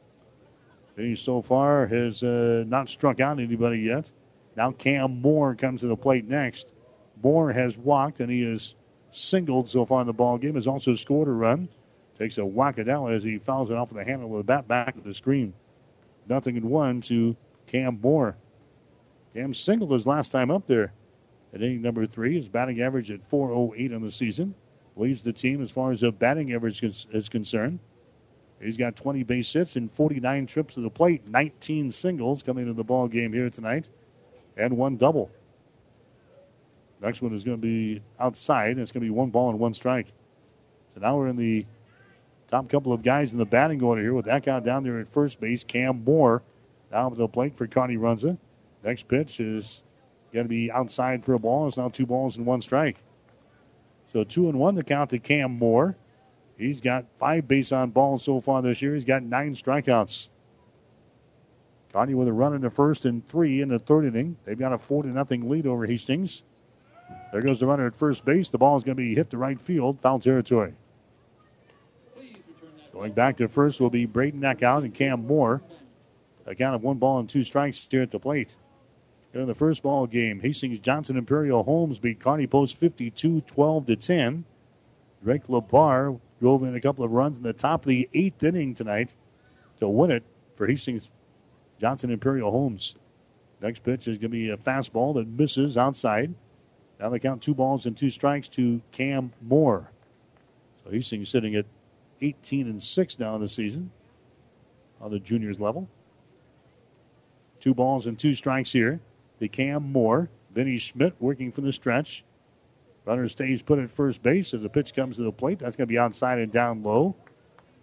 Vinny 0.96 1.16
so 1.16 1.42
far 1.42 1.88
has 1.88 2.22
uh, 2.24 2.64
not 2.68 2.90
struck 2.90 3.20
out 3.20 3.40
anybody 3.40 3.80
yet. 3.80 4.12
Now 4.58 4.72
Cam 4.72 5.22
Moore 5.22 5.56
comes 5.56 5.82
to 5.82 5.88
the 5.88 5.96
plate 5.96 6.28
next. 6.28 6.66
Moore 7.24 7.54
has 7.54 7.78
walked 7.78 8.20
and 8.20 8.32
he 8.32 8.42
is 8.42 8.74
singled 9.12 9.70
so 9.70 9.86
far 9.86 10.02
in 10.02 10.08
the 10.08 10.14
ball 10.14 10.40
game. 10.40 10.56
Has 10.56 10.68
also 10.68 10.96
scored 10.96 11.28
a 11.28 11.32
run. 11.32 11.70
Takes 12.18 12.40
a 12.40 12.46
whack 12.46 12.80
at 12.80 12.90
as 12.90 13.24
he 13.24 13.38
fouls 13.38 13.70
it 13.70 13.78
off 13.78 13.90
with 13.90 14.04
the 14.04 14.10
handle 14.12 14.28
with 14.28 14.42
a 14.42 14.44
bat 14.44 14.68
back 14.68 14.98
at 14.98 15.04
the 15.04 15.14
screen. 15.14 15.54
Nothing 16.28 16.58
in 16.58 16.68
one 16.70 17.02
to 17.02 17.38
Cam 17.68 18.02
Moore. 18.02 18.36
Cam 19.36 19.54
singled 19.54 19.92
his 19.92 20.08
last 20.08 20.32
time 20.32 20.50
up 20.50 20.66
there 20.66 20.94
at 21.54 21.62
inning 21.62 21.84
number 21.84 22.08
three. 22.08 22.36
His 22.36 22.50
batting 22.50 22.82
average 22.82 23.12
at 23.12 23.30
408 23.30 23.94
on 23.94 24.02
the 24.02 24.12
season. 24.12 24.56
Leads 24.96 25.22
the 25.22 25.32
team 25.32 25.62
as 25.62 25.70
far 25.70 25.92
as 25.92 26.02
the 26.02 26.12
batting 26.12 26.52
average 26.52 26.82
is 26.82 27.30
concerned. 27.30 27.78
He's 28.60 28.78
got 28.78 28.96
20 28.96 29.22
base 29.22 29.54
hits 29.54 29.76
and 29.76 29.92
49 29.92 30.48
trips 30.48 30.74
to 30.74 30.82
the 30.82 30.90
plate, 30.90 31.28
19 31.28 31.92
singles 31.92 32.42
coming 32.42 32.64
into 32.64 32.74
the 32.74 32.84
ball 32.84 33.08
game 33.08 33.34
here 33.34 33.52
tonight, 33.52 33.92
and 34.58 34.78
one 34.78 34.98
double. 34.98 35.30
Next 37.02 37.22
one 37.22 37.34
is 37.34 37.44
going 37.44 37.58
to 37.58 37.62
be 37.62 38.02
outside, 38.20 38.72
and 38.72 38.80
it's 38.80 38.92
going 38.92 39.02
to 39.02 39.06
be 39.06 39.12
one 39.12 39.30
ball 39.30 39.50
and 39.50 39.60
one 39.60 39.74
strike. 39.74 40.08
So 40.94 41.00
now 41.00 41.18
we're 41.18 41.28
in 41.28 41.36
the 41.36 41.66
top 42.48 42.70
couple 42.70 42.92
of 42.92 43.04
guys 43.04 43.32
in 43.32 43.38
the 43.38 43.46
batting 43.46 43.84
order 43.84 44.02
here 44.02 44.14
with 44.14 44.26
Eckhout 44.26 44.64
down 44.64 44.84
there 44.84 45.00
at 45.00 45.10
first 45.10 45.40
base. 45.40 45.64
Cam 45.64 46.04
Moore 46.04 46.42
down 46.92 47.12
to 47.12 47.18
the 47.18 47.28
plate 47.28 47.56
for 47.56 47.68
Kearney 47.68 47.98
Runza. 47.98 48.38
Next 48.84 49.08
pitch 49.08 49.40
is 49.40 49.84
going 50.34 50.46
to 50.46 50.50
be 50.50 50.72
outside 50.72 51.24
for 51.24 51.34
a 51.34 51.40
ball. 51.40 51.68
It's 51.68 51.78
now 51.78 51.90
two 51.90 52.06
balls 52.06 52.38
and 52.38 52.46
one 52.46 52.62
strike. 52.62 52.98
So 54.12 54.24
two 54.24 54.50
and 54.50 54.58
one 54.58 54.76
the 54.76 54.84
count 54.84 55.12
to 55.12 55.20
Cam 55.20 55.52
Moore. 55.52 55.98
He's 56.58 56.82
got 56.82 57.06
five 57.16 57.48
base 57.48 57.72
on 57.72 57.92
balls 57.92 58.24
so 58.24 58.42
far 58.42 58.62
this 58.62 58.82
year. 58.82 58.96
He's 58.96 59.06
got 59.06 59.22
nine 59.22 59.54
strikeouts. 59.54 60.30
Kearney 61.94 62.14
with 62.14 62.28
a 62.28 62.34
run 62.34 62.54
in 62.54 62.62
the 62.62 62.70
first 62.70 63.06
and 63.06 63.28
three 63.28 63.62
in 63.62 63.70
the 63.70 63.80
third 63.80 64.06
inning. 64.06 64.38
They've 64.46 64.58
got 64.58 64.74
a 64.74 64.78
four 64.78 65.04
to 65.04 65.10
nothing 65.10 65.50
lead 65.50 65.66
over 65.66 65.86
Hastings. 65.86 66.44
There 67.32 67.42
goes 67.42 67.60
the 67.60 67.66
runner 67.66 67.88
at 67.88 67.96
first 67.96 68.26
base. 68.26 68.50
The 68.50 68.58
ball 68.58 68.78
is 68.78 68.84
going 68.84 68.98
to 68.98 69.02
be 69.02 69.16
hit 69.16 69.30
to 69.32 69.38
right 69.38 69.60
field, 69.60 70.00
foul 70.02 70.20
territory. 70.20 70.74
Going 72.94 73.14
back 73.14 73.38
to 73.38 73.48
first 73.48 73.80
will 73.80 73.90
be 73.90 74.06
Braden 74.06 74.42
Eckhout 74.42 74.84
and 74.84 74.94
Cam 74.94 75.28
Moore. 75.28 75.62
A 76.46 76.56
count 76.56 76.76
of 76.76 76.84
one 76.84 76.98
ball 76.98 77.20
and 77.20 77.30
two 77.30 77.44
strikes 77.44 77.88
here 77.90 78.02
at 78.02 78.12
the 78.12 78.20
plate. 78.20 78.56
In 79.34 79.46
the 79.46 79.54
first 79.54 79.84
ball 79.84 80.08
game, 80.08 80.40
Hastings 80.40 80.80
Johnson 80.80 81.18
Imperial 81.18 81.64
Homes 81.64 82.00
beat 82.00 82.20
Kearney 82.20 82.48
Post 82.48 82.78
52 82.78 83.42
12 83.42 83.86
to 83.86 83.96
10. 83.96 84.46
Drake 85.24 85.44
LeBar 85.46 86.20
drove 86.40 86.64
in 86.64 86.76
a 86.76 86.82
couple 86.82 87.04
of 87.04 87.12
runs 87.12 87.38
in 87.38 87.44
the 87.44 87.54
top 87.54 87.82
of 87.82 87.90
the 87.90 88.10
eighth 88.14 88.42
inning 88.42 88.74
tonight 88.74 89.14
to 89.80 89.88
win 89.88 90.10
it 90.10 90.24
for 90.56 90.66
Hastings 90.66 91.10
Johnson 91.80 92.10
Imperial 92.10 92.52
Homes. 92.52 92.96
Next 93.62 93.84
pitch 93.84 94.08
is 94.08 94.18
going 94.18 94.30
to 94.32 94.38
be 94.38 94.50
a 94.50 94.58
fastball 94.58 95.14
that 95.16 95.28
misses 95.28 95.78
outside. 95.78 96.34
Now 97.00 97.10
they 97.10 97.20
count 97.20 97.42
two 97.42 97.54
balls 97.54 97.86
and 97.86 97.96
two 97.96 98.10
strikes 98.10 98.48
to 98.50 98.82
Cam 98.92 99.34
Moore. 99.42 99.92
So 100.84 100.92
he's 100.92 101.08
sitting 101.30 101.56
at 101.56 101.66
18 102.22 102.68
and 102.68 102.82
6 102.82 103.20
now 103.20 103.36
in 103.36 103.42
the 103.42 103.50
season 103.50 103.92
on 105.00 105.12
the 105.12 105.20
juniors 105.20 105.60
level. 105.60 105.88
Two 107.60 107.74
balls 107.74 108.06
and 108.08 108.18
two 108.18 108.34
strikes 108.34 108.72
here. 108.72 109.00
The 109.40 109.48
Cam 109.48 109.92
Moore. 109.92 110.30
Vinny 110.54 110.80
Schmidt 110.80 111.14
working 111.20 111.52
from 111.52 111.66
the 111.66 111.74
stretch. 111.74 112.24
Runner 113.06 113.28
stays 113.28 113.62
put 113.62 113.80
at 113.80 113.92
first 113.92 114.24
base 114.24 114.54
as 114.54 114.62
the 114.62 114.70
pitch 114.70 114.96
comes 114.96 115.18
to 115.18 115.24
the 115.24 115.32
plate. 115.32 115.60
That's 115.60 115.76
going 115.76 115.88
to 115.88 115.92
be 115.92 116.00
outside 116.00 116.40
and 116.40 116.52
down 116.52 116.84
low. 116.84 117.16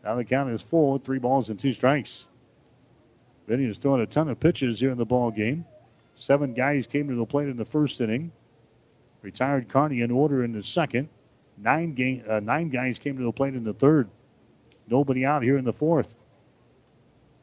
Now 0.02 0.16
the 0.16 0.24
count 0.24 0.50
is 0.50 0.60
full, 0.60 0.98
three 0.98 1.18
balls 1.18 1.48
and 1.48 1.58
two 1.58 1.72
strikes. 1.72 2.26
Vinny 3.46 3.66
has 3.66 3.78
thrown 3.78 4.00
a 4.00 4.06
ton 4.06 4.28
of 4.28 4.40
pitches 4.40 4.80
here 4.80 4.90
in 4.90 4.98
the 4.98 5.04
ball 5.04 5.30
game. 5.30 5.66
Seven 6.14 6.54
guys 6.54 6.86
came 6.86 7.08
to 7.08 7.14
the 7.14 7.26
plate 7.26 7.48
in 7.48 7.56
the 7.56 7.64
first 7.64 8.00
inning. 8.00 8.32
Retired 9.22 9.68
Kearney 9.68 10.00
in 10.00 10.10
order 10.10 10.44
in 10.44 10.52
the 10.52 10.62
second. 10.62 11.08
Nine, 11.56 11.94
game, 11.94 12.24
uh, 12.28 12.40
nine 12.40 12.68
guys 12.68 12.98
came 12.98 13.16
to 13.16 13.22
the 13.22 13.32
plate 13.32 13.54
in 13.54 13.64
the 13.64 13.72
third. 13.72 14.08
Nobody 14.88 15.24
out 15.24 15.42
here 15.42 15.56
in 15.56 15.64
the 15.64 15.72
fourth. 15.72 16.14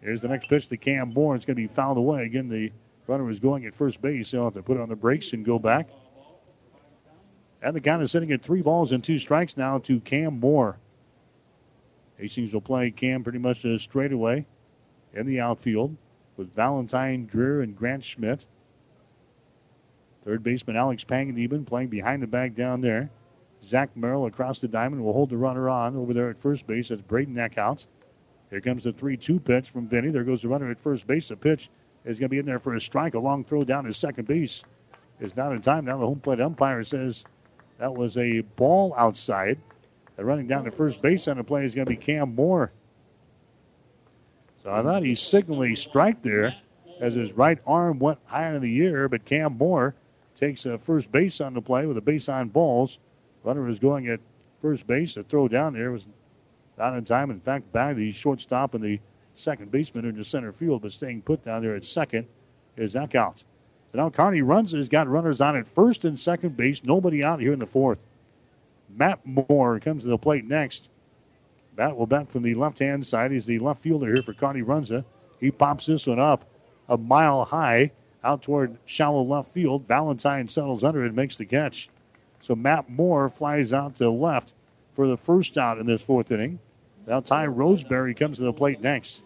Here's 0.01 0.21
the 0.21 0.27
next 0.27 0.49
pitch 0.49 0.67
to 0.69 0.77
Cam 0.77 1.13
Moore. 1.13 1.35
It's 1.35 1.45
going 1.45 1.55
to 1.55 1.61
be 1.61 1.67
fouled 1.67 1.97
away. 1.97 2.23
Again, 2.23 2.49
the 2.49 2.71
runner 3.07 3.29
is 3.29 3.39
going 3.39 3.65
at 3.65 3.75
first 3.75 4.01
base. 4.01 4.31
They'll 4.31 4.45
have 4.45 4.53
to 4.55 4.63
put 4.63 4.79
on 4.79 4.89
the 4.89 4.95
brakes 4.95 5.33
and 5.33 5.45
go 5.45 5.59
back. 5.59 5.89
And 7.61 7.75
the 7.75 7.81
count 7.81 8.01
is 8.01 8.11
sitting 8.11 8.31
at 8.31 8.41
three 8.41 8.61
balls 8.61 8.91
and 8.91 9.03
two 9.03 9.19
strikes 9.19 9.55
now 9.55 9.77
to 9.79 9.99
Cam 9.99 10.39
Moore. 10.39 10.77
Hastings 12.17 12.53
will 12.53 12.61
play 12.61 12.89
Cam 12.89 13.23
pretty 13.23 13.39
much 13.39 13.65
straight 13.79 14.11
away 14.11 14.45
in 15.13 15.25
the 15.25 15.39
outfield 15.39 15.95
with 16.37 16.53
Valentine 16.55 17.27
Dreher 17.27 17.63
and 17.63 17.75
Grant 17.75 18.03
Schmidt. 18.03 18.45
Third 20.23 20.43
baseman 20.43 20.75
Alex 20.75 21.03
Panganiban 21.03 21.65
playing 21.65 21.89
behind 21.89 22.21
the 22.21 22.27
bag 22.27 22.55
down 22.55 22.81
there. 22.81 23.09
Zach 23.63 23.95
Merrill 23.95 24.25
across 24.25 24.59
the 24.59 24.67
diamond 24.67 25.03
will 25.03 25.13
hold 25.13 25.29
the 25.29 25.37
runner 25.37 25.69
on 25.69 25.95
over 25.95 26.13
there 26.13 26.29
at 26.29 26.41
first 26.41 26.67
base. 26.67 26.89
That's 26.89 27.01
Braden 27.01 27.35
Eckhout. 27.35 27.85
Here 28.49 28.61
comes 28.61 28.83
the 28.83 28.91
3 28.91 29.17
2 29.17 29.39
pitch 29.39 29.69
from 29.69 29.87
Vinny. 29.87 30.09
There 30.09 30.23
goes 30.23 30.41
the 30.41 30.49
runner 30.49 30.69
at 30.69 30.79
first 30.79 31.07
base. 31.07 31.29
The 31.29 31.35
pitch 31.35 31.69
is 32.05 32.19
going 32.19 32.29
to 32.29 32.33
be 32.33 32.39
in 32.39 32.45
there 32.45 32.59
for 32.59 32.75
a 32.75 32.81
strike. 32.81 33.13
A 33.13 33.19
long 33.19 33.43
throw 33.43 33.63
down 33.63 33.85
to 33.85 33.93
second 33.93 34.27
base 34.27 34.63
is 35.19 35.35
not 35.35 35.53
in 35.53 35.61
time. 35.61 35.85
Now 35.85 35.97
the 35.97 36.05
home 36.05 36.19
plate 36.19 36.41
umpire 36.41 36.83
says 36.83 37.23
that 37.77 37.93
was 37.93 38.17
a 38.17 38.41
ball 38.41 38.93
outside. 38.97 39.59
And 40.17 40.27
running 40.27 40.47
down 40.47 40.65
to 40.65 40.71
first 40.71 41.01
base 41.01 41.27
on 41.27 41.37
the 41.37 41.43
play 41.43 41.65
is 41.65 41.75
going 41.75 41.85
to 41.85 41.89
be 41.89 41.97
Cam 41.97 42.35
Moore. 42.35 42.71
So 44.63 44.71
I 44.71 44.83
thought 44.83 45.03
he 45.03 45.15
signaled 45.15 45.65
a 45.65 45.75
strike 45.75 46.21
there 46.21 46.55
as 46.99 47.15
his 47.15 47.33
right 47.33 47.59
arm 47.65 47.99
went 47.99 48.19
high 48.25 48.53
in 48.53 48.61
the 48.61 48.81
air, 48.85 49.09
but 49.09 49.25
Cam 49.25 49.57
Moore 49.57 49.95
takes 50.35 50.65
a 50.65 50.77
first 50.77 51.11
base 51.11 51.41
on 51.41 51.53
the 51.53 51.61
play 51.61 51.85
with 51.85 51.97
a 51.97 52.01
base 52.01 52.29
on 52.29 52.49
balls. 52.49 52.99
Runner 53.43 53.63
was 53.63 53.79
going 53.79 54.07
at 54.07 54.19
first 54.61 54.85
base. 54.85 55.15
The 55.15 55.23
throw 55.23 55.47
down 55.47 55.73
there 55.73 55.91
was 55.91 56.05
not 56.77 56.95
in 56.95 57.05
time. 57.05 57.31
In 57.31 57.39
fact, 57.39 57.71
back 57.71 57.95
the 57.95 58.11
shortstop 58.11 58.75
and 58.75 58.83
the 58.83 58.99
second 59.33 59.71
baseman 59.71 60.05
into 60.05 60.23
center 60.23 60.51
field, 60.51 60.83
but 60.83 60.91
staying 60.91 61.23
put 61.23 61.43
down 61.43 61.63
there 61.63 61.75
at 61.75 61.83
second 61.83 62.27
is 62.77 62.93
Eckhout. 62.93 63.43
So 63.91 63.97
now 63.97 64.09
Kearney 64.09 64.41
runs. 64.41 64.71
He's 64.71 64.89
got 64.89 65.07
runners 65.07 65.41
on 65.41 65.55
at 65.55 65.67
first 65.67 66.05
and 66.05 66.19
second 66.19 66.55
base. 66.55 66.83
Nobody 66.83 67.23
out 67.23 67.39
here 67.39 67.53
in 67.53 67.59
the 67.59 67.65
fourth. 67.65 67.99
Matt 68.89 69.25
Moore 69.25 69.79
comes 69.79 70.03
to 70.03 70.09
the 70.09 70.17
plate 70.17 70.45
next. 70.45 70.89
Matt 71.81 71.97
will 71.97 72.05
bat 72.05 72.29
from 72.29 72.43
the 72.43 72.53
left 72.53 72.77
hand 72.77 73.07
side. 73.07 73.31
He's 73.31 73.47
the 73.47 73.57
left 73.57 73.81
fielder 73.81 74.13
here 74.13 74.21
for 74.21 74.35
Kearney 74.35 74.61
Runza. 74.61 75.03
He 75.39 75.49
pops 75.49 75.87
this 75.87 76.05
one 76.05 76.19
up 76.19 76.45
a 76.87 76.95
mile 76.95 77.45
high 77.45 77.91
out 78.23 78.43
toward 78.43 78.77
shallow 78.85 79.23
left 79.23 79.51
field. 79.51 79.87
Valentine 79.87 80.47
settles 80.47 80.83
under 80.83 81.03
it, 81.03 81.15
makes 81.15 81.37
the 81.37 81.45
catch. 81.45 81.89
So 82.39 82.53
Matt 82.53 82.87
Moore 82.87 83.29
flies 83.29 83.73
out 83.73 83.95
to 83.95 84.11
left 84.11 84.53
for 84.93 85.07
the 85.07 85.17
first 85.17 85.57
out 85.57 85.79
in 85.79 85.87
this 85.87 86.03
fourth 86.03 86.31
inning. 86.31 86.59
Now 87.07 87.19
Ty 87.19 87.47
Roseberry 87.47 88.13
comes 88.13 88.37
to 88.37 88.43
the 88.43 88.53
plate 88.53 88.79
next. 88.79 89.23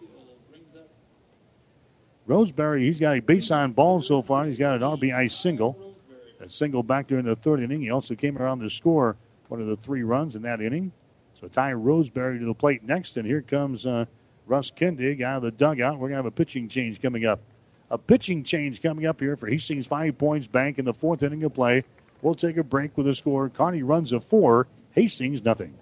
Roseberry, 2.24 2.86
he's 2.86 2.98
got 2.98 3.18
a 3.18 3.20
base 3.20 3.50
on 3.50 3.72
ball 3.72 4.00
so 4.00 4.22
far. 4.22 4.46
He's 4.46 4.58
got 4.58 4.76
an 4.76 4.80
RBI 4.80 5.30
single. 5.30 5.94
A 6.40 6.48
single 6.48 6.82
back 6.82 7.06
during 7.06 7.26
the 7.26 7.36
third 7.36 7.60
inning. 7.60 7.82
He 7.82 7.90
also 7.90 8.14
came 8.14 8.38
around 8.38 8.60
to 8.60 8.70
score 8.70 9.18
one 9.48 9.60
of 9.60 9.66
the 9.66 9.76
three 9.76 10.02
runs 10.02 10.34
in 10.34 10.40
that 10.40 10.62
inning. 10.62 10.92
So 11.46 11.50
Ty 11.50 11.74
Roseberry 11.74 12.40
to 12.40 12.44
the 12.44 12.54
plate 12.54 12.82
next, 12.82 13.16
and 13.16 13.24
here 13.24 13.40
comes 13.40 13.86
uh, 13.86 14.06
Russ 14.46 14.72
Kindig 14.72 15.22
out 15.22 15.36
of 15.36 15.42
the 15.44 15.52
dugout. 15.52 15.94
We're 15.94 16.08
going 16.08 16.10
to 16.10 16.16
have 16.16 16.26
a 16.26 16.32
pitching 16.32 16.68
change 16.68 17.00
coming 17.00 17.24
up. 17.24 17.38
A 17.88 17.96
pitching 17.96 18.42
change 18.42 18.82
coming 18.82 19.06
up 19.06 19.20
here 19.20 19.36
for 19.36 19.46
Hastings 19.46 19.86
Five 19.86 20.18
Points 20.18 20.48
Bank 20.48 20.76
in 20.76 20.84
the 20.84 20.92
fourth 20.92 21.22
inning 21.22 21.44
of 21.44 21.54
play. 21.54 21.84
We'll 22.20 22.34
take 22.34 22.56
a 22.56 22.64
break 22.64 22.98
with 22.98 23.06
a 23.06 23.14
score. 23.14 23.48
Kearney 23.48 23.84
runs 23.84 24.10
a 24.10 24.18
four, 24.18 24.66
Hastings 24.96 25.44
nothing. 25.44 25.74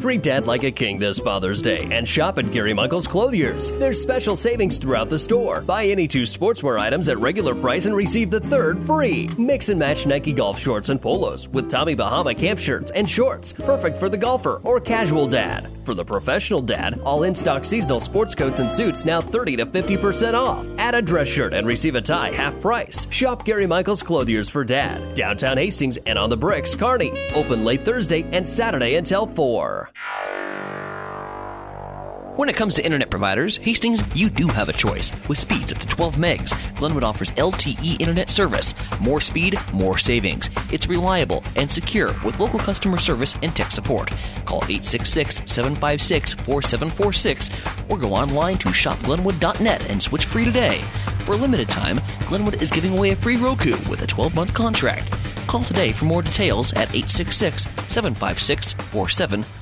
Treat 0.00 0.22
dad 0.22 0.48
like 0.48 0.64
a 0.64 0.70
king 0.70 0.98
this 0.98 1.20
Father's 1.20 1.62
Day 1.62 1.86
and 1.92 2.08
shop 2.08 2.36
at 2.38 2.50
Gary 2.50 2.74
Michaels 2.74 3.06
Clothiers. 3.06 3.70
There's 3.72 4.00
special 4.00 4.34
savings 4.34 4.78
throughout 4.78 5.08
the 5.08 5.18
store. 5.18 5.60
Buy 5.60 5.84
any 5.86 6.08
two 6.08 6.22
sportswear 6.22 6.80
items 6.80 7.08
at 7.08 7.20
regular 7.20 7.54
price 7.54 7.86
and 7.86 7.94
receive 7.94 8.28
the 8.28 8.40
third 8.40 8.82
free. 8.82 9.28
Mix 9.38 9.68
and 9.68 9.78
match 9.78 10.04
Nike 10.04 10.32
golf 10.32 10.58
shorts 10.58 10.88
and 10.88 11.00
polos 11.00 11.46
with 11.48 11.70
Tommy 11.70 11.94
Bahama 11.94 12.34
camp 12.34 12.58
shirts 12.58 12.90
and 12.90 13.08
shorts. 13.08 13.52
Perfect 13.52 13.96
for 13.96 14.08
the 14.08 14.16
golfer 14.16 14.60
or 14.64 14.80
casual 14.80 15.28
dad. 15.28 15.68
For 15.84 15.94
the 15.94 16.04
professional 16.04 16.62
dad, 16.62 17.00
all 17.04 17.22
in 17.22 17.34
stock 17.34 17.64
seasonal 17.64 18.00
sports 18.00 18.34
coats 18.34 18.58
and 18.58 18.72
suits 18.72 19.04
now 19.04 19.20
30 19.20 19.56
to 19.58 19.66
50% 19.66 20.34
off. 20.34 20.66
Add 20.78 20.96
a 20.96 21.02
dress 21.02 21.28
shirt 21.28 21.52
and 21.54 21.64
receive 21.66 21.94
a 21.94 22.00
tie 22.00 22.32
half 22.34 22.60
price. 22.60 23.06
Shop 23.10 23.44
Gary 23.44 23.66
Michaels 23.68 24.02
Clothiers 24.02 24.48
for 24.48 24.64
dad. 24.64 25.14
Downtown 25.14 25.58
Hastings 25.58 25.96
and 26.06 26.18
on 26.18 26.28
the 26.28 26.36
bricks, 26.36 26.74
Kearney. 26.74 27.12
Open 27.34 27.64
late 27.64 27.84
Thursday 27.84 28.24
and 28.32 28.48
Saturday 28.48 28.96
until 28.96 29.26
4. 29.26 29.81
When 32.36 32.48
it 32.48 32.56
comes 32.56 32.72
to 32.74 32.84
internet 32.84 33.10
providers, 33.10 33.58
Hastings, 33.58 34.02
you 34.14 34.30
do 34.30 34.46
have 34.48 34.70
a 34.70 34.72
choice. 34.72 35.12
With 35.28 35.38
speeds 35.38 35.70
up 35.70 35.78
to 35.80 35.86
12 35.86 36.16
megs, 36.16 36.76
Glenwood 36.76 37.04
offers 37.04 37.30
LTE 37.32 38.00
internet 38.00 38.30
service. 38.30 38.74
More 39.00 39.20
speed, 39.20 39.58
more 39.74 39.98
savings. 39.98 40.48
It's 40.72 40.88
reliable 40.88 41.44
and 41.56 41.70
secure 41.70 42.14
with 42.24 42.40
local 42.40 42.58
customer 42.58 42.96
service 42.96 43.36
and 43.42 43.54
tech 43.54 43.70
support. 43.70 44.10
Call 44.46 44.64
866 44.64 45.42
756 45.44 46.32
4746 46.32 47.50
or 47.90 47.98
go 47.98 48.14
online 48.14 48.56
to 48.58 48.68
shopglenwood.net 48.68 49.90
and 49.90 50.02
switch 50.02 50.24
free 50.24 50.46
today. 50.46 50.80
For 51.26 51.32
a 51.32 51.36
limited 51.36 51.68
time, 51.68 52.00
Glenwood 52.28 52.62
is 52.62 52.70
giving 52.70 52.96
away 52.96 53.10
a 53.10 53.16
free 53.16 53.36
Roku 53.36 53.72
with 53.90 54.00
a 54.00 54.06
12 54.06 54.34
month 54.34 54.54
contract. 54.54 55.10
Call 55.46 55.64
today 55.64 55.92
for 55.92 56.06
more 56.06 56.22
details 56.22 56.72
at 56.72 56.88
866 56.94 57.64
756 57.88 58.72
4746. 58.72 59.61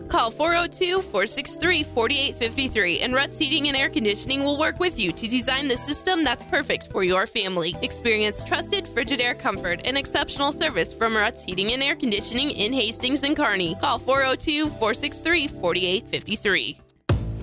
Call 0.11 0.29
402 0.29 1.03
463 1.03 1.83
4853, 1.83 2.99
and 2.99 3.15
Ruts 3.15 3.37
Heating 3.37 3.69
and 3.69 3.77
Air 3.77 3.89
Conditioning 3.89 4.43
will 4.43 4.59
work 4.59 4.77
with 4.77 4.99
you 4.99 5.13
to 5.13 5.25
design 5.25 5.69
the 5.69 5.77
system 5.77 6.25
that's 6.25 6.43
perfect 6.43 6.91
for 6.91 7.05
your 7.05 7.25
family. 7.25 7.77
Experience 7.81 8.43
trusted 8.43 8.87
Frigidaire 8.87 9.39
comfort 9.39 9.79
and 9.85 9.97
exceptional 9.97 10.51
service 10.51 10.93
from 10.93 11.15
Ruts 11.15 11.41
Heating 11.41 11.71
and 11.71 11.81
Air 11.81 11.95
Conditioning 11.95 12.51
in 12.51 12.73
Hastings 12.73 13.23
and 13.23 13.37
Kearney. 13.37 13.75
Call 13.75 13.99
402 13.99 14.65
463 14.71 15.47
4853. 15.47 16.81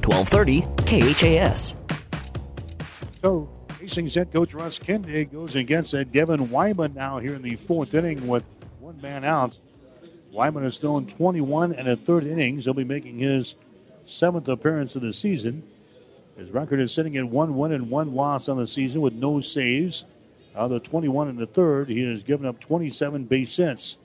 1230 0.04 0.60
KHAS. 0.84 1.74
So 3.22 3.48
Hastings 3.80 4.14
head 4.14 4.30
coach 4.30 4.52
Russ 4.52 4.78
Kindig 4.78 5.32
goes 5.32 5.56
against 5.56 5.94
Devin 6.12 6.50
Wyman 6.50 6.92
now 6.92 7.18
here 7.18 7.32
in 7.32 7.40
the 7.40 7.56
fourth 7.56 7.94
inning 7.94 8.28
with 8.28 8.44
one 8.78 9.00
man 9.00 9.24
out. 9.24 9.58
Wyman 10.32 10.64
has 10.64 10.78
thrown 10.78 11.06
21 11.06 11.72
and 11.72 11.88
a 11.88 11.96
third 11.96 12.26
innings. 12.26 12.64
He'll 12.64 12.74
be 12.74 12.84
making 12.84 13.18
his 13.18 13.54
seventh 14.04 14.48
appearance 14.48 14.96
of 14.96 15.02
the 15.02 15.12
season. 15.12 15.62
His 16.36 16.50
record 16.50 16.80
is 16.80 16.92
sitting 16.92 17.16
at 17.16 17.28
one 17.28 17.56
win 17.56 17.72
and 17.72 17.90
one 17.90 18.14
loss 18.14 18.48
on 18.48 18.58
the 18.58 18.66
season 18.66 19.00
with 19.00 19.14
no 19.14 19.40
saves. 19.40 20.04
Out 20.54 20.66
of 20.66 20.70
the 20.70 20.80
21 20.80 21.28
and 21.28 21.38
the 21.38 21.46
third, 21.46 21.88
he 21.88 22.04
has 22.10 22.22
given 22.22 22.46
up 22.46 22.60
27 22.60 23.24
base 23.24 23.56
hits, 23.56 23.96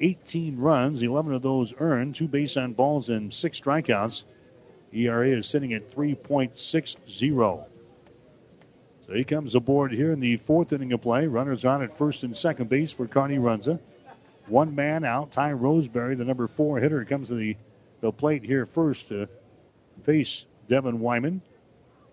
18 0.00 0.58
runs, 0.58 1.02
11 1.02 1.32
of 1.32 1.42
those 1.42 1.74
earned, 1.78 2.14
two 2.14 2.28
base 2.28 2.56
on 2.56 2.72
balls, 2.72 3.08
and 3.08 3.32
six 3.32 3.60
strikeouts. 3.60 4.24
ERA 4.92 5.28
is 5.28 5.46
sitting 5.46 5.72
at 5.72 5.94
3.60. 5.94 7.64
So 9.06 9.12
he 9.12 9.24
comes 9.24 9.54
aboard 9.54 9.92
here 9.92 10.12
in 10.12 10.20
the 10.20 10.36
fourth 10.38 10.72
inning 10.72 10.92
of 10.92 11.02
play. 11.02 11.26
Runners 11.26 11.64
on 11.64 11.82
at 11.82 11.96
first 11.96 12.22
and 12.22 12.36
second 12.36 12.68
base 12.68 12.92
for 12.92 13.06
Kearney 13.06 13.38
Runza. 13.38 13.78
One 14.46 14.74
man 14.74 15.04
out. 15.04 15.32
Ty 15.32 15.52
Roseberry, 15.52 16.14
the 16.14 16.24
number 16.24 16.46
four 16.46 16.78
hitter, 16.78 17.04
comes 17.04 17.28
to 17.28 17.34
the, 17.34 17.56
the 18.00 18.12
plate 18.12 18.44
here 18.44 18.66
first 18.66 19.08
to 19.08 19.28
face 20.02 20.44
Devin 20.68 21.00
Wyman. 21.00 21.42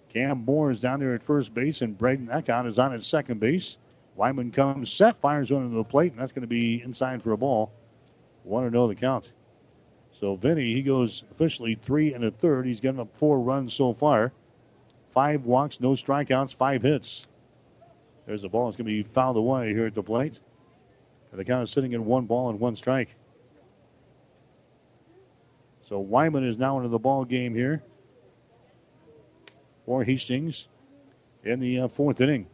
Cam 0.09 0.45
Moore 0.45 0.71
is 0.71 0.79
down 0.79 0.99
there 0.99 1.13
at 1.13 1.23
first 1.23 1.53
base, 1.53 1.81
and 1.81 1.97
Braden 1.97 2.27
Eckhout 2.27 2.67
is 2.67 2.77
on 2.77 2.93
at 2.93 3.03
second 3.03 3.39
base. 3.39 3.77
Wyman 4.15 4.51
comes 4.51 4.91
set, 4.91 5.19
fires 5.19 5.51
one 5.51 5.63
into 5.63 5.75
the 5.75 5.83
plate, 5.83 6.11
and 6.11 6.21
that's 6.21 6.31
going 6.31 6.41
to 6.41 6.47
be 6.47 6.81
inside 6.81 7.23
for 7.23 7.31
a 7.31 7.37
ball. 7.37 7.71
One 8.43 8.63
to 8.63 8.69
know 8.69 8.87
the 8.87 8.95
count. 8.95 9.33
So 10.19 10.35
Vinny, 10.35 10.73
he 10.73 10.81
goes 10.83 11.23
officially 11.31 11.75
three 11.75 12.13
and 12.13 12.23
a 12.23 12.31
third. 12.31 12.65
He's 12.65 12.79
given 12.79 12.99
up 12.99 13.17
four 13.17 13.39
runs 13.39 13.73
so 13.73 13.93
far. 13.93 14.31
Five 15.09 15.45
walks, 15.45 15.79
no 15.79 15.91
strikeouts, 15.91 16.55
five 16.55 16.83
hits. 16.83 17.27
There's 18.25 18.43
the 18.43 18.49
ball. 18.49 18.67
It's 18.69 18.77
going 18.77 18.85
to 18.85 18.91
be 18.91 19.03
fouled 19.03 19.37
away 19.37 19.73
here 19.73 19.85
at 19.85 19.95
the 19.95 20.03
plate. 20.03 20.39
And 21.33 21.39
the 21.39 21.45
count 21.45 21.63
is 21.63 21.71
sitting 21.71 21.93
in 21.93 22.05
one 22.05 22.27
ball 22.27 22.51
and 22.51 22.59
one 22.59 22.75
strike. 22.75 23.15
So 25.83 25.97
Wyman 25.97 26.47
is 26.47 26.59
now 26.59 26.77
into 26.77 26.89
the 26.89 26.99
ball 26.99 27.25
game 27.25 27.55
here 27.55 27.81
for 29.83 30.03
Hastings 30.03 30.67
in 31.43 31.59
the 31.59 31.79
uh, 31.79 31.87
fourth 31.87 32.21
inning. 32.21 32.45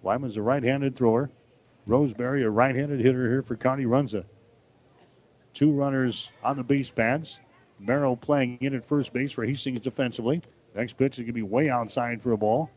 Wyman's 0.00 0.38
a 0.38 0.42
right-handed 0.42 0.96
thrower. 0.96 1.30
Roseberry, 1.84 2.42
a 2.42 2.48
right-handed 2.48 3.00
hitter 3.00 3.28
here 3.28 3.42
for 3.42 3.54
Kearney 3.54 3.84
Runza. 3.84 4.24
Two 5.52 5.70
runners 5.70 6.30
on 6.42 6.56
the 6.56 6.64
base 6.64 6.90
pads. 6.90 7.38
Merrill 7.78 8.16
playing 8.16 8.56
in 8.62 8.74
at 8.74 8.86
first 8.86 9.12
base 9.12 9.32
for 9.32 9.44
Hastings 9.44 9.80
defensively. 9.80 10.40
Next 10.74 10.94
pitch 10.94 11.18
is 11.18 11.18
going 11.18 11.26
to 11.26 11.32
be 11.34 11.42
way 11.42 11.68
outside 11.68 12.22
for 12.22 12.32
a 12.32 12.38
ball. 12.38 12.70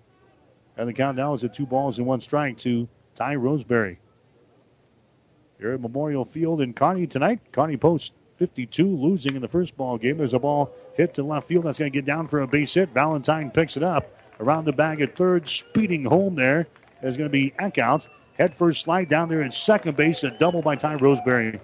And 0.76 0.90
the 0.90 0.94
count 0.94 1.16
now 1.16 1.34
is 1.34 1.46
at 1.46 1.54
two 1.54 1.66
balls 1.66 1.98
and 1.98 2.06
one 2.06 2.20
strike 2.20 2.58
to 2.60 2.90
Ty 3.16 3.36
Roseberry. 3.36 4.00
Here 5.60 5.74
at 5.74 5.82
Memorial 5.82 6.24
Field 6.24 6.62
in 6.62 6.74
Kearney 6.74 7.08
tonight. 7.08 7.40
Kearney 7.52 7.78
Post 7.78 8.14
52, 8.38 8.86
losing 8.86 9.36
in 9.36 9.42
the 9.42 9.48
first 9.48 9.76
ball 9.76 9.98
game. 9.98 10.18
There's 10.18 10.36
a 10.36 10.40
ball 10.40 10.72
hit 10.94 11.16
to 11.16 11.24
left 11.24 11.48
field. 11.48 11.66
That's 11.66 11.80
going 11.80 11.92
to 11.92 11.98
get 11.98 12.06
down 12.06 12.28
for 12.28 12.42
a 12.42 12.48
base 12.48 12.76
hit. 12.76 12.90
Valentine 12.90 13.50
picks 13.50 13.76
it 13.76 13.82
up 13.82 14.16
around 14.40 14.66
the 14.66 14.74
bag 14.74 15.02
at 15.02 15.16
third. 15.16 15.50
Speeding 15.50 16.06
home 16.06 16.36
there 16.36 16.68
is 17.02 17.18
going 17.18 17.30
to 17.30 17.32
be 17.32 17.52
Eckhout. 17.60 18.08
Head 18.38 18.56
first 18.56 18.84
slide 18.84 19.10
down 19.10 19.30
there 19.30 19.42
at 19.42 19.54
second 19.54 19.98
base. 19.98 20.24
A 20.24 20.30
double 20.30 20.62
by 20.62 20.76
Ty 20.76 20.96
Roseberry. 20.96 21.60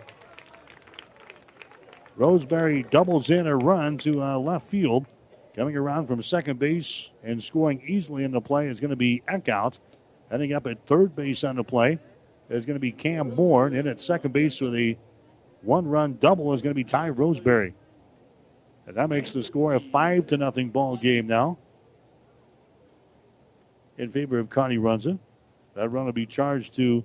Roseberry 2.16 2.84
doubles 2.84 3.30
in 3.30 3.46
a 3.46 3.56
run 3.56 4.00
to 4.00 4.24
uh, 4.24 4.40
left 4.40 4.68
field. 4.68 5.06
Coming 5.56 5.78
around 5.78 6.08
from 6.08 6.24
second 6.24 6.58
base 6.58 7.12
and 7.24 7.44
scoring 7.44 7.84
easily 7.86 8.24
in 8.24 8.32
the 8.32 8.42
play 8.42 8.68
is 8.68 8.80
going 8.80 8.90
to 8.90 8.96
be 8.96 9.22
Eckhout. 9.28 9.78
Heading 10.32 10.52
up 10.52 10.66
at 10.66 10.88
third 10.88 11.16
base 11.16 11.44
on 11.44 11.58
the 11.58 11.64
play 11.64 12.00
is 12.50 12.66
going 12.66 12.76
to 12.76 12.80
be 12.80 12.92
Cam. 12.92 13.32
And 13.38 13.76
in 13.76 13.88
at 13.88 14.00
second 14.00 14.34
base 14.34 14.60
with 14.62 14.76
a 14.76 14.98
one 15.62 15.88
run 15.88 16.18
double 16.20 16.54
is 16.54 16.62
going 16.62 16.72
to 16.72 16.76
be 16.76 16.84
Ty 16.84 17.10
Roseberry. 17.10 17.74
And 18.86 18.98
that 18.98 19.10
makes 19.10 19.32
the 19.32 19.44
score 19.44 19.74
a 19.74 19.80
5 19.80 20.28
to 20.28 20.38
nothing 20.38 20.70
ball 20.70 20.98
game 20.98 21.28
now 21.28 21.58
in 23.98 24.12
favor 24.12 24.40
of 24.40 24.50
Kearney 24.50 24.78
Runza. 24.78 25.20
That 25.76 25.90
run 25.90 26.06
will 26.06 26.12
be 26.12 26.26
charged 26.26 26.76
to 26.76 27.04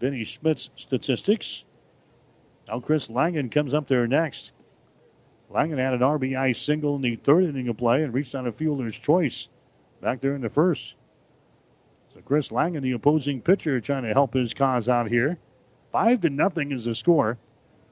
Vinny 0.00 0.24
Schmidt's 0.24 0.70
statistics. 0.76 1.64
Now 2.68 2.80
Chris 2.80 3.08
Langen 3.08 3.50
comes 3.50 3.74
up 3.74 3.88
there 3.88 4.06
next. 4.06 4.52
Langen 5.50 5.78
had 5.78 5.94
an 5.94 6.00
RBI 6.00 6.56
single 6.56 6.96
in 6.96 7.02
the 7.02 7.16
third 7.16 7.44
inning 7.44 7.68
of 7.68 7.76
play 7.76 8.02
and 8.02 8.14
reached 8.14 8.34
on 8.34 8.46
a 8.46 8.52
fielder's 8.52 8.98
choice 8.98 9.48
back 10.00 10.20
there 10.20 10.34
in 10.34 10.40
the 10.40 10.48
first. 10.48 10.94
So 12.14 12.20
Chris 12.20 12.50
Langen, 12.52 12.82
the 12.82 12.92
opposing 12.92 13.40
pitcher, 13.40 13.80
trying 13.80 14.04
to 14.04 14.12
help 14.12 14.34
his 14.34 14.54
cause 14.54 14.88
out 14.88 15.08
here. 15.10 15.38
Five 15.90 16.20
to 16.20 16.30
nothing 16.30 16.70
is 16.70 16.84
the 16.84 16.94
score. 16.94 17.38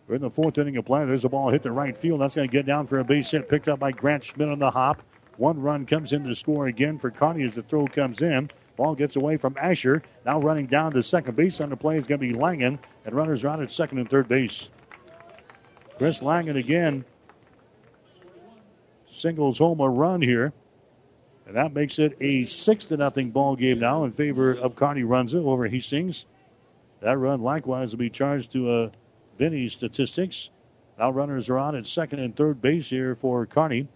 We're 0.07 0.17
in 0.17 0.23
the 0.23 0.31
fourth 0.31 0.59
inning 0.59 0.77
of 0.77 0.85
play. 0.85 1.05
There's 1.05 1.25
a 1.25 1.29
ball 1.29 1.51
hit 1.51 1.63
the 1.63 1.73
right 1.73 1.97
field. 1.97 2.21
That's 2.21 2.37
going 2.37 2.49
to 2.49 2.53
get 2.53 2.67
down 2.67 2.87
for 2.87 2.99
a 2.99 3.05
base 3.05 3.33
hit. 3.33 3.49
Picked 3.49 3.69
up 3.69 3.81
by 3.81 3.91
Grant 3.91 4.25
Schmidt 4.25 4.49
on 4.49 4.61
the 4.61 4.71
hop. 4.71 5.03
One 5.39 5.61
run 5.61 5.87
comes 5.87 6.13
in 6.13 6.25
to 6.25 6.35
score 6.37 6.67
again 6.67 6.99
for 6.99 7.11
Kearney 7.11 7.45
as 7.45 7.55
the 7.55 7.63
throw 7.63 7.87
comes 7.87 8.21
in. 8.21 8.51
Ball 8.77 8.95
gets 8.95 9.17
away 9.17 9.37
from 9.37 9.57
Asher. 9.59 10.03
Now 10.25 10.41
running 10.41 10.67
down 10.67 10.93
to 10.93 11.03
second 11.03 11.37
base 11.37 11.61
on 11.61 11.71
the 11.71 11.77
play 11.77 11.97
is 11.97 12.07
going 12.07 12.21
to 12.21 12.27
be 12.27 12.33
Langen, 12.33 12.79
and 13.05 13.15
runners 13.15 13.45
are 13.45 13.49
out 13.49 13.63
at 13.63 13.73
second 13.73 13.99
and 13.99 14.09
third 14.09 14.29
base. 14.29 14.69
Chris 15.99 16.21
Langen 16.21 16.57
again 16.57 17.05
singles 19.09 19.59
home 19.59 19.81
a 19.81 19.89
run 19.89 20.23
here. 20.23 20.53
And 21.53 21.59
that 21.59 21.75
makes 21.75 21.99
it 21.99 22.17
a 22.19 22.45
six 22.45 22.87
to 22.87 22.97
nothing 22.97 23.31
ball 23.31 23.57
game 23.57 23.79
now 23.79 24.05
in 24.05 24.13
favor 24.13 24.53
of 24.53 24.75
Kearney 24.75 25.03
Runza 25.03 25.35
over 25.35 25.69
Hastings. 25.69 26.25
That 27.01 27.19
run 27.19 27.43
likewise 27.43 27.91
will 27.91 27.99
be 27.99 28.09
charged 28.09 28.53
to 28.53 28.71
uh, 28.71 28.91
Vinny's 29.37 29.75
statistics. 29.75 30.49
Now 30.99 31.11
runners 31.11 31.51
are 31.51 31.59
on 31.59 31.77
at 31.77 31.87
second 31.87 32.21
and 32.21 32.35
third 32.35 32.63
base 32.63 32.89
here 32.89 33.15
for 33.15 33.45
Kearney. 33.45 33.89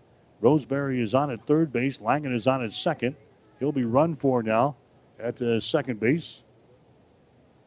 Roseberry 0.42 1.00
is 1.00 1.14
on 1.14 1.30
at 1.30 1.46
third 1.46 1.72
base. 1.72 1.98
Langen 1.98 2.34
is 2.34 2.46
on 2.46 2.62
at 2.62 2.74
second. 2.74 3.16
He'll 3.58 3.72
be 3.72 3.86
run 3.86 4.16
for 4.16 4.42
now 4.42 4.76
at 5.18 5.40
uh, 5.40 5.58
second 5.58 5.98
base. 5.98 6.42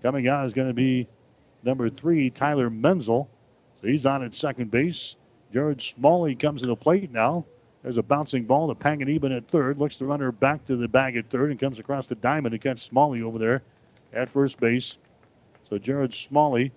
Coming 0.04 0.28
out 0.28 0.46
is 0.46 0.54
going 0.54 0.68
to 0.68 0.74
be 0.76 1.08
number 1.64 1.90
three, 1.90 2.30
Tyler 2.30 2.70
Menzel. 2.70 3.28
So 3.82 3.88
he's 3.88 4.06
on 4.06 4.24
at 4.24 4.36
second 4.36 4.70
base. 4.70 5.16
Jared 5.52 5.82
Smalley 5.82 6.36
comes 6.36 6.62
to 6.62 6.68
the 6.68 6.76
plate 6.76 7.12
now. 7.12 7.48
There's 7.84 7.98
a 7.98 8.04
bouncing 8.04 8.44
ball 8.44 8.68
to 8.68 8.76
Panganiban 8.76 9.36
at 9.36 9.48
third. 9.48 9.78
Looks 9.78 9.98
the 9.98 10.06
runner 10.06 10.32
back 10.32 10.66
to 10.66 10.76
the 10.76 10.88
bag 10.88 11.16
at 11.16 11.30
third 11.30 11.52
and 11.52 11.60
comes 11.60 11.80
across 11.80 12.08
the 12.08 12.16
diamond 12.16 12.52
to 12.52 12.60
catch 12.60 12.88
Smalley 12.88 13.22
over 13.22 13.40
there 13.40 13.64
at 14.12 14.30
first 14.30 14.60
base. 14.60 14.98
So 15.70 15.78
Jared 15.78 16.14
Smalley 16.14 16.74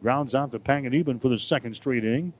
grounds 0.00 0.34
out 0.34 0.52
to 0.52 0.58
Panganiban 0.58 1.20
for 1.20 1.28
the 1.28 1.38
second 1.38 1.74
straight 1.74 2.04
inning. 2.04 2.32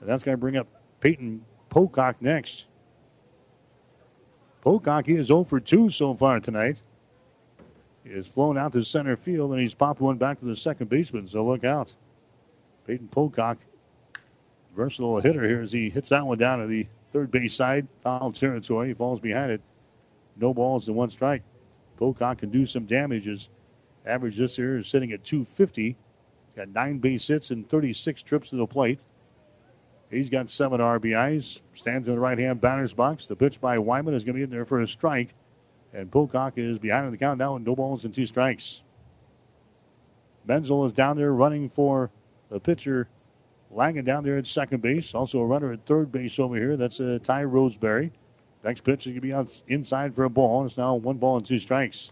And 0.00 0.08
that's 0.08 0.24
going 0.24 0.34
to 0.34 0.40
bring 0.40 0.56
up 0.56 0.66
Peyton 1.00 1.44
Pocock 1.68 2.22
next. 2.22 2.64
Pocock 4.62 5.08
is 5.08 5.26
0 5.26 5.44
for 5.44 5.60
2 5.60 5.90
so 5.90 6.14
far 6.14 6.40
tonight. 6.40 6.82
He 8.04 8.12
has 8.12 8.26
flown 8.26 8.56
out 8.56 8.72
to 8.72 8.82
center 8.82 9.16
field 9.16 9.52
and 9.52 9.60
he's 9.60 9.74
popped 9.74 10.00
one 10.00 10.16
back 10.16 10.40
to 10.40 10.46
the 10.46 10.56
second 10.56 10.88
baseman, 10.88 11.28
so 11.28 11.44
look 11.44 11.64
out. 11.64 11.94
Peyton 12.86 13.08
Pocock, 13.08 13.58
versatile 14.74 15.20
hitter 15.20 15.46
here 15.46 15.60
as 15.60 15.72
he 15.72 15.90
hits 15.90 16.08
that 16.08 16.26
one 16.26 16.38
down 16.38 16.60
to 16.60 16.66
the 16.66 16.86
third 17.12 17.30
base 17.30 17.54
side, 17.54 17.88
foul 18.02 18.32
territory. 18.32 18.88
He 18.88 18.94
falls 18.94 19.20
behind 19.20 19.50
it. 19.50 19.60
No 20.36 20.54
balls 20.54 20.88
and 20.88 20.96
one 20.96 21.10
strike. 21.10 21.42
Pocock 21.96 22.38
can 22.38 22.50
do 22.50 22.64
some 22.66 22.86
damage. 22.86 23.26
His 23.26 23.48
average 24.06 24.38
this 24.38 24.56
year 24.58 24.78
is 24.78 24.88
sitting 24.88 25.12
at 25.12 25.24
two 25.24 25.44
fifty. 25.44 25.96
He's 26.46 26.56
Got 26.56 26.68
nine 26.68 26.98
base 26.98 27.28
hits 27.28 27.50
and 27.50 27.68
36 27.68 28.22
trips 28.22 28.50
to 28.50 28.56
the 28.56 28.66
plate. 28.66 29.04
He's 30.10 30.28
got 30.28 30.50
seven 30.50 30.80
RBIs. 30.80 31.60
Stands 31.72 32.08
in 32.08 32.14
the 32.14 32.20
right 32.20 32.38
hand 32.38 32.60
batter's 32.60 32.92
box. 32.92 33.26
The 33.26 33.36
pitch 33.36 33.60
by 33.60 33.78
Wyman 33.78 34.14
is 34.14 34.24
going 34.24 34.34
to 34.34 34.38
be 34.38 34.42
in 34.42 34.50
there 34.50 34.64
for 34.64 34.80
a 34.80 34.88
strike. 34.88 35.34
And 35.92 36.10
Pocock 36.10 36.54
is 36.56 36.78
behind 36.78 37.06
in 37.06 37.12
the 37.12 37.18
count 37.18 37.38
now 37.38 37.54
with 37.54 37.62
no 37.62 37.76
balls 37.76 38.04
and 38.04 38.12
two 38.12 38.26
strikes. 38.26 38.82
Menzel 40.44 40.84
is 40.84 40.92
down 40.92 41.16
there 41.16 41.32
running 41.32 41.68
for 41.68 42.10
the 42.48 42.58
pitcher 42.58 43.08
Langen 43.70 44.04
down 44.04 44.24
there 44.24 44.36
at 44.36 44.46
second 44.46 44.82
base. 44.82 45.14
Also 45.14 45.38
a 45.38 45.46
runner 45.46 45.72
at 45.72 45.86
third 45.86 46.10
base 46.10 46.38
over 46.38 46.56
here. 46.56 46.76
That's 46.76 47.00
uh, 47.00 47.18
Ty 47.22 47.44
Roseberry. 47.44 48.12
Next 48.64 48.82
pitch 48.82 49.06
is 49.06 49.12
going 49.12 49.14
to 49.16 49.20
be 49.20 49.32
out 49.32 49.62
inside 49.68 50.14
for 50.14 50.24
a 50.24 50.30
ball. 50.30 50.66
It's 50.66 50.76
now 50.76 50.94
one 50.94 51.16
ball 51.16 51.36
and 51.36 51.46
two 51.46 51.58
strikes. 51.58 52.10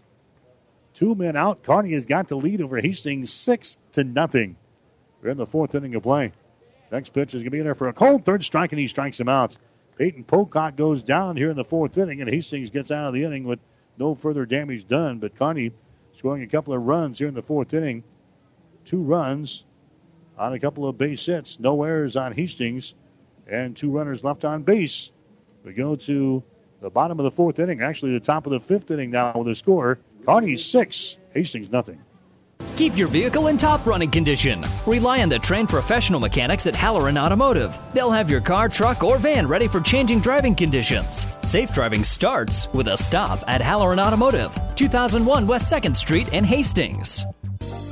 Two 0.93 1.15
men 1.15 1.35
out. 1.35 1.63
Kearney 1.63 1.93
has 1.93 2.05
got 2.05 2.27
the 2.27 2.35
lead 2.35 2.61
over 2.61 2.81
Hastings 2.81 3.31
six 3.31 3.77
to 3.91 4.03
nothing. 4.03 4.55
We're 5.21 5.31
in 5.31 5.37
the 5.37 5.45
fourth 5.45 5.75
inning 5.75 5.95
of 5.95 6.03
play. 6.03 6.31
Next 6.91 7.13
pitch 7.13 7.35
is 7.35 7.41
going 7.41 7.45
to 7.45 7.51
be 7.51 7.59
in 7.59 7.65
there 7.65 7.75
for 7.75 7.87
a 7.87 7.93
cold 7.93 8.25
third 8.25 8.43
strike, 8.43 8.71
and 8.71 8.79
he 8.79 8.87
strikes 8.87 9.19
him 9.19 9.29
out. 9.29 9.57
Peyton 9.97 10.23
Pocock 10.23 10.75
goes 10.75 11.03
down 11.03 11.37
here 11.37 11.51
in 11.51 11.57
the 11.57 11.63
fourth 11.63 11.97
inning, 11.97 12.21
and 12.21 12.29
Hastings 12.29 12.69
gets 12.69 12.89
out 12.89 13.07
of 13.07 13.13
the 13.13 13.23
inning 13.23 13.43
with 13.43 13.59
no 13.97 14.15
further 14.15 14.45
damage 14.45 14.87
done. 14.87 15.19
But 15.19 15.37
Kearney 15.37 15.71
scoring 16.15 16.41
a 16.41 16.47
couple 16.47 16.73
of 16.73 16.81
runs 16.81 17.19
here 17.19 17.27
in 17.27 17.33
the 17.33 17.41
fourth 17.41 17.73
inning. 17.73 18.03
Two 18.85 19.01
runs 19.03 19.65
on 20.39 20.53
a 20.53 20.59
couple 20.59 20.87
of 20.87 20.97
base 20.97 21.25
hits. 21.25 21.59
No 21.59 21.83
errors 21.83 22.15
on 22.15 22.33
Hastings, 22.33 22.95
and 23.45 23.75
two 23.75 23.91
runners 23.91 24.23
left 24.23 24.45
on 24.45 24.63
base. 24.63 25.11
We 25.63 25.73
go 25.73 25.95
to 25.97 26.43
the 26.81 26.89
bottom 26.89 27.19
of 27.19 27.25
the 27.25 27.31
fourth 27.31 27.59
inning, 27.59 27.81
actually 27.81 28.13
the 28.13 28.19
top 28.21 28.47
of 28.47 28.51
the 28.53 28.59
fifth 28.59 28.89
inning 28.89 29.11
now 29.11 29.33
with 29.37 29.49
a 29.49 29.55
score. 29.55 29.99
Kearney 30.25 30.55
six, 30.55 31.17
Hastings 31.33 31.69
nothing. 31.69 32.01
Keep 32.75 32.97
your 32.97 33.07
vehicle 33.07 33.47
in 33.47 33.57
top 33.57 33.85
running 33.85 34.09
condition. 34.09 34.65
Rely 34.85 35.21
on 35.21 35.27
the 35.27 35.39
trained 35.39 35.67
professional 35.67 36.19
mechanics 36.19 36.65
at 36.65 36.75
Halloran 36.75 37.17
Automotive. 37.17 37.77
They'll 37.93 38.11
have 38.11 38.29
your 38.29 38.39
car, 38.39 38.69
truck, 38.69 39.03
or 39.03 39.17
van 39.17 39.47
ready 39.47 39.67
for 39.67 39.81
changing 39.81 40.21
driving 40.21 40.55
conditions. 40.55 41.25
Safe 41.41 41.73
driving 41.73 42.05
starts 42.05 42.71
with 42.73 42.87
a 42.87 42.95
stop 42.95 43.43
at 43.47 43.61
Halloran 43.61 43.99
Automotive, 43.99 44.57
2001 44.75 45.45
West 45.45 45.71
2nd 45.71 45.97
Street 45.97 46.31
in 46.31 46.45
Hastings. 46.45 47.25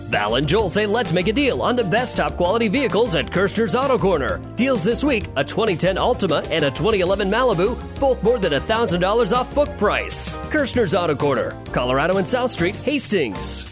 Val 0.10 0.36
and 0.36 0.48
Joel 0.48 0.70
say 0.70 0.86
let's 0.86 1.12
make 1.12 1.28
a 1.28 1.34
deal 1.34 1.62
on 1.62 1.76
the 1.76 1.84
best 1.84 2.16
top 2.16 2.38
quality 2.38 2.70
vehicles 2.70 3.16
at 3.16 3.30
Kirshner's 3.30 3.76
Auto 3.76 3.98
Corner. 3.98 4.40
Deals 4.56 4.84
this 4.84 5.04
week 5.04 5.28
a 5.36 5.44
2010 5.44 5.98
Altima 5.98 6.44
and 6.50 6.64
a 6.64 6.70
2011 6.72 7.30
Malibu, 7.30 8.00
both 8.00 8.24
more 8.24 8.40
than 8.40 8.54
$1,000 8.54 9.36
off 9.36 9.54
book 9.54 9.70
price. 9.78 10.32
Kirshner's 10.50 10.96
Auto 10.96 11.14
Corner, 11.14 11.54
Colorado 11.74 12.18
and 12.18 12.28
South 12.28 12.52
Street, 12.52 12.76
Hastings. 12.76 13.64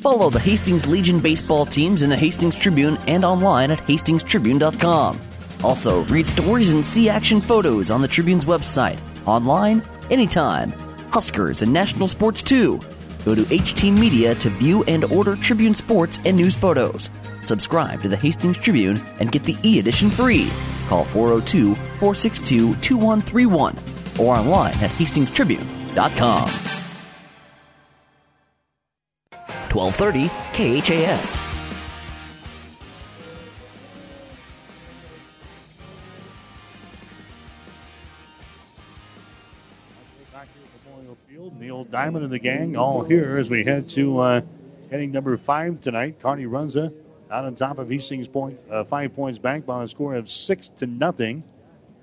Follow 0.00 0.30
the 0.30 0.38
Hastings 0.38 0.86
Legion 0.86 1.18
baseball 1.18 1.66
teams 1.66 2.02
in 2.02 2.08
the 2.08 2.16
Hastings 2.16 2.56
Tribune 2.56 2.96
and 3.08 3.24
online 3.24 3.72
at 3.72 3.78
hastingstribune.com. 3.78 5.20
Also, 5.64 6.04
read 6.04 6.26
stories 6.26 6.70
and 6.70 6.86
see 6.86 7.08
action 7.08 7.40
photos 7.40 7.90
on 7.90 8.00
the 8.00 8.08
Tribune's 8.08 8.44
website, 8.46 8.98
online, 9.26 9.82
anytime. 10.10 10.70
Huskers 11.10 11.60
and 11.60 11.72
national 11.72 12.08
sports 12.08 12.42
too. 12.42 12.80
Go 13.24 13.34
to 13.34 13.42
HT 13.42 13.98
Media 13.98 14.34
to 14.36 14.50
view 14.50 14.84
and 14.84 15.04
order 15.04 15.36
Tribune 15.36 15.74
sports 15.74 16.18
and 16.24 16.36
news 16.36 16.56
photos. 16.56 17.10
Subscribe 17.44 18.00
to 18.02 18.08
the 18.08 18.16
Hastings 18.16 18.58
Tribune 18.58 19.00
and 19.18 19.32
get 19.32 19.42
the 19.44 19.56
e 19.64 19.78
edition 19.78 20.10
free. 20.10 20.48
Call 20.88 21.04
402 21.04 21.74
462 21.74 22.74
2131 22.76 23.76
or 24.18 24.36
online 24.36 24.74
at 24.74 24.90
hastingstribune.com. 24.90 26.48
1230 29.72 30.28
KHAS. 30.82 31.49
Diamond 41.90 42.24
and 42.24 42.32
the 42.32 42.38
gang 42.38 42.76
all 42.76 43.02
here 43.02 43.36
as 43.36 43.50
we 43.50 43.64
head 43.64 43.88
to 43.90 44.20
uh, 44.20 44.40
heading 44.90 45.10
number 45.10 45.36
five 45.36 45.80
tonight. 45.80 46.20
Kearney 46.20 46.44
Runza 46.44 46.92
out 47.30 47.44
on 47.44 47.56
top 47.56 47.78
of 47.78 47.90
Hastings 47.90 48.28
Point, 48.28 48.60
uh, 48.70 48.84
Five 48.84 49.14
Points 49.14 49.40
Bank 49.40 49.66
by 49.66 49.82
a 49.82 49.88
score 49.88 50.14
of 50.14 50.30
six 50.30 50.68
to 50.76 50.86
nothing. 50.86 51.42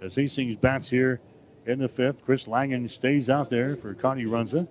As 0.01 0.15
Hastings 0.15 0.57
bats 0.57 0.89
here 0.89 1.21
in 1.65 1.79
the 1.79 1.87
fifth, 1.87 2.25
Chris 2.25 2.47
Langen 2.47 2.89
stays 2.89 3.29
out 3.29 3.49
there 3.49 3.77
for 3.77 3.93
Kearney 3.93 4.25
Runza. 4.25 4.67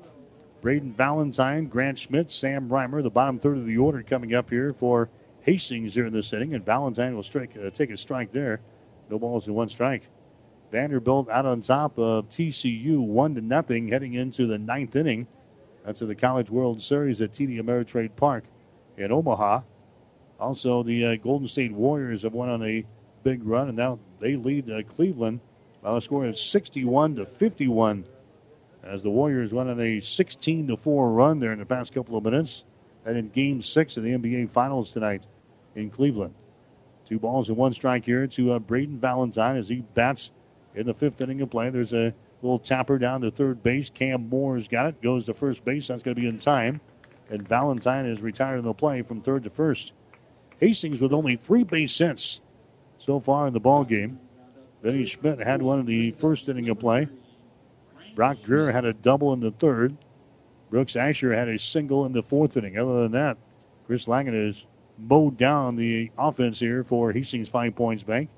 Braden 0.60 0.92
Valentine, 0.92 1.66
Grant 1.66 1.98
Schmidt, 1.98 2.30
Sam 2.30 2.68
Reimer, 2.68 3.02
the 3.02 3.10
bottom 3.10 3.38
third 3.38 3.56
of 3.56 3.66
the 3.66 3.78
order 3.78 4.02
coming 4.02 4.34
up 4.34 4.50
here 4.50 4.74
for 4.74 5.08
Hastings 5.42 5.94
here 5.94 6.06
in 6.06 6.12
this 6.12 6.32
inning, 6.32 6.54
and 6.54 6.64
Valentine 6.64 7.14
will 7.14 7.22
strike, 7.22 7.56
uh, 7.56 7.70
take 7.70 7.90
a 7.90 7.96
strike 7.96 8.32
there. 8.32 8.60
No 9.08 9.18
balls 9.18 9.46
and 9.46 9.56
one 9.56 9.68
strike. 9.70 10.02
Vanderbilt 10.70 11.28
out 11.30 11.46
on 11.46 11.60
top 11.60 11.98
of 11.98 12.28
TCU, 12.28 12.98
one 12.98 13.34
to 13.34 13.40
nothing, 13.40 13.88
heading 13.88 14.14
into 14.14 14.46
the 14.46 14.58
ninth 14.58 14.96
inning. 14.96 15.26
That's 15.84 16.02
of 16.02 16.08
the 16.08 16.14
College 16.14 16.50
World 16.50 16.82
Series 16.82 17.20
at 17.20 17.32
TD 17.32 17.60
Ameritrade 17.60 18.16
Park 18.16 18.44
in 18.96 19.12
Omaha. 19.12 19.60
Also, 20.38 20.82
the 20.82 21.04
uh, 21.06 21.16
Golden 21.16 21.48
State 21.48 21.72
Warriors 21.72 22.22
have 22.22 22.34
won 22.34 22.48
on 22.48 22.62
a 22.62 22.84
big 23.22 23.44
run, 23.44 23.68
and 23.68 23.76
now 23.76 23.98
they 24.20 24.36
lead 24.36 24.70
uh, 24.70 24.82
Cleveland 24.82 25.40
by 25.82 25.96
a 25.96 26.00
score 26.00 26.26
of 26.26 26.38
61 26.38 27.16
to 27.16 27.26
51. 27.26 28.04
As 28.82 29.02
the 29.02 29.10
Warriors 29.10 29.52
won 29.52 29.68
on 29.68 29.80
a 29.80 30.00
16 30.00 30.68
to 30.68 30.76
4 30.76 31.12
run 31.12 31.40
there 31.40 31.52
in 31.52 31.58
the 31.58 31.66
past 31.66 31.94
couple 31.94 32.16
of 32.16 32.24
minutes, 32.24 32.64
and 33.04 33.16
in 33.16 33.28
Game 33.28 33.62
Six 33.62 33.96
of 33.96 34.02
the 34.02 34.10
NBA 34.10 34.50
Finals 34.50 34.92
tonight 34.92 35.26
in 35.74 35.90
Cleveland. 35.90 36.34
Two 37.06 37.20
balls 37.20 37.48
and 37.48 37.56
one 37.56 37.72
strike 37.72 38.04
here 38.04 38.26
to 38.26 38.52
uh, 38.52 38.58
Braden 38.58 38.98
Valentine 38.98 39.56
as 39.56 39.68
he 39.68 39.76
bats 39.94 40.30
in 40.76 40.86
the 40.86 40.94
fifth 40.94 41.20
inning 41.20 41.40
of 41.40 41.50
play. 41.50 41.70
There's 41.70 41.92
a 41.92 42.14
little 42.42 42.58
tapper 42.58 42.98
down 42.98 43.22
to 43.22 43.30
third 43.30 43.62
base. 43.62 43.90
Cam 43.90 44.28
Moore's 44.28 44.68
got 44.68 44.86
it. 44.86 45.02
Goes 45.02 45.24
to 45.24 45.34
first 45.34 45.64
base. 45.64 45.88
That's 45.88 46.02
going 46.02 46.14
to 46.14 46.20
be 46.20 46.28
in 46.28 46.38
time. 46.38 46.80
And 47.28 47.48
Valentine 47.48 48.06
is 48.06 48.20
retired 48.20 48.58
in 48.58 48.64
the 48.64 48.74
play 48.74 49.02
from 49.02 49.20
third 49.20 49.42
to 49.44 49.50
first. 49.50 49.92
Hastings 50.60 51.00
with 51.00 51.12
only 51.12 51.36
three 51.36 51.64
base 51.64 51.98
hits 51.98 52.40
so 52.98 53.18
far 53.18 53.46
in 53.48 53.52
the 53.52 53.60
ball 53.60 53.84
game. 53.84 54.20
Vinny 54.82 55.06
Schmidt 55.06 55.40
had 55.40 55.62
one 55.62 55.80
in 55.80 55.86
the 55.86 56.12
first 56.12 56.48
inning 56.48 56.68
of 56.68 56.78
play. 56.78 57.08
Brock 58.14 58.38
Dreher 58.44 58.72
had 58.72 58.84
a 58.84 58.92
double 58.92 59.32
in 59.32 59.40
the 59.40 59.50
third. 59.50 59.96
Brooks 60.70 60.96
Asher 60.96 61.34
had 61.34 61.48
a 61.48 61.58
single 61.58 62.04
in 62.04 62.12
the 62.12 62.22
fourth 62.22 62.56
inning. 62.56 62.78
Other 62.78 63.02
than 63.02 63.12
that, 63.12 63.38
Chris 63.86 64.06
Langen 64.06 64.34
has 64.34 64.64
mowed 64.98 65.36
down 65.36 65.76
the 65.76 66.10
offense 66.16 66.58
here 66.58 66.82
for 66.82 67.12
Hastings 67.12 67.48
Five 67.48 67.74
Points 67.74 68.02
Bank. 68.02 68.30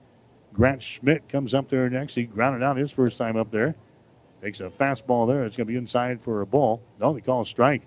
Grant 0.59 0.83
Schmidt 0.83 1.29
comes 1.29 1.55
up 1.55 1.69
there 1.69 1.89
next. 1.89 2.17
He 2.17 2.25
grounded 2.25 2.65
out 2.65 2.77
his 2.77 2.91
first 2.91 3.17
time 3.17 3.37
up 3.37 3.53
there. 3.53 3.77
Takes 4.43 4.59
a 4.59 4.69
fastball 4.69 5.29
there. 5.29 5.45
It's 5.45 5.57
going 5.57 5.69
to 5.69 5.73
be 5.73 5.79
inside 5.79 6.21
for 6.21 6.41
a 6.41 6.47
ball. 6.47 6.83
No, 6.99 7.13
they 7.13 7.21
call 7.21 7.43
a 7.43 7.47
strike. 7.47 7.83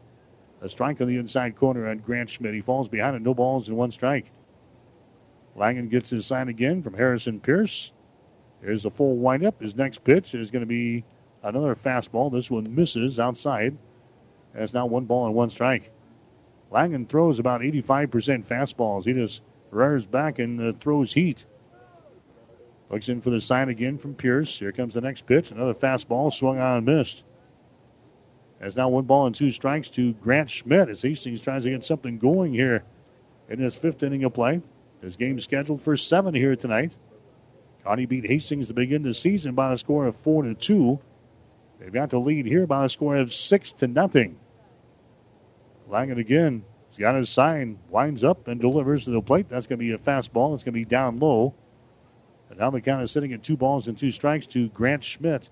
A 0.61 0.69
strike 0.69 1.02
on 1.02 1.07
the 1.07 1.18
inside 1.18 1.57
corner 1.57 1.89
on 1.89 1.98
Grant 1.98 2.30
Schmidt. 2.30 2.53
He 2.53 2.61
falls 2.61 2.88
behind 2.88 3.18
it. 3.18 3.23
No 3.23 3.34
balls 3.34 3.68
and 3.68 3.76
one 3.76 3.91
strike. 3.91 4.31
Langen 5.53 5.89
gets 5.89 6.11
his 6.11 6.26
sign 6.26 6.48
again 6.48 6.81
from 6.81 6.93
Harrison 6.93 7.41
Pierce. 7.41 7.91
Here's 8.61 8.84
the 8.84 8.91
full 8.91 9.18
windup. 9.18 9.61
His 9.61 9.76
next 9.76 10.06
pitch 10.06 10.34
is 10.34 10.49
going 10.49 10.61
to 10.61 10.65
be 10.65 11.03
another 11.43 11.76
fastball. 11.76 12.31
This 12.31 12.49
one 12.49 12.73
misses 12.73 13.19
outside. 13.19 13.77
That's 14.53 14.73
now 14.73 14.85
one 14.85 15.06
ball 15.06 15.26
and 15.26 15.35
one 15.35 15.49
strike. 15.49 15.91
Langen 16.69 17.06
throws 17.06 17.38
about 17.38 17.60
85% 17.60 18.45
fastballs. 18.45 19.03
He 19.03 19.11
just 19.11 19.41
rears 19.72 20.06
back 20.06 20.39
and 20.39 20.61
uh, 20.61 20.72
throws 20.80 21.14
heat. 21.14 21.45
Looks 22.92 23.08
in 23.08 23.22
for 23.22 23.30
the 23.30 23.40
sign 23.40 23.70
again 23.70 23.98
from 23.98 24.16
Pierce. 24.16 24.60
Here 24.60 24.74
comes 24.74 24.96
the 24.96 25.02
next 25.02 25.26
pitch. 25.26 25.50
Another 25.50 25.74
fastball 25.74 26.34
swung 26.34 26.60
on 26.60 26.78
and 26.78 26.86
missed. 26.86 27.24
That's 28.60 28.76
now 28.76 28.90
one 28.90 29.06
ball 29.06 29.26
and 29.26 29.34
two 29.34 29.50
strikes 29.52 29.88
to 29.90 30.14
Grant 30.14 30.52
Schmidt 30.52 30.90
as 30.90 31.02
Hastings 31.02 31.42
tries 31.42 31.64
to 31.64 31.70
get 31.70 31.86
something 31.86 32.20
going 32.20 32.54
here 32.54 32.84
in 33.48 33.60
this 33.60 33.76
fifth 33.76 34.04
inning 34.04 34.26
of 34.26 34.34
play. 34.34 34.62
This 35.02 35.16
game 35.16 35.40
scheduled 35.40 35.82
for 35.82 35.96
seven 35.96 36.34
here 36.34 36.56
tonight. 36.58 36.98
Kearney 37.84 38.06
beat 38.06 38.28
Hastings 38.28 38.68
to 38.68 38.74
begin 38.74 39.04
the 39.04 39.14
season 39.14 39.56
by 39.56 39.72
a 39.72 39.78
score 39.78 40.06
of 40.06 40.18
four 40.18 40.44
to 40.44 40.54
two. 40.54 41.00
They've 41.80 41.94
got 41.94 42.10
the 42.10 42.20
lead 42.20 42.46
here 42.46 42.68
by 42.68 42.86
a 42.86 42.90
score 42.90 43.16
of 43.16 43.34
six 43.34 43.72
to 43.74 43.88
nothing. 43.88 44.38
Langen 45.88 46.20
again. 46.20 46.66
He's 46.90 47.00
got 47.00 47.16
his 47.16 47.30
sign, 47.30 47.80
winds 47.90 48.22
up 48.22 48.50
and 48.50 48.60
delivers 48.60 49.06
to 49.06 49.12
the 49.12 49.22
plate. 49.22 49.48
That's 49.48 49.66
going 49.66 49.80
to 49.80 49.86
be 49.86 49.94
a 49.94 49.98
fastball. 49.98 50.54
It's 50.54 50.64
going 50.64 50.74
to 50.74 50.80
be 50.80 50.86
down 50.86 51.20
low. 51.20 51.56
And 52.52 52.60
now 52.60 52.69
the 52.69 52.82
count 52.82 53.02
is 53.02 53.11
sitting 53.11 53.32
at 53.32 53.44
two 53.44 53.56
balls 53.56 53.88
and 53.88 53.98
two 53.98 54.11
strikes 54.11 54.45
to 54.48 54.68
Grant 54.69 55.06
Schmidt 55.06 55.49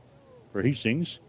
for 0.51 0.61
Hastings. 0.61 1.19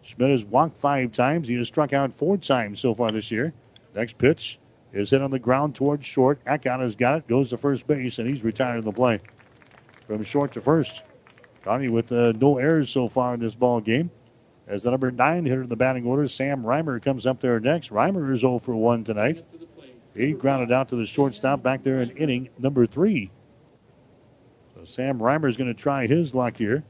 Schmidt 0.00 0.30
has 0.30 0.46
walked 0.46 0.78
five 0.78 1.12
times. 1.12 1.46
He 1.46 1.54
has 1.56 1.68
struck 1.68 1.92
out 1.92 2.16
four 2.16 2.38
times 2.38 2.80
so 2.80 2.94
far 2.94 3.10
this 3.10 3.30
year. 3.30 3.52
Next 3.94 4.16
pitch 4.16 4.58
is 4.90 5.10
hit 5.10 5.20
on 5.20 5.30
the 5.30 5.38
ground 5.38 5.74
towards 5.74 6.06
short. 6.06 6.42
Eckhout 6.46 6.80
has 6.80 6.96
got 6.96 7.18
it, 7.18 7.28
goes 7.28 7.50
to 7.50 7.58
first 7.58 7.86
base, 7.86 8.18
and 8.18 8.26
he's 8.26 8.42
retired 8.42 8.78
in 8.78 8.84
the 8.86 8.92
play. 8.92 9.20
From 10.06 10.24
short 10.24 10.54
to 10.54 10.62
first. 10.62 11.02
Kearney 11.62 11.88
with 11.88 12.10
uh, 12.10 12.32
no 12.32 12.56
errors 12.56 12.90
so 12.90 13.08
far 13.08 13.34
in 13.34 13.40
this 13.40 13.54
ball 13.54 13.82
game. 13.82 14.10
As 14.66 14.84
the 14.84 14.90
number 14.90 15.10
nine 15.10 15.44
hitter 15.44 15.62
in 15.62 15.68
the 15.68 15.76
batting 15.76 16.06
order, 16.06 16.26
Sam 16.28 16.62
Reimer 16.62 17.00
comes 17.00 17.26
up 17.26 17.40
there 17.40 17.60
next. 17.60 17.90
Reimer 17.90 18.32
is 18.32 18.40
0 18.40 18.58
for 18.58 18.74
1 18.74 19.04
tonight. 19.04 19.42
He 20.14 20.32
grounded 20.32 20.72
out 20.72 20.88
to 20.88 20.96
the 20.96 21.04
shortstop 21.04 21.62
back 21.62 21.82
there 21.82 22.00
in 22.00 22.10
inning 22.10 22.48
number 22.58 22.86
three. 22.86 23.30
Sam 24.84 25.18
Reimer 25.18 25.48
is 25.48 25.56
going 25.56 25.72
to 25.72 25.80
try 25.80 26.06
his 26.06 26.34
luck 26.34 26.56
here. 26.56 26.84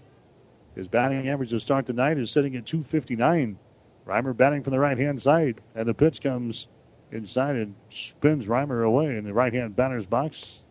His 0.75 0.89
batting 0.89 1.29
average 1.29 1.51
to 1.51 1.61
start 1.61 1.87
tonight 1.87 2.19
is 2.19 2.31
sitting 2.31 2.57
at 2.57 2.67
259. 2.67 3.59
Reimer 4.07 4.37
batting 4.37 4.63
from 4.63 4.73
the 4.73 4.81
right 4.81 4.99
hand 4.99 5.21
side, 5.21 5.61
and 5.75 5.87
the 5.87 5.95
pitch 5.95 6.23
comes 6.23 6.67
inside 7.11 7.57
and 7.57 7.75
spins 7.89 8.47
Reimer 8.47 8.85
away 8.85 9.17
in 9.17 9.25
the 9.25 9.35
right 9.35 9.53
hand 9.53 9.77
batter's 9.77 10.07
box. 10.07 10.63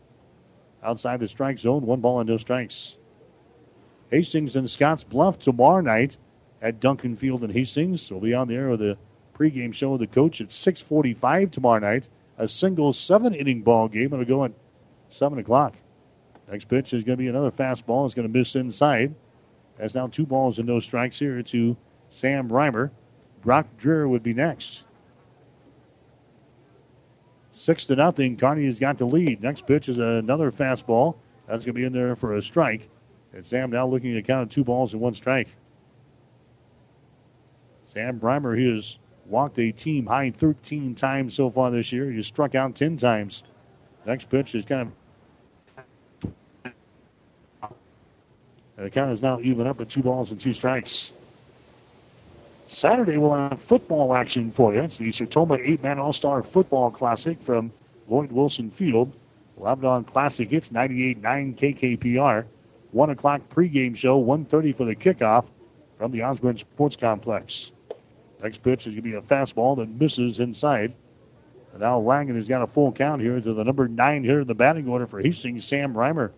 Outside 0.83 1.19
the 1.19 1.27
strike 1.27 1.59
zone, 1.59 1.85
one 1.85 2.01
ball 2.01 2.19
and 2.19 2.29
no 2.29 2.37
strikes. 2.37 2.97
Hastings 4.09 4.55
and 4.55 4.69
Scotts 4.69 5.03
Bluff 5.03 5.37
tomorrow 5.37 5.81
night 5.81 6.17
at 6.61 6.79
Duncan 6.79 7.15
Field 7.15 7.43
in 7.43 7.51
Hastings. 7.51 8.09
We'll 8.09 8.19
be 8.19 8.33
on 8.33 8.47
the 8.47 8.55
air 8.55 8.69
with 8.69 8.81
a 8.81 8.97
pregame 9.37 9.73
show 9.73 9.91
with 9.91 10.01
the 10.01 10.07
coach 10.07 10.41
at 10.41 10.51
6:45 10.51 11.51
tomorrow 11.51 11.79
night. 11.79 12.09
A 12.37 12.47
single 12.47 12.91
seven-inning 12.91 13.61
ball 13.61 13.87
game. 13.87 14.11
It'll 14.13 14.25
go 14.25 14.43
at 14.43 14.53
seven 15.09 15.37
o'clock. 15.37 15.75
Next 16.51 16.65
pitch 16.65 16.93
is 16.93 17.03
going 17.03 17.17
to 17.17 17.23
be 17.23 17.29
another 17.29 17.49
fastball. 17.49 18.05
It's 18.05 18.13
going 18.13 18.27
to 18.27 18.37
miss 18.37 18.55
inside. 18.55 19.15
That's 19.77 19.95
now 19.95 20.07
two 20.07 20.25
balls 20.25 20.59
and 20.59 20.67
no 20.67 20.81
strikes 20.81 21.19
here 21.19 21.41
to 21.41 21.77
Sam 22.09 22.49
Reimer. 22.49 22.91
Brock 23.41 23.67
Dreher 23.79 24.07
would 24.09 24.21
be 24.21 24.33
next. 24.33 24.83
Six 27.53 27.85
to 27.85 27.95
nothing. 27.95 28.35
Kearney 28.35 28.65
has 28.65 28.79
got 28.79 28.97
the 28.97 29.05
lead. 29.05 29.41
Next 29.41 29.65
pitch 29.65 29.87
is 29.87 29.97
another 29.97 30.51
fastball. 30.51 31.15
That's 31.47 31.65
going 31.65 31.73
to 31.73 31.79
be 31.79 31.85
in 31.85 31.93
there 31.93 32.15
for 32.17 32.35
a 32.35 32.41
strike. 32.41 32.89
And 33.33 33.45
Sam 33.45 33.71
now 33.71 33.87
looking 33.87 34.15
at 34.17 34.25
count 34.25 34.51
two 34.51 34.65
balls 34.65 34.91
and 34.91 35.01
one 35.01 35.13
strike. 35.13 35.55
Sam 37.85 38.19
Reimer, 38.19 38.57
he 38.57 38.73
has 38.73 38.97
walked 39.25 39.57
a 39.57 39.71
team 39.71 40.07
high 40.07 40.31
13 40.31 40.95
times 40.95 41.33
so 41.33 41.49
far 41.49 41.71
this 41.71 41.93
year. 41.93 42.11
He 42.11 42.21
struck 42.23 42.55
out 42.55 42.75
10 42.75 42.97
times. 42.97 43.43
Next 44.05 44.29
pitch 44.29 44.53
is 44.53 44.65
kind 44.65 44.81
of. 44.81 45.00
And 48.81 48.87
the 48.87 48.95
count 48.95 49.11
is 49.11 49.21
now 49.21 49.39
even 49.41 49.67
up 49.67 49.79
at 49.79 49.89
two 49.89 50.01
balls 50.01 50.31
and 50.31 50.41
two 50.41 50.55
strikes. 50.55 51.11
Saturday, 52.65 53.19
we'll 53.19 53.35
have 53.35 53.61
football 53.61 54.15
action 54.15 54.49
for 54.49 54.73
you. 54.73 54.81
It's 54.81 54.97
the 54.97 55.09
Sertoma 55.09 55.59
8 55.63 55.83
Man 55.83 55.99
All 55.99 56.11
Star 56.11 56.41
Football 56.41 56.89
Classic 56.89 57.39
from 57.43 57.71
Lloyd 58.07 58.31
Wilson 58.31 58.71
Field. 58.71 59.13
We'll 59.55 59.69
have 59.69 59.83
it 59.83 59.85
on 59.85 60.03
Classic 60.03 60.49
Hits 60.49 60.71
98.9 60.71 61.19
KKPR. 61.57 62.45
1 62.91 63.09
o'clock 63.11 63.41
pregame 63.53 63.95
show, 63.95 64.19
1.30 64.19 64.75
for 64.75 64.85
the 64.85 64.95
kickoff 64.95 65.45
from 65.99 66.11
the 66.11 66.23
Osborne 66.23 66.57
Sports 66.57 66.95
Complex. 66.95 67.71
Next 68.41 68.63
pitch 68.63 68.87
is 68.87 68.95
going 68.95 68.95
to 68.95 69.01
be 69.03 69.13
a 69.13 69.21
fastball 69.21 69.77
that 69.77 69.89
misses 69.89 70.39
inside. 70.39 70.91
And 71.73 71.81
now 71.81 71.99
Langen 71.99 72.35
has 72.35 72.47
got 72.47 72.63
a 72.63 72.67
full 72.67 72.91
count 72.91 73.21
here 73.21 73.39
to 73.39 73.53
the 73.53 73.63
number 73.63 73.87
nine 73.87 74.23
here 74.23 74.39
in 74.39 74.47
the 74.47 74.55
batting 74.55 74.89
order 74.89 75.05
for 75.05 75.21
Hastings, 75.21 75.65
Sam 75.65 75.93
Reimer. 75.93 76.31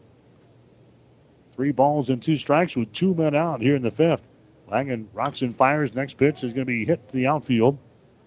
Three 1.55 1.71
balls 1.71 2.09
and 2.09 2.21
two 2.21 2.37
strikes 2.37 2.75
with 2.75 2.91
two 2.93 3.13
men 3.13 3.35
out 3.35 3.61
here 3.61 3.75
in 3.75 3.83
the 3.83 3.91
fifth. 3.91 4.27
Langen 4.67 5.07
rocks 5.13 5.41
and 5.41 5.55
fires. 5.55 5.93
Next 5.93 6.17
pitch 6.17 6.43
is 6.43 6.51
going 6.51 6.65
to 6.65 6.71
be 6.71 6.85
hit 6.85 7.07
to 7.09 7.15
the 7.15 7.27
outfield. 7.27 7.77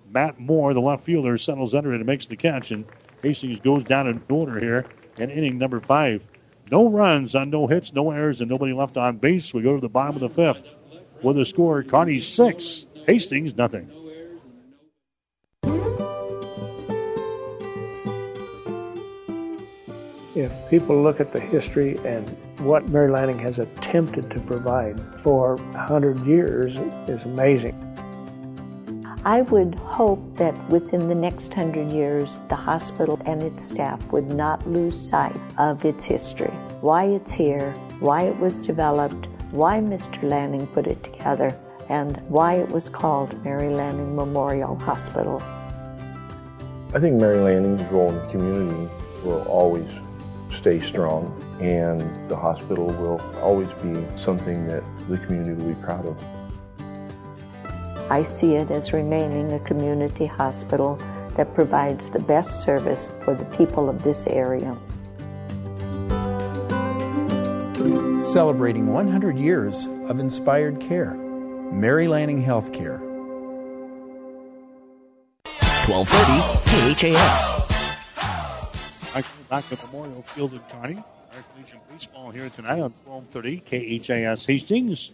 Matt 0.08 0.38
Moore, 0.38 0.72
the 0.74 0.80
left 0.80 1.04
fielder, 1.04 1.36
settles 1.36 1.74
under 1.74 1.92
it 1.92 1.96
and 1.96 2.06
makes 2.06 2.26
the 2.26 2.36
catch. 2.36 2.70
And 2.70 2.84
Hastings 3.22 3.58
goes 3.58 3.82
down 3.82 4.06
in 4.06 4.22
order 4.28 4.60
here 4.60 4.86
in 5.18 5.30
inning 5.30 5.58
number 5.58 5.80
five. 5.80 6.22
No 6.70 6.88
runs 6.88 7.34
on 7.34 7.50
no 7.50 7.66
hits, 7.66 7.92
no 7.92 8.12
errors, 8.12 8.40
and 8.40 8.48
nobody 8.48 8.72
left 8.72 8.96
on 8.96 9.18
base. 9.18 9.52
We 9.52 9.62
go 9.62 9.74
to 9.74 9.80
the 9.80 9.88
bottom 9.88 10.16
of 10.16 10.20
the 10.20 10.28
fifth 10.28 10.62
with 11.22 11.38
a 11.38 11.44
score 11.44 11.82
Kearney 11.82 12.20
six, 12.20 12.86
Hastings 13.06 13.56
nothing. 13.56 13.90
If 20.34 20.52
people 20.68 21.02
look 21.02 21.18
at 21.18 21.32
the 21.32 21.40
history 21.40 21.98
and 22.04 22.36
what 22.58 22.88
Mary 22.88 23.10
Lanning 23.10 23.38
has 23.38 23.58
attempted 23.58 24.30
to 24.30 24.40
provide 24.40 25.00
for 25.22 25.56
100 25.56 26.26
years 26.26 26.76
is 27.08 27.22
amazing. 27.24 27.74
I 29.24 29.42
would 29.42 29.74
hope 29.74 30.36
that 30.36 30.54
within 30.68 31.08
the 31.08 31.14
next 31.14 31.52
hundred 31.52 31.90
years, 31.90 32.30
the 32.48 32.54
hospital 32.54 33.20
and 33.26 33.42
its 33.42 33.66
staff 33.66 34.00
would 34.12 34.32
not 34.32 34.64
lose 34.68 35.08
sight 35.08 35.36
of 35.58 35.84
its 35.84 36.04
history, 36.04 36.52
why 36.80 37.06
it's 37.06 37.32
here, 37.32 37.72
why 37.98 38.22
it 38.22 38.38
was 38.38 38.62
developed, 38.62 39.26
why 39.50 39.80
Mr. 39.80 40.22
Lanning 40.22 40.68
put 40.68 40.86
it 40.86 41.02
together, 41.02 41.58
and 41.88 42.18
why 42.28 42.54
it 42.54 42.68
was 42.68 42.88
called 42.88 43.44
Mary 43.44 43.68
Lanning 43.68 44.14
Memorial 44.14 44.76
Hospital. 44.76 45.42
I 46.94 47.00
think 47.00 47.20
Mary 47.20 47.38
Lanning's 47.38 47.82
role 47.90 48.10
in 48.10 48.14
the 48.14 48.28
community 48.30 48.88
will 49.24 49.42
always 49.48 49.90
stay 50.56 50.78
strong, 50.86 51.34
and 51.60 52.28
the 52.28 52.36
hospital 52.36 52.86
will 52.86 53.20
always 53.40 53.68
be 53.82 53.94
something 54.16 54.66
that 54.68 54.82
the 55.08 55.18
community 55.18 55.52
will 55.54 55.74
be 55.74 55.80
proud 55.82 56.06
of. 56.06 56.16
I 58.10 58.22
see 58.22 58.54
it 58.54 58.70
as 58.70 58.92
remaining 58.92 59.52
a 59.52 59.58
community 59.60 60.26
hospital 60.26 60.98
that 61.36 61.54
provides 61.54 62.08
the 62.10 62.20
best 62.20 62.62
service 62.62 63.10
for 63.24 63.34
the 63.34 63.44
people 63.56 63.88
of 63.88 64.02
this 64.02 64.26
area. 64.26 64.76
Celebrating 68.20 68.86
100 68.92 69.36
years 69.36 69.86
of 70.06 70.20
inspired 70.20 70.80
care. 70.80 71.14
Mary 71.14 72.06
Lanning 72.08 72.42
Healthcare. 72.42 73.00
1230 75.88 77.14
KHAS. 77.14 77.66
Back 79.48 79.64
at 79.70 79.84
Memorial 79.86 80.22
Field 80.22 80.54
in 80.54 80.60
Kearney. 80.70 81.04
Legion 81.58 81.80
Baseball 81.90 82.30
here 82.30 82.48
tonight 82.48 82.80
on 82.80 82.94
1230 83.04 84.00
KHAS 84.00 84.46
Hastings. 84.46 85.10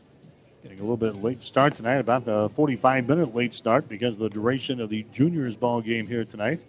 Getting 0.63 0.79
a 0.79 0.83
little 0.83 0.97
bit 0.97 1.17
late 1.17 1.43
start 1.43 1.75
tonight, 1.75 1.97
about 1.97 2.25
the 2.25 2.49
45 2.55 3.09
minute 3.09 3.35
late 3.35 3.53
start 3.53 3.89
because 3.89 4.15
of 4.15 4.21
the 4.21 4.31
duration 4.31 4.81
of 4.81 4.89
the 4.89 5.05
juniors 5.13 5.57
ball 5.57 5.81
game 5.81 6.07
here 6.07 6.25
tonight. 6.25 6.65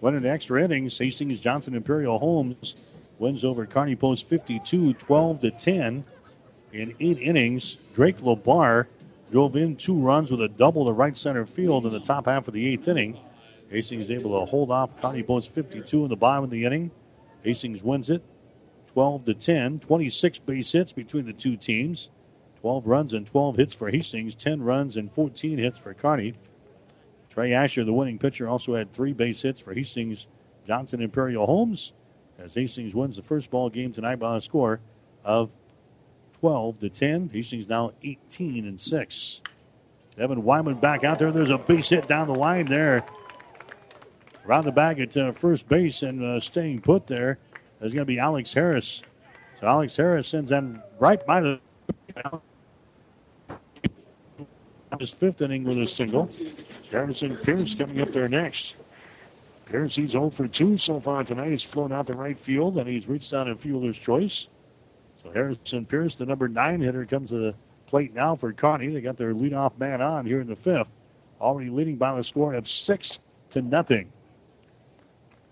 Went 0.00 0.16
into 0.16 0.30
extra 0.30 0.62
innings. 0.62 0.96
Hastings 0.96 1.38
Johnson 1.38 1.74
Imperial 1.74 2.18
Homes 2.18 2.76
wins 3.18 3.44
over 3.44 3.66
Kearney 3.66 3.94
Post 3.94 4.26
52 4.26 4.94
12 4.94 5.40
to 5.40 5.50
10 5.50 6.04
in 6.72 6.94
eight 6.98 7.18
innings. 7.18 7.76
Drake 7.92 8.18
Labar 8.18 8.86
drove 9.30 9.54
in 9.54 9.76
two 9.76 9.96
runs 9.96 10.30
with 10.30 10.40
a 10.40 10.48
double 10.48 10.86
to 10.86 10.92
right 10.92 11.16
center 11.16 11.44
field 11.44 11.84
in 11.84 11.92
the 11.92 12.00
top 12.00 12.24
half 12.24 12.48
of 12.48 12.54
the 12.54 12.66
eighth 12.72 12.88
inning. 12.88 13.18
Hastings 13.68 14.10
able 14.10 14.40
to 14.40 14.46
hold 14.46 14.70
off 14.70 14.98
Kearney 15.02 15.22
Post 15.22 15.50
52 15.50 16.04
in 16.04 16.08
the 16.08 16.16
bottom 16.16 16.44
of 16.44 16.50
the 16.50 16.64
inning. 16.64 16.90
Hastings 17.42 17.82
wins 17.82 18.08
it 18.08 18.22
12 18.94 19.24
to 19.24 19.34
10. 19.34 19.80
26 19.80 20.38
base 20.38 20.72
hits 20.72 20.92
between 20.92 21.26
the 21.26 21.32
two 21.32 21.56
teams. 21.56 22.08
12 22.60 22.86
runs 22.86 23.12
and 23.12 23.26
12 23.26 23.56
hits 23.56 23.74
for 23.74 23.90
Hastings, 23.90 24.34
10 24.34 24.62
runs 24.62 24.96
and 24.96 25.12
14 25.12 25.58
hits 25.58 25.76
for 25.76 25.92
Kearney. 25.92 26.34
Trey 27.28 27.52
Asher, 27.52 27.84
the 27.84 27.92
winning 27.92 28.18
pitcher, 28.18 28.48
also 28.48 28.74
had 28.74 28.92
three 28.92 29.12
base 29.12 29.42
hits 29.42 29.60
for 29.60 29.74
Hastings, 29.74 30.26
Johnson, 30.66 31.02
Imperial 31.02 31.44
Homes, 31.44 31.92
as 32.38 32.54
Hastings 32.54 32.94
wins 32.94 33.16
the 33.16 33.22
first 33.22 33.50
ball 33.50 33.68
game 33.68 33.92
tonight 33.92 34.16
by 34.16 34.36
a 34.36 34.40
score 34.40 34.80
of 35.24 35.50
12 36.40 36.78
to 36.78 36.88
10. 36.88 37.30
Hastings 37.30 37.68
now 37.68 37.92
18 38.02 38.64
and 38.64 38.80
6. 38.80 39.40
Devin 40.16 40.44
Wyman 40.44 40.76
back 40.76 41.02
out 41.02 41.18
there. 41.18 41.32
There's 41.32 41.50
a 41.50 41.58
base 41.58 41.88
hit 41.90 42.06
down 42.06 42.28
the 42.28 42.34
line 42.34 42.66
there. 42.66 43.04
Around 44.46 44.64
the 44.64 44.72
bag 44.72 45.00
at 45.00 45.16
uh, 45.16 45.32
first 45.32 45.68
base 45.68 46.02
and 46.02 46.22
uh, 46.22 46.38
staying 46.38 46.82
put 46.82 47.08
there 47.08 47.38
is 47.84 47.94
going 47.94 48.06
to 48.06 48.12
be 48.12 48.18
Alex 48.18 48.54
Harris. 48.54 49.02
So 49.60 49.66
Alex 49.66 49.96
Harris 49.96 50.28
sends 50.28 50.50
them 50.50 50.82
right 50.98 51.24
by 51.24 51.40
the 51.40 51.60
his 54.98 55.10
fifth 55.10 55.42
inning 55.42 55.64
with 55.64 55.78
a 55.78 55.86
single. 55.86 56.30
Harrison 56.90 57.36
Pierce 57.36 57.74
coming 57.74 58.00
up 58.00 58.12
there 58.12 58.28
next. 58.28 58.76
Pierce, 59.66 59.96
he's 59.96 60.10
0 60.10 60.30
for 60.30 60.46
2 60.46 60.76
so 60.76 61.00
far 61.00 61.24
tonight. 61.24 61.50
He's 61.50 61.62
flown 61.62 61.92
out 61.92 62.06
to 62.06 62.12
right 62.12 62.38
field 62.38 62.78
and 62.78 62.88
he's 62.88 63.08
reached 63.08 63.32
down 63.32 63.48
in 63.48 63.56
fielder's 63.56 63.98
choice. 63.98 64.46
So 65.22 65.30
Harrison 65.30 65.86
Pierce, 65.86 66.16
the 66.16 66.26
number 66.26 66.48
nine 66.48 66.80
hitter, 66.80 67.04
comes 67.06 67.30
to 67.30 67.38
the 67.38 67.54
plate 67.86 68.14
now 68.14 68.36
for 68.36 68.52
Kearney. 68.52 68.88
They 68.88 69.00
got 69.00 69.16
their 69.16 69.34
leadoff 69.34 69.76
man 69.78 70.00
on 70.00 70.26
here 70.26 70.40
in 70.40 70.46
the 70.46 70.56
fifth, 70.56 70.90
already 71.40 71.70
leading 71.70 71.96
by 71.96 72.18
a 72.18 72.24
score 72.24 72.54
of 72.54 72.68
six 72.68 73.18
to 73.50 73.62
nothing. 73.62 74.12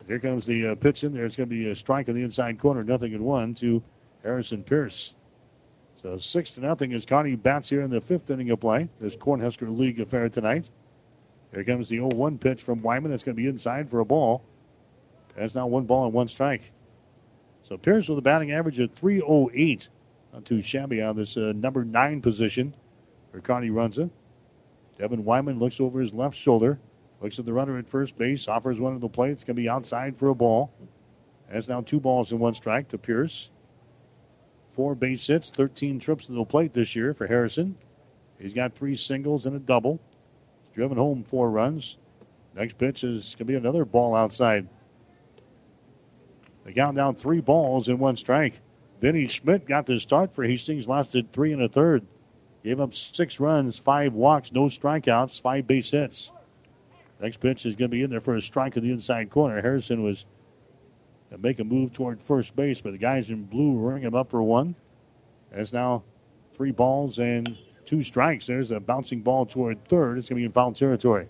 Here 0.07 0.19
comes 0.19 0.47
the 0.47 0.69
uh, 0.69 0.75
pitch 0.75 1.05
in 1.05 1.13
there. 1.13 1.25
It's 1.25 1.37
going 1.37 1.49
to 1.49 1.55
be 1.55 1.71
a 1.71 1.75
strike 1.75 2.09
in 2.09 2.15
the 2.15 2.23
inside 2.23 2.59
corner, 2.59 2.83
nothing 2.83 3.13
in 3.13 3.25
one 3.25 3.55
to 3.57 3.83
Harrison 4.23 4.63
Pierce. 4.63 5.15
So 6.01 6.19
six 6.19 6.51
to 6.53 6.61
nothing 6.61 6.93
as 6.93 7.07
Kearney 7.07 7.37
bats 7.37 7.71
here 7.71 7.81
in 7.81 7.91
the 7.91 8.01
fifth 8.01 8.29
inning 8.31 8.51
of 8.51 8.61
play. 8.61 8.89
This 9.01 9.17
Cornhusker 9.17 9.77
League 9.77 10.01
affair 10.01 10.29
tonight. 10.29 10.71
Here 11.53 11.65
comes 11.65 11.89
the 11.89 11.99
0-1 11.99 12.41
pitch 12.41 12.63
from 12.63 12.83
Wyman. 12.83 13.11
That's 13.11 13.23
going 13.23 13.37
to 13.37 13.43
be 13.43 13.49
inside 13.49 13.91
for 13.91 14.01
a 14.01 14.05
ball. 14.05 14.43
That's 15.37 15.55
now 15.55 15.67
one 15.67 15.85
ball 15.85 16.05
and 16.07 16.13
one 16.13 16.29
strike. 16.29 16.73
So 17.63 17.77
Pierce 17.77 18.09
with 18.09 18.19
a 18.19 18.23
batting 18.23 18.51
average 18.51 18.79
of 18.81 18.93
308. 18.93 19.89
Not 20.33 20.45
too 20.45 20.61
shabby 20.61 21.01
on 21.01 21.17
this 21.17 21.37
uh, 21.37 21.53
number 21.55 21.85
nine 21.85 22.21
position 22.21 22.75
for 23.31 23.41
Kearney 23.41 23.71
Runza. 23.71 24.11
Devin 24.99 25.25
Wyman 25.25 25.59
looks 25.59 25.81
over 25.81 26.01
his 26.01 26.13
left 26.13 26.37
shoulder. 26.37 26.79
Looks 27.23 27.39
at 27.39 27.45
the 27.45 27.53
runner 27.53 27.79
at 27.79 27.89
first 27.89 28.19
base. 28.19 28.49
Offers 28.49 28.81
one 28.81 28.95
to 28.95 28.99
the 28.99 29.09
plate. 29.09 29.31
It's 29.31 29.45
going 29.45 29.55
to 29.55 29.63
be 29.63 29.69
outside 29.69 30.19
for 30.19 30.29
a 30.29 30.35
ball. 30.35 30.73
Has 31.51 31.69
now 31.69 31.81
two 31.81 32.01
balls 32.01 32.33
and 32.33 32.41
one 32.41 32.55
strike 32.55 32.89
to 32.89 32.99
Pierce. 32.99 33.51
Four 34.75 34.95
base 34.95 35.27
hits, 35.27 35.51
13 35.51 36.01
trips 36.01 36.27
to 36.27 36.33
the 36.33 36.45
plate 36.45 36.73
this 36.73 36.97
year 36.97 37.15
for 37.15 37.29
Harrison. 37.29 37.77
He's 38.41 38.55
got 38.55 38.75
three 38.75 38.97
singles 38.97 39.47
and 39.47 39.55
a 39.55 39.61
double. 39.61 40.01
Driven 40.75 40.97
home 40.97 41.23
four 41.23 41.51
runs. 41.51 41.97
Next 42.55 42.79
pitch 42.79 43.05
is 43.05 43.35
going 43.35 43.47
to 43.47 43.53
be 43.53 43.55
another 43.55 43.85
ball 43.85 44.17
outside. 44.17 44.69
They 46.65 46.73
count 46.73 46.97
down 46.97 47.15
three 47.15 47.41
balls 47.41 47.87
and 47.87 48.01
one 48.01 48.17
strike. 48.17 48.61
Vinny 49.01 49.29
Schmidt 49.29 49.67
got 49.67 49.87
the 49.87 50.01
start 50.01 50.35
for 50.35 50.45
Hastings, 50.45 50.89
lasted 50.89 51.33
three 51.33 51.53
and 51.53 51.63
a 51.63 51.69
third. 51.69 52.07
Gave 52.65 52.81
up 52.81 52.95
six 52.95 53.39
runs, 53.39 53.79
five 53.79 54.13
walks, 54.13 54.53
no 54.53 54.67
strikeouts, 54.67 55.41
five 55.41 55.67
base 55.67 55.91
hits. 55.91 56.33
Next 57.23 57.37
pitch 57.39 57.65
is 57.65 57.77
going 57.77 57.89
to 57.89 57.95
be 57.95 58.03
in 58.03 58.11
there 58.11 58.21
for 58.21 58.35
a 58.35 58.43
strike 58.43 58.77
in 58.77 58.83
the 58.83 58.91
inside 58.91 59.31
corner. 59.31 59.63
Harrison 59.63 60.03
was 60.03 60.27
make 61.39 61.61
a 61.61 61.65
move 61.65 61.93
toward 61.93 62.21
first 62.21 62.55
base, 62.57 62.81
but 62.81 62.91
the 62.91 62.99
guys 62.99 63.31
in 63.31 63.45
blue 63.45 63.79
ring 63.79 64.03
him 64.03 64.15
up 64.15 64.31
for 64.31 64.43
one. 64.43 64.75
That's 65.53 65.73
now 65.73 66.03
three 66.55 66.73
balls 66.73 67.19
and 67.19 67.57
two 67.87 68.03
strikes. 68.03 68.47
There's 68.47 68.73
a 68.73 68.81
bouncing 68.81 69.23
ball 69.23 69.47
toward 69.47 69.89
third. 69.89 70.19
It's 70.19 70.29
going 70.29 70.39
to 70.39 70.41
be 70.43 70.47
in 70.47 70.53
foul 70.53 70.73
territory. 70.73 71.29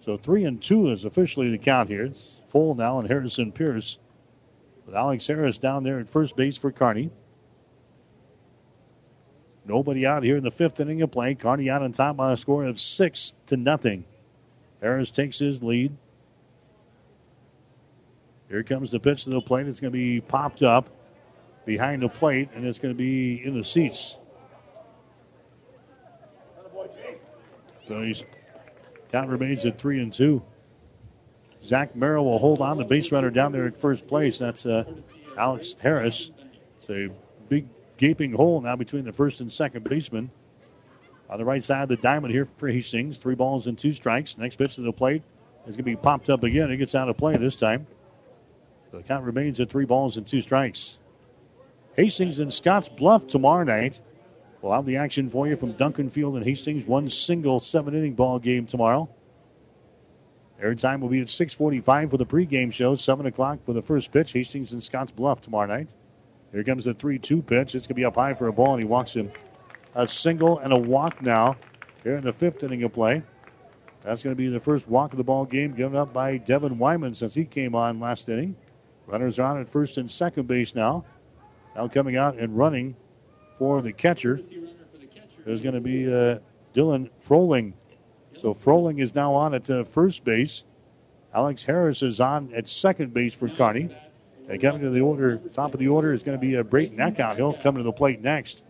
So 0.00 0.16
three 0.16 0.44
and 0.44 0.60
two 0.60 0.90
is 0.90 1.04
officially 1.04 1.50
the 1.50 1.58
count 1.58 1.90
here. 1.90 2.06
It's 2.06 2.36
full 2.48 2.74
now, 2.74 2.98
and 2.98 3.08
Harrison 3.08 3.52
Pierce 3.52 3.98
with 4.86 4.94
Alex 4.94 5.26
Harris 5.26 5.58
down 5.58 5.84
there 5.84 6.00
at 6.00 6.10
first 6.10 6.34
base 6.34 6.56
for 6.56 6.72
Kearney. 6.72 7.10
Nobody 9.66 10.06
out 10.06 10.22
here 10.22 10.36
in 10.36 10.44
the 10.44 10.50
fifth 10.50 10.78
inning 10.80 11.00
of 11.02 11.10
play. 11.10 11.34
Kearney 11.34 11.70
out 11.70 11.82
on 11.82 11.92
top 11.92 12.16
by 12.16 12.32
a 12.32 12.36
score 12.36 12.64
of 12.64 12.80
six 12.80 13.32
to 13.46 13.56
nothing. 13.56 14.04
Harris 14.80 15.10
takes 15.10 15.38
his 15.38 15.62
lead. 15.62 15.96
Here 18.48 18.62
comes 18.62 18.90
the 18.90 19.00
pitch 19.00 19.24
to 19.24 19.30
the 19.30 19.40
plate. 19.40 19.66
It's 19.66 19.80
going 19.80 19.92
to 19.92 19.98
be 19.98 20.20
popped 20.20 20.62
up 20.62 20.90
behind 21.64 22.02
the 22.02 22.08
plate, 22.08 22.50
and 22.54 22.66
it's 22.66 22.78
going 22.78 22.94
to 22.94 22.98
be 22.98 23.42
in 23.42 23.56
the 23.56 23.64
seats. 23.64 24.18
So 27.88 28.02
he's 28.02 28.22
count 29.10 29.30
remains 29.30 29.64
at 29.64 29.78
three 29.78 30.00
and 30.00 30.12
two. 30.12 30.42
Zach 31.62 31.96
Merrill 31.96 32.26
will 32.26 32.38
hold 32.38 32.60
on 32.60 32.76
the 32.76 32.84
base 32.84 33.10
runner 33.10 33.30
down 33.30 33.52
there 33.52 33.66
at 33.66 33.76
first 33.76 34.06
place. 34.06 34.38
That's 34.38 34.66
uh, 34.66 34.84
Alex 35.38 35.74
Harris. 35.80 36.30
Big 36.86 37.12
gaping 37.96 38.32
hole 38.32 38.60
now 38.60 38.76
between 38.76 39.04
the 39.04 39.12
first 39.12 39.40
and 39.40 39.52
second 39.52 39.84
baseman. 39.84 40.30
On 41.28 41.38
the 41.38 41.44
right 41.44 41.62
side 41.64 41.84
of 41.84 41.88
the 41.88 41.96
diamond 41.96 42.32
here 42.32 42.48
for 42.58 42.68
Hastings. 42.68 43.18
Three 43.18 43.34
balls 43.34 43.66
and 43.66 43.78
two 43.78 43.92
strikes. 43.92 44.36
Next 44.36 44.56
pitch 44.56 44.74
to 44.76 44.82
the 44.82 44.92
plate 44.92 45.22
is 45.66 45.76
going 45.76 45.78
to 45.78 45.82
be 45.84 45.96
popped 45.96 46.28
up 46.28 46.42
again. 46.42 46.70
It 46.70 46.76
gets 46.76 46.94
out 46.94 47.08
of 47.08 47.16
play 47.16 47.36
this 47.36 47.56
time. 47.56 47.86
The 48.92 49.02
count 49.02 49.24
remains 49.24 49.58
at 49.58 49.70
three 49.70 49.86
balls 49.86 50.16
and 50.16 50.26
two 50.26 50.40
strikes. 50.40 50.98
Hastings 51.96 52.38
and 52.38 52.52
Scotts 52.52 52.88
Bluff 52.88 53.26
tomorrow 53.26 53.64
night. 53.64 54.00
We'll 54.60 54.72
have 54.72 54.86
the 54.86 54.96
action 54.96 55.28
for 55.28 55.46
you 55.46 55.56
from 55.56 55.72
Duncan 55.72 56.10
Field 56.10 56.36
and 56.36 56.44
Hastings. 56.44 56.86
One 56.86 57.10
single 57.10 57.60
seven 57.60 57.94
inning 57.94 58.14
ball 58.14 58.38
game 58.38 58.66
tomorrow. 58.66 59.08
Air 60.60 60.74
time 60.74 61.00
will 61.00 61.08
be 61.08 61.20
at 61.20 61.28
6:45 61.28 62.10
for 62.10 62.16
the 62.16 62.26
pregame 62.26 62.72
show. 62.72 62.94
Seven 62.94 63.26
o'clock 63.26 63.58
for 63.64 63.72
the 63.72 63.82
first 63.82 64.12
pitch. 64.12 64.32
Hastings 64.32 64.72
and 64.72 64.82
Scotts 64.82 65.12
Bluff 65.12 65.40
tomorrow 65.40 65.66
night. 65.66 65.94
Here 66.54 66.62
comes 66.62 66.84
the 66.84 66.94
3-2 66.94 67.44
pitch. 67.44 67.74
It's 67.74 67.88
going 67.88 67.88
to 67.88 67.94
be 67.94 68.04
up 68.04 68.14
high 68.14 68.32
for 68.32 68.46
a 68.46 68.52
ball, 68.52 68.74
and 68.74 68.80
he 68.80 68.86
walks 68.86 69.12
him 69.12 69.32
a 69.96 70.06
single 70.06 70.60
and 70.60 70.72
a 70.72 70.76
walk 70.76 71.20
now 71.20 71.56
here 72.04 72.16
in 72.16 72.22
the 72.22 72.32
fifth 72.32 72.62
inning 72.62 72.84
of 72.84 72.92
play. 72.92 73.24
That's 74.04 74.22
going 74.22 74.36
to 74.36 74.38
be 74.40 74.46
the 74.46 74.60
first 74.60 74.88
walk 74.88 75.12
of 75.12 75.16
the 75.16 75.24
ball 75.24 75.46
game 75.46 75.74
given 75.74 75.96
up 75.96 76.12
by 76.12 76.36
Devin 76.36 76.78
Wyman 76.78 77.14
since 77.14 77.34
he 77.34 77.44
came 77.44 77.74
on 77.74 77.98
last 77.98 78.28
inning. 78.28 78.54
Runners 79.08 79.40
on 79.40 79.60
at 79.60 79.68
first 79.68 79.96
and 79.96 80.08
second 80.08 80.46
base 80.46 80.76
now. 80.76 81.04
Now 81.74 81.88
coming 81.88 82.16
out 82.16 82.38
and 82.38 82.56
running 82.56 82.94
for 83.58 83.82
the 83.82 83.92
catcher 83.92 84.40
is 85.46 85.60
going 85.60 85.74
to 85.74 85.80
be 85.80 86.06
uh, 86.06 86.38
Dylan 86.72 87.10
Froling. 87.18 87.74
So 88.40 88.54
Froling 88.54 89.00
is 89.00 89.12
now 89.12 89.34
on 89.34 89.54
at 89.54 89.68
uh, 89.68 89.82
first 89.82 90.22
base. 90.22 90.62
Alex 91.34 91.64
Harris 91.64 92.00
is 92.00 92.20
on 92.20 92.52
at 92.54 92.68
second 92.68 93.12
base 93.12 93.34
for 93.34 93.48
Kearney. 93.48 93.90
And 94.48 94.60
coming 94.60 94.82
to 94.82 94.90
the 94.90 95.00
order, 95.00 95.38
top 95.54 95.72
of 95.72 95.80
the 95.80 95.88
order 95.88 96.12
is 96.12 96.22
going 96.22 96.38
to 96.38 96.40
be 96.40 96.56
uh, 96.56 96.62
Braden 96.62 96.98
Eckhout. 96.98 97.36
He'll 97.36 97.54
come 97.54 97.76
to 97.76 97.82
the 97.82 97.92
plate 97.92 98.20
next. 98.20 98.62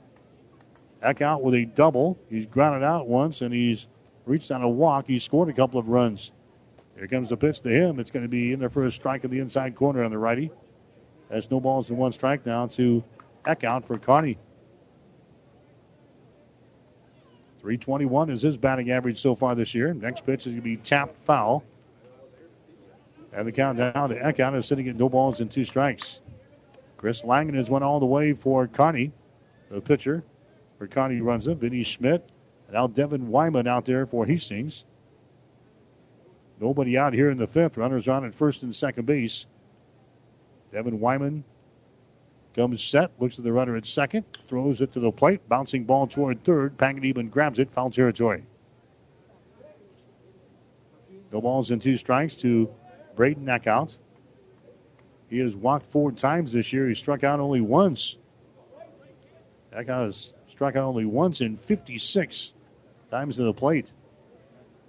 Eckhout 1.02 1.42
with 1.42 1.54
a 1.54 1.64
double. 1.64 2.18
He's 2.30 2.46
grounded 2.46 2.84
out 2.84 3.08
once 3.08 3.42
and 3.42 3.52
he's 3.52 3.86
reached 4.24 4.50
on 4.50 4.62
a 4.62 4.68
walk. 4.68 5.06
He 5.08 5.18
scored 5.18 5.48
a 5.48 5.52
couple 5.52 5.80
of 5.80 5.88
runs. 5.88 6.30
Here 6.96 7.08
comes 7.08 7.28
the 7.28 7.36
pitch 7.36 7.60
to 7.62 7.68
him. 7.70 7.98
It's 7.98 8.12
going 8.12 8.22
to 8.22 8.28
be 8.28 8.52
in 8.52 8.60
there 8.60 8.70
for 8.70 8.84
a 8.84 8.92
strike 8.92 9.24
in 9.24 9.30
the 9.30 9.40
inside 9.40 9.74
corner 9.74 10.04
on 10.04 10.12
the 10.12 10.18
righty. 10.18 10.52
That's 11.28 11.50
no 11.50 11.58
balls 11.58 11.90
and 11.90 11.98
one 11.98 12.12
strike 12.12 12.46
now 12.46 12.66
to 12.68 13.02
Eckhout 13.44 13.84
for 13.84 13.98
Kearney. 13.98 14.38
321 17.60 18.30
is 18.30 18.42
his 18.42 18.56
batting 18.56 18.90
average 18.90 19.20
so 19.20 19.34
far 19.34 19.54
this 19.54 19.74
year. 19.74 19.92
Next 19.92 20.24
pitch 20.24 20.46
is 20.46 20.52
going 20.52 20.56
to 20.56 20.62
be 20.62 20.76
tapped 20.76 21.16
foul. 21.24 21.64
And 23.34 23.46
the 23.48 23.52
count 23.52 23.78
down 23.78 24.10
to 24.10 24.14
Eckhout 24.14 24.56
is 24.56 24.66
sitting 24.66 24.88
at 24.88 24.96
no 24.96 25.08
balls 25.08 25.40
and 25.40 25.50
two 25.50 25.64
strikes. 25.64 26.20
Chris 26.96 27.24
Langen 27.24 27.54
has 27.54 27.68
went 27.68 27.84
all 27.84 27.98
the 27.98 28.06
way 28.06 28.32
for 28.32 28.66
Kearney, 28.68 29.12
the 29.70 29.80
pitcher. 29.80 30.24
For 30.78 30.86
Kearney 30.86 31.20
Runza. 31.20 31.56
Vinny 31.56 31.82
Schmidt. 31.82 32.30
And 32.66 32.74
now 32.74 32.86
Devin 32.86 33.28
Wyman 33.28 33.66
out 33.66 33.84
there 33.84 34.06
for 34.06 34.26
Hastings. 34.26 34.84
Nobody 36.60 36.96
out 36.96 37.12
here 37.12 37.30
in 37.30 37.38
the 37.38 37.46
fifth. 37.46 37.76
Runners 37.76 38.08
on 38.08 38.24
at 38.24 38.34
first 38.34 38.62
and 38.62 38.74
second 38.74 39.06
base. 39.06 39.46
Devin 40.72 40.98
Wyman 40.98 41.44
comes 42.54 42.82
set, 42.82 43.10
looks 43.20 43.38
at 43.38 43.44
the 43.44 43.52
runner 43.52 43.76
at 43.76 43.86
second, 43.86 44.24
throws 44.48 44.80
it 44.80 44.92
to 44.92 45.00
the 45.00 45.10
plate, 45.10 45.48
bouncing 45.48 45.84
ball 45.84 46.06
toward 46.06 46.42
third. 46.44 46.76
Panganiban 46.76 47.30
grabs 47.30 47.58
it, 47.58 47.70
foul 47.70 47.90
territory. 47.90 48.44
No 51.32 51.40
balls 51.40 51.70
and 51.70 51.82
two 51.82 51.96
strikes 51.96 52.34
to 52.36 52.72
Braden 53.14 53.46
Eckhout. 53.46 53.98
He 55.28 55.38
has 55.38 55.56
walked 55.56 55.86
four 55.86 56.12
times 56.12 56.52
this 56.52 56.72
year. 56.72 56.88
He 56.88 56.94
struck 56.94 57.24
out 57.24 57.40
only 57.40 57.60
once. 57.60 58.16
Eckhout 59.72 60.06
has 60.06 60.32
struck 60.48 60.76
out 60.76 60.84
only 60.84 61.04
once 61.04 61.40
in 61.40 61.56
56 61.56 62.52
times 63.10 63.36
to 63.36 63.42
the 63.42 63.52
plate. 63.52 63.92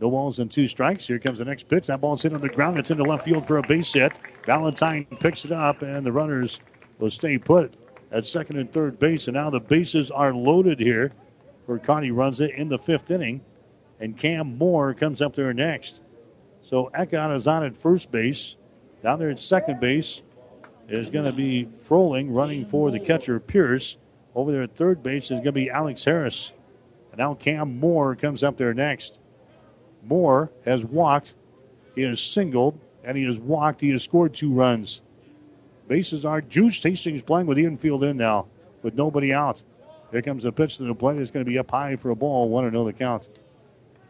No 0.02 0.10
balls 0.10 0.40
and 0.40 0.52
two 0.52 0.68
strikes. 0.68 1.08
Here 1.08 1.20
comes 1.20 1.40
the 1.40 1.46
next 1.46 1.68
pitch. 1.68 1.88
That 1.88 2.02
ball's 2.02 2.24
hit 2.24 2.34
on 2.34 2.42
the 2.42 2.50
ground. 2.50 2.78
It's 2.78 2.92
into 2.92 3.04
left 3.04 3.26
field 3.26 3.48
for 3.48 3.58
a 3.58 3.64
base 3.64 3.94
hit. 3.94 4.14
Valentine 4.46 5.06
picks 5.20 5.46
it 5.46 5.52
up, 5.52 5.82
and 5.82 6.06
the 6.06 6.12
runners 6.12 6.60
will 7.00 7.10
stay 7.10 7.38
put 7.38 7.76
at 8.12 8.26
second 8.26 8.58
and 8.58 8.72
third 8.72 9.00
base. 9.00 9.28
And 9.28 9.36
now 9.36 9.50
the 9.50 9.60
bases 9.60 10.12
are 10.12 10.34
loaded 10.34 10.80
here 10.80 11.14
for 11.66 11.80
Kearney 11.80 12.12
Runza 12.12 12.54
in 12.54 12.70
the 12.70 12.78
fifth 12.78 13.10
inning. 13.10 13.42
And 14.00 14.18
Cam 14.18 14.58
Moore 14.58 14.94
comes 14.94 15.22
up 15.22 15.36
there 15.36 15.54
next. 15.54 16.02
So 16.66 16.90
Eckhout 16.96 17.36
is 17.36 17.46
on 17.46 17.64
at 17.64 17.78
first 17.78 18.12
base. 18.12 18.56
Down 19.04 19.20
there 19.20 19.30
at 19.30 19.40
second 19.40 19.80
base 19.80 20.24
is 20.90 21.12
going 21.12 21.26
to 21.26 21.32
be 21.32 21.70
Froling 21.88 22.32
running 22.32 22.66
for 22.66 22.90
the 22.90 23.00
catcher 23.00 23.40
Pierce. 23.40 23.98
Over 24.34 24.52
there 24.52 24.64
at 24.64 24.76
third 24.76 25.04
base 25.04 25.26
is 25.26 25.42
going 25.42 25.44
to 25.44 25.52
be 25.52 25.70
Alex 25.70 26.04
Harris. 26.06 26.54
And 27.12 27.20
now 27.20 27.36
Cam 27.36 27.80
Moore 27.80 28.16
comes 28.16 28.44
up 28.44 28.58
there 28.58 28.74
next. 28.74 29.20
Moore 30.04 30.50
has 30.66 30.84
walked, 30.84 31.36
he 31.94 32.02
has 32.02 32.20
singled, 32.20 32.80
and 33.04 33.16
he 33.16 33.26
has 33.26 33.40
walked. 33.40 33.82
He 33.82 33.92
has 33.92 34.02
scored 34.02 34.34
two 34.34 34.52
runs. 34.52 35.04
Bases 35.88 36.26
are 36.26 36.42
juiced. 36.42 36.82
Hastings 36.82 37.22
playing 37.22 37.46
with 37.46 37.58
the 37.58 37.66
infield 37.66 38.04
in 38.04 38.18
now, 38.18 38.48
with 38.82 38.96
nobody 38.96 39.32
out. 39.32 39.62
Here 40.12 40.24
comes 40.24 40.46
a 40.46 40.52
pitch 40.52 40.78
to 40.78 40.84
the 40.86 40.96
plate. 40.96 41.20
It's 41.20 41.30
going 41.30 41.46
to 41.46 41.50
be 41.50 41.60
up 41.60 41.70
high 41.70 41.96
for 41.96 42.10
a 42.10 42.16
ball. 42.16 42.50
One 42.50 42.64
to 42.64 42.72
know 42.72 42.86
the 42.86 42.94
count. 42.94 43.30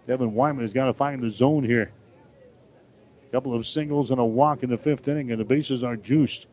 Devin 0.07 0.33
Wyman 0.33 0.61
has 0.61 0.71
got 0.71 0.85
to 0.85 0.93
find 0.93 1.21
the 1.21 1.29
zone 1.29 1.65
here. 1.65 1.91
Couple 3.35 3.53
of 3.53 3.67
singles 3.67 4.11
and 4.11 4.19
a 4.21 4.23
walk 4.23 4.63
in 4.63 4.69
the 4.69 4.77
fifth 4.77 5.09
inning, 5.09 5.29
and 5.29 5.37
the 5.37 5.43
bases 5.43 5.83
are 5.83 5.97
juiced. 5.97 6.47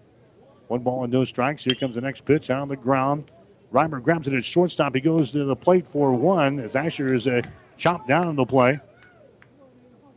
One 0.66 0.80
ball 0.80 1.04
and 1.04 1.12
no 1.12 1.24
strikes. 1.24 1.62
Here 1.62 1.76
comes 1.76 1.94
the 1.94 2.00
next 2.00 2.24
pitch 2.24 2.50
out 2.50 2.60
on 2.60 2.66
the 2.66 2.74
ground. 2.74 3.30
Reimer 3.72 4.02
grabs 4.02 4.26
it 4.26 4.34
at 4.34 4.44
shortstop. 4.44 4.92
He 4.92 5.00
goes 5.00 5.30
to 5.30 5.44
the 5.44 5.54
plate 5.54 5.86
for 5.86 6.12
one 6.12 6.59
as 6.59 6.74
Asher 6.74 7.14
is 7.14 7.28
uh, 7.28 7.42
chopped 7.76 8.09
down 8.09 8.26
on 8.26 8.34
the 8.34 8.44
play. 8.44 8.80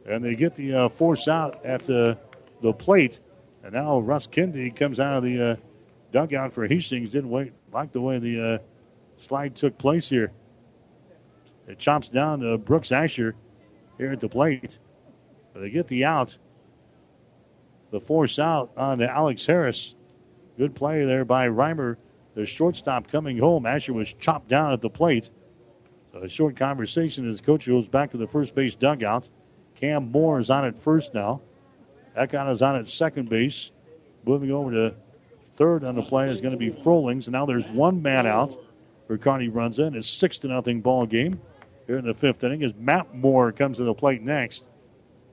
And 0.08 0.26
they 0.26 0.34
get 0.34 0.56
the 0.56 0.74
uh, 0.74 0.90
force 0.90 1.28
out 1.28 1.64
at 1.64 1.88
uh, 1.88 2.16
the 2.64 2.74
plate. 2.74 3.20
And 3.64 3.74
now 3.74 4.00
Russ 4.00 4.26
Kindig 4.26 4.76
comes 4.76 5.00
out 5.00 5.18
of 5.18 5.24
the 5.24 5.52
uh, 5.52 5.56
dugout 6.12 6.52
for 6.52 6.66
Hastings. 6.66 7.12
Didn't 7.12 7.30
wait, 7.30 7.54
like 7.72 7.92
the 7.92 8.02
way 8.02 8.18
the 8.18 8.44
uh, 8.44 8.58
slide 9.18 9.56
took 9.56 9.78
place 9.78 10.10
here. 10.10 10.32
It 11.68 11.78
chops 11.78 12.10
down 12.10 12.40
to 12.40 12.58
Brooks 12.58 12.92
Asher 12.92 13.36
here 14.00 14.12
at 14.12 14.20
the 14.20 14.30
plate. 14.30 14.80
They 15.54 15.70
get 15.70 15.88
the 15.88 16.04
out. 16.06 16.40
The 17.92 18.00
force 18.00 18.40
out 18.40 18.72
on 18.76 19.02
Alex 19.02 19.46
Harris. 19.46 19.96
Good 20.58 20.76
play 20.76 21.06
there 21.06 21.26
by 21.26 21.48
Reimer. 21.48 21.98
The 22.34 22.46
shortstop 22.46 23.10
coming 23.10 23.38
home. 23.38 23.66
Asher 23.66 23.94
was 23.94 24.14
chopped 24.14 24.50
down 24.50 24.74
at 24.74 24.82
the 24.82 24.90
plate. 24.90 25.30
So 26.12 26.20
a 26.20 26.30
short 26.30 26.56
conversation 26.56 27.28
as 27.28 27.42
coach 27.42 27.68
goes 27.68 27.88
back 27.88 28.12
to 28.12 28.18
the 28.18 28.28
first 28.28 28.56
base 28.56 28.76
dugout. 28.76 29.30
Cam 29.76 30.12
Moore 30.12 30.40
is 30.40 30.50
on 30.50 30.66
at 30.66 30.78
first 30.78 31.14
now. 31.14 31.42
Eckhout 32.18 32.52
is 32.52 32.62
on 32.62 32.76
at 32.76 32.88
second 32.88 33.30
base. 33.30 33.72
Moving 34.26 34.52
over 34.52 34.72
to 34.72 34.96
third 35.56 35.84
on 35.84 35.96
the 35.96 36.02
play 36.02 36.30
is 36.30 36.42
going 36.42 36.54
to 36.54 36.58
be 36.58 36.72
Froling. 36.72 37.22
So 37.22 37.32
now 37.32 37.46
there's 37.46 37.68
one 37.68 38.02
man 38.02 38.26
out 38.26 38.58
Kearney 39.08 39.50
Runza. 39.50 39.94
It's 39.96 40.08
six 40.08 40.38
to 40.40 40.48
nothing 40.48 40.82
ball 40.82 41.06
game 41.06 41.40
here 41.86 41.98
in 41.98 42.06
the 42.06 42.14
fifth 42.14 42.44
inning 42.44 42.64
as 42.64 42.74
Matt 42.76 43.14
Moore 43.14 43.52
comes 43.52 43.78
to 43.78 43.84
the 43.84 43.94
plate 43.94 44.24
next. 44.24 44.64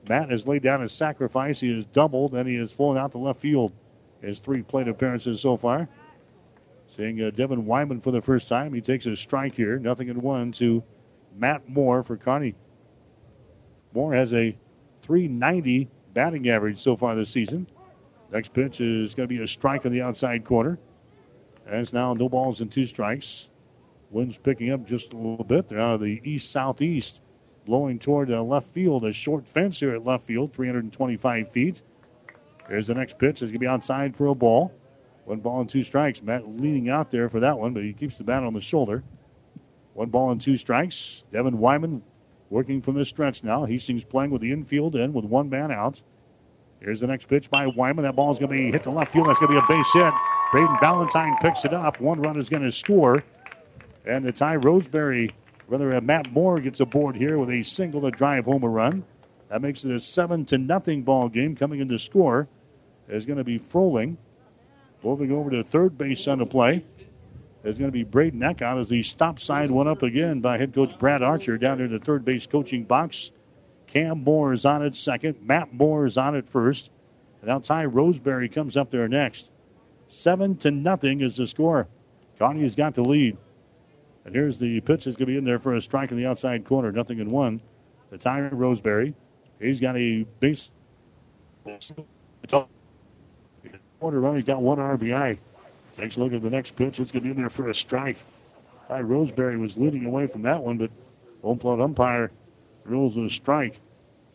Matt 0.07 0.29
has 0.29 0.47
laid 0.47 0.63
down 0.63 0.81
his 0.81 0.91
sacrifice. 0.91 1.59
He 1.59 1.75
has 1.75 1.85
doubled 1.85 2.33
and 2.33 2.47
he 2.47 2.55
has 2.55 2.71
flown 2.71 2.97
out 2.97 3.11
to 3.13 3.17
left 3.17 3.39
field. 3.39 3.73
His 4.21 4.39
three 4.39 4.61
plate 4.61 4.87
appearances 4.87 5.41
so 5.41 5.57
far. 5.57 5.87
Seeing 6.87 7.21
uh, 7.21 7.31
Devin 7.31 7.65
Wyman 7.65 8.01
for 8.01 8.11
the 8.11 8.21
first 8.21 8.47
time. 8.47 8.73
He 8.73 8.81
takes 8.81 9.05
a 9.05 9.15
strike 9.15 9.55
here. 9.55 9.79
Nothing 9.79 10.09
in 10.09 10.21
one 10.21 10.51
to 10.53 10.83
Matt 11.35 11.67
Moore 11.67 12.03
for 12.03 12.17
Kearney. 12.17 12.55
Moore 13.93 14.13
has 14.13 14.33
a 14.33 14.57
390 15.01 15.89
batting 16.13 16.49
average 16.49 16.79
so 16.79 16.95
far 16.95 17.15
this 17.15 17.29
season. 17.29 17.67
Next 18.31 18.53
pitch 18.53 18.81
is 18.81 19.13
going 19.13 19.29
to 19.29 19.35
be 19.35 19.41
a 19.41 19.47
strike 19.47 19.85
on 19.85 19.91
the 19.91 20.01
outside 20.01 20.43
corner. 20.43 20.79
And 21.67 21.93
now 21.93 22.13
no 22.13 22.29
balls 22.29 22.61
and 22.61 22.71
two 22.71 22.85
strikes. 22.85 23.47
Wind's 24.09 24.37
picking 24.37 24.71
up 24.71 24.85
just 24.85 25.13
a 25.13 25.17
little 25.17 25.45
bit. 25.45 25.69
They're 25.69 25.79
out 25.79 25.95
of 25.95 26.01
the 26.01 26.21
east 26.23 26.51
southeast, 26.51 27.19
blowing 27.65 27.99
toward 27.99 28.29
the 28.29 28.41
left 28.41 28.67
field. 28.67 29.05
A 29.05 29.13
short 29.13 29.47
fence 29.47 29.79
here 29.79 29.93
at 29.93 30.05
left 30.05 30.25
field, 30.25 30.53
325 30.53 31.51
feet. 31.51 31.81
There's 32.69 32.87
the 32.87 32.93
next 32.93 33.17
pitch. 33.17 33.41
It's 33.41 33.51
going 33.51 33.53
to 33.53 33.59
be 33.59 33.67
outside 33.67 34.15
for 34.15 34.27
a 34.27 34.35
ball. 34.35 34.73
One 35.25 35.39
ball 35.39 35.61
and 35.61 35.69
two 35.69 35.83
strikes. 35.83 36.21
Matt 36.21 36.47
leaning 36.47 36.89
out 36.89 37.11
there 37.11 37.29
for 37.29 37.39
that 37.39 37.57
one, 37.57 37.73
but 37.73 37.83
he 37.83 37.93
keeps 37.93 38.15
the 38.15 38.23
bat 38.23 38.43
on 38.43 38.53
the 38.53 38.61
shoulder. 38.61 39.03
One 39.93 40.09
ball 40.09 40.31
and 40.31 40.41
two 40.41 40.57
strikes. 40.57 41.23
Devin 41.31 41.59
Wyman 41.59 42.03
working 42.49 42.81
from 42.81 42.95
the 42.95 43.05
stretch 43.05 43.43
now. 43.43 43.65
Hastings 43.65 44.03
playing 44.03 44.31
with 44.31 44.41
the 44.41 44.51
infield 44.51 44.95
in 44.95 45.13
with 45.13 45.25
one 45.25 45.49
man 45.49 45.71
out. 45.71 46.01
Here's 46.79 46.99
the 46.99 47.07
next 47.07 47.27
pitch 47.27 47.49
by 47.49 47.67
Wyman. 47.67 48.03
That 48.03 48.15
ball's 48.15 48.39
going 48.39 48.51
to 48.51 48.57
be 48.57 48.71
hit 48.71 48.83
to 48.83 48.91
left 48.91 49.13
field. 49.13 49.27
That's 49.27 49.39
going 49.39 49.53
to 49.53 49.61
be 49.61 49.65
a 49.65 49.77
base 49.77 49.93
hit. 49.93 50.13
Braden 50.51 50.77
Valentine 50.81 51.37
picks 51.41 51.63
it 51.63 51.73
up. 51.73 52.01
One 52.01 52.21
run 52.21 52.37
is 52.37 52.49
going 52.49 52.63
to 52.63 52.71
score. 52.71 53.23
And 54.05 54.25
the 54.25 54.33
Ty 54.33 54.57
Roseberry, 54.57 55.33
rather, 55.73 55.95
uh, 55.95 56.01
Matt 56.01 56.31
Moore 56.31 56.59
gets 56.59 56.79
aboard 56.79 57.15
here 57.15 57.39
with 57.39 57.49
a 57.49 57.63
single 57.63 58.01
to 58.01 58.11
drive 58.11 58.45
home 58.45 58.63
a 58.63 58.69
run. 58.69 59.03
That 59.49 59.61
makes 59.61 59.83
it 59.83 59.91
a 59.91 59.99
seven 59.99 60.45
to 60.45 60.57
nothing 60.59 61.01
ball 61.01 61.29
game. 61.29 61.55
Coming 61.55 61.79
in 61.79 61.89
to 61.89 61.97
score 61.97 62.47
is 63.09 63.25
going 63.25 63.37
to 63.37 63.43
be 63.43 63.57
Froling. 63.57 64.17
Moving 65.03 65.31
over 65.31 65.49
to 65.49 65.63
third 65.63 65.97
base 65.97 66.27
on 66.27 66.37
the 66.37 66.45
play 66.45 66.85
is 67.63 67.79
going 67.79 67.89
to 67.89 67.93
be 67.93 68.03
Braden 68.03 68.39
Eckhout 68.39 68.79
as 68.79 68.89
the 68.89 69.01
stop 69.01 69.39
sign 69.39 69.73
went 69.73 69.89
up 69.89 70.03
again 70.03 70.41
by 70.41 70.57
head 70.57 70.73
coach 70.75 70.97
Brad 70.99 71.23
Archer 71.23 71.57
down 71.57 71.81
in 71.81 71.91
the 71.91 71.99
third 71.99 72.23
base 72.23 72.45
coaching 72.45 72.83
box. 72.83 73.31
Cam 73.87 74.23
Moore 74.23 74.53
is 74.53 74.65
on 74.65 74.83
at 74.83 74.95
second. 74.95 75.37
Matt 75.41 75.73
Moore 75.73 76.05
is 76.05 76.17
on 76.17 76.35
at 76.35 76.47
first. 76.47 76.91
And 77.41 77.49
now 77.49 77.59
Ty 77.59 77.85
Roseberry 77.85 78.47
comes 78.47 78.77
up 78.77 78.91
there 78.91 79.07
next. 79.07 79.49
Seven 80.07 80.55
to 80.57 80.69
nothing 80.69 81.21
is 81.21 81.37
the 81.37 81.47
score. 81.47 81.87
Kearney 82.37 82.61
has 82.61 82.75
got 82.75 82.93
the 82.93 83.03
lead. 83.03 83.37
And 84.25 84.33
here's 84.33 84.59
the 84.59 84.79
pitch 84.81 85.05
that's 85.05 85.17
going 85.17 85.27
to 85.27 85.33
be 85.33 85.37
in 85.37 85.43
there 85.43 85.59
for 85.59 85.75
a 85.75 85.81
strike 85.81 86.11
in 86.11 86.17
the 86.17 86.25
outside 86.25 86.65
corner. 86.65 86.91
Nothing 86.91 87.19
in 87.19 87.29
one. 87.31 87.61
The 88.09 88.17
Ty 88.17 88.41
Roseberry. 88.49 89.13
He's 89.59 89.79
got 89.79 89.97
a 89.97 90.23
base. 90.39 90.71
Quarter 93.99 94.19
run. 94.19 94.35
He's 94.35 94.45
got 94.45 94.61
one 94.61 94.77
RBI. 94.77 95.37
Takes 95.97 96.17
a 96.17 96.19
look 96.19 96.33
at 96.33 96.41
the 96.41 96.49
next 96.49 96.75
pitch. 96.75 96.99
It's 96.99 97.11
going 97.11 97.23
to 97.23 97.25
be 97.25 97.31
in 97.31 97.37
there 97.37 97.49
for 97.49 97.69
a 97.69 97.73
strike. 97.73 98.17
Ty 98.87 99.01
Roseberry 99.01 99.57
was 99.57 99.77
leading 99.77 100.05
away 100.05 100.27
from 100.27 100.41
that 100.43 100.61
one, 100.61 100.77
but 100.77 100.89
home 101.41 101.59
plate 101.59 101.79
umpire 101.79 102.31
rules 102.85 103.15
a 103.17 103.29
strike 103.29 103.79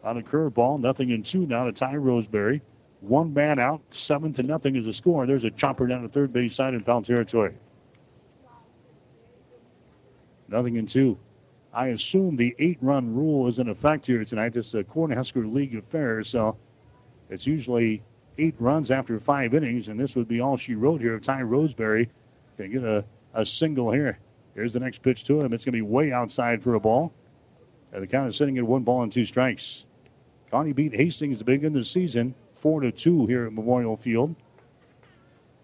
on 0.03 0.17
a 0.17 0.23
curveball. 0.23 0.81
Nothing 0.81 1.11
in 1.11 1.23
two 1.23 1.47
now 1.47 1.65
to 1.65 1.73
Ty 1.73 1.97
Roseberry. 1.97 2.63
One 3.01 3.33
man 3.33 3.59
out, 3.59 3.81
seven 3.91 4.33
to 4.35 4.43
nothing 4.43 4.75
is 4.77 4.85
the 4.85 4.93
score. 4.93 5.27
There's 5.27 5.45
a 5.45 5.51
chopper 5.51 5.87
down 5.87 6.03
the 6.03 6.09
third 6.09 6.33
base 6.33 6.57
side 6.57 6.75
in 6.75 6.83
foul 6.83 7.03
territory. 7.03 7.55
Nothing 10.49 10.77
in 10.77 10.87
two. 10.87 11.19
I 11.73 11.89
assume 11.89 12.37
the 12.37 12.57
eight-run 12.59 13.15
rule 13.15 13.47
is 13.47 13.59
in 13.59 13.69
effect 13.69 14.07
here 14.07 14.25
tonight. 14.25 14.55
This 14.55 14.69
is 14.69 14.75
a 14.75 14.85
Cornhusker 14.85 15.53
League 15.53 15.77
affair, 15.77 16.25
so 16.25 16.57
it's 17.29 17.47
usually 17.47 18.03
eight 18.39 18.55
runs 18.59 18.91
after 18.91 19.21
five 19.21 19.55
innings, 19.55 19.89
and 19.89 20.01
this 20.01 20.17
would 20.17 20.29
be 20.29 20.41
all 20.41 20.57
she 20.57 20.75
wrote 20.75 21.01
here 21.01 21.19
Ty 21.21 21.43
Roseberry 21.43 22.09
can 22.57 22.73
get 22.73 22.85
a, 22.85 23.05
a 23.35 23.45
single 23.45 23.93
here. 23.93 24.19
Here's 24.55 24.73
the 24.73 24.81
next 24.81 25.03
pitch 25.03 25.25
to 25.25 25.41
him. 25.41 25.53
It's 25.53 25.65
going 25.65 25.73
to 25.75 25.79
be 25.79 25.83
way 25.83 26.11
outside 26.11 26.63
for 26.63 26.75
a 26.75 26.81
ball. 26.81 27.13
And 27.93 28.03
the 28.03 28.07
count 28.07 28.29
is 28.29 28.37
sitting 28.37 28.59
at 28.59 28.65
one 28.65 28.83
ball 28.83 29.03
and 29.03 29.13
two 29.13 29.25
strikes. 29.25 29.85
Kearney 30.51 30.73
beat 30.73 30.95
Hastings 30.95 31.39
to 31.39 31.45
begin 31.45 31.75
the 31.75 31.85
season, 31.85 32.35
four 32.57 32.81
to 32.81 32.91
two 32.91 33.27
here 33.27 33.47
at 33.47 33.53
Memorial 33.53 33.97
Field. 33.97 34.35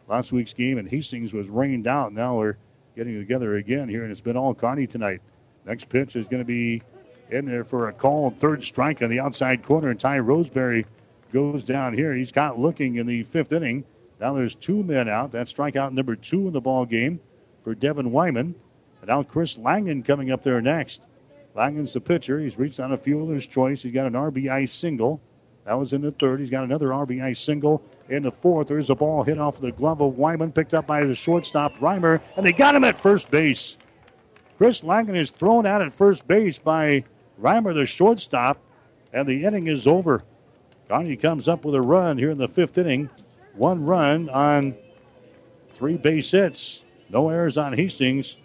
Last 0.07 0.33
week's 0.33 0.53
game 0.53 0.79
and 0.79 0.89
Hastings 0.89 1.33
was 1.33 1.49
rained 1.49 1.87
out. 1.87 2.13
Now 2.13 2.37
we're 2.37 2.57
getting 2.95 3.19
together 3.19 3.57
again 3.57 3.89
here, 3.89 4.03
and 4.03 4.13
it's 4.13 4.21
been 4.21 4.37
all 4.37 4.55
Kearney 4.55 4.87
tonight. 4.87 5.21
Next 5.67 5.89
pitch 5.89 6.17
is 6.17 6.29
going 6.29 6.43
to 6.43 6.47
be 6.47 6.83
in 7.31 7.45
there 7.47 7.65
for 7.65 7.89
a 7.89 7.93
call, 7.93 8.31
third 8.31 8.63
strike 8.63 9.03
on 9.03 9.11
the 9.11 9.21
outside 9.21 9.65
corner, 9.65 9.91
and 9.91 9.99
Ty 9.99 10.21
Roseberry 10.21 10.87
goes 11.33 11.65
down 11.65 11.95
here. 11.95 12.15
He's 12.15 12.31
caught 12.31 12.59
looking 12.59 12.97
in 12.97 13.07
the 13.07 13.25
fifth 13.25 13.53
inning. 13.53 13.85
Now 14.21 14.35
there's 14.35 14.55
two 14.55 14.83
men 14.83 15.09
out. 15.09 15.33
That's 15.33 15.53
strikeout 15.53 15.93
number 15.93 16.15
two 16.15 16.47
in 16.47 16.53
the 16.53 16.61
ball 16.61 16.87
game 16.87 17.21
for 17.65 17.75
Devin 17.75 18.13
Wyman. 18.13 18.55
And 19.01 19.09
now 19.09 19.23
Chris 19.23 19.59
Langen 19.59 20.05
coming 20.05 20.31
up 20.31 20.43
there 20.43 20.61
next. 20.61 21.03
Langen's 21.55 21.93
the 21.93 22.01
pitcher. 22.01 22.39
He's 22.41 22.59
reached 22.59 22.81
on 22.81 22.93
a 22.93 22.97
fielder's 22.97 23.47
choice. 23.47 23.83
He's 23.83 23.93
got 23.93 24.07
an 24.07 24.13
RBI 24.13 24.69
single. 24.69 25.21
That 25.65 25.79
was 25.79 25.93
in 25.93 26.03
the 26.03 26.13
third. 26.13 26.41
He's 26.41 26.51
got 26.51 26.65
another 26.65 26.89
RBI 26.89 27.37
single 27.37 27.83
in 28.09 28.23
the 28.23 28.33
fourth. 28.33 28.69
There's 28.69 28.91
a 28.91 28.95
ball 28.95 29.25
hit 29.25 29.39
off 29.39 29.61
the 29.61 29.73
glove 29.73 30.01
of 30.01 30.19
Wyman, 30.19 30.53
picked 30.53 30.75
up 30.75 30.87
by 30.87 31.05
the 31.05 31.15
shortstop 31.15 31.75
Reimer, 31.79 32.21
and 32.37 32.45
they 32.45 32.53
got 32.53 32.75
him 32.75 32.85
at 32.85 33.01
first 33.01 33.31
base. 33.31 33.79
Chris 34.59 34.83
Langen 34.83 35.17
is 35.17 35.31
thrown 35.31 35.67
out 35.67 35.83
at 35.83 35.95
first 35.95 36.29
base 36.29 36.59
by 36.59 37.05
Reimer, 37.41 37.75
the 37.75 37.87
shortstop, 37.87 38.59
and 39.13 39.27
the 39.27 39.45
inning 39.45 39.67
is 39.67 39.87
over. 39.87 40.23
Kearney 40.89 41.17
comes 41.17 41.49
up 41.49 41.65
with 41.65 41.75
a 41.75 41.81
run 41.81 42.19
here 42.19 42.31
in 42.31 42.39
the 42.39 42.49
fifth 42.49 42.77
inning. 42.77 43.09
One 43.55 43.87
run 43.87 44.29
on 44.29 44.77
three 45.77 45.97
base 45.97 46.31
hits. 46.31 46.83
No 47.09 47.31
errors 47.31 47.57
on 47.57 47.73
Hastings. 47.73 48.37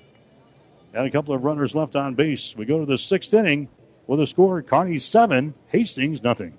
And 0.93 1.05
a 1.05 1.11
couple 1.11 1.35
of 1.35 1.43
runners 1.43 1.75
left 1.75 1.95
on 1.95 2.15
base. 2.15 2.55
We 2.55 2.65
go 2.65 2.79
to 2.79 2.85
the 2.85 2.97
sixth 2.97 3.33
inning. 3.33 3.67
with 4.07 4.19
a 4.19 4.27
score 4.27 4.61
Kearney 4.63 4.99
7, 4.99 5.53
Hastings 5.67 6.23
nothing. 6.23 6.58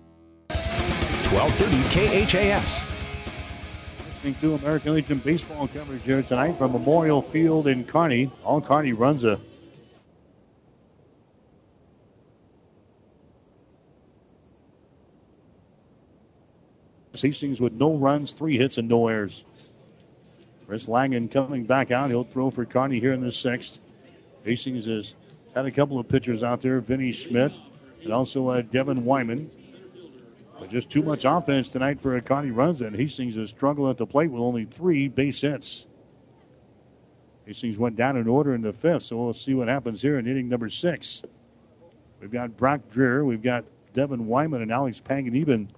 1230 1.31 2.25
KHAS. 2.25 2.83
Listening 4.07 4.35
to 4.35 4.55
American 4.55 4.93
Legion 4.93 5.19
baseball 5.19 5.67
coverage 5.69 6.03
here 6.03 6.21
tonight 6.21 6.57
from 6.57 6.73
Memorial 6.73 7.21
Field 7.21 7.67
in 7.67 7.85
Kearney. 7.85 8.29
All 8.43 8.59
Kearney 8.59 8.91
Runza 8.91 9.39
Hastings 17.13 17.61
with 17.61 17.73
no 17.73 17.93
runs, 17.93 18.33
three 18.33 18.57
hits, 18.57 18.77
and 18.77 18.89
no 18.89 19.07
errors. 19.07 19.43
Chris 20.67 20.87
Langen 20.87 21.29
coming 21.29 21.65
back 21.65 21.91
out. 21.91 22.09
He'll 22.09 22.23
throw 22.23 22.49
for 22.49 22.65
Kearney 22.65 22.99
here 22.99 23.13
in 23.13 23.21
the 23.21 23.31
sixth. 23.31 23.79
Hastings 24.43 24.85
has 24.85 25.13
had 25.53 25.65
a 25.65 25.71
couple 25.71 25.99
of 25.99 26.09
pitchers 26.09 26.41
out 26.41 26.61
there, 26.61 26.79
Vinny 26.79 27.11
Schmidt 27.11 27.57
and 28.03 28.13
also 28.13 28.49
uh, 28.49 28.61
Devin 28.61 29.05
Wyman. 29.05 29.49
But 30.61 30.69
just 30.69 30.91
too 30.91 31.01
much 31.01 31.25
offense 31.25 31.69
tonight 31.69 31.99
for 31.99 32.21
Kearney 32.21 32.51
Runza 32.51 32.85
and 32.85 32.95
Hastings 32.95 33.35
is 33.35 33.49
struggling 33.49 33.89
at 33.89 33.97
the 33.97 34.05
plate 34.05 34.29
with 34.29 34.43
only 34.43 34.65
three 34.65 35.07
base 35.07 35.41
hits. 35.41 35.87
Hastings 37.47 37.79
went 37.79 37.95
down 37.95 38.15
in 38.15 38.27
order 38.27 38.53
in 38.53 38.61
the 38.61 38.71
fifth, 38.71 39.05
so 39.05 39.17
we'll 39.17 39.33
see 39.33 39.55
what 39.55 39.67
happens 39.67 40.03
here 40.03 40.19
in 40.19 40.27
inning 40.27 40.47
number 40.47 40.69
six. 40.69 41.23
We've 42.19 42.29
got 42.29 42.57
Brock 42.57 42.81
Dreher, 42.93 43.25
we've 43.25 43.41
got 43.41 43.65
Devin 43.93 44.27
Wyman 44.27 44.61
and 44.61 44.71
Alex 44.71 45.01
Panganiban 45.01 45.69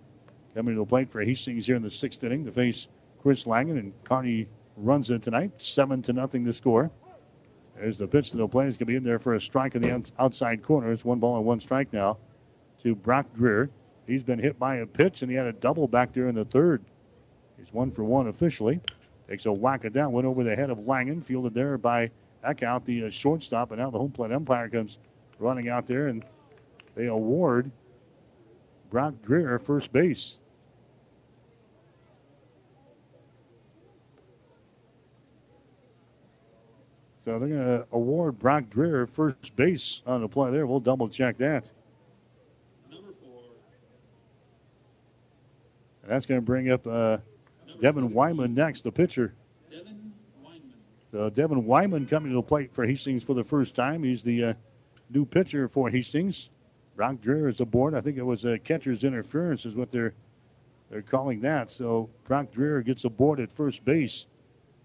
coming 0.53 0.75
to 0.75 0.81
the 0.81 0.85
plate 0.85 1.09
for 1.09 1.23
Hastings 1.23 1.65
here 1.65 1.77
in 1.77 1.81
the 1.81 1.89
sixth 1.89 2.21
inning 2.21 2.43
to 2.43 2.51
face 2.51 2.87
Chris 3.21 3.45
Langen 3.45 3.79
and 3.79 3.93
Kearney 4.03 4.49
Runza 4.77 5.21
tonight, 5.21 5.53
seven 5.59 6.01
to 6.01 6.11
nothing 6.11 6.43
to 6.43 6.51
score. 6.51 6.91
There's 7.77 7.99
the 7.99 8.07
pitch 8.07 8.31
to 8.31 8.37
the 8.37 8.49
plate. 8.49 8.67
It's 8.67 8.75
going 8.75 8.79
to 8.79 8.91
be 8.91 8.97
in 8.97 9.05
there 9.05 9.17
for 9.17 9.33
a 9.33 9.39
strike 9.39 9.75
in 9.75 9.81
the 9.81 10.11
outside 10.19 10.61
corner. 10.61 10.91
It's 10.91 11.05
one 11.05 11.19
ball 11.19 11.37
and 11.37 11.45
one 11.45 11.61
strike 11.61 11.93
now 11.93 12.17
to 12.81 12.95
Brock 12.95 13.27
Dreher. 13.33 13.69
He's 14.05 14.23
been 14.23 14.39
hit 14.39 14.59
by 14.59 14.77
a 14.77 14.85
pitch, 14.85 15.21
and 15.21 15.31
he 15.31 15.37
had 15.37 15.47
a 15.47 15.53
double 15.53 15.87
back 15.87 16.13
there 16.13 16.27
in 16.27 16.35
the 16.35 16.45
third. 16.45 16.83
He's 17.57 17.73
one 17.73 17.91
for 17.91 18.03
one 18.03 18.27
officially. 18.27 18.81
Takes 19.27 19.45
a 19.45 19.53
whack 19.53 19.85
at 19.85 19.93
that 19.93 20.11
one 20.11 20.25
over 20.25 20.43
the 20.43 20.55
head 20.55 20.69
of 20.69 20.79
Langen, 20.79 21.21
fielded 21.21 21.53
there 21.53 21.77
by 21.77 22.11
Eckhout, 22.45 22.83
the 22.83 23.05
uh, 23.05 23.09
shortstop, 23.09 23.71
and 23.71 23.79
now 23.79 23.89
the 23.89 23.97
home 23.97 24.11
plate 24.11 24.31
umpire 24.31 24.67
comes 24.67 24.97
running 25.39 25.69
out 25.69 25.87
there, 25.87 26.07
and 26.07 26.25
they 26.95 27.05
award 27.05 27.71
Brock 28.89 29.13
Dreher 29.25 29.61
first 29.61 29.93
base. 29.93 30.37
So 37.15 37.39
they're 37.39 37.47
going 37.47 37.65
to 37.65 37.87
award 37.93 38.37
Brock 38.37 38.65
Dreher 38.65 39.09
first 39.09 39.55
base 39.55 40.01
on 40.05 40.19
the 40.19 40.27
play 40.27 40.51
there. 40.51 40.67
We'll 40.67 40.81
double 40.81 41.07
check 41.07 41.37
that. 41.37 41.71
And 46.03 46.11
that's 46.11 46.25
going 46.25 46.39
to 46.39 46.45
bring 46.45 46.69
up 46.69 46.85
uh, 46.85 47.17
Devin 47.81 48.13
Wyman 48.13 48.53
next, 48.53 48.83
the 48.83 48.91
pitcher. 48.91 49.33
Devin 49.71 50.13
Wyman. 50.43 50.73
So 51.11 51.29
Devin 51.29 51.65
Wyman 51.65 52.05
coming 52.05 52.31
to 52.31 52.35
the 52.35 52.43
plate 52.43 52.73
for 52.73 52.85
Hastings 52.85 53.23
for 53.23 53.33
the 53.33 53.43
first 53.43 53.73
time. 53.73 54.03
He's 54.03 54.23
the 54.23 54.43
uh, 54.43 54.53
new 55.09 55.25
pitcher 55.25 55.67
for 55.67 55.89
Hastings. 55.89 56.49
Brock 56.95 57.15
Dreher 57.17 57.49
is 57.49 57.59
aboard. 57.59 57.95
I 57.95 58.01
think 58.01 58.17
it 58.17 58.25
was 58.25 58.45
a 58.45 58.59
catcher's 58.59 59.03
interference, 59.03 59.65
is 59.65 59.75
what 59.75 59.91
they're 59.91 60.13
they're 60.89 61.01
calling 61.01 61.41
that. 61.41 61.71
So 61.71 62.09
Brock 62.25 62.51
Dreher 62.51 62.85
gets 62.85 63.03
aboard 63.03 63.39
at 63.39 63.51
first 63.51 63.83
base, 63.83 64.27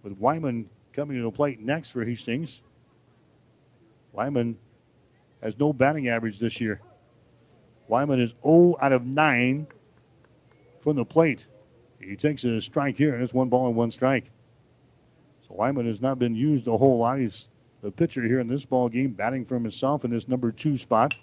with 0.02 0.16
Wyman 0.16 0.70
coming 0.94 1.18
to 1.18 1.22
the 1.22 1.30
plate 1.30 1.60
next 1.60 1.90
for 1.90 2.02
Hastings. 2.02 2.62
Wyman 4.12 4.56
has 5.42 5.58
no 5.58 5.74
batting 5.74 6.08
average 6.08 6.38
this 6.38 6.62
year. 6.62 6.80
Wyman 7.88 8.20
is 8.20 8.32
0 8.42 8.76
out 8.80 8.92
of 8.92 9.04
9 9.04 9.66
from 10.80 10.96
the 10.96 11.04
plate. 11.04 11.46
He 12.00 12.16
takes 12.16 12.44
a 12.44 12.60
strike 12.60 12.96
here, 12.96 13.14
and 13.14 13.22
it's 13.22 13.34
one 13.34 13.48
ball 13.48 13.66
and 13.66 13.76
one 13.76 13.90
strike. 13.90 14.30
So 15.46 15.54
Wyman 15.54 15.86
has 15.86 16.00
not 16.00 16.18
been 16.18 16.34
used 16.34 16.66
a 16.66 16.76
whole 16.76 16.98
lot. 16.98 17.18
He's 17.18 17.48
the 17.82 17.90
pitcher 17.90 18.22
here 18.22 18.40
in 18.40 18.48
this 18.48 18.64
ball 18.64 18.88
game, 18.88 19.12
batting 19.12 19.44
for 19.44 19.54
himself 19.54 20.04
in 20.04 20.10
this 20.10 20.28
number 20.28 20.52
two 20.52 20.76
spot. 20.76 21.18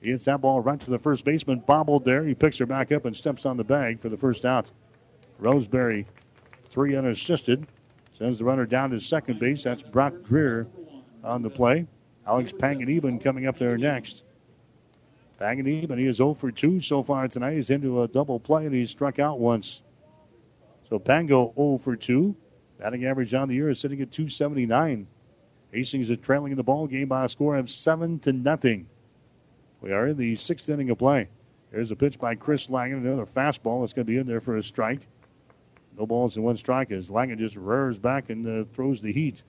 He 0.00 0.10
hits 0.10 0.26
that 0.26 0.40
ball 0.40 0.60
right 0.60 0.78
to 0.80 0.90
the 0.90 0.98
first 0.98 1.24
baseman, 1.24 1.60
bobbled 1.66 2.04
there. 2.04 2.24
He 2.24 2.34
picks 2.34 2.58
her 2.58 2.66
back 2.66 2.92
up 2.92 3.04
and 3.04 3.16
steps 3.16 3.46
on 3.46 3.56
the 3.56 3.64
bag 3.64 4.00
for 4.00 4.08
the 4.08 4.16
first 4.16 4.44
out. 4.44 4.70
Roseberry, 5.38 6.06
three 6.68 6.94
unassisted, 6.94 7.66
sends 8.16 8.38
the 8.38 8.44
runner 8.44 8.66
down 8.66 8.90
to 8.90 9.00
second 9.00 9.40
base. 9.40 9.64
That's 9.64 9.82
Brock 9.82 10.12
Dreher 10.28 10.66
on 11.22 11.42
the 11.42 11.50
play. 11.50 11.86
Alex 12.26 12.52
Panganiban 12.52 13.22
coming 13.22 13.46
up 13.46 13.58
there 13.58 13.76
next. 13.76 14.22
Panganiban, 15.40 15.98
he 15.98 16.06
is 16.06 16.16
0 16.16 16.34
for 16.34 16.50
2 16.50 16.80
so 16.80 17.02
far 17.02 17.26
tonight. 17.28 17.54
He's 17.54 17.70
into 17.70 18.02
a 18.02 18.08
double 18.08 18.38
play 18.38 18.66
and 18.66 18.74
he's 18.74 18.90
struck 18.90 19.18
out 19.18 19.40
once. 19.40 19.82
So 20.88 20.98
Pango 20.98 21.52
0 21.56 21.78
for 21.78 21.96
2. 21.96 22.36
Batting 22.78 23.04
average 23.04 23.34
on 23.34 23.48
the 23.48 23.54
year 23.54 23.70
is 23.70 23.80
sitting 23.80 24.00
at 24.00 24.12
279. 24.12 25.06
Hastings 25.72 26.10
is 26.10 26.18
trailing 26.18 26.52
in 26.52 26.56
the 26.56 26.62
ball 26.62 26.86
game 26.86 27.08
by 27.08 27.24
a 27.24 27.28
score 27.28 27.56
of 27.56 27.70
7 27.70 28.20
to 28.20 28.32
nothing. 28.32 28.86
We 29.80 29.92
are 29.92 30.08
in 30.08 30.16
the 30.16 30.36
sixth 30.36 30.68
inning 30.68 30.90
of 30.90 30.98
play. 30.98 31.28
There's 31.70 31.90
a 31.90 31.96
pitch 31.96 32.18
by 32.18 32.36
Chris 32.36 32.70
Langen, 32.70 33.04
another 33.04 33.26
fastball 33.26 33.82
that's 33.82 33.92
going 33.92 34.06
to 34.06 34.12
be 34.12 34.18
in 34.18 34.26
there 34.26 34.40
for 34.40 34.56
a 34.56 34.62
strike. 34.62 35.08
No 35.98 36.06
balls 36.06 36.36
and 36.36 36.44
one 36.44 36.56
strike 36.56 36.90
as 36.90 37.10
Langen 37.10 37.38
just 37.38 37.56
rears 37.56 37.98
back 37.98 38.30
and 38.30 38.46
uh, 38.46 38.64
throws 38.72 39.00
the 39.00 39.12
heat. 39.12 39.42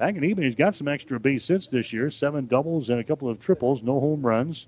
Panganiban, 0.00 0.42
he's 0.42 0.54
got 0.54 0.74
some 0.74 0.88
extra 0.88 1.18
base 1.18 1.48
hits 1.48 1.68
this 1.68 1.92
year, 1.92 2.10
seven 2.10 2.46
doubles 2.46 2.90
and 2.90 3.00
a 3.00 3.04
couple 3.04 3.28
of 3.28 3.40
triples, 3.40 3.82
no 3.82 3.98
home 3.98 4.22
runs. 4.22 4.66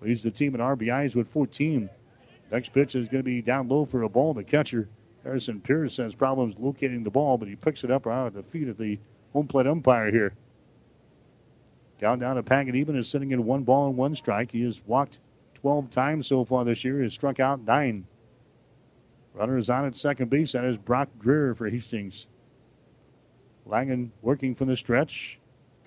Leads 0.00 0.22
the 0.22 0.30
team 0.30 0.54
in 0.54 0.60
RBIs 0.60 1.14
with 1.14 1.28
14. 1.28 1.90
Next 2.50 2.70
pitch 2.70 2.94
is 2.94 3.08
going 3.08 3.20
to 3.20 3.24
be 3.24 3.42
down 3.42 3.68
low 3.68 3.84
for 3.84 4.02
a 4.02 4.08
ball. 4.08 4.34
The 4.34 4.44
catcher, 4.44 4.88
Harrison 5.22 5.60
Pierce, 5.60 5.96
has 5.98 6.14
problems 6.14 6.56
locating 6.58 7.04
the 7.04 7.10
ball, 7.10 7.38
but 7.38 7.48
he 7.48 7.56
picks 7.56 7.84
it 7.84 7.90
up 7.90 8.06
out 8.06 8.28
at 8.28 8.34
the 8.34 8.42
feet 8.42 8.68
of 8.68 8.78
the 8.78 8.98
home 9.32 9.46
plate 9.46 9.66
umpire 9.66 10.10
here. 10.10 10.34
Down 11.98 12.18
down 12.18 12.36
to 12.36 12.42
Panganiban 12.42 12.96
is 12.96 13.08
sitting 13.08 13.30
in 13.30 13.44
one 13.44 13.62
ball 13.62 13.88
and 13.88 13.96
one 13.96 14.14
strike. 14.14 14.52
He 14.52 14.62
has 14.64 14.82
walked 14.86 15.20
12 15.54 15.90
times 15.90 16.26
so 16.26 16.44
far 16.44 16.64
this 16.64 16.84
year. 16.84 16.98
He 16.98 17.04
has 17.04 17.14
struck 17.14 17.40
out 17.40 17.64
nine. 17.64 18.06
Runner 19.32 19.58
is 19.58 19.70
on 19.70 19.84
at 19.84 19.96
second 19.96 20.30
base. 20.30 20.52
That 20.52 20.64
is 20.64 20.78
Brock 20.78 21.08
Dreher 21.18 21.56
for 21.56 21.68
Hastings. 21.68 22.26
Langen 23.66 24.10
working 24.22 24.54
from 24.54 24.68
the 24.68 24.76
stretch. 24.76 25.38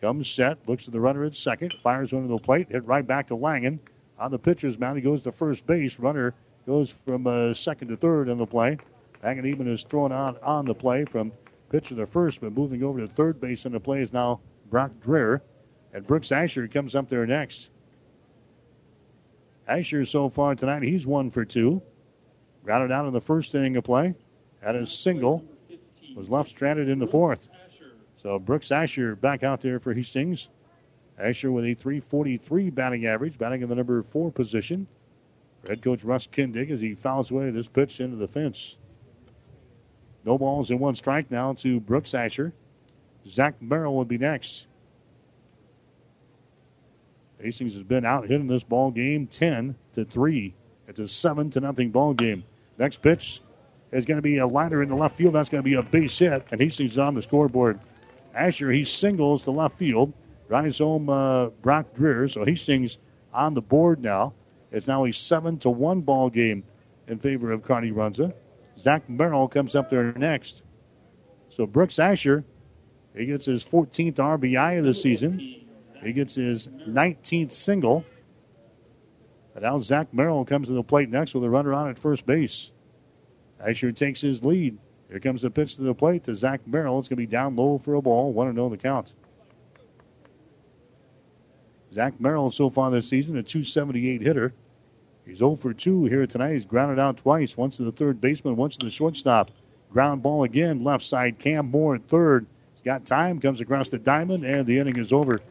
Comes 0.01 0.29
set, 0.29 0.67
looks 0.67 0.87
at 0.87 0.93
the 0.93 0.99
runner 0.99 1.23
at 1.23 1.33
second, 1.33 1.73
fires 1.81 2.13
one 2.13 2.21
to 2.23 2.27
the 2.27 2.37
plate, 2.37 2.67
hit 2.69 2.85
right 2.85 3.05
back 3.05 3.27
to 3.27 3.35
Langen. 3.35 3.79
On 4.19 4.29
the 4.29 4.37
pitcher's 4.37 4.77
mound, 4.77 4.97
he 4.97 5.01
goes 5.01 5.23
to 5.23 5.31
first 5.31 5.65
base. 5.65 5.99
Runner 5.99 6.35
goes 6.67 6.93
from 7.05 7.25
uh, 7.25 7.53
second 7.53 7.87
to 7.87 7.97
third 7.97 8.29
on 8.29 8.37
the 8.37 8.45
play. 8.45 8.77
Panganiban 9.23 9.67
is 9.67 9.83
thrown 9.83 10.11
out 10.11 10.41
on 10.43 10.65
the 10.65 10.75
play 10.75 11.05
from 11.05 11.31
pitcher 11.69 11.95
to 11.95 12.05
first, 12.05 12.41
but 12.41 12.51
moving 12.51 12.83
over 12.83 12.99
to 12.99 13.07
third 13.07 13.41
base 13.41 13.65
on 13.65 13.71
the 13.71 13.79
play 13.79 14.01
is 14.01 14.13
now 14.13 14.39
Brock 14.69 14.91
Dreher. 15.03 15.41
And 15.93 16.05
Brooks 16.05 16.31
Asher 16.31 16.67
comes 16.67 16.95
up 16.95 17.09
there 17.09 17.25
next. 17.25 17.69
Asher 19.67 20.05
so 20.05 20.29
far 20.29 20.55
tonight, 20.55 20.83
he's 20.83 21.07
one 21.07 21.31
for 21.31 21.43
two. 21.43 21.81
Grounded 22.63 22.91
out 22.91 23.07
in 23.07 23.13
the 23.13 23.21
first 23.21 23.55
inning 23.55 23.77
of 23.77 23.83
play. 23.83 24.13
Had 24.61 24.75
a 24.75 24.85
single. 24.85 25.43
Was 26.15 26.29
left 26.29 26.49
stranded 26.49 26.89
in 26.89 26.99
the 26.99 27.07
fourth. 27.07 27.47
So 28.27 28.37
Brooks 28.37 28.73
Asher 28.73 29.15
back 29.15 29.41
out 29.41 29.61
there 29.61 29.79
for 29.79 29.93
Hastings. 29.93 30.49
Asher 31.17 31.49
with 31.49 31.63
a 31.63 31.75
343 31.75 32.69
batting 32.71 33.05
average, 33.05 33.37
batting 33.37 33.61
in 33.61 33.69
the 33.69 33.75
number 33.75 34.03
four 34.03 34.33
position. 34.33 34.87
Head 35.65 35.81
coach 35.81 36.03
Russ 36.03 36.27
Kindig 36.27 36.69
as 36.69 36.81
he 36.81 36.93
fouls 36.93 37.31
away 37.31 37.49
this 37.51 37.69
pitch 37.69 38.01
into 38.01 38.17
the 38.17 38.27
fence. 38.27 38.75
No 40.25 40.37
balls 40.37 40.69
in 40.69 40.77
one 40.77 40.95
strike 40.95 41.31
now 41.31 41.53
to 41.53 41.79
Brooks 41.79 42.13
Asher. 42.13 42.51
Zach 43.25 43.61
Merrill 43.61 43.95
would 43.95 44.09
be 44.09 44.17
next. 44.17 44.67
Hastings 47.41 47.75
has 47.75 47.83
been 47.83 48.03
out 48.03 48.27
hitting 48.27 48.47
this 48.47 48.65
ball 48.65 48.91
game 48.91 49.27
10 49.27 49.73
to 49.93 50.03
3. 50.03 50.53
It's 50.89 50.99
a 50.99 51.07
7 51.07 51.49
to 51.51 51.61
nothing 51.61 51.91
ball 51.91 52.13
game. 52.13 52.43
Next 52.77 53.01
pitch 53.01 53.41
is 53.93 54.03
going 54.03 54.17
to 54.17 54.21
be 54.21 54.39
a 54.39 54.47
liner 54.47 54.83
in 54.83 54.89
the 54.89 54.97
left 54.97 55.15
field. 55.15 55.33
That's 55.33 55.47
going 55.47 55.63
to 55.63 55.69
be 55.69 55.75
a 55.75 55.81
base 55.81 56.19
hit, 56.19 56.45
and 56.51 56.59
Hastings 56.59 56.91
is 56.91 56.97
on 56.97 57.13
the 57.13 57.21
scoreboard. 57.21 57.79
Asher, 58.37 58.71
he 58.71 58.83
singles 58.83 59.41
to 59.43 59.51
left 59.51 59.77
field, 59.77 60.13
drives 60.47 60.77
home 60.77 61.09
uh, 61.09 61.47
Brock 61.47 61.95
Dreher, 61.95 62.31
so 62.31 62.45
Hastings 62.45 62.97
on 63.33 63.55
the 63.55 63.61
board 63.61 64.01
now. 64.01 64.33
It's 64.71 64.87
now 64.87 65.05
a 65.05 65.11
7 65.11 65.57
to 65.59 65.69
1 65.69 66.01
ball 66.01 66.29
game 66.29 66.63
in 67.07 67.17
favor 67.17 67.51
of 67.51 67.63
Kearney 67.63 67.91
Runza. 67.91 68.33
Zach 68.77 69.09
Merrill 69.09 69.47
comes 69.47 69.75
up 69.75 69.89
there 69.89 70.13
next. 70.13 70.61
So 71.49 71.65
Brooks 71.65 71.97
Asher, 71.97 72.45
he 73.15 73.25
gets 73.25 73.45
his 73.45 73.63
14th 73.65 74.15
RBI 74.15 74.79
of 74.79 74.85
the 74.85 74.93
season. 74.93 75.39
He 76.03 76.13
gets 76.13 76.35
his 76.35 76.67
19th 76.67 77.51
single. 77.51 78.05
And 79.55 79.63
now 79.63 79.79
Zach 79.79 80.13
Merrill 80.13 80.45
comes 80.45 80.67
to 80.67 80.73
the 80.73 80.83
plate 80.83 81.09
next 81.09 81.33
with 81.33 81.43
a 81.43 81.49
runner 81.49 81.73
on 81.73 81.89
at 81.89 81.97
first 81.97 82.27
base. 82.27 82.71
Asher 83.59 83.91
takes 83.91 84.21
his 84.21 84.45
lead. 84.45 84.77
Here 85.09 85.19
comes 85.19 85.41
the 85.41 85.49
pitch 85.49 85.75
to 85.77 85.83
the 85.83 85.93
plate 85.93 86.23
to 86.25 86.35
Zach 86.35 86.67
Merrill. 86.67 86.99
It's 86.99 87.07
going 87.07 87.17
to 87.17 87.21
be 87.21 87.25
down 87.25 87.55
low 87.55 87.77
for 87.77 87.93
a 87.93 88.01
ball. 88.01 88.33
1 88.33 88.53
0 88.53 88.69
the 88.69 88.77
count. 88.77 89.13
Zach 91.93 92.19
Merrill 92.19 92.51
so 92.51 92.69
far 92.69 92.91
this 92.91 93.07
season, 93.07 93.37
a 93.37 93.43
278 93.43 94.21
hitter. 94.21 94.53
He's 95.25 95.37
0 95.37 95.55
for 95.55 95.73
2 95.73 96.05
here 96.05 96.27
tonight. 96.27 96.53
He's 96.53 96.65
grounded 96.65 96.99
out 96.99 97.17
twice, 97.17 97.55
once 97.55 97.77
to 97.77 97.83
the 97.83 97.91
third 97.91 98.19
baseman, 98.19 98.55
once 98.55 98.75
to 98.77 98.85
the 98.85 98.91
shortstop. 98.91 99.51
Ground 99.91 100.21
ball 100.21 100.43
again, 100.43 100.83
left 100.83 101.05
side. 101.05 101.39
Cam 101.39 101.71
Moore 101.71 101.95
at 101.95 102.07
third. 102.07 102.45
He's 102.73 102.83
got 102.83 103.05
time, 103.05 103.39
comes 103.39 103.61
across 103.61 103.89
the 103.89 103.97
diamond, 103.97 104.45
and 104.45 104.65
the 104.65 104.77
inning 104.77 104.97
is 104.97 105.13
over 105.13 105.41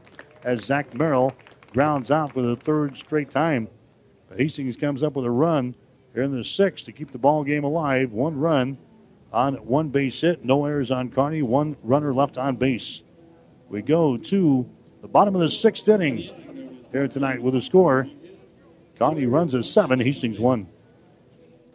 as 0.45 0.65
Zach 0.65 0.95
Merrill 0.95 1.35
grounds 1.73 2.11
out 2.11 2.35
for 2.35 2.43
the 2.43 2.57
third 2.57 2.97
straight 2.97 3.31
time. 3.31 3.69
But 4.29 4.39
Hastings 4.39 4.77
comes 4.77 5.03
up 5.03 5.15
with 5.15 5.25
a 5.25 5.31
run 5.31 5.75
here 6.13 6.23
in 6.23 6.37
the 6.37 6.45
sixth 6.45 6.85
to 6.85 6.93
keep 6.93 7.11
the 7.11 7.19
ball 7.19 7.45
game 7.45 7.65
alive. 7.65 8.13
One 8.13 8.39
run 8.39 8.79
on 9.33 9.55
one 9.57 9.89
base 9.89 10.21
hit, 10.21 10.45
no 10.45 10.65
errors 10.65 10.91
on 10.91 11.11
Kearney, 11.11 11.43
one 11.43 11.77
runner 11.83 12.15
left 12.15 12.39
on 12.39 12.57
base. 12.57 13.03
We 13.69 13.83
go 13.83 14.17
to 14.17 14.71
the 15.03 15.09
bottom 15.09 15.35
of 15.35 15.41
the 15.41 15.51
sixth 15.51 15.89
inning 15.89 16.79
here 16.93 17.09
tonight 17.09 17.43
with 17.43 17.55
a 17.55 17.61
score. 17.61 18.09
Kearney 18.99 19.27
Runza 19.27 19.65
seven, 19.65 20.01
Hastings 20.01 20.41
one. 20.41 20.69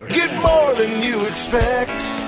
Get 0.10 0.34
more 0.42 0.74
than 0.74 1.04
you 1.04 1.26
expect. 1.26 2.21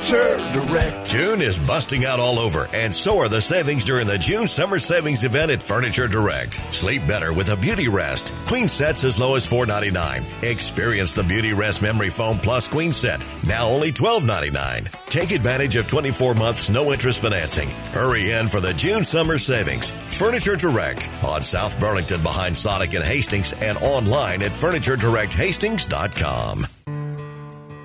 Furniture 0.00 0.38
Direct. 0.52 1.10
June 1.10 1.42
is 1.42 1.58
busting 1.58 2.06
out 2.06 2.18
all 2.18 2.38
over, 2.38 2.70
and 2.72 2.94
so 2.94 3.18
are 3.18 3.28
the 3.28 3.42
savings 3.42 3.84
during 3.84 4.06
the 4.06 4.16
June 4.16 4.48
Summer 4.48 4.78
Savings 4.78 5.24
event 5.24 5.50
at 5.50 5.62
Furniture 5.62 6.08
Direct. 6.08 6.58
Sleep 6.74 7.06
better 7.06 7.34
with 7.34 7.50
a 7.50 7.56
Beauty 7.56 7.88
Rest. 7.88 8.32
Queen 8.46 8.66
sets 8.66 9.04
as 9.04 9.20
low 9.20 9.34
as 9.34 9.46
$4.99. 9.46 10.42
Experience 10.42 11.14
the 11.14 11.22
Beauty 11.22 11.52
Rest 11.52 11.82
Memory 11.82 12.08
Foam 12.08 12.38
Plus 12.38 12.66
Queen 12.66 12.94
set, 12.94 13.22
now 13.46 13.68
only 13.68 13.92
$12.99. 13.92 14.90
Take 15.10 15.32
advantage 15.32 15.76
of 15.76 15.86
24 15.86 16.34
months 16.34 16.70
no 16.70 16.92
interest 16.92 17.20
financing. 17.20 17.68
Hurry 17.92 18.32
in 18.32 18.48
for 18.48 18.60
the 18.60 18.72
June 18.72 19.04
Summer 19.04 19.36
Savings. 19.36 19.90
Furniture 19.90 20.56
Direct 20.56 21.10
on 21.22 21.42
South 21.42 21.78
Burlington 21.78 22.22
behind 22.22 22.56
Sonic 22.56 22.94
and 22.94 23.04
Hastings 23.04 23.52
and 23.52 23.76
online 23.78 24.40
at 24.40 24.52
FurnitureDirectHastings.com. 24.52 26.66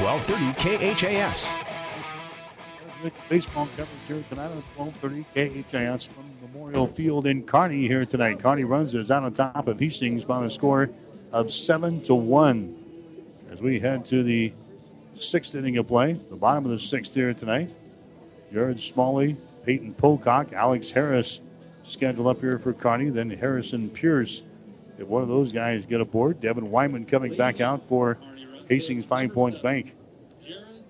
1230 0.00 0.94
KHAS. 0.94 1.52
Baseball 3.28 3.68
coverage 3.76 3.88
here 4.08 4.24
tonight 4.28 4.50
on 4.50 4.62
1230 4.76 5.62
KHAS 5.70 6.04
from 6.06 6.24
Memorial 6.42 6.88
Field 6.88 7.26
in 7.26 7.44
Kearney 7.44 7.86
here 7.86 8.04
tonight. 8.04 8.40
Kearney 8.40 8.64
Runza 8.64 8.96
is 8.96 9.10
out 9.10 9.22
on 9.22 9.32
top 9.32 9.68
of 9.68 9.78
Hastings 9.78 10.24
by 10.24 10.44
a 10.44 10.50
score 10.50 10.90
of 11.30 11.52
7 11.52 12.02
to 12.02 12.14
1. 12.14 12.74
As 13.52 13.60
we 13.60 13.78
head 13.78 14.04
to 14.06 14.24
the 14.24 14.52
sixth 15.14 15.54
inning 15.54 15.76
of 15.76 15.86
play, 15.86 16.14
the 16.28 16.36
bottom 16.36 16.64
of 16.64 16.72
the 16.72 16.78
sixth 16.78 17.14
here 17.14 17.32
tonight. 17.32 17.76
Jared 18.52 18.80
Smalley, 18.80 19.36
Peyton 19.64 19.94
Pocock, 19.94 20.52
Alex 20.52 20.90
Harris 20.90 21.40
scheduled 21.84 22.26
up 22.26 22.40
here 22.40 22.58
for 22.58 22.72
Kearney, 22.72 23.10
Then 23.10 23.30
Harrison 23.30 23.90
Pierce. 23.90 24.42
If 24.98 25.06
one 25.06 25.22
of 25.22 25.28
those 25.28 25.52
guys 25.52 25.86
get 25.86 26.00
aboard, 26.00 26.40
Devin 26.40 26.70
Wyman 26.70 27.04
coming 27.04 27.36
back 27.36 27.60
out 27.60 27.86
for 27.88 28.18
Hastings 28.68 29.06
Five 29.06 29.32
Points 29.32 29.58
Bank. 29.58 29.94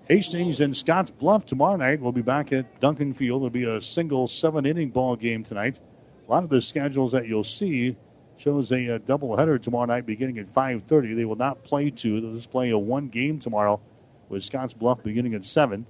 Hastings 0.07 0.59
and 0.61 0.77
Scotts 0.77 1.09
Bluff 1.09 1.45
tomorrow 1.45 1.77
night. 1.77 1.99
We'll 1.99 2.11
be 2.11 2.21
back 2.21 2.53
at 2.53 2.79
Duncan 2.79 3.13
Field. 3.13 3.41
It'll 3.41 3.49
be 3.49 3.63
a 3.63 3.81
single 3.81 4.27
seven 4.27 4.65
inning 4.65 4.89
ball 4.89 5.15
game 5.15 5.43
tonight. 5.43 5.79
A 6.27 6.31
lot 6.31 6.43
of 6.43 6.49
the 6.49 6.61
schedules 6.61 7.11
that 7.11 7.27
you'll 7.27 7.43
see 7.43 7.95
shows 8.37 8.71
a, 8.71 8.87
a 8.87 8.99
doubleheader 8.99 9.61
tomorrow 9.61 9.85
night 9.85 10.05
beginning 10.05 10.37
at 10.37 10.53
5.30. 10.53 11.15
They 11.15 11.25
will 11.25 11.35
not 11.35 11.63
play 11.63 11.89
two. 11.89 12.21
They'll 12.21 12.35
just 12.35 12.51
play 12.51 12.69
a 12.69 12.77
one 12.77 13.07
game 13.07 13.39
tomorrow 13.39 13.81
with 14.29 14.43
Scotts 14.43 14.73
Bluff 14.73 15.01
beginning 15.01 15.33
at 15.33 15.43
7. 15.43 15.85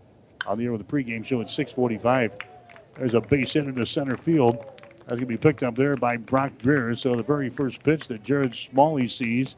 On 0.46 0.58
the 0.58 0.66
air 0.66 0.72
with 0.72 0.86
the 0.86 0.94
pregame 0.94 1.26
show 1.26 1.42
at 1.42 1.48
6.45. 1.48 2.32
There's 2.96 3.14
a 3.14 3.22
base 3.22 3.54
hit 3.54 3.66
into 3.66 3.86
center 3.86 4.16
field. 4.16 4.64
That's 5.00 5.20
going 5.20 5.22
to 5.22 5.26
be 5.26 5.38
picked 5.38 5.64
up 5.64 5.76
there 5.76 5.96
by 5.96 6.18
Brock 6.18 6.54
Dreher. 6.58 6.98
So 6.98 7.16
the 7.16 7.24
very 7.24 7.50
first 7.50 7.84
pitch 7.84 8.08
that 8.08 8.24
Jared 8.24 8.56
Smalley 8.56 9.08
sees, 9.08 9.56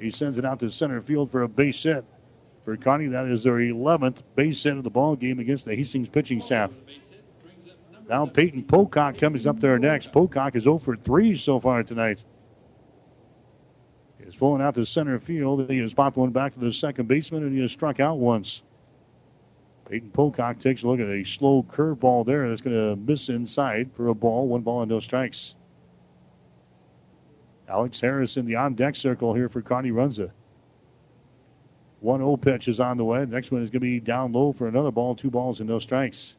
he 0.00 0.10
sends 0.10 0.38
it 0.38 0.44
out 0.44 0.60
to 0.60 0.70
center 0.70 1.00
field 1.00 1.30
for 1.30 1.42
a 1.42 1.48
base 1.48 1.82
hit. 1.82 2.04
For 2.64 2.76
Kearney, 2.76 3.06
that 3.06 3.26
is 3.26 3.42
their 3.42 3.54
11th 3.54 4.22
base 4.34 4.62
hit 4.62 4.76
of 4.76 4.84
the 4.84 4.90
ball 4.90 5.16
game 5.16 5.38
against 5.38 5.64
the 5.64 5.74
Hastings 5.74 6.08
pitching 6.08 6.40
staff. 6.40 6.70
Now 8.08 8.26
Peyton 8.26 8.64
Pocock 8.64 9.16
comes 9.18 9.46
up 9.46 9.60
there 9.60 9.78
next. 9.78 10.12
Pocock 10.12 10.56
is 10.56 10.64
0 10.64 10.78
for 10.78 10.96
3 10.96 11.36
so 11.36 11.60
far 11.60 11.82
tonight. 11.82 12.24
He's 14.18 14.34
falling 14.34 14.62
out 14.62 14.74
to 14.74 14.84
center 14.84 15.18
field. 15.18 15.70
He 15.70 15.78
has 15.78 15.94
popped 15.94 16.16
one 16.16 16.30
back 16.30 16.52
to 16.54 16.60
the 16.60 16.72
second 16.72 17.08
baseman, 17.08 17.42
and 17.42 17.54
he 17.54 17.60
has 17.60 17.72
struck 17.72 17.98
out 18.00 18.18
once. 18.18 18.62
Peyton 19.88 20.10
Pocock 20.10 20.60
takes 20.60 20.82
a 20.82 20.88
look 20.88 21.00
at 21.00 21.08
a 21.08 21.24
slow 21.24 21.64
curveball 21.64 22.24
there 22.24 22.48
that's 22.48 22.60
going 22.60 22.76
to 22.76 22.94
miss 22.94 23.28
inside 23.28 23.90
for 23.92 24.06
a 24.06 24.14
ball. 24.14 24.46
One 24.46 24.62
ball 24.62 24.82
and 24.82 24.90
no 24.90 25.00
strikes. 25.00 25.56
Alex 27.70 28.00
Harris 28.00 28.36
in 28.36 28.46
the 28.46 28.56
on 28.56 28.74
deck 28.74 28.96
circle 28.96 29.34
here 29.34 29.48
for 29.48 29.62
Kearney 29.62 29.90
Runza. 29.90 30.32
1 32.00 32.20
0 32.20 32.36
pitch 32.38 32.66
is 32.66 32.80
on 32.80 32.96
the 32.96 33.04
way. 33.04 33.24
Next 33.24 33.52
one 33.52 33.62
is 33.62 33.70
going 33.70 33.80
to 33.80 33.86
be 33.86 34.00
down 34.00 34.32
low 34.32 34.52
for 34.52 34.66
another 34.66 34.90
ball, 34.90 35.14
two 35.14 35.30
balls 35.30 35.60
and 35.60 35.68
no 35.68 35.78
strikes. 35.78 36.34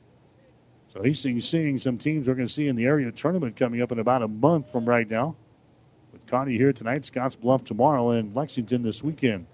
So 0.94 1.02
he's 1.02 1.20
seeing, 1.20 1.40
seeing 1.40 1.80
some 1.80 1.98
teams 1.98 2.28
we're 2.28 2.36
going 2.36 2.48
to 2.48 2.54
see 2.54 2.68
in 2.68 2.76
the 2.76 2.86
area 2.86 3.12
tournament 3.12 3.56
coming 3.56 3.82
up 3.82 3.92
in 3.92 4.00
about 4.00 4.22
a 4.22 4.28
month 4.28 4.72
from 4.72 4.86
right 4.86 5.10
now. 5.10 5.36
With 6.12 6.26
Kearney 6.26 6.58
here 6.58 6.74
tonight, 6.74 7.06
Scotts 7.06 7.38
Bluff 7.38 7.64
tomorrow, 7.64 8.10
and 8.10 8.36
Lexington 8.36 8.82
this 8.82 9.02
weekend. 9.02 9.46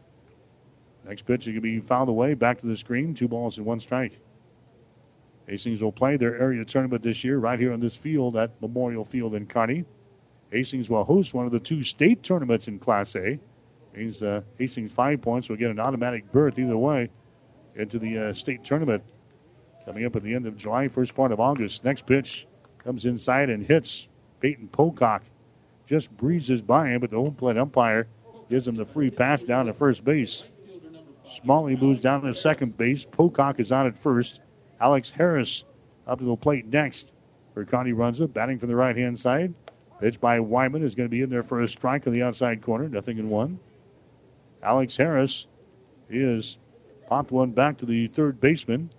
Next 1.06 1.24
pitch 1.24 1.42
is 1.42 1.48
going 1.48 1.56
to 1.56 1.62
be 1.62 1.80
fouled 1.80 2.10
away, 2.10 2.34
back 2.34 2.60
to 2.62 2.66
the 2.66 2.76
screen, 2.76 3.14
two 3.14 3.28
balls 3.28 3.58
and 3.58 3.66
one 3.66 3.80
strike. 3.80 4.20
Hastings 5.46 5.82
will 5.82 5.92
play 5.92 6.18
their 6.18 6.36
area 6.42 6.66
tournament 6.66 7.04
this 7.04 7.24
year 7.24 7.38
right 7.38 7.60
here 7.60 7.72
on 7.72 7.80
this 7.80 7.96
field 7.96 8.36
at 8.36 8.60
Memorial 8.62 9.06
Field 9.06 9.36
in 9.36 9.46
Kearney. 9.46 9.86
Hastings 10.52 10.90
will 10.90 11.04
host 11.04 11.34
one 11.34 11.46
of 11.46 11.52
the 11.52 11.60
two 11.60 11.84
state 11.84 12.24
tournaments 12.24 12.68
in 12.68 12.80
Class 12.80 13.16
A. 13.16 13.40
Means 13.96 14.22
uh, 14.22 14.42
Hastings 14.58 14.92
five 14.92 15.22
points 15.22 15.50
will 15.50 15.58
get 15.58 15.72
an 15.72 15.80
automatic 15.80 16.32
berth 16.32 16.60
either 16.60 16.78
way 16.78 17.10
into 17.76 18.00
the 18.00 18.18
uh, 18.30 18.34
state 18.34 18.64
tournament 18.64 19.04
coming 19.86 20.06
up 20.06 20.16
at 20.16 20.24
the 20.24 20.36
end 20.36 20.46
of 20.46 20.58
July, 20.58 20.88
first 20.88 21.16
part 21.16 21.32
of 21.32 21.40
August. 21.40 21.84
Next 21.84 22.06
pitch 22.06 22.48
comes 22.84 23.06
inside 23.06 23.50
and 23.50 23.66
hits 23.66 24.08
Peyton 24.40 24.68
Pocock. 24.68 25.24
Just 25.86 26.16
breezes 26.18 26.62
by 26.62 26.90
him, 26.90 27.02
but 27.02 27.12
the 27.12 27.18
home 27.18 27.36
plate 27.36 27.58
umpire 27.58 28.08
gives 28.50 28.68
him 28.68 28.76
the 28.76 28.86
free 28.86 29.10
pass 29.10 29.44
down 29.44 29.66
to 29.66 29.74
first 29.74 30.04
base. 30.04 30.44
Smalley 31.24 31.76
moves 31.76 32.00
down 32.00 32.22
to 32.22 32.34
second 32.34 32.78
base. 32.78 33.06
Pocock 33.06 33.60
is 33.60 33.72
on 33.72 33.88
at 33.88 33.98
first. 33.98 34.42
Alex 34.80 35.12
Harris 35.12 35.64
up 36.06 36.20
to 36.20 36.26
the 36.26 36.36
plate 36.36 36.66
next 36.66 37.12
for 37.54 37.66
Kearney 37.66 37.92
Runza, 37.92 38.32
batting 38.32 38.60
from 38.60 38.70
the 38.70 38.76
right 38.76 38.96
hand 38.96 39.20
side. 39.20 39.54
Pitch 40.00 40.20
by 40.22 40.40
Wyman 40.40 40.84
is 40.84 40.96
going 40.96 41.08
to 41.08 41.12
be 41.12 41.22
in 41.22 41.30
there 41.30 41.44
for 41.44 41.60
a 41.60 41.68
strike 41.68 42.06
on 42.06 42.14
the 42.14 42.22
outside 42.22 42.62
corner. 42.62 42.88
Nothing 42.88 43.18
in 43.18 43.30
one. 43.30 43.60
Alex 44.62 44.98
Harris 44.98 45.48
is 46.10 46.58
popped 47.08 47.32
one 47.32 47.52
back 47.52 47.78
to 47.78 47.86
the 47.86 48.08
third 48.08 48.40
baseman. 48.40 48.92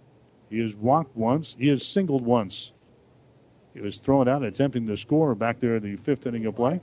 He 0.51 0.61
has 0.61 0.77
walked 0.77 1.17
once. 1.17 1.57
He 1.59 1.69
has 1.69 1.87
singled 1.87 2.25
once. 2.25 2.73
He 3.75 3.81
was 3.81 3.99
thrown 3.99 4.29
out 4.29 4.43
attempting 4.43 4.87
to 4.87 4.97
score 4.97 5.35
back 5.35 5.61
there 5.61 5.77
in 5.77 5.83
the 5.83 5.97
fifth 5.97 6.27
inning 6.27 6.47
of 6.47 6.57
play. 6.57 6.81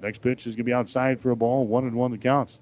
Next 0.00 0.22
pitch 0.22 0.46
is 0.46 0.54
going 0.54 0.64
to 0.64 0.70
be 0.70 0.72
outside 0.72 1.20
for 1.20 1.30
a 1.30 1.36
ball. 1.36 1.66
One 1.66 1.84
and 1.84 1.94
one 1.94 2.10
the 2.10 2.18
counts. 2.18 2.58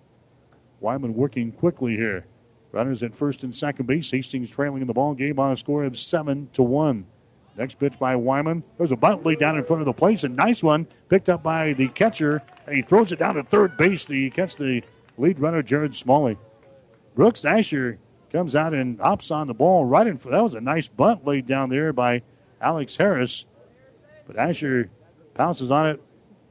Wyman 0.80 1.14
working 1.14 1.52
quickly 1.52 1.96
here. 1.96 2.26
Runners 2.72 3.02
at 3.02 3.14
first 3.14 3.44
and 3.44 3.54
second 3.54 3.86
base. 3.86 4.10
Hastings 4.10 4.50
trailing 4.50 4.80
in 4.80 4.88
the 4.88 4.94
ball 4.94 5.14
game 5.14 5.38
on 5.38 5.52
a 5.52 5.56
score 5.56 5.84
of 5.84 5.98
seven 5.98 6.48
to 6.54 6.62
one. 6.62 7.06
Next 7.58 7.80
pitch 7.80 7.98
by 7.98 8.14
Wyman. 8.14 8.62
There's 8.76 8.92
a 8.92 8.96
bunt 8.96 9.26
lead 9.26 9.40
down 9.40 9.58
in 9.58 9.64
front 9.64 9.82
of 9.82 9.86
the 9.86 9.92
place. 9.92 10.22
A 10.22 10.28
nice 10.28 10.62
one 10.62 10.86
picked 11.08 11.28
up 11.28 11.42
by 11.42 11.72
the 11.72 11.88
catcher, 11.88 12.40
and 12.66 12.76
he 12.76 12.82
throws 12.82 13.10
it 13.10 13.18
down 13.18 13.34
to 13.34 13.42
third 13.42 13.76
base. 13.76 14.06
He 14.06 14.30
catch 14.30 14.54
the 14.54 14.84
lead 15.18 15.40
runner, 15.40 15.60
Jared 15.60 15.96
Smalley. 15.96 16.38
Brooks 17.16 17.44
Asher 17.44 17.98
comes 18.30 18.54
out 18.54 18.74
and 18.74 19.00
hops 19.00 19.32
on 19.32 19.48
the 19.48 19.54
ball 19.54 19.84
right 19.84 20.06
in 20.06 20.18
front. 20.18 20.34
That 20.34 20.42
was 20.44 20.54
a 20.54 20.60
nice 20.60 20.86
bunt 20.86 21.26
laid 21.26 21.48
down 21.48 21.68
there 21.68 21.92
by 21.92 22.22
Alex 22.60 22.96
Harris. 22.96 23.44
But 24.28 24.38
Asher 24.38 24.88
pounces 25.34 25.72
on 25.72 25.88
it 25.88 26.02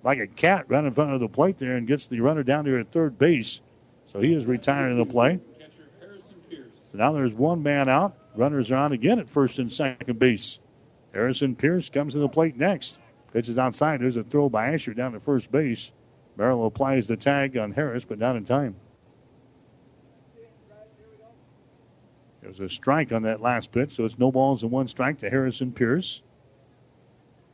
like 0.03 0.19
a 0.19 0.27
cat 0.27 0.65
right 0.67 0.83
in 0.83 0.91
front 0.91 1.13
of 1.13 1.21
the 1.21 1.29
plate 1.29 1.57
there 1.57 1.77
and 1.77 1.87
gets 1.87 2.05
the 2.07 2.19
runner 2.19 2.43
down 2.43 2.65
there 2.65 2.79
at 2.79 2.91
third 2.91 3.17
base. 3.17 3.61
So 4.11 4.19
he 4.19 4.33
is 4.33 4.45
retiring 4.45 4.97
the 4.97 5.05
play. 5.05 5.39
So 6.49 6.97
now 6.97 7.13
there's 7.13 7.33
one 7.33 7.63
man 7.63 7.87
out. 7.87 8.17
Runners 8.35 8.71
are 8.71 8.75
on 8.75 8.91
again 8.91 9.19
at 9.19 9.29
first 9.29 9.57
and 9.57 9.71
second 9.71 10.19
base. 10.19 10.59
Harrison 11.13 11.55
Pierce 11.55 11.89
comes 11.89 12.13
to 12.13 12.19
the 12.19 12.29
plate 12.29 12.57
next. 12.57 12.99
Pitches 13.33 13.57
outside. 13.57 14.01
There's 14.01 14.17
a 14.17 14.23
throw 14.23 14.49
by 14.49 14.71
Asher 14.73 14.93
down 14.93 15.13
to 15.13 15.19
first 15.19 15.51
base. 15.51 15.91
Merrill 16.37 16.65
applies 16.65 17.07
the 17.07 17.17
tag 17.17 17.57
on 17.57 17.71
Harris, 17.73 18.05
but 18.05 18.19
not 18.19 18.35
in 18.35 18.45
time. 18.45 18.75
There's 22.41 22.59
a 22.59 22.69
strike 22.69 23.11
on 23.11 23.23
that 23.23 23.41
last 23.41 23.71
pitch, 23.71 23.95
so 23.95 24.05
it's 24.05 24.17
no 24.17 24.31
balls 24.31 24.63
and 24.63 24.71
one 24.71 24.87
strike 24.87 25.19
to 25.19 25.29
Harrison 25.29 25.73
Pierce. 25.73 26.21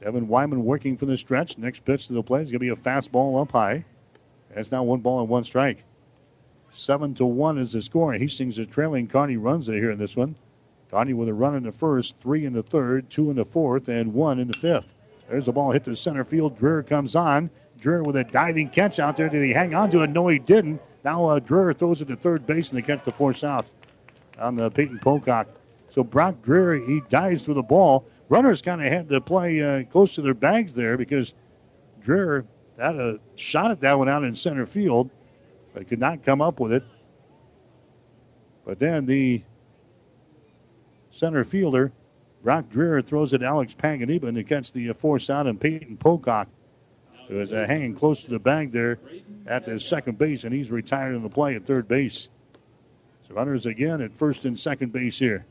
Devin 0.03 0.27
Wyman 0.27 0.65
working 0.65 0.97
from 0.97 1.07
the 1.07 1.17
stretch. 1.17 1.57
Next 1.57 1.85
pitch 1.85 2.07
to 2.07 2.13
the 2.13 2.21
plate 2.21 2.43
is 2.43 2.51
going 2.51 2.59
to 2.59 2.59
be 2.59 2.69
a 2.69 2.75
fastball 2.75 3.41
up 3.41 3.53
high. 3.53 3.85
That's 4.53 4.71
now 4.71 4.83
one 4.83 4.99
ball 4.99 5.21
and 5.21 5.29
one 5.29 5.45
strike. 5.45 5.83
Seven 6.71 7.15
to 7.15 7.25
one 7.25 7.57
is 7.57 7.71
the 7.71 7.81
score. 7.81 8.13
Hastings 8.13 8.59
is 8.59 8.67
trailing. 8.67 9.07
Kearney 9.07 9.37
Runza 9.37 9.73
here 9.73 9.91
in 9.91 9.97
this 9.97 10.15
one. 10.15 10.35
Kearney 10.93 11.13
with 11.13 11.27
a 11.27 11.33
run 11.33 11.55
in 11.55 11.63
the 11.63 11.71
first, 11.71 12.15
three 12.19 12.45
in 12.45 12.53
the 12.53 12.61
third, 12.61 13.09
two 13.09 13.31
in 13.31 13.35
the 13.35 13.45
fourth, 13.45 13.89
and 13.89 14.13
one 14.13 14.39
in 14.39 14.47
the 14.47 14.53
fifth. 14.53 14.93
There's 15.27 15.45
the 15.45 15.51
ball 15.51 15.71
hit 15.71 15.85
to 15.85 15.95
center 15.95 16.23
field. 16.23 16.55
Dreher 16.55 16.85
comes 16.85 17.15
on. 17.15 17.49
Dreher 17.79 18.05
with 18.05 18.15
a 18.15 18.23
diving 18.23 18.69
catch 18.69 18.99
out 18.99 19.17
there. 19.17 19.27
Did 19.27 19.43
he 19.43 19.53
hang 19.53 19.73
on 19.73 19.89
to 19.89 20.01
it? 20.01 20.11
No, 20.11 20.27
he 20.27 20.37
didn't. 20.37 20.81
Now 21.03 21.25
uh, 21.25 21.39
Dreher 21.39 21.75
throws 21.75 22.01
it 22.03 22.09
to 22.09 22.15
third 22.15 22.45
base 22.45 22.69
and 22.69 22.77
they 22.77 22.83
catch 22.83 23.03
the 23.05 23.11
force 23.11 23.43
out 23.43 23.71
on 24.37 24.55
the 24.55 24.69
Peyton 24.69 24.99
Pocock. 24.99 25.47
So 25.89 26.03
Brock 26.03 26.35
Dreher, 26.43 26.87
he 26.87 27.01
dives 27.09 27.43
for 27.43 27.55
the 27.55 27.63
ball. 27.63 28.05
Runners 28.29 28.61
kind 28.61 28.85
of 28.85 28.91
had 28.91 29.09
to 29.09 29.19
play 29.19 29.61
uh, 29.61 29.83
close 29.85 30.13
to 30.15 30.21
their 30.21 30.35
bags 30.35 30.75
there 30.75 30.95
because 30.95 31.33
Dreher 32.03 32.45
had 32.77 32.95
a 32.97 33.19
shot 33.35 33.71
at 33.71 33.79
that 33.81 33.97
one 33.97 34.09
out 34.09 34.23
in 34.23 34.35
center 34.35 34.67
field, 34.67 35.09
but 35.73 35.87
could 35.87 35.99
not 35.99 36.23
come 36.23 36.39
up 36.39 36.59
with 36.59 36.71
it. 36.71 36.83
But 38.63 38.77
then 38.77 39.07
the 39.07 39.43
center 41.13 41.43
fielder, 41.45 41.93
Brock 42.43 42.65
Dreher, 42.69 43.05
throws 43.05 43.31
it 43.31 43.41
Alex 43.41 43.73
Panganiban 43.73 44.33
to 44.33 44.43
catch 44.43 44.73
the 44.73 44.89
uh, 44.89 44.93
force 44.93 45.29
out, 45.29 45.47
and 45.47 45.61
Peyton 45.61 45.95
Pocock, 45.95 46.49
who 47.29 47.39
is 47.39 47.53
uh, 47.53 47.65
hanging 47.67 47.95
close 47.95 48.23
to 48.23 48.31
the 48.31 48.39
bag 48.39 48.71
there 48.71 48.99
at 49.45 49.63
the 49.63 49.79
second 49.79 50.17
base, 50.17 50.43
and 50.43 50.53
he's 50.53 50.71
retired 50.71 51.15
in 51.15 51.23
the 51.23 51.29
play 51.29 51.55
at 51.55 51.65
third 51.65 51.87
base. 51.87 52.27
So 53.27 53.35
runners 53.35 53.65
again 53.65 54.01
at 54.01 54.13
first 54.13 54.43
and 54.43 54.59
second 54.59 54.91
base 54.91 55.19
here 55.19 55.45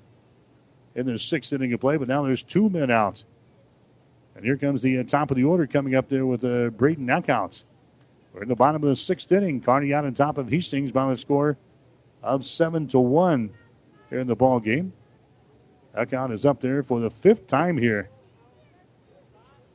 in 0.95 1.07
the 1.07 1.19
sixth 1.19 1.53
inning 1.53 1.73
of 1.73 1.81
play, 1.81 1.97
but 1.97 2.09
now 2.09 2.23
there's 2.23 2.43
two 2.43 2.69
men 2.69 2.91
out. 2.91 3.25
And 4.35 4.45
here 4.45 4.57
comes 4.57 4.83
the 4.83 4.99
uh, 4.99 5.05
top 5.05 5.31
of 5.31 5.37
the 5.37 5.45
order 5.45 5.67
coming 5.67 5.95
up 5.95 6.09
there 6.09 6.27
with 6.27 6.45
uh, 6.45 6.71
Braden 6.71 7.07
Eckhout. 7.07 7.63
We're 8.35 8.43
in 8.43 8.49
the 8.49 8.57
bottom 8.57 8.83
of 8.83 8.89
the 8.89 8.97
sixth 8.97 9.31
inning. 9.31 9.61
Kearney 9.61 9.93
out 9.93 10.05
on 10.05 10.15
top 10.15 10.39
of 10.39 10.49
Hastings 10.49 10.91
by 10.91 11.13
a 11.13 11.17
score 11.17 11.59
of 12.23 12.47
seven 12.47 12.89
to 12.89 12.99
one 12.99 13.51
here 14.11 14.21
in 14.21 14.27
the 14.27 14.37
ball 14.37 14.59
game. 14.59 14.95
Eckhout 15.97 16.33
is 16.33 16.47
up 16.47 16.61
there 16.61 16.83
for 16.83 17.01
the 17.01 17.11
fifth 17.11 17.47
time 17.47 17.79
here. 17.79 18.09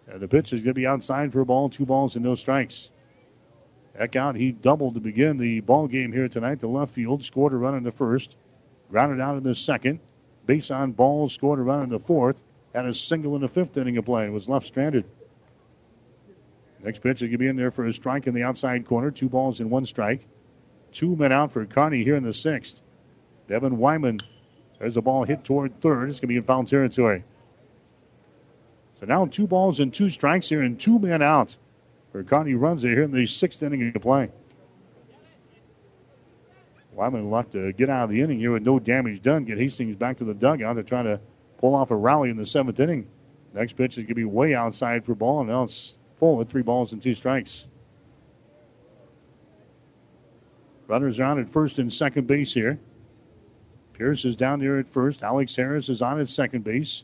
And 0.07 0.19
the 0.21 0.27
pitch 0.27 0.53
is 0.53 0.61
going 0.61 0.73
to 0.73 0.73
be 0.73 0.87
outside 0.87 1.31
for 1.31 1.41
a 1.41 1.45
ball, 1.45 1.69
two 1.69 1.85
balls 1.85 2.15
and 2.15 2.23
no 2.23 2.35
strikes. 2.35 2.89
Eckhout, 3.99 4.37
he 4.37 4.51
doubled 4.51 4.93
to 4.93 4.99
begin 4.99 5.37
the 5.37 5.59
ball 5.61 5.87
game 5.87 6.13
here 6.13 6.27
tonight 6.27 6.59
The 6.59 6.67
left 6.67 6.93
field, 6.93 7.23
scored 7.23 7.53
a 7.53 7.57
run 7.57 7.75
in 7.75 7.83
the 7.83 7.91
first, 7.91 8.35
grounded 8.89 9.19
out 9.19 9.37
in 9.37 9.43
the 9.43 9.55
second, 9.55 9.99
base 10.45 10.71
on 10.71 10.91
balls 10.91 11.33
scored 11.33 11.59
a 11.59 11.63
run 11.63 11.83
in 11.83 11.89
the 11.89 11.99
fourth, 11.99 12.43
had 12.73 12.85
a 12.85 12.93
single 12.93 13.35
in 13.35 13.41
the 13.41 13.47
fifth 13.47 13.75
inning 13.75 13.97
of 13.97 14.05
play, 14.05 14.29
was 14.29 14.47
left 14.47 14.67
stranded. 14.67 15.05
Next 16.83 16.99
pitch 16.99 17.21
is 17.21 17.27
going 17.27 17.31
to 17.31 17.37
be 17.39 17.47
in 17.47 17.55
there 17.55 17.71
for 17.71 17.85
a 17.85 17.93
strike 17.93 18.27
in 18.27 18.33
the 18.33 18.43
outside 18.43 18.85
corner, 18.85 19.11
two 19.11 19.29
balls 19.29 19.59
and 19.59 19.69
one 19.69 19.85
strike. 19.85 20.27
Two 20.91 21.15
men 21.15 21.31
out 21.31 21.51
for 21.51 21.65
Kearney 21.65 22.03
here 22.03 22.15
in 22.15 22.23
the 22.23 22.33
sixth. 22.33 22.81
Devin 23.47 23.77
Wyman, 23.77 24.21
there's 24.79 24.97
a 24.97 25.01
ball 25.01 25.23
hit 25.23 25.43
toward 25.43 25.79
third. 25.81 26.09
It's 26.09 26.19
going 26.19 26.27
to 26.27 26.33
be 26.33 26.37
in 26.37 26.43
foul 26.43 26.63
territory. 26.63 27.23
So 28.99 29.05
now 29.05 29.25
two 29.25 29.47
balls 29.47 29.79
and 29.79 29.93
two 29.93 30.09
strikes 30.09 30.49
here 30.49 30.61
and 30.61 30.79
two 30.79 30.99
men 30.99 31.21
out 31.21 31.57
Kearney 32.23 32.53
Runza 32.53 32.89
here 32.89 33.03
in 33.03 33.11
the 33.11 33.25
sixth 33.25 33.61
inning 33.61 33.87
of 33.87 33.93
the 33.93 33.99
play. 33.99 34.31
Wyman 36.93 37.29
luck 37.29 37.51
to 37.51 37.71
get 37.73 37.89
out 37.89 38.05
of 38.05 38.09
the 38.09 38.21
inning 38.21 38.39
here 38.39 38.51
with 38.51 38.63
no 38.63 38.79
damage 38.79 39.21
done. 39.21 39.45
Get 39.45 39.59
Hastings 39.59 39.95
back 39.95 40.17
to 40.17 40.23
the 40.23 40.33
dugout 40.33 40.77
to 40.77 40.83
try 40.83 41.03
to 41.03 41.19
pull 41.59 41.75
off 41.75 41.91
a 41.91 41.95
rally 41.95 42.29
in 42.29 42.37
the 42.37 42.45
seventh 42.45 42.79
inning. 42.79 43.07
Next 43.53 43.73
pitch 43.73 43.93
is 43.93 44.03
going 44.03 44.07
to 44.07 44.15
be 44.15 44.25
way 44.25 44.55
outside 44.55 45.05
for 45.05 45.13
ball, 45.15 45.41
and 45.41 45.49
now 45.49 45.63
it's 45.63 45.95
full 46.17 46.37
with 46.37 46.49
three 46.49 46.63
balls 46.63 46.91
and 46.91 47.01
two 47.01 47.13
strikes. 47.13 47.67
Runners 50.87 51.19
are 51.19 51.25
on 51.25 51.39
at 51.39 51.49
first 51.49 51.77
and 51.77 51.93
second 51.93 52.27
base 52.27 52.53
here. 52.53 52.79
Pierce 53.97 54.25
is 54.25 54.35
down 54.35 54.59
there 54.59 54.77
at 54.77 54.87
first. 54.87 55.23
Alex 55.23 55.55
Harris 55.55 55.89
is 55.89 56.03
on 56.03 56.19
at 56.19 56.29
second 56.29 56.63
base. 56.63 57.03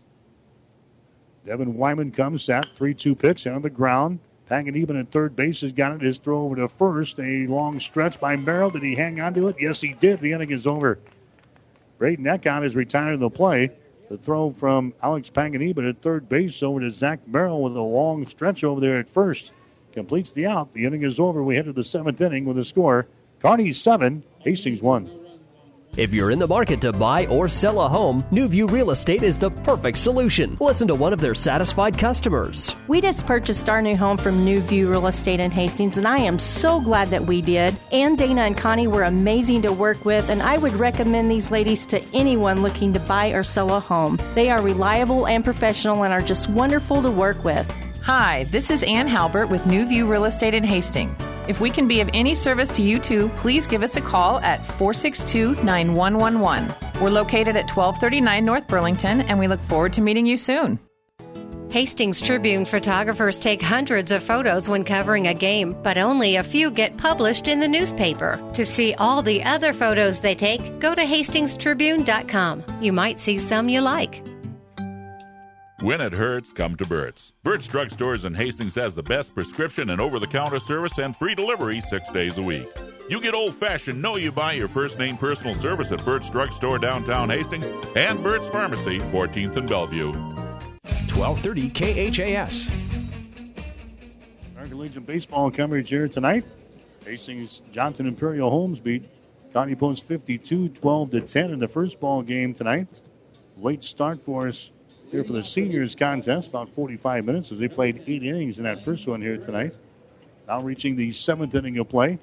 Devin 1.43 1.75
Wyman 1.75 2.11
comes 2.11 2.47
at 2.49 2.67
3 2.75 2.93
2 2.93 3.15
pitch 3.15 3.47
on 3.47 3.63
the 3.63 3.69
ground. 3.69 4.19
Panganiban 4.49 4.99
at 4.99 5.11
third 5.11 5.35
base 5.35 5.61
has 5.61 5.71
got 5.71 5.93
it. 5.93 6.01
His 6.01 6.19
throw 6.19 6.43
over 6.43 6.55
to 6.57 6.67
first. 6.67 7.19
A 7.19 7.47
long 7.47 7.79
stretch 7.79 8.19
by 8.19 8.35
Merrill. 8.35 8.69
Did 8.69 8.83
he 8.83 8.95
hang 8.95 9.19
on 9.19 9.33
to 9.33 9.47
it? 9.47 9.55
Yes, 9.59 9.81
he 9.81 9.93
did. 9.93 10.19
The 10.19 10.33
inning 10.33 10.51
is 10.51 10.67
over. 10.67 10.99
Braden 11.97 12.25
Eckhout 12.25 12.63
is 12.63 12.75
retired 12.75 13.15
in 13.15 13.19
the 13.21 13.29
play. 13.29 13.71
The 14.09 14.17
throw 14.17 14.51
from 14.51 14.93
Alex 15.01 15.31
Panganiban 15.31 15.89
at 15.89 16.01
third 16.01 16.29
base 16.29 16.61
over 16.61 16.79
to 16.81 16.91
Zach 16.91 17.27
Merrill 17.27 17.63
with 17.63 17.75
a 17.75 17.81
long 17.81 18.27
stretch 18.27 18.63
over 18.63 18.79
there 18.79 18.99
at 18.99 19.09
first. 19.09 19.51
Completes 19.93 20.31
the 20.31 20.45
out. 20.45 20.73
The 20.73 20.85
inning 20.85 21.01
is 21.01 21.19
over. 21.19 21.41
We 21.41 21.55
head 21.55 21.65
to 21.65 21.73
the 21.73 21.83
seventh 21.83 22.21
inning 22.21 22.45
with 22.45 22.59
a 22.59 22.65
score. 22.65 23.07
Kearney 23.41 23.73
7, 23.73 24.23
Hastings 24.39 24.81
1. 24.81 25.22
If 25.95 26.11
you're 26.11 26.31
in 26.31 26.39
the 26.39 26.47
market 26.47 26.81
to 26.81 26.91
buy 26.91 27.27
or 27.27 27.47
sell 27.47 27.79
a 27.79 27.87
home, 27.87 28.25
New 28.31 28.47
View 28.47 28.65
Real 28.65 28.89
Estate 28.89 29.21
is 29.21 29.37
the 29.37 29.51
perfect 29.51 29.99
solution. 29.99 30.57
Listen 30.59 30.87
to 30.87 30.95
one 30.95 31.13
of 31.13 31.21
their 31.21 31.35
satisfied 31.35 31.99
customers. 31.99 32.75
We 32.87 32.99
just 32.99 33.27
purchased 33.27 33.69
our 33.69 33.79
new 33.79 33.95
home 33.95 34.17
from 34.17 34.43
New 34.43 34.61
View 34.61 34.89
Real 34.89 35.05
Estate 35.05 35.39
in 35.39 35.51
Hastings, 35.51 35.99
and 35.99 36.07
I 36.07 36.17
am 36.17 36.39
so 36.39 36.81
glad 36.81 37.11
that 37.11 37.27
we 37.27 37.43
did. 37.43 37.75
Ann, 37.91 38.15
Dana, 38.15 38.41
and 38.41 38.57
Connie 38.57 38.87
were 38.87 39.03
amazing 39.03 39.61
to 39.61 39.71
work 39.71 40.03
with, 40.03 40.29
and 40.29 40.41
I 40.41 40.57
would 40.57 40.73
recommend 40.73 41.29
these 41.29 41.51
ladies 41.51 41.85
to 41.85 42.03
anyone 42.11 42.63
looking 42.63 42.91
to 42.93 42.99
buy 42.99 43.27
or 43.27 43.43
sell 43.43 43.71
a 43.75 43.79
home. 43.79 44.17
They 44.33 44.49
are 44.49 44.63
reliable 44.63 45.27
and 45.27 45.43
professional 45.43 46.05
and 46.05 46.11
are 46.11 46.23
just 46.23 46.49
wonderful 46.49 47.03
to 47.03 47.11
work 47.11 47.43
with. 47.43 47.71
Hi, 48.03 48.43
this 48.51 48.69
is 48.69 48.83
Ann 48.83 49.07
Halbert 49.07 49.47
with 49.47 49.65
New 49.65 49.87
View 49.87 50.05
Real 50.05 50.25
Estate 50.25 50.53
in 50.53 50.65
Hastings. 50.65 51.15
If 51.47 51.61
we 51.61 51.69
can 51.69 51.87
be 51.87 52.01
of 52.01 52.09
any 52.13 52.35
service 52.35 52.69
to 52.71 52.81
you 52.81 52.99
too, 52.99 53.29
please 53.37 53.65
give 53.65 53.81
us 53.81 53.95
a 53.95 54.01
call 54.01 54.39
at 54.39 54.65
462 54.65 55.55
9111. 55.63 57.01
We're 57.01 57.11
located 57.11 57.55
at 57.55 57.71
1239 57.71 58.43
North 58.43 58.67
Burlington, 58.67 59.21
and 59.21 59.39
we 59.39 59.47
look 59.47 59.61
forward 59.61 59.93
to 59.93 60.01
meeting 60.01 60.25
you 60.25 60.35
soon. 60.35 60.79
Hastings 61.69 62.19
Tribune 62.19 62.65
photographers 62.65 63.39
take 63.39 63.61
hundreds 63.61 64.11
of 64.11 64.21
photos 64.21 64.67
when 64.67 64.83
covering 64.83 65.27
a 65.27 65.33
game, 65.33 65.73
but 65.81 65.97
only 65.97 66.35
a 66.35 66.43
few 66.43 66.71
get 66.71 66.97
published 66.97 67.47
in 67.47 67.61
the 67.61 67.69
newspaper. 67.69 68.37
To 68.55 68.65
see 68.65 68.93
all 68.95 69.21
the 69.21 69.41
other 69.45 69.71
photos 69.71 70.19
they 70.19 70.35
take, 70.35 70.81
go 70.81 70.93
to 70.93 71.03
hastingstribune.com. 71.03 72.65
You 72.81 72.91
might 72.91 73.17
see 73.17 73.37
some 73.37 73.69
you 73.69 73.79
like. 73.79 74.21
When 75.83 75.99
it 75.99 76.13
hurts, 76.13 76.53
come 76.53 76.77
to 76.77 76.85
Burt's. 76.85 77.33
Burt's 77.43 77.67
Drug 77.67 77.91
Stores 77.91 78.23
in 78.23 78.35
Hastings 78.35 78.75
has 78.75 78.93
the 78.93 79.03
best 79.03 79.35
prescription 79.35 79.89
and 79.89 79.99
over 79.99 80.17
the 80.17 80.25
counter 80.25 80.59
service 80.59 80.97
and 80.97 81.13
free 81.13 81.35
delivery 81.35 81.81
six 81.89 82.09
days 82.11 82.37
a 82.37 82.41
week. 82.41 82.69
You 83.09 83.19
get 83.19 83.33
old 83.33 83.53
fashioned, 83.53 84.01
know 84.01 84.15
you 84.15 84.31
buy 84.31 84.53
your 84.53 84.69
first 84.69 84.97
name 84.97 85.17
personal 85.17 85.55
service 85.55 85.91
at 85.91 86.05
Burt's 86.05 86.29
Drug 86.29 86.53
Store 86.53 86.79
downtown 86.79 87.29
Hastings 87.29 87.65
and 87.97 88.23
Burt's 88.23 88.47
Pharmacy, 88.47 88.99
14th 88.99 89.57
and 89.57 89.67
Bellevue. 89.67 90.13
1230 90.13 91.69
KHAS. 91.71 92.69
American 94.53 94.79
Legion 94.79 95.03
baseball 95.03 95.51
coverage 95.51 95.89
here 95.89 96.07
tonight. 96.07 96.45
Hastings 97.03 97.61
Johnson 97.73 98.07
Imperial 98.07 98.49
Homes 98.49 98.79
beat 98.79 99.03
Kearney 99.51 99.75
Post 99.75 100.05
52 100.05 100.69
12 100.69 101.11
to 101.11 101.19
10 101.19 101.51
in 101.51 101.59
the 101.59 101.67
first 101.67 101.99
ball 101.99 102.21
game 102.21 102.53
tonight. 102.53 103.01
Late 103.57 103.83
start 103.83 104.23
for 104.23 104.47
us 104.47 104.71
here 105.13 105.23
for 105.23 105.33
the 105.33 105.43
seniors 105.43 105.93
contest, 105.93 106.47
about 106.47 106.67
45 106.69 107.23
minutes 107.23 107.51
as 107.51 107.59
they 107.59 107.67
played 107.67 108.03
eight 108.07 108.23
innings 108.23 108.57
in 108.57 108.63
that 108.63 108.83
first 108.83 109.05
one 109.07 109.21
here 109.21 109.37
tonight. 109.37 109.77
Now 110.47 110.59
reaching 110.63 110.95
the 110.95 111.11
seventh 111.11 111.53
inning 111.53 111.77
of 111.77 111.87
play. 111.87 112.17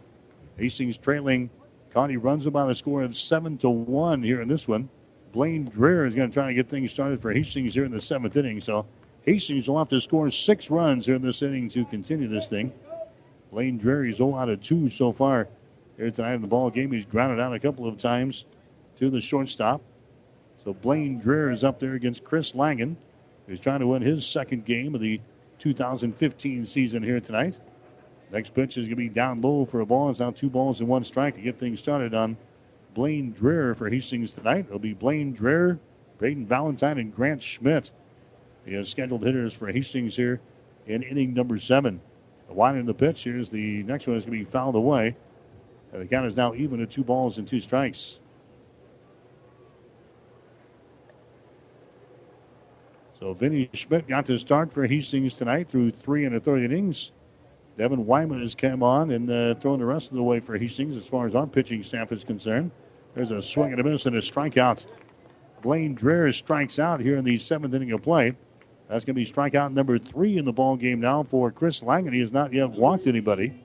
Hastings 0.56 0.98
trailing. 0.98 1.50
Kearney 1.94 2.16
runs 2.16 2.46
about 2.46 2.68
a 2.68 2.74
score 2.74 3.02
of 3.02 3.16
seven 3.16 3.56
to 3.58 3.70
one 3.70 4.24
here 4.24 4.42
in 4.42 4.48
this 4.48 4.66
one. 4.66 4.88
Blaine 5.30 5.70
Dreher 5.70 6.04
is 6.04 6.16
going 6.16 6.30
to 6.30 6.34
try 6.34 6.48
to 6.48 6.54
get 6.54 6.68
things 6.68 6.90
started 6.90 7.22
for 7.22 7.32
Hastings 7.32 7.74
here 7.74 7.84
in 7.84 7.92
the 7.92 8.00
seventh 8.00 8.36
inning. 8.36 8.60
So 8.60 8.86
Hastings 9.22 9.68
will 9.68 9.78
have 9.78 9.88
to 9.90 10.00
score 10.00 10.28
six 10.32 10.68
runs 10.68 11.06
here 11.06 11.14
in 11.14 11.22
this 11.22 11.42
inning 11.42 11.68
to 11.68 11.84
continue 11.84 12.26
this 12.26 12.48
thing. 12.48 12.72
Blaine 13.52 13.78
Dreher 13.78 14.10
is 14.10 14.16
0 14.16 14.34
out 14.34 14.48
of 14.48 14.62
2 14.62 14.90
so 14.90 15.12
far 15.12 15.46
here 15.96 16.10
tonight 16.10 16.34
in 16.34 16.40
the 16.40 16.48
ball 16.48 16.70
game. 16.70 16.90
He's 16.90 17.06
grounded 17.06 17.38
out 17.38 17.54
a 17.54 17.60
couple 17.60 17.86
of 17.86 17.98
times 17.98 18.46
to 18.98 19.10
the 19.10 19.20
shortstop. 19.20 19.80
So 20.65 20.74
Blaine 20.74 21.20
Dreher 21.20 21.53
is 21.53 21.65
up 21.65 21.81
there 21.81 21.95
against 21.95 22.24
Chris 22.24 22.55
Langen, 22.55 22.97
who's 23.47 23.61
trying 23.61 23.81
to 23.81 23.87
win 23.87 24.03
his 24.03 24.27
second 24.27 24.65
game 24.65 24.95
of 24.95 25.01
the 25.01 25.20
2015 25.59 26.66
season 26.66 27.03
here 27.03 27.20
tonight. 27.20 27.59
Next 28.31 28.55
pitch 28.55 28.77
is 28.77 28.87
going 28.87 28.91
to 28.91 28.97
be 28.97 29.09
down 29.09 29.41
low 29.41 29.65
for 29.65 29.81
a 29.81 29.87
ball. 29.87 30.11
It's 30.11 30.20
now 30.20 30.31
two 30.31 30.51
balls 30.51 30.81
and 30.81 30.89
one 30.89 31.05
strike 31.05 31.35
to 31.35 31.41
get 31.41 31.59
things 31.59 31.78
started 31.78 32.15
on 32.15 32.37
Blaine 32.95 33.32
Dreher 33.32 33.77
for 33.77 33.89
Hastings 33.89 34.32
tonight. 34.32 34.66
It'll 34.69 34.78
be 34.78 34.93
Blaine 34.93 35.35
Dreher, 35.35 35.78
Braden 36.19 36.47
Valentine, 36.47 36.99
and 36.99 37.15
Grant 37.15 37.43
Schmidt. 37.43 37.91
The 38.66 38.85
scheduled 38.85 39.24
hitters 39.24 39.55
for 39.55 39.73
Hastings 39.73 40.16
here 40.16 40.41
in 40.87 41.03
inning 41.03 41.35
number 41.35 41.59
seven. 41.59 42.01
The 42.49 42.55
one 42.55 42.77
in 42.77 42.87
the 42.87 42.95
pitch. 42.95 43.24
Here's 43.24 43.51
the 43.51 43.82
next 43.85 44.07
one 44.07 44.16
is 44.16 44.24
going 44.24 44.39
to 44.39 44.45
be 44.45 44.51
fouled 44.51 44.77
away. 44.77 45.16
And 45.93 46.03
the 46.03 46.07
count 46.07 46.27
is 46.27 46.37
now 46.37 46.55
even 46.55 46.81
at 46.82 46.91
two 46.91 47.03
balls 47.03 47.39
and 47.39 47.49
two 47.49 47.61
strikes. 47.61 48.19
So 53.20 53.34
Vinny 53.34 53.68
Schmidt 53.74 54.09
got 54.09 54.24
to 54.26 54.38
start 54.38 54.72
for 54.72 54.86
Hastings 54.86 55.34
tonight 55.34 55.68
through 55.68 55.90
three 55.90 56.24
and 56.24 56.34
a 56.34 56.40
third 56.40 56.62
innings. 56.62 57.10
Devin 57.76 58.06
Wyman 58.06 58.40
has 58.40 58.55
come 58.55 58.82
on 58.82 59.10
and 59.10 59.30
uh, 59.30 59.55
thrown 59.56 59.78
the 59.78 59.84
rest 59.84 60.10
of 60.10 60.16
the 60.16 60.22
way 60.22 60.40
for 60.40 60.56
Hastings 60.56 60.97
as 60.97 61.05
far 61.06 61.26
as 61.26 61.34
our 61.34 61.47
pitching 61.47 61.82
staff 61.82 62.12
is 62.12 62.24
concerned. 62.24 62.70
There's 63.14 63.30
a 63.30 63.42
swing 63.42 63.72
and 63.72 63.80
a 63.80 63.84
miss 63.84 64.06
and 64.06 64.16
a 64.16 64.22
strikeout. 64.22 64.86
Blaine 65.60 65.94
Dreher 65.94 66.34
strikes 66.34 66.78
out 66.78 67.01
here 67.01 67.18
in 67.18 67.24
the 67.26 67.36
seventh 67.36 67.74
inning 67.74 67.92
of 67.92 68.02
play. 68.02 68.36
That's 68.88 69.05
going 69.05 69.14
to 69.14 69.20
be 69.20 69.30
strikeout 69.30 69.74
number 69.74 69.98
three 69.98 70.38
in 70.38 70.47
the 70.47 70.52
ball 70.52 70.76
game 70.76 71.01
now 71.01 71.22
for 71.22 71.51
Chris 71.51 71.82
Langen. 71.82 72.14
He 72.14 72.20
has 72.20 72.32
not 72.32 72.55
yet 72.55 72.70
walked 72.70 73.06
anybody. 73.06 73.62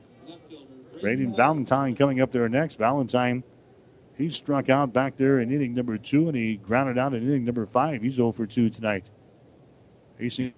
Braden 1.00 1.34
Valentine 1.34 1.96
coming 1.96 2.20
up 2.20 2.34
there 2.34 2.50
next. 2.50 2.78
Valentine, 2.78 3.44
he 4.18 4.30
struck 4.30 4.70
out 4.70 4.92
back 4.92 5.16
there 5.16 5.40
in 5.40 5.50
inning 5.50 5.74
number 5.74 5.98
two, 5.98 6.28
and 6.28 6.36
he 6.36 6.58
grounded 6.58 6.98
out 6.98 7.14
in 7.14 7.24
inning 7.24 7.46
number 7.46 7.66
five. 7.66 8.02
He's 8.02 8.16
0 8.16 8.34
for 8.34 8.46
2 8.46 8.70
tonight. 8.70 9.10
AC 10.20 10.54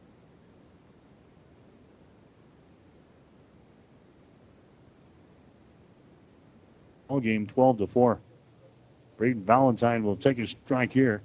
Ball 7.07 7.19
game 7.21 7.47
12 7.47 7.77
to 7.79 7.87
4. 7.87 8.19
Braden 9.17 9.43
Valentine 9.43 10.03
will 10.03 10.15
take 10.15 10.37
a 10.39 10.45
strike 10.45 10.93
here. 10.93 11.21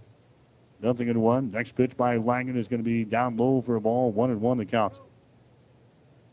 Nothing 0.80 1.08
in 1.08 1.20
one. 1.20 1.50
Next 1.50 1.72
pitch 1.76 1.96
by 1.96 2.16
Langen 2.16 2.56
is 2.56 2.68
going 2.68 2.80
to 2.80 2.84
be 2.84 3.04
down 3.04 3.36
low 3.36 3.60
for 3.60 3.76
a 3.76 3.80
ball. 3.80 4.10
One 4.10 4.30
and 4.30 4.40
one 4.40 4.58
the 4.58 4.64
count. 4.64 4.98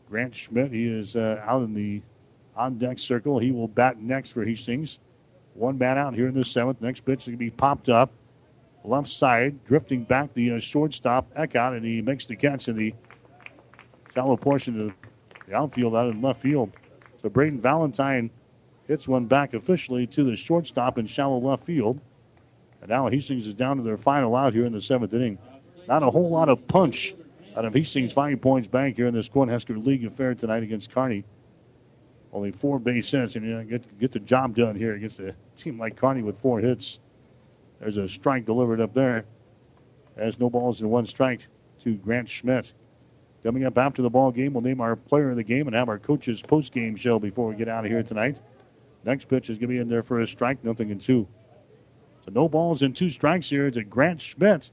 Grant 0.08 0.34
Schmidt, 0.34 0.72
he 0.72 0.86
is 0.86 1.14
uh, 1.14 1.42
out 1.46 1.62
in 1.62 1.74
the 1.74 2.02
on 2.56 2.78
deck 2.78 2.98
circle. 2.98 3.38
He 3.38 3.52
will 3.52 3.68
bat 3.68 4.00
next 4.00 4.30
for 4.30 4.44
Hastings. 4.44 4.98
One 5.54 5.76
bat 5.76 5.96
out 5.98 6.14
here 6.14 6.26
in 6.26 6.34
the 6.34 6.44
seventh. 6.44 6.80
Next 6.80 7.04
pitch 7.04 7.20
is 7.20 7.26
going 7.26 7.36
to 7.36 7.38
be 7.38 7.50
popped 7.50 7.88
up. 7.88 8.12
Left 8.82 9.08
side, 9.08 9.64
drifting 9.64 10.04
back 10.04 10.32
the 10.32 10.52
uh, 10.52 10.60
shortstop 10.60 11.32
Eckhout, 11.34 11.76
and 11.76 11.84
he 11.84 12.00
makes 12.00 12.24
the 12.24 12.36
catch 12.36 12.66
in 12.68 12.76
the 12.76 12.94
shallow 14.14 14.36
portion 14.36 14.80
of 14.80 14.92
the 15.46 15.54
outfield 15.54 15.94
out 15.94 16.08
in 16.08 16.22
left 16.22 16.40
field. 16.40 16.72
So 17.20 17.28
Braden 17.28 17.60
Valentine 17.60 18.30
hits 18.88 19.06
one 19.06 19.26
back 19.26 19.52
officially 19.52 20.06
to 20.08 20.24
the 20.24 20.34
shortstop 20.34 20.96
in 20.96 21.06
shallow 21.06 21.38
left 21.38 21.64
field. 21.64 22.00
And 22.80 22.88
now 22.88 23.08
Hastings 23.08 23.46
is 23.46 23.54
down 23.54 23.76
to 23.76 23.82
their 23.82 23.98
final 23.98 24.34
out 24.34 24.54
here 24.54 24.64
in 24.64 24.72
the 24.72 24.80
seventh 24.80 25.12
inning. 25.12 25.38
Not 25.86 26.02
a 26.02 26.10
whole 26.10 26.30
lot 26.30 26.48
of 26.48 26.66
punch 26.66 27.14
out 27.56 27.64
of 27.64 27.74
Hastings 27.74 28.12
Five 28.12 28.40
Points 28.40 28.68
Bank 28.68 28.96
here 28.96 29.06
in 29.06 29.14
this 29.14 29.28
Cornhusker 29.28 29.84
League 29.84 30.04
affair 30.04 30.34
tonight 30.34 30.62
against 30.62 30.90
Kearney. 30.90 31.24
Only 32.32 32.52
four 32.52 32.78
base 32.78 33.10
hits, 33.10 33.34
and 33.36 33.44
you 33.44 33.54
know, 33.54 33.64
get 33.64 33.98
get 33.98 34.12
the 34.12 34.20
job 34.20 34.54
done 34.54 34.76
here 34.76 34.94
against 34.94 35.18
a 35.18 35.34
team 35.56 35.78
like 35.78 35.96
Kearney 35.96 36.22
with 36.22 36.38
four 36.38 36.60
hits. 36.60 37.00
There's 37.80 37.96
a 37.96 38.08
strike 38.08 38.44
delivered 38.44 38.80
up 38.80 38.94
there. 38.94 39.24
As 40.16 40.38
no 40.38 40.50
balls 40.50 40.80
and 40.80 40.90
one 40.90 41.06
strike 41.06 41.48
to 41.80 41.94
Grant 41.94 42.28
Schmidt. 42.28 42.74
Coming 43.42 43.64
up 43.64 43.78
after 43.78 44.02
the 44.02 44.10
ball 44.10 44.30
game, 44.30 44.52
we'll 44.52 44.62
name 44.62 44.82
our 44.82 44.94
player 44.94 45.30
of 45.30 45.36
the 45.36 45.42
game 45.42 45.66
and 45.66 45.74
have 45.74 45.88
our 45.88 45.98
coaches 45.98 46.42
post 46.42 46.72
game 46.72 46.94
show 46.94 47.18
before 47.18 47.48
we 47.48 47.54
get 47.54 47.68
out 47.68 47.86
of 47.86 47.90
here 47.90 48.02
tonight. 48.02 48.40
Next 49.02 49.28
pitch 49.28 49.48
is 49.48 49.56
going 49.56 49.68
to 49.68 49.74
be 49.74 49.78
in 49.78 49.88
there 49.88 50.02
for 50.02 50.20
a 50.20 50.26
strike, 50.26 50.62
nothing 50.62 50.90
in 50.90 50.98
two. 50.98 51.26
So 52.24 52.32
no 52.32 52.50
balls 52.50 52.82
and 52.82 52.94
two 52.94 53.08
strikes 53.08 53.48
here 53.48 53.70
to 53.70 53.82
Grant 53.82 54.20
Schmidt. 54.20 54.70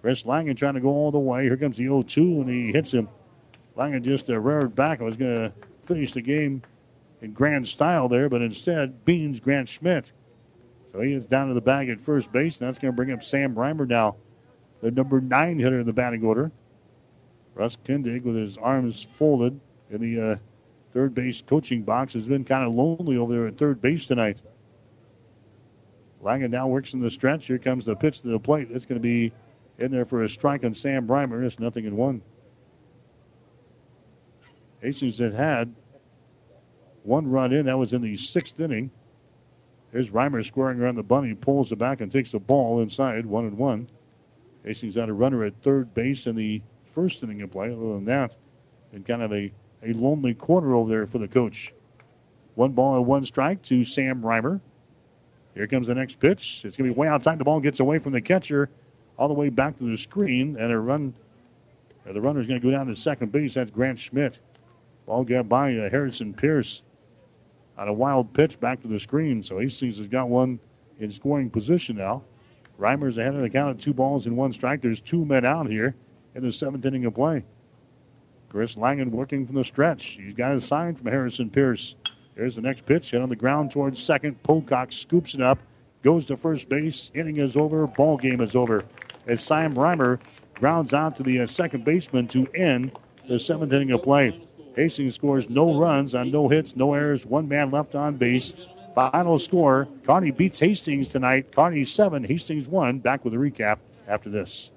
Chris 0.00 0.24
Langen 0.24 0.56
trying 0.56 0.74
to 0.74 0.80
go 0.80 0.88
all 0.88 1.10
the 1.10 1.18
way. 1.18 1.44
Here 1.44 1.56
comes 1.58 1.76
the 1.76 1.84
0 1.84 2.02
2, 2.02 2.22
and 2.40 2.48
he 2.48 2.72
hits 2.72 2.92
him. 2.92 3.08
Langen 3.74 4.02
just 4.02 4.30
uh, 4.30 4.38
reared 4.38 4.74
back. 4.74 5.02
I 5.02 5.04
was 5.04 5.16
going 5.16 5.34
to 5.34 5.52
finish 5.84 6.12
the 6.12 6.22
game 6.22 6.62
in 7.20 7.32
grand 7.32 7.68
style 7.68 8.08
there, 8.08 8.30
but 8.30 8.40
instead 8.40 9.04
beans 9.04 9.40
Grant 9.40 9.68
Schmidt. 9.68 10.12
So 10.96 11.02
he 11.02 11.12
is 11.12 11.26
down 11.26 11.48
to 11.48 11.54
the 11.54 11.60
bag 11.60 11.90
at 11.90 12.00
first 12.00 12.32
base, 12.32 12.58
and 12.58 12.66
that's 12.66 12.78
going 12.78 12.90
to 12.90 12.96
bring 12.96 13.12
up 13.12 13.22
Sam 13.22 13.54
Reimer 13.54 13.86
now, 13.86 14.16
the 14.80 14.90
number 14.90 15.20
nine 15.20 15.58
hitter 15.58 15.78
in 15.78 15.84
the 15.84 15.92
batting 15.92 16.24
order. 16.24 16.52
Russ 17.54 17.76
Kindig 17.84 18.22
with 18.22 18.34
his 18.34 18.56
arms 18.56 19.06
folded 19.12 19.60
in 19.90 20.00
the 20.00 20.32
uh, 20.32 20.36
third 20.92 21.14
base 21.14 21.42
coaching 21.46 21.82
box 21.82 22.14
has 22.14 22.26
been 22.26 22.44
kind 22.44 22.64
of 22.64 22.72
lonely 22.72 23.18
over 23.18 23.30
there 23.34 23.46
at 23.46 23.58
third 23.58 23.82
base 23.82 24.06
tonight. 24.06 24.40
Langen 26.22 26.50
now 26.50 26.66
works 26.66 26.94
in 26.94 27.00
the 27.00 27.10
stretch. 27.10 27.46
Here 27.46 27.58
comes 27.58 27.84
the 27.84 27.94
pitch 27.94 28.22
to 28.22 28.28
the 28.28 28.40
plate. 28.40 28.68
It's 28.70 28.86
going 28.86 28.98
to 28.98 29.06
be 29.06 29.32
in 29.78 29.90
there 29.90 30.06
for 30.06 30.22
a 30.22 30.28
strike 30.30 30.64
on 30.64 30.72
Sam 30.72 31.08
Reimer. 31.08 31.44
It's 31.44 31.58
nothing 31.58 31.84
in 31.84 31.94
one. 31.94 32.22
Hastings 34.80 35.18
had 35.18 35.34
had 35.34 35.74
one 37.02 37.26
run 37.26 37.52
in. 37.52 37.66
That 37.66 37.76
was 37.76 37.92
in 37.92 38.00
the 38.00 38.16
sixth 38.16 38.58
inning. 38.58 38.90
Here's 39.96 40.10
Reimer 40.10 40.44
squaring 40.44 40.78
around 40.78 40.96
the 40.96 41.02
bunny, 41.02 41.32
pulls 41.32 41.72
it 41.72 41.78
back 41.78 42.02
and 42.02 42.12
takes 42.12 42.32
the 42.32 42.38
ball 42.38 42.82
inside, 42.82 43.24
one 43.24 43.46
and 43.46 43.56
one. 43.56 43.88
Hastings 44.62 44.96
had 44.96 45.08
a 45.08 45.14
runner 45.14 45.42
at 45.42 45.62
third 45.62 45.94
base 45.94 46.26
in 46.26 46.36
the 46.36 46.60
first 46.84 47.22
inning 47.22 47.40
of 47.40 47.50
play. 47.50 47.72
Other 47.72 47.94
than 47.94 48.04
that, 48.04 48.36
in 48.92 49.04
kind 49.04 49.22
of 49.22 49.32
a, 49.32 49.50
a 49.82 49.94
lonely 49.94 50.34
corner 50.34 50.74
over 50.74 50.90
there 50.90 51.06
for 51.06 51.16
the 51.16 51.26
coach. 51.26 51.72
One 52.56 52.72
ball 52.72 52.98
and 52.98 53.06
one 53.06 53.24
strike 53.24 53.62
to 53.62 53.86
Sam 53.86 54.20
Reimer. 54.20 54.60
Here 55.54 55.66
comes 55.66 55.86
the 55.86 55.94
next 55.94 56.20
pitch. 56.20 56.60
It's 56.62 56.76
going 56.76 56.90
to 56.90 56.94
be 56.94 57.00
way 57.00 57.08
outside. 57.08 57.38
The 57.38 57.44
ball 57.44 57.60
gets 57.60 57.80
away 57.80 57.98
from 57.98 58.12
the 58.12 58.20
catcher 58.20 58.68
all 59.16 59.28
the 59.28 59.34
way 59.34 59.48
back 59.48 59.78
to 59.78 59.84
the 59.84 59.96
screen, 59.96 60.58
and 60.58 60.72
a 60.72 60.78
run. 60.78 61.14
The 62.04 62.20
runner's 62.20 62.46
going 62.46 62.60
to 62.60 62.66
go 62.66 62.70
down 62.70 62.88
to 62.88 62.96
second 62.96 63.32
base. 63.32 63.54
That's 63.54 63.70
Grant 63.70 63.98
Schmidt. 63.98 64.40
Ball 65.06 65.24
got 65.24 65.48
by 65.48 65.74
uh, 65.74 65.88
Harrison 65.88 66.34
Pierce 66.34 66.82
on 67.78 67.88
a 67.88 67.92
wild 67.92 68.32
pitch 68.32 68.58
back 68.60 68.80
to 68.82 68.88
the 68.88 68.98
screen. 68.98 69.42
So 69.42 69.58
Hastings 69.58 69.98
has 69.98 70.08
got 70.08 70.28
one 70.28 70.60
in 70.98 71.10
scoring 71.10 71.50
position 71.50 71.96
now. 71.96 72.22
Reimer's 72.78 73.18
ahead 73.18 73.34
of 73.34 73.40
the 73.40 73.50
count 73.50 73.70
of 73.70 73.78
two 73.78 73.94
balls 73.94 74.26
and 74.26 74.36
one 74.36 74.52
strike. 74.52 74.82
There's 74.82 75.00
two 75.00 75.24
men 75.24 75.44
out 75.44 75.68
here 75.68 75.94
in 76.34 76.42
the 76.42 76.52
seventh 76.52 76.84
inning 76.84 77.04
of 77.04 77.14
play. 77.14 77.44
Chris 78.48 78.76
Langen 78.76 79.10
working 79.10 79.46
from 79.46 79.56
the 79.56 79.64
stretch. 79.64 80.18
He's 80.20 80.34
got 80.34 80.52
a 80.52 80.60
sign 80.60 80.94
from 80.94 81.06
Harrison 81.06 81.50
Pierce. 81.50 81.94
There's 82.34 82.54
the 82.56 82.62
next 82.62 82.86
pitch. 82.86 83.10
Hit 83.10 83.20
on 83.20 83.28
the 83.28 83.36
ground 83.36 83.70
towards 83.70 84.02
second. 84.02 84.42
Pocock 84.42 84.92
scoops 84.92 85.34
it 85.34 85.40
up. 85.40 85.58
Goes 86.02 86.26
to 86.26 86.36
first 86.36 86.68
base. 86.68 87.10
Inning 87.14 87.38
is 87.38 87.56
over. 87.56 87.86
Ball 87.86 88.18
game 88.18 88.40
is 88.40 88.54
over. 88.54 88.84
As 89.26 89.42
Sam 89.42 89.74
Reimer 89.74 90.20
grounds 90.54 90.94
out 90.94 91.16
to 91.16 91.22
the 91.22 91.40
uh, 91.40 91.46
second 91.46 91.84
baseman 91.84 92.28
to 92.28 92.46
end 92.54 92.92
the 93.28 93.38
seventh 93.38 93.72
inning 93.72 93.90
of 93.90 94.02
play. 94.02 94.45
Hastings 94.76 95.14
scores 95.14 95.48
no 95.48 95.78
runs 95.78 96.14
on 96.14 96.30
no 96.30 96.48
hits, 96.48 96.76
no 96.76 96.92
errors, 96.94 97.24
one 97.26 97.48
man 97.48 97.70
left 97.70 97.94
on 97.94 98.16
base. 98.16 98.54
Final 98.94 99.38
score 99.38 99.88
Kearney 100.06 100.30
beats 100.30 100.60
Hastings 100.60 101.08
tonight. 101.08 101.50
Kearney 101.54 101.84
7, 101.84 102.24
Hastings 102.24 102.68
1. 102.68 102.98
Back 103.00 103.24
with 103.24 103.34
a 103.34 103.36
recap 103.36 103.78
after 104.06 104.30
this. 104.30 104.70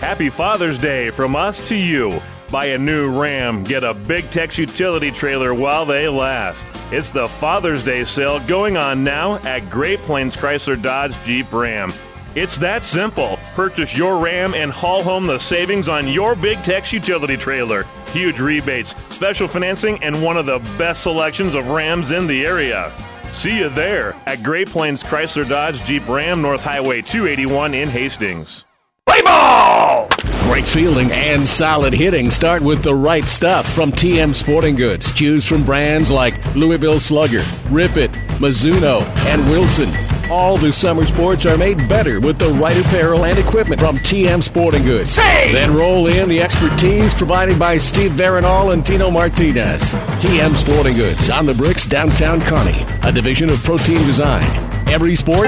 Happy 0.00 0.30
Father's 0.30 0.78
Day 0.78 1.10
from 1.10 1.34
us 1.34 1.66
to 1.68 1.74
you. 1.74 2.20
Buy 2.50 2.66
a 2.66 2.78
new 2.78 3.10
Ram, 3.20 3.62
get 3.62 3.84
a 3.84 3.92
Big 3.92 4.30
Tex 4.30 4.56
utility 4.56 5.10
trailer 5.10 5.52
while 5.52 5.84
they 5.84 6.08
last. 6.08 6.64
It's 6.90 7.10
the 7.10 7.28
Father's 7.28 7.84
Day 7.84 8.04
sale 8.04 8.40
going 8.46 8.76
on 8.76 9.04
now 9.04 9.34
at 9.38 9.68
Great 9.68 9.98
Plains 10.00 10.36
Chrysler 10.36 10.80
Dodge 10.80 11.14
Jeep 11.24 11.52
Ram. 11.52 11.92
It's 12.38 12.56
that 12.58 12.84
simple. 12.84 13.36
Purchase 13.56 13.96
your 13.96 14.16
Ram 14.18 14.54
and 14.54 14.70
haul 14.70 15.02
home 15.02 15.26
the 15.26 15.40
savings 15.40 15.88
on 15.88 16.06
your 16.06 16.36
Big 16.36 16.56
Tex 16.58 16.92
utility 16.92 17.36
trailer. 17.36 17.84
Huge 18.12 18.38
rebates, 18.38 18.94
special 19.08 19.48
financing, 19.48 20.00
and 20.04 20.22
one 20.22 20.36
of 20.36 20.46
the 20.46 20.60
best 20.78 21.02
selections 21.02 21.56
of 21.56 21.66
Rams 21.66 22.12
in 22.12 22.28
the 22.28 22.46
area. 22.46 22.92
See 23.32 23.58
you 23.58 23.68
there 23.70 24.14
at 24.26 24.44
Great 24.44 24.68
Plains 24.68 25.02
Chrysler 25.02 25.48
Dodge 25.48 25.80
Jeep 25.80 26.08
Ram 26.08 26.40
North 26.40 26.60
Highway 26.60 27.02
281 27.02 27.74
in 27.74 27.88
Hastings. 27.88 28.66
Play 29.04 29.20
ball! 29.22 30.08
Great 30.42 30.68
fielding 30.68 31.10
and 31.10 31.46
solid 31.46 31.92
hitting 31.92 32.30
start 32.30 32.62
with 32.62 32.84
the 32.84 32.94
right 32.94 33.24
stuff 33.24 33.68
from 33.74 33.90
TM 33.90 34.32
Sporting 34.32 34.76
Goods. 34.76 35.12
Choose 35.12 35.44
from 35.44 35.64
brands 35.64 36.08
like 36.08 36.54
Louisville 36.54 37.00
Slugger, 37.00 37.42
Rip 37.68 37.96
It, 37.96 38.12
Mizuno, 38.38 39.02
and 39.26 39.44
Wilson. 39.50 40.17
All 40.30 40.58
the 40.58 40.72
summer 40.74 41.06
sports 41.06 41.46
are 41.46 41.56
made 41.56 41.88
better 41.88 42.20
with 42.20 42.38
the 42.38 42.48
right 42.48 42.76
apparel 42.76 43.24
and 43.24 43.38
equipment 43.38 43.80
from 43.80 43.96
TM 43.96 44.42
Sporting 44.42 44.82
Goods. 44.82 45.10
Say! 45.10 45.52
Then 45.52 45.74
roll 45.74 46.06
in 46.06 46.28
the 46.28 46.42
expertise 46.42 47.14
provided 47.14 47.58
by 47.58 47.78
Steve 47.78 48.12
Veronal 48.12 48.74
and 48.74 48.84
Tino 48.84 49.10
Martinez. 49.10 49.80
TM 50.20 50.54
Sporting 50.54 50.96
Goods 50.96 51.30
on 51.30 51.46
the 51.46 51.54
bricks 51.54 51.86
downtown 51.86 52.42
Kearney, 52.42 52.84
a 53.04 53.10
division 53.10 53.48
of 53.48 53.64
Protein 53.64 54.04
Design. 54.04 54.44
Every 54.86 55.16
sport 55.16 55.46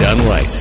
done 0.00 0.26
right. 0.26 0.60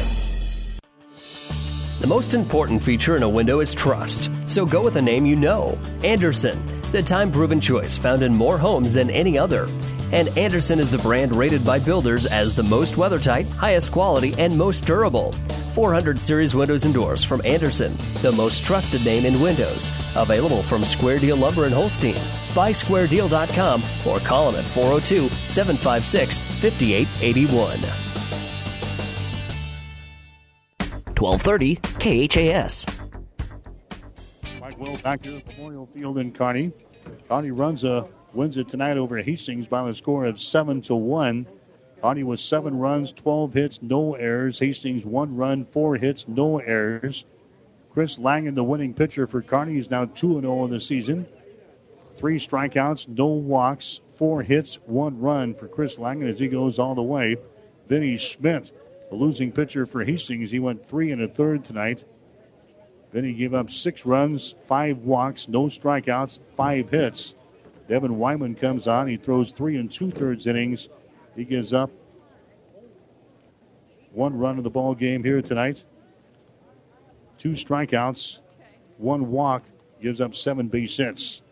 The 2.01 2.07
most 2.07 2.33
important 2.33 2.83
feature 2.83 3.15
in 3.15 3.23
a 3.23 3.29
window 3.29 3.61
is 3.61 3.73
trust. 3.73 4.29
So 4.45 4.65
go 4.65 4.83
with 4.83 4.97
a 4.97 5.01
name 5.01 5.25
you 5.25 5.37
know 5.37 5.79
Andersen, 6.03 6.61
the 6.91 7.01
time 7.01 7.31
proven 7.31 7.61
choice 7.61 7.97
found 7.97 8.23
in 8.23 8.35
more 8.35 8.57
homes 8.57 8.93
than 8.93 9.09
any 9.09 9.37
other. 9.37 9.69
And 10.13 10.29
Andersen 10.37 10.79
is 10.79 10.91
the 10.91 10.99
brand 10.99 11.35
rated 11.35 11.65
by 11.65 11.79
builders 11.79 12.27
as 12.27 12.55
the 12.55 12.61
most 12.61 12.97
weather 12.97 13.17
tight, 13.17 13.49
highest 13.49 13.91
quality, 13.91 14.35
and 14.37 14.55
most 14.55 14.85
durable. 14.85 15.31
400 15.73 16.19
series 16.19 16.53
windows 16.53 16.85
and 16.85 16.93
doors 16.93 17.23
from 17.23 17.41
Andersen, 17.43 17.97
the 18.21 18.31
most 18.31 18.63
trusted 18.63 19.03
name 19.03 19.25
in 19.25 19.41
windows. 19.41 19.91
Available 20.15 20.61
from 20.61 20.85
Square 20.85 21.17
Deal 21.17 21.35
Lumber 21.35 21.65
and 21.65 21.73
Holstein. 21.73 22.21
Buy 22.53 22.71
squaredeal.com 22.71 23.83
or 24.05 24.19
call 24.19 24.51
them 24.51 24.63
at 24.63 24.69
402 24.69 25.29
756 25.47 26.37
5881. 26.61 27.79
1230 31.17 32.27
KHAS. 32.27 32.85
Mike 34.61 34.77
Will 34.77 34.95
back 34.97 35.23
here 35.23 35.37
at 35.37 35.47
Memorial 35.47 35.87
Field 35.87 36.19
in 36.19 36.31
Kearney. 36.31 36.71
Kearney 37.27 37.49
Runza 37.49 38.07
wins 38.35 38.57
it 38.57 38.67
tonight 38.67 38.97
over 38.97 39.17
Hastings 39.17 39.67
by 39.67 39.87
a 39.87 39.93
score 39.93 40.25
of 40.25 40.41
seven 40.41 40.81
to 40.83 40.95
one. 40.95 41.45
Kearney 42.01 42.23
with 42.23 42.39
seven 42.39 42.77
runs, 42.79 43.11
12 43.11 43.53
hits, 43.53 43.79
no 43.81 44.15
errors. 44.15 44.59
Hastings 44.59 45.05
one 45.05 45.35
run, 45.35 45.65
four 45.65 45.95
hits, 45.95 46.27
no 46.27 46.59
errors. 46.59 47.25
Chris 47.93 48.17
Langen, 48.17 48.55
the 48.55 48.63
winning 48.63 48.93
pitcher 48.93 49.27
for 49.27 49.41
Kearney, 49.41 49.77
is 49.77 49.89
now 49.89 50.05
2 50.05 50.41
0 50.41 50.65
in 50.65 50.71
the 50.71 50.79
season. 50.79 51.27
Three 52.15 52.37
strikeouts, 52.37 53.07
no 53.07 53.27
walks, 53.27 54.01
four 54.15 54.43
hits, 54.43 54.75
one 54.85 55.19
run 55.19 55.53
for 55.53 55.67
Chris 55.67 55.97
Langen 55.97 56.27
as 56.27 56.39
he 56.39 56.47
goes 56.47 56.77
all 56.77 56.95
the 56.95 57.01
way. 57.01 57.37
Vinny 57.87 58.17
Schmidt, 58.17 58.71
the 59.09 59.15
losing 59.15 59.51
pitcher 59.51 59.85
for 59.85 60.03
Hastings, 60.03 60.51
he 60.51 60.59
went 60.59 60.85
three 60.85 61.11
and 61.11 61.21
a 61.21 61.27
third 61.27 61.63
tonight. 61.63 62.03
Vinny 63.11 63.33
gave 63.33 63.53
up 63.53 63.69
six 63.69 64.05
runs, 64.05 64.55
five 64.67 64.97
walks, 64.99 65.47
no 65.47 65.65
strikeouts, 65.65 66.39
five 66.57 66.89
hits. 66.89 67.35
Devin 67.93 68.17
Wyman 68.17 68.55
comes 68.55 68.87
on. 68.87 69.07
He 69.07 69.17
throws 69.17 69.51
three 69.51 69.77
and 69.77 69.91
two 69.91 70.09
thirds 70.09 70.47
innings. 70.47 70.89
He 71.35 71.45
gives 71.45 71.71
up 71.71 71.91
one 74.11 74.35
run 74.35 74.57
of 74.57 74.63
the 74.63 74.71
ball 74.71 74.95
game 74.95 75.23
here 75.23 75.43
tonight. 75.43 75.83
Two 77.37 77.51
strikeouts, 77.51 78.39
one 78.97 79.29
walk, 79.29 79.65
gives 80.01 80.19
up 80.19 80.33
seven 80.33 80.69
base 80.69 80.97
hits. 80.97 81.43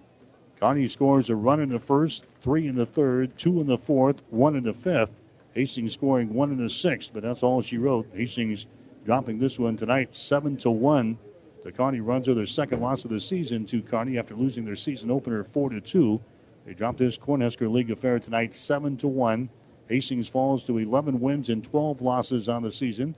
Kearney 0.59 0.88
scores 0.88 1.30
a 1.30 1.35
run 1.35 1.59
in 1.59 1.69
the 1.69 1.80
first, 1.80 2.26
three 2.41 2.65
in 2.65 2.73
the 2.73 2.88
third, 2.88 3.38
two 3.38 3.61
in 3.61 3.68
the 3.68 3.77
fourth, 3.77 4.23
one 4.31 4.55
in 4.55 4.63
the 4.63 4.73
fifth. 4.73 5.11
Hastings 5.53 5.93
scoring 5.93 6.34
one 6.34 6.51
in 6.51 6.57
the 6.57 6.72
sixth, 6.72 7.11
but 7.13 7.22
that's 7.22 7.43
all 7.43 7.61
she 7.61 7.77
wrote. 7.77 8.07
Hastings 8.15 8.65
dropping 9.05 9.38
this 9.38 9.59
one 9.59 9.77
tonight, 9.77 10.15
seven 10.15 10.57
to 10.57 10.72
one. 10.72 11.19
The 11.63 11.72
Connie 11.72 12.01
runs 12.01 12.27
are 12.27 12.34
their 12.34 12.47
second 12.47 12.81
loss 12.81 13.05
of 13.05 13.11
the 13.11 13.19
season 13.19 13.68
to 13.68 13.84
Kearney 13.84 14.18
after 14.18 14.34
losing 14.34 14.65
their 14.65 14.76
season 14.76 15.11
opener 15.11 15.43
four 15.43 15.69
to 15.69 15.80
two. 15.80 16.19
They 16.65 16.73
dropped 16.73 16.99
this 16.99 17.17
Cornhusker 17.17 17.71
League 17.71 17.91
affair 17.91 18.19
tonight, 18.19 18.55
seven 18.55 18.97
to 18.97 19.07
one. 19.07 19.49
Hastings 19.88 20.27
falls 20.27 20.63
to 20.65 20.77
11 20.77 21.19
wins 21.19 21.49
and 21.49 21.63
12 21.63 22.01
losses 22.01 22.47
on 22.47 22.61
the 22.63 22.71
season. 22.71 23.15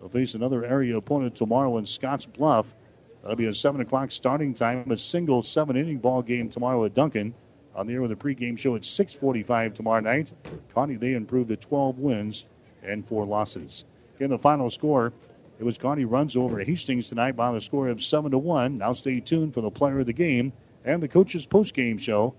They'll 0.00 0.08
face 0.08 0.34
another 0.34 0.64
area 0.64 0.96
opponent 0.96 1.36
tomorrow 1.36 1.76
in 1.76 1.86
Scotts 1.86 2.26
Bluff. 2.26 2.74
That'll 3.22 3.36
be 3.36 3.46
a 3.46 3.54
7 3.54 3.80
o'clock 3.80 4.10
starting 4.10 4.54
time. 4.54 4.90
A 4.90 4.96
single 4.96 5.42
seven 5.42 5.76
inning 5.76 5.98
ball 5.98 6.22
game 6.22 6.48
tomorrow 6.48 6.84
at 6.84 6.94
Duncan. 6.94 7.34
On 7.74 7.86
the 7.86 7.94
air 7.94 8.02
with 8.02 8.12
a 8.12 8.16
pregame 8.16 8.58
show 8.58 8.74
at 8.74 8.84
6:45 8.84 9.74
tomorrow 9.74 10.00
night. 10.00 10.32
Kearney 10.74 10.96
they 10.96 11.12
improved 11.12 11.50
to 11.50 11.56
12 11.56 11.98
wins 11.98 12.44
and 12.82 13.06
four 13.06 13.26
losses. 13.26 13.84
Again, 14.16 14.30
the 14.30 14.38
final 14.38 14.70
score. 14.70 15.12
It 15.58 15.64
was 15.64 15.76
Kearney 15.78 16.04
runs 16.04 16.36
over 16.36 16.60
Hastings 16.60 17.08
tonight 17.08 17.36
by 17.36 17.52
the 17.52 17.60
score 17.60 17.88
of 17.88 18.02
seven 18.02 18.30
to 18.30 18.38
one. 18.38 18.78
Now 18.78 18.94
stay 18.94 19.20
tuned 19.20 19.54
for 19.54 19.60
the 19.60 19.70
player 19.70 20.00
of 20.00 20.06
the 20.06 20.12
game 20.12 20.52
and 20.84 21.02
the 21.02 21.08
coach's 21.08 21.46
postgame 21.46 21.98
show 22.00 22.34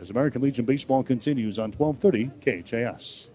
as 0.00 0.10
American 0.10 0.42
Legion 0.42 0.64
baseball 0.64 1.02
continues 1.02 1.58
on 1.58 1.72
1230 1.72 2.30
KHAS. 2.62 3.26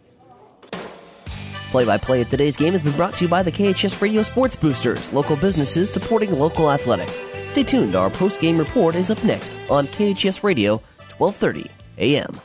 Play 1.71 1.85
by 1.85 1.97
play 1.97 2.21
of 2.21 2.29
today's 2.29 2.57
game 2.57 2.73
has 2.73 2.83
been 2.83 2.95
brought 2.95 3.15
to 3.15 3.25
you 3.25 3.29
by 3.29 3.43
the 3.43 3.51
KHAS 3.51 4.01
Radio 4.01 4.23
Sports 4.23 4.55
Boosters, 4.55 5.11
local 5.13 5.35
businesses 5.35 5.91
supporting 5.91 6.31
local 6.31 6.71
athletics. 6.71 7.21
Stay 7.49 7.63
tuned, 7.63 7.95
our 7.95 8.09
post 8.09 8.39
game 8.39 8.57
report 8.57 8.95
is 8.95 9.11
up 9.11 9.23
next 9.23 9.57
on 9.69 9.87
KHAS 9.87 10.43
Radio, 10.43 10.81
1230 11.17 11.69
AM. 11.97 12.44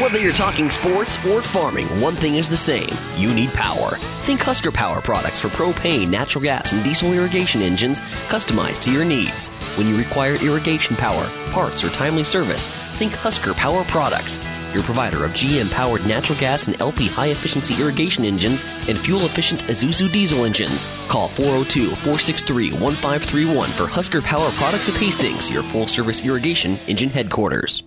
Whether 0.00 0.18
you're 0.18 0.32
talking 0.32 0.70
sports 0.70 1.22
or 1.26 1.42
farming, 1.42 1.86
one 2.00 2.16
thing 2.16 2.36
is 2.36 2.48
the 2.48 2.56
same. 2.56 2.88
You 3.16 3.34
need 3.34 3.50
power. 3.50 3.90
Think 4.24 4.40
Husker 4.40 4.72
Power 4.72 5.02
products 5.02 5.40
for 5.40 5.48
propane, 5.48 6.08
natural 6.08 6.42
gas, 6.42 6.72
and 6.72 6.82
diesel 6.82 7.12
irrigation 7.12 7.60
engines 7.60 8.00
customized 8.28 8.78
to 8.80 8.90
your 8.90 9.04
needs. 9.04 9.48
When 9.76 9.86
you 9.86 9.98
require 9.98 10.42
irrigation 10.42 10.96
power, 10.96 11.28
parts, 11.50 11.84
or 11.84 11.90
timely 11.90 12.24
service, 12.24 12.66
think 12.96 13.12
Husker 13.12 13.52
Power 13.52 13.84
products. 13.84 14.38
Your 14.72 14.82
provider 14.84 15.24
of 15.24 15.32
GM 15.32 15.70
powered 15.72 16.06
natural 16.06 16.38
gas 16.38 16.68
and 16.68 16.80
LP 16.80 17.08
high 17.08 17.28
efficiency 17.28 17.82
irrigation 17.82 18.24
engines 18.24 18.62
and 18.88 18.98
fuel 18.98 19.22
efficient 19.22 19.62
Isuzu 19.64 20.10
diesel 20.12 20.44
engines. 20.44 20.86
Call 21.08 21.28
402 21.28 21.88
463 21.88 22.72
1531 22.72 23.68
for 23.70 23.86
Husker 23.86 24.22
Power 24.22 24.48
Products 24.52 24.88
of 24.88 24.96
Hastings, 24.96 25.50
your 25.50 25.62
full 25.62 25.86
service 25.86 26.24
irrigation 26.24 26.78
engine 26.86 27.10
headquarters. 27.10 27.82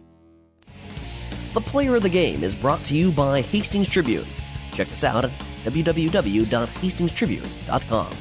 The 1.54 1.62
Player 1.62 1.96
of 1.96 2.02
the 2.02 2.10
Game 2.10 2.44
is 2.44 2.56
brought 2.56 2.84
to 2.86 2.96
you 2.96 3.12
by 3.12 3.42
Hastings 3.42 3.88
Tribune. 3.88 4.26
Check 4.72 4.92
us 4.92 5.04
out 5.04 5.26
at 5.26 5.32
www.hastingstribune.com. 5.64 8.14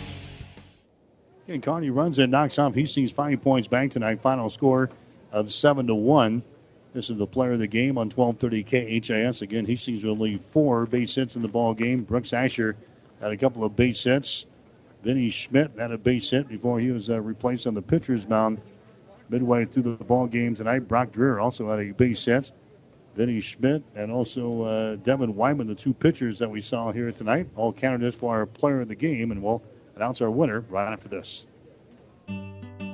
And 1.48 1.62
Kearney 1.62 1.90
runs 1.90 2.18
and 2.18 2.30
knocks 2.30 2.58
off 2.58 2.74
Hastings 2.74 3.10
Five 3.10 3.40
Points 3.42 3.68
Bank 3.68 3.92
tonight. 3.92 4.20
Final 4.20 4.50
score 4.50 4.90
of 5.32 5.52
seven 5.52 5.86
to 5.88 5.94
one. 5.94 6.42
This 6.94 7.08
is 7.08 7.16
the 7.16 7.26
player 7.26 7.52
of 7.52 7.58
the 7.58 7.66
game 7.66 7.96
on 7.96 8.10
1230 8.10 9.00
KHAS. 9.00 9.40
Again, 9.40 9.64
Hastings 9.64 10.04
will 10.04 10.16
leave 10.16 10.42
four 10.42 10.84
base 10.84 11.14
hits 11.14 11.36
in 11.36 11.42
the 11.42 11.48
ball 11.48 11.72
game. 11.72 12.02
Brooks 12.02 12.34
Asher 12.34 12.76
had 13.20 13.32
a 13.32 13.36
couple 13.36 13.64
of 13.64 13.74
base 13.74 14.02
hits. 14.04 14.44
Vinny 15.02 15.30
Schmidt 15.30 15.72
had 15.78 15.90
a 15.90 15.98
base 15.98 16.28
hit 16.28 16.48
before 16.48 16.80
he 16.80 16.90
was 16.90 17.08
uh, 17.08 17.20
replaced 17.20 17.66
on 17.66 17.74
the 17.74 17.80
pitcher's 17.80 18.28
mound 18.28 18.60
midway 19.30 19.64
through 19.64 19.82
the 19.84 20.04
ball 20.04 20.26
game 20.26 20.54
tonight. 20.54 20.80
Brock 20.80 21.12
Dreher 21.12 21.42
also 21.42 21.70
had 21.70 21.80
a 21.80 21.92
base 21.92 22.24
hit. 22.24 22.52
Vinny 23.16 23.40
Schmidt 23.40 23.82
and 23.94 24.12
also 24.12 24.62
uh, 24.62 24.96
Devin 24.96 25.34
Wyman, 25.34 25.66
the 25.66 25.74
two 25.74 25.94
pitchers 25.94 26.38
that 26.38 26.50
we 26.50 26.60
saw 26.60 26.92
here 26.92 27.10
tonight, 27.10 27.48
all 27.56 27.72
candidates 27.72 28.16
for 28.16 28.34
our 28.34 28.46
player 28.46 28.82
of 28.82 28.88
the 28.88 28.94
game, 28.94 29.30
and 29.30 29.42
we'll 29.42 29.62
announce 29.96 30.20
our 30.20 30.30
winner 30.30 30.60
right 30.68 30.92
after 30.92 31.08
this. 31.08 31.46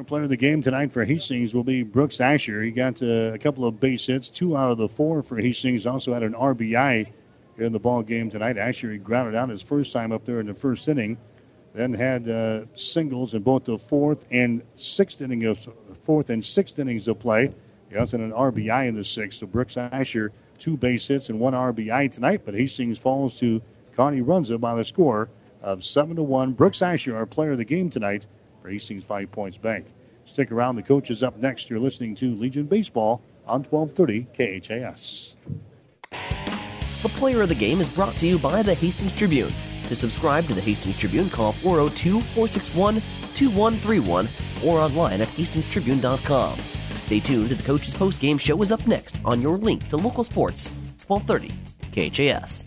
Our 0.00 0.04
player 0.04 0.22
of 0.22 0.30
the 0.30 0.36
game 0.38 0.62
tonight 0.62 0.92
for 0.92 1.04
Hastings 1.04 1.52
will 1.52 1.62
be 1.62 1.82
Brooks 1.82 2.22
Asher. 2.22 2.62
He 2.62 2.70
got 2.70 3.02
uh, 3.02 3.34
a 3.34 3.38
couple 3.38 3.66
of 3.66 3.78
base 3.80 4.06
hits, 4.06 4.30
two 4.30 4.56
out 4.56 4.70
of 4.70 4.78
the 4.78 4.88
four 4.88 5.22
for 5.22 5.36
Hastings. 5.36 5.84
Also 5.84 6.14
had 6.14 6.22
an 6.22 6.32
RBI 6.32 7.06
in 7.58 7.72
the 7.72 7.78
ball 7.78 8.02
game 8.02 8.30
tonight. 8.30 8.56
Asher 8.56 8.92
he 8.92 8.96
grounded 8.96 9.34
out 9.34 9.50
his 9.50 9.60
first 9.60 9.92
time 9.92 10.10
up 10.10 10.24
there 10.24 10.40
in 10.40 10.46
the 10.46 10.54
first 10.54 10.88
inning. 10.88 11.18
Then 11.74 11.92
had 11.92 12.30
uh, 12.30 12.62
singles 12.76 13.34
in 13.34 13.42
both 13.42 13.64
the 13.64 13.76
fourth 13.76 14.24
and 14.30 14.62
sixth 14.74 15.20
inning 15.20 15.44
of 15.44 15.68
fourth 16.02 16.30
and 16.30 16.42
sixth 16.42 16.78
innings 16.78 17.06
of 17.06 17.18
play. 17.18 17.52
He 17.90 17.96
also 17.98 18.16
had 18.16 18.24
an 18.24 18.32
RBI 18.32 18.88
in 18.88 18.94
the 18.94 19.04
sixth. 19.04 19.40
So 19.40 19.46
Brooks 19.46 19.76
Asher 19.76 20.32
two 20.58 20.78
base 20.78 21.08
hits 21.08 21.28
and 21.28 21.38
one 21.38 21.52
RBI 21.52 22.10
tonight. 22.10 22.40
But 22.46 22.54
Hastings 22.54 22.98
falls 22.98 23.34
to 23.40 23.60
Kearney 23.94 24.22
Runza 24.22 24.58
by 24.58 24.76
the 24.76 24.84
score 24.84 25.28
of 25.60 25.84
seven 25.84 26.16
to 26.16 26.22
one. 26.22 26.52
Brooks 26.52 26.80
Asher, 26.80 27.14
our 27.14 27.26
player 27.26 27.52
of 27.52 27.58
the 27.58 27.66
game 27.66 27.90
tonight 27.90 28.26
for 28.60 28.68
Hastings 28.70 29.04
Five 29.04 29.30
Points 29.30 29.58
Bank. 29.58 29.86
Stick 30.24 30.52
around. 30.52 30.76
The 30.76 30.82
coach 30.82 31.10
is 31.10 31.22
up 31.22 31.36
next. 31.38 31.68
You're 31.68 31.80
listening 31.80 32.14
to 32.16 32.34
Legion 32.34 32.66
Baseball 32.66 33.22
on 33.46 33.64
1230 33.64 34.60
KHAS. 34.60 35.34
The 37.02 37.08
player 37.08 37.42
of 37.42 37.48
the 37.48 37.54
game 37.54 37.80
is 37.80 37.88
brought 37.88 38.16
to 38.18 38.26
you 38.26 38.38
by 38.38 38.62
the 38.62 38.74
Hastings 38.74 39.12
Tribune. 39.12 39.52
To 39.88 39.94
subscribe 39.94 40.44
to 40.44 40.54
the 40.54 40.60
Hastings 40.60 40.98
Tribune, 40.98 41.30
call 41.30 41.52
402 41.52 42.20
461 42.20 42.94
2131 43.34 44.28
or 44.64 44.78
online 44.78 45.20
at 45.20 45.28
hastingstribune.com. 45.28 46.58
Stay 46.58 47.20
tuned 47.20 47.48
to 47.48 47.54
the 47.56 47.62
coach's 47.62 47.94
post-game 47.94 48.38
show 48.38 48.60
is 48.62 48.70
up 48.70 48.86
next 48.86 49.18
on 49.24 49.42
your 49.42 49.58
link 49.58 49.88
to 49.88 49.96
local 49.96 50.22
sports, 50.22 50.68
1230 51.08 51.50
KHAS. 51.90 52.66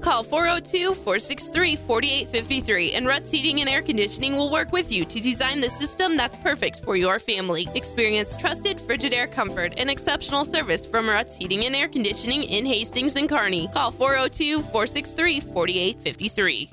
Call 0.00 0.22
402 0.22 0.94
463 0.94 1.76
4853 1.76 2.92
and 2.94 3.06
Ruts 3.06 3.30
Heating 3.30 3.60
and 3.60 3.68
Air 3.68 3.82
Conditioning 3.82 4.34
will 4.34 4.50
work 4.50 4.72
with 4.72 4.90
you 4.90 5.04
to 5.04 5.20
design 5.20 5.60
the 5.60 5.68
system 5.68 6.16
that's 6.16 6.36
perfect 6.38 6.82
for 6.84 6.96
your 6.96 7.18
family. 7.18 7.68
Experience 7.74 8.36
trusted 8.36 8.78
Frigidaire 8.78 9.30
comfort 9.30 9.74
and 9.76 9.90
exceptional 9.90 10.44
service 10.46 10.86
from 10.86 11.08
Ruts 11.08 11.36
Heating 11.36 11.66
and 11.66 11.76
Air 11.76 11.88
Conditioning 11.88 12.44
in 12.44 12.64
Hastings 12.64 13.16
and 13.16 13.28
Kearney. 13.28 13.68
Call 13.68 13.90
402 13.90 14.62
463 14.62 15.40
4853. 15.40 16.70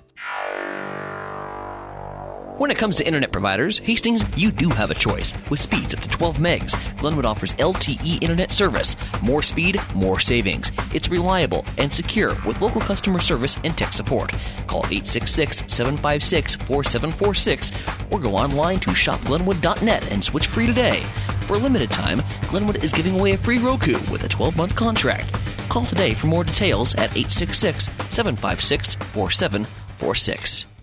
When 2.58 2.72
it 2.72 2.78
comes 2.80 2.96
to 2.96 3.06
internet 3.06 3.32
providers, 3.32 3.78
Hastings, 3.78 4.26
you 4.36 4.52
do 4.52 4.70
have 4.70 4.90
a 4.90 4.96
choice. 4.96 5.32
With 5.48 5.60
speeds 5.60 5.94
up 5.94 6.00
to 6.00 6.10
12 6.10 6.38
megs, 6.38 6.98
Glenwood 6.98 7.24
offers 7.24 7.54
LTE 7.54 8.24
internet 8.24 8.50
service. 8.50 8.96
More 9.22 9.44
speed, 9.44 9.80
more 9.94 10.20
savings. 10.20 10.72
It's 10.92 11.10
reliable 11.10 11.64
and 11.78 11.94
secure 11.94 12.30
with 12.48 12.60
local 12.60 12.82
customer 12.82 13.20
service 13.20 13.58
and 13.64 13.78
tech 13.78 13.94
support. 13.94 14.32
Call 14.66 14.80
866 14.88 15.72
756 15.72 16.56
4746 16.56 17.72
or 18.12 18.20
go 18.20 18.36
online 18.36 18.80
to 18.80 18.90
shopglenwood.net 18.90 20.12
and 20.12 20.24
switch 20.24 20.48
free 20.48 20.66
today. 20.66 21.04
For 21.46 21.58
a 21.58 21.60
limited 21.60 21.92
time, 21.92 22.24
Glenwood 22.50 22.84
is 22.84 22.92
giving 22.92 23.20
away 23.20 23.34
a 23.34 23.38
free 23.38 23.60
Roku 23.60 24.00
with 24.12 24.24
a 24.24 24.28
12 24.28 24.58
month 24.58 24.76
contract. 24.76 25.32
Call 25.70 25.86
today 25.86 26.16
for 26.16 26.26
more 26.26 26.44
details 26.44 26.96
at 26.96 27.16
866 27.16 27.86
756 28.10 28.96
4746. 28.96 30.77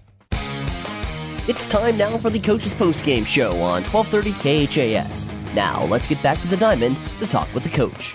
It's 1.46 1.66
time 1.66 1.98
now 1.98 2.16
for 2.16 2.30
the 2.30 2.38
Coach's 2.38 2.74
Post 2.74 3.04
Game 3.04 3.22
Show 3.22 3.50
on 3.60 3.84
1230 3.84 4.32
KHAS. 4.66 5.26
Now, 5.54 5.84
let's 5.84 6.08
get 6.08 6.22
back 6.22 6.40
to 6.40 6.48
the 6.48 6.56
diamond 6.56 6.96
to 7.18 7.26
talk 7.26 7.52
with 7.52 7.64
the 7.64 7.68
coach. 7.68 8.14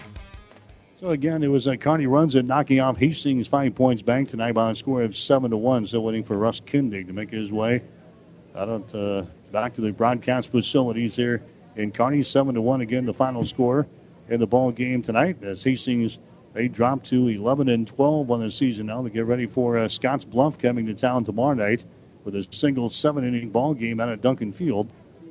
So 0.96 1.12
again, 1.12 1.44
it 1.44 1.48
was 1.50 1.68
uh, 1.68 1.76
Kearney 1.76 2.08
Runza, 2.08 2.44
knocking 2.44 2.80
off 2.80 2.98
Hastings 2.98 3.48
five 3.48 3.76
points 3.76 4.02
bank 4.02 4.30
tonight 4.30 4.54
by 4.54 4.72
a 4.72 4.76
score 4.76 5.04
of 5.04 5.16
seven 5.16 5.52
to 5.52 5.58
one. 5.58 5.86
Still 5.86 6.06
waiting 6.06 6.24
for 6.24 6.40
Russ 6.40 6.60
Kindig 6.60 7.06
to 7.06 7.14
make 7.14 7.30
his 7.30 7.52
way 7.52 7.84
out 8.56 8.96
uh, 8.96 9.26
back 9.52 9.76
to 9.76 9.82
the 9.82 9.92
broadcast 9.92 10.52
facilities 10.52 11.16
here 11.16 11.44
in 11.76 11.92
Kearney. 11.92 12.24
Seven 12.24 12.56
to 12.56 12.62
one 12.62 12.82
again, 12.82 13.06
the 13.06 13.14
final 13.14 13.46
score 13.46 13.88
in 14.28 14.40
the 14.40 14.48
ball 14.48 14.72
game 14.72 15.04
tonight. 15.04 15.44
As 15.44 15.64
Hastings 15.64 16.18
they 16.54 16.68
drop 16.68 17.04
to 17.04 17.28
11 17.28 17.70
and 17.70 17.88
12 17.88 18.32
on 18.32 18.40
the 18.40 18.50
season 18.50 18.88
now 18.88 19.04
to 19.04 19.10
get 19.12 19.26
ready 19.26 19.46
for 19.46 19.78
uh, 19.78 19.88
Scotts 19.88 20.26
Bluff 20.26 20.58
coming 20.58 20.88
to 20.88 20.96
town 20.96 21.26
tomorrow 21.26 21.54
night 21.54 21.86
with 22.32 22.48
a 22.48 22.56
single 22.56 22.90
seven 22.90 23.24
inning 23.24 23.50
ball 23.50 23.74
game 23.74 24.00
out 24.00 24.10
at 24.10 24.22
Duncan 24.22 24.54
Field. 24.54 24.90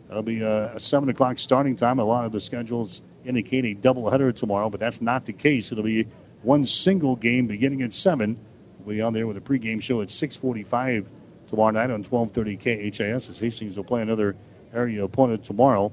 That'll 0.09 0.23
be 0.23 0.41
a, 0.41 0.79
seven 0.79 1.09
o'clock 1.09 1.39
starting 1.39 1.77
time. 1.77 1.99
A 1.99 2.05
lot 2.05 2.25
of 2.25 2.33
the 2.33 2.41
schedules 2.41 3.03
indicate 3.25 3.65
a 3.65 3.75
doubleheader 3.75 4.35
tomorrow, 4.35 4.71
but 4.71 4.81
that's 4.81 5.01
not 5.01 5.27
the 5.27 5.33
case. 5.33 5.71
It'll 5.71 5.85
be 5.85 6.09
one 6.43 6.67
single 6.67 7.15
game 7.15 7.47
beginning 7.47 7.83
at 7.83 7.95
seven. 7.95 8.39
We'll 8.79 8.97
be 8.97 9.03
on 9.03 9.13
there 9.13 9.27
with 9.27 9.37
a 9.37 9.41
pregame 9.41 9.83
show 9.83 10.01
at 10.01 10.09
6:45 10.09 11.07
tomorrow 11.49 11.71
night 11.71 11.91
on 11.91 12.03
12:30 12.03 12.57
KHAS. 12.57 13.29
As 13.29 13.39
Hastings 13.39 13.77
will 13.77 13.85
play 13.85 14.03
another 14.03 14.37
area 14.75 15.05
opponent 15.05 15.45
tomorrow. 15.45 15.93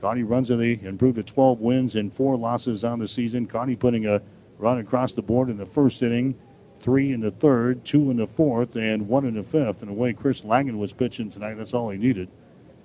Kearney 0.00 0.22
Runza. 0.22 0.82
Improved 0.84 1.16
to 1.16 1.22
12 1.22 1.60
wins 1.60 1.96
and 1.96 2.12
four 2.12 2.36
losses 2.36 2.84
on 2.84 2.98
the 2.98 3.08
season. 3.08 3.46
Kearney 3.46 3.76
putting 3.76 4.06
a 4.06 4.22
run 4.58 4.78
across 4.78 5.12
the 5.12 5.22
board 5.22 5.50
in 5.50 5.56
the 5.56 5.66
first 5.66 6.02
inning 6.02 6.36
three 6.80 7.12
in 7.12 7.20
the 7.20 7.30
third, 7.30 7.84
two 7.84 8.10
in 8.10 8.16
the 8.16 8.26
fourth, 8.26 8.76
and 8.76 9.08
one 9.08 9.24
in 9.24 9.34
the 9.34 9.42
fifth. 9.42 9.82
And 9.82 9.90
the 9.90 9.94
way 9.94 10.12
Chris 10.12 10.44
Langen 10.44 10.78
was 10.78 10.92
pitching 10.92 11.30
tonight, 11.30 11.54
that's 11.54 11.74
all 11.74 11.90
he 11.90 11.98
needed. 11.98 12.28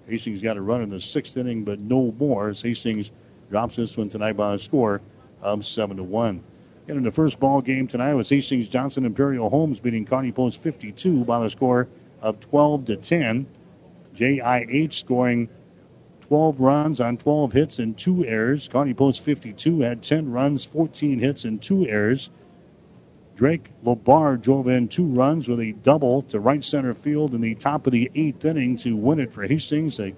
Hastings 0.07 0.41
got 0.41 0.57
a 0.57 0.61
run 0.61 0.81
in 0.81 0.89
the 0.89 0.99
sixth 0.99 1.37
inning, 1.37 1.63
but 1.63 1.79
no 1.79 2.13
more 2.19 2.49
as 2.49 2.61
Hastings 2.61 3.11
drops 3.49 3.75
this 3.75 3.95
one 3.95 4.09
tonight 4.09 4.33
by 4.33 4.55
a 4.55 4.59
score 4.59 5.01
of 5.41 5.65
seven 5.65 5.97
to 5.97 6.03
one. 6.03 6.43
And 6.87 6.97
in 6.97 7.03
the 7.03 7.11
first 7.11 7.39
ball 7.39 7.61
game 7.61 7.87
tonight 7.87 8.13
was 8.13 8.29
Hastings 8.29 8.67
Johnson 8.67 9.05
Imperial 9.05 9.49
Homes 9.49 9.79
beating 9.79 10.05
Kearney 10.05 10.31
Post 10.31 10.61
52 10.61 11.23
by 11.23 11.45
a 11.45 11.49
score 11.49 11.87
of 12.21 12.39
12 12.41 12.85
to 12.85 12.97
10. 12.97 13.47
JIH 14.15 14.93
scoring 14.93 15.49
12 16.21 16.59
runs 16.59 16.99
on 16.99 17.17
12 17.17 17.53
hits 17.53 17.79
and 17.79 17.97
two 17.97 18.25
errors. 18.25 18.67
Kearney 18.67 18.93
Post 18.93 19.21
52 19.21 19.81
had 19.81 20.03
10 20.03 20.31
runs, 20.31 20.65
14 20.65 21.19
hits, 21.19 21.45
and 21.45 21.61
two 21.61 21.87
errors. 21.87 22.29
Drake 23.35 23.71
Lobar 23.83 24.39
drove 24.39 24.67
in 24.67 24.87
two 24.87 25.05
runs 25.05 25.47
with 25.47 25.59
a 25.59 25.71
double 25.71 26.21
to 26.23 26.39
right 26.39 26.63
center 26.63 26.93
field 26.93 27.33
in 27.33 27.41
the 27.41 27.55
top 27.55 27.87
of 27.87 27.93
the 27.93 28.11
eighth 28.13 28.45
inning 28.45 28.77
to 28.77 28.95
win 28.95 29.19
it 29.19 29.33
for 29.33 29.47
Hastings. 29.47 29.97
They 29.97 30.13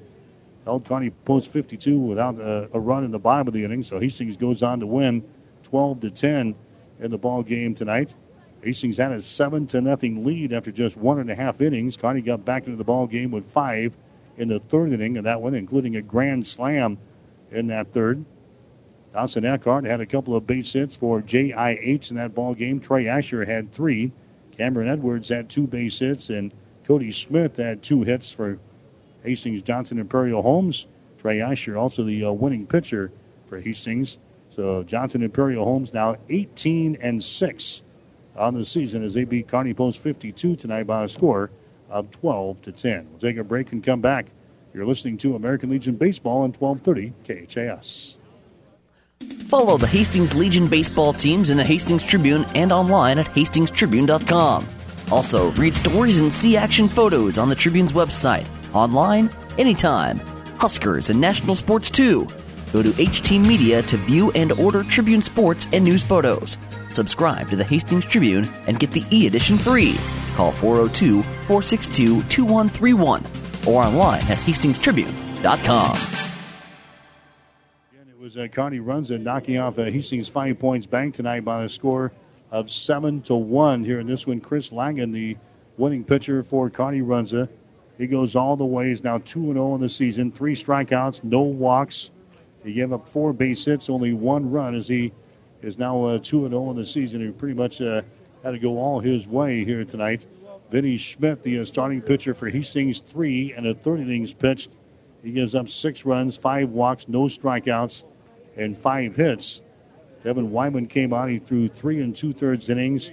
held 0.65 0.85
Kearney 0.85 1.11
Post 1.11 1.49
52 1.49 1.97
without 1.97 2.35
a, 2.39 2.69
a, 2.73 2.79
run 2.79 3.05
in 3.05 3.11
the 3.11 3.19
bottom 3.19 3.47
of 3.47 3.53
the 3.53 3.63
inning, 3.63 3.83
so 3.83 3.99
Hastings 3.99 4.35
goes 4.35 4.61
on 4.61 4.81
to 4.81 4.87
win 4.87 5.23
12 5.63 6.01
to 6.01 6.09
10 6.09 6.55
in 6.99 7.11
the 7.11 7.17
ball 7.17 7.41
game 7.41 7.73
tonight. 7.73 8.15
Hastings 8.61 8.97
had 8.97 9.11
a 9.11 9.21
seven 9.21 9.67
to 9.67 9.79
nothing 9.79 10.25
lead 10.25 10.51
after 10.51 10.71
just 10.71 10.97
one 10.97 11.19
and 11.19 11.29
a 11.29 11.35
half 11.35 11.61
innings. 11.61 11.95
Kearney 11.95 12.21
got 12.21 12.43
back 12.43 12.65
into 12.65 12.77
the 12.77 12.83
ball 12.83 13.07
game 13.07 13.31
with 13.31 13.49
five 13.49 13.95
in 14.37 14.49
the 14.49 14.59
third 14.59 14.91
inning 14.91 15.17
of 15.17 15.23
that 15.23 15.39
one, 15.39 15.53
including 15.53 15.95
a 15.95 16.01
grand 16.01 16.45
slam 16.45 16.97
in 17.51 17.67
that 17.67 17.93
third. 17.93 18.25
Dawson 19.15 19.45
Eckhart 19.45 19.85
had 19.85 20.01
a 20.01 20.05
couple 20.05 20.35
of 20.35 20.45
base 20.45 20.73
hits 20.73 20.97
for 20.97 21.21
JIH 21.21 22.09
in 22.11 22.17
that 22.17 22.35
ball 22.35 22.53
game. 22.53 22.81
Trey 22.81 23.07
Asher 23.07 23.45
had 23.45 23.71
three. 23.71 24.11
Cameron 24.51 24.89
Edwards 24.89 25.29
had 25.29 25.49
two 25.49 25.67
base 25.67 25.99
hits, 25.99 26.29
and 26.29 26.51
Cody 26.85 27.13
Smith 27.13 27.55
had 27.55 27.81
two 27.81 28.03
hits 28.03 28.29
for 28.29 28.59
Hastings 29.23 29.61
Johnson 29.61 29.99
Imperial 29.99 30.41
Homes. 30.41 30.85
Trey 31.17 31.39
Asher 31.39 31.77
also 31.77 32.03
the 32.03 32.25
uh, 32.25 32.33
winning 32.33 32.67
pitcher 32.67 33.09
for 33.47 33.61
Hastings. 33.61 34.17
So 34.49 34.83
Johnson 34.83 35.23
Imperial 35.23 35.63
Homes 35.63 35.93
now 35.93 36.17
18 36.27 36.97
and 36.99 37.23
6 37.23 37.81
on 38.35 38.53
the 38.53 38.65
season 38.65 39.01
as 39.01 39.13
they 39.13 39.23
beat 39.23 39.47
Kearney 39.47 39.73
Post 39.73 39.99
52 39.99 40.57
tonight 40.57 40.87
by 40.87 41.05
a 41.05 41.07
score 41.07 41.51
of 41.89 42.11
12 42.11 42.63
to 42.63 42.71
10. 42.73 43.07
We'll 43.11 43.19
take 43.19 43.37
a 43.37 43.45
break 43.45 43.71
and 43.71 43.81
come 43.81 44.01
back. 44.01 44.25
You're 44.73 44.85
listening 44.85 45.17
to 45.19 45.35
American 45.35 45.69
Legion 45.69 45.95
Baseball 45.95 46.41
on 46.41 46.51
1230 46.51 47.13
KHAS. 47.23 48.14
Follow 49.21 49.77
the 49.77 49.87
Hastings 49.87 50.33
Legion 50.33 50.67
baseball 50.67 51.13
teams 51.13 51.49
in 51.49 51.57
the 51.57 51.63
Hastings 51.63 52.05
Tribune 52.05 52.45
and 52.55 52.71
online 52.71 53.19
at 53.19 53.27
hastingstribune.com. 53.27 54.67
Also, 55.11 55.51
read 55.51 55.75
stories 55.75 56.19
and 56.19 56.33
see 56.33 56.57
action 56.57 56.87
photos 56.87 57.37
on 57.37 57.47
the 57.47 57.55
Tribune's 57.55 57.93
website, 57.93 58.47
online, 58.73 59.29
anytime. 59.57 60.17
Huskers, 60.57 61.09
and 61.09 61.21
national 61.21 61.55
sports 61.55 61.91
too. 61.91 62.27
Go 62.73 62.81
to 62.81 62.89
HT 62.89 63.45
Media 63.45 63.81
to 63.83 63.97
view 63.97 64.31
and 64.31 64.51
order 64.53 64.83
Tribune 64.83 65.21
sports 65.21 65.67
and 65.71 65.83
news 65.83 66.03
photos. 66.03 66.57
Subscribe 66.91 67.49
to 67.49 67.55
the 67.55 67.63
Hastings 67.63 68.05
Tribune 68.05 68.49
and 68.67 68.79
get 68.79 68.91
the 68.91 69.03
e 69.11 69.27
edition 69.27 69.57
free. 69.57 69.95
Call 70.35 70.51
402 70.51 71.21
462 71.23 72.23
2131 72.23 73.23
or 73.67 73.83
online 73.83 74.21
at 74.21 74.37
hastingstribune.com. 74.37 76.24
Was 78.25 78.37
uh, 78.37 78.47
runs 78.57 79.11
and 79.11 79.23
knocking 79.23 79.59
off 79.59 79.77
uh, 79.77 79.83
Hastings 79.83 80.27
Five 80.27 80.57
Points 80.57 80.87
Bank 80.87 81.13
tonight 81.13 81.45
by 81.45 81.63
a 81.63 81.69
score 81.69 82.11
of 82.49 82.71
seven 82.71 83.21
to 83.21 83.35
one. 83.35 83.83
Here 83.83 83.99
in 83.99 84.07
this 84.07 84.25
one, 84.25 84.41
Chris 84.41 84.71
Langen, 84.71 85.11
the 85.11 85.37
winning 85.77 86.03
pitcher 86.03 86.41
for 86.41 86.71
Kearney 86.71 87.01
Runza. 87.01 87.47
He 87.99 88.07
goes 88.07 88.35
all 88.35 88.55
the 88.55 88.65
way. 88.65 88.87
He's 88.87 89.03
now 89.03 89.19
two 89.19 89.43
and 89.43 89.53
zero 89.53 89.75
in 89.75 89.81
the 89.81 89.89
season. 89.89 90.31
Three 90.31 90.55
strikeouts, 90.55 91.23
no 91.23 91.41
walks. 91.41 92.09
He 92.63 92.73
gave 92.73 92.91
up 92.91 93.07
four 93.07 93.31
base 93.31 93.63
hits, 93.63 93.91
only 93.91 94.13
one 94.13 94.49
run 94.49 94.73
as 94.73 94.87
he 94.87 95.13
is 95.61 95.77
now 95.77 96.03
uh, 96.05 96.17
two 96.17 96.45
and 96.45 96.51
zero 96.51 96.71
in 96.71 96.77
the 96.77 96.85
season. 96.87 97.23
He 97.23 97.31
pretty 97.31 97.53
much 97.53 97.79
uh, 97.79 98.01
had 98.41 98.53
to 98.53 98.59
go 98.59 98.79
all 98.79 99.01
his 99.01 99.27
way 99.27 99.63
here 99.63 99.85
tonight. 99.85 100.25
Vinny 100.71 100.97
Schmidt, 100.97 101.43
the 101.43 101.59
uh, 101.59 101.65
starting 101.65 102.01
pitcher 102.01 102.33
for 102.33 102.49
Hastings, 102.49 103.01
three 103.01 103.53
and 103.53 103.67
a 103.67 103.75
third 103.75 103.99
innings 103.99 104.33
pitched. 104.33 104.71
He 105.21 105.31
gives 105.31 105.53
up 105.53 105.69
six 105.69 106.05
runs, 106.05 106.35
five 106.37 106.69
walks, 106.69 107.07
no 107.07 107.25
strikeouts, 107.25 108.01
and 108.55 108.77
five 108.77 109.15
hits. 109.15 109.61
Devin 110.23 110.51
Wyman 110.51 110.87
came 110.87 111.13
on. 111.13 111.29
He 111.29 111.39
threw 111.39 111.67
three 111.67 112.01
and 112.01 112.15
two 112.15 112.33
thirds 112.33 112.69
innings. 112.69 113.11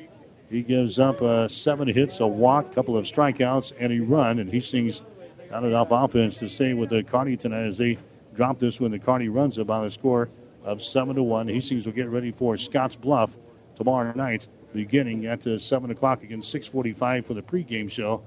He 0.49 0.63
gives 0.63 0.99
up 0.99 1.21
uh, 1.23 1.49
seven 1.49 1.89
hits, 1.89 2.21
a 2.21 2.27
walk, 2.27 2.75
couple 2.75 2.97
of 2.97 3.05
strikeouts, 3.05 3.73
and 3.79 3.93
a 3.93 4.01
run. 4.01 4.39
And 4.39 4.51
Hastings 4.51 5.03
not 5.51 5.65
enough 5.65 5.89
offense 5.91 6.39
to 6.39 6.49
stay 6.49 6.73
with 6.73 6.89
the 6.89 7.03
Kearney 7.03 7.37
tonight 7.37 7.65
as 7.65 7.77
they 7.77 7.99
drop 8.35 8.59
this 8.59 8.81
when 8.81 8.91
the 8.91 8.99
Kearney 8.99 9.29
runs 9.29 9.59
about 9.59 9.87
a 9.87 9.91
score 9.91 10.31
of 10.65 10.83
seven 10.83 11.17
to 11.17 11.23
one. 11.23 11.49
Hastings 11.49 11.85
will 11.85 11.93
get 11.93 12.09
ready 12.09 12.33
for 12.33 12.57
Scotts 12.57 12.97
Bluff 12.97 13.37
tomorrow 13.75 14.13
night, 14.15 14.49
beginning 14.73 15.27
at 15.27 15.47
uh, 15.47 15.59
seven 15.59 15.91
o'clock 15.91 16.23
against 16.23 16.51
six 16.51 16.67
forty-five 16.67 17.27
for 17.27 17.35
the 17.35 17.43
pregame 17.43 17.91
show 17.91 18.23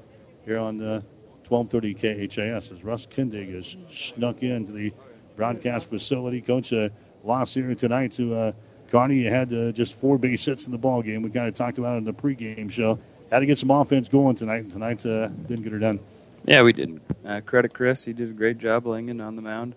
here 0.45 0.59
on 0.59 0.77
the 0.77 1.03
1230 1.47 2.27
KHAS. 2.27 2.71
As 2.71 2.83
Russ 2.83 3.07
Kindig 3.07 3.53
has 3.55 3.75
snuck 3.91 4.43
into 4.43 4.71
the 4.71 4.93
broadcast 5.35 5.89
facility, 5.89 6.41
Coach. 6.41 6.71
Uh, 6.71 6.89
lost 7.25 7.53
here 7.53 7.73
tonight 7.75 8.11
to 8.13 8.35
uh, 8.35 8.51
Kearney. 8.89 9.17
You 9.17 9.29
had 9.29 9.53
uh, 9.53 9.71
just 9.71 9.93
four 9.93 10.17
base 10.17 10.45
hits 10.45 10.65
in 10.65 10.71
the 10.71 10.77
ball 10.77 11.01
game. 11.01 11.21
We 11.21 11.29
kind 11.29 11.47
of 11.47 11.55
talked 11.55 11.77
about 11.77 11.95
it 11.95 11.97
in 11.97 12.03
the 12.05 12.13
pregame 12.13 12.71
show. 12.71 12.99
Had 13.31 13.39
to 13.39 13.45
get 13.45 13.57
some 13.57 13.71
offense 13.71 14.07
going 14.07 14.35
tonight, 14.35 14.63
and 14.63 14.71
tonight 14.71 15.05
uh, 15.05 15.27
didn't 15.27 15.63
get 15.63 15.71
her 15.71 15.79
done. 15.79 15.99
Yeah, 16.45 16.61
we 16.61 16.73
did. 16.73 17.01
Uh, 17.25 17.41
credit 17.41 17.73
Chris. 17.73 18.05
He 18.05 18.13
did 18.13 18.29
a 18.29 18.33
great 18.33 18.59
job 18.59 18.85
laying 18.85 19.19
on 19.19 19.35
the 19.35 19.41
mound. 19.41 19.75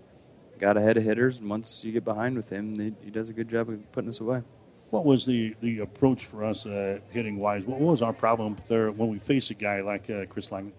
Got 0.59 0.77
ahead 0.77 0.97
of 0.97 1.05
hitters, 1.05 1.39
and 1.39 1.49
once 1.49 1.83
you 1.85 1.93
get 1.93 2.05
behind 2.05 2.37
with 2.37 2.51
him, 2.51 2.79
he, 2.79 2.93
he 3.05 3.11
does 3.11 3.29
a 3.29 3.33
good 3.33 3.49
job 3.49 3.71
of 3.71 3.93
putting 3.93 4.11
us 4.11 4.21
away. 4.21 4.43
What 4.91 5.05
was 5.05 5.25
the, 5.25 5.55
the 5.61 5.81
approach 5.81 6.27
for 6.27 6.45
us 6.45 6.67
uh, 6.67 6.99
hitting 7.11 7.39
wise? 7.39 7.65
What 7.65 7.81
was 7.81 8.03
our 8.03 8.13
problem 8.13 8.57
there 8.69 8.91
when 8.91 9.09
we 9.09 9.19
face 9.19 9.51
a 9.51 9.55
guy 9.55 9.81
like 9.81 10.11
uh, 10.11 10.25
Chris 10.27 10.51
Langen? 10.51 10.73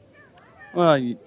Well, 0.73 0.97
you, 0.97 1.17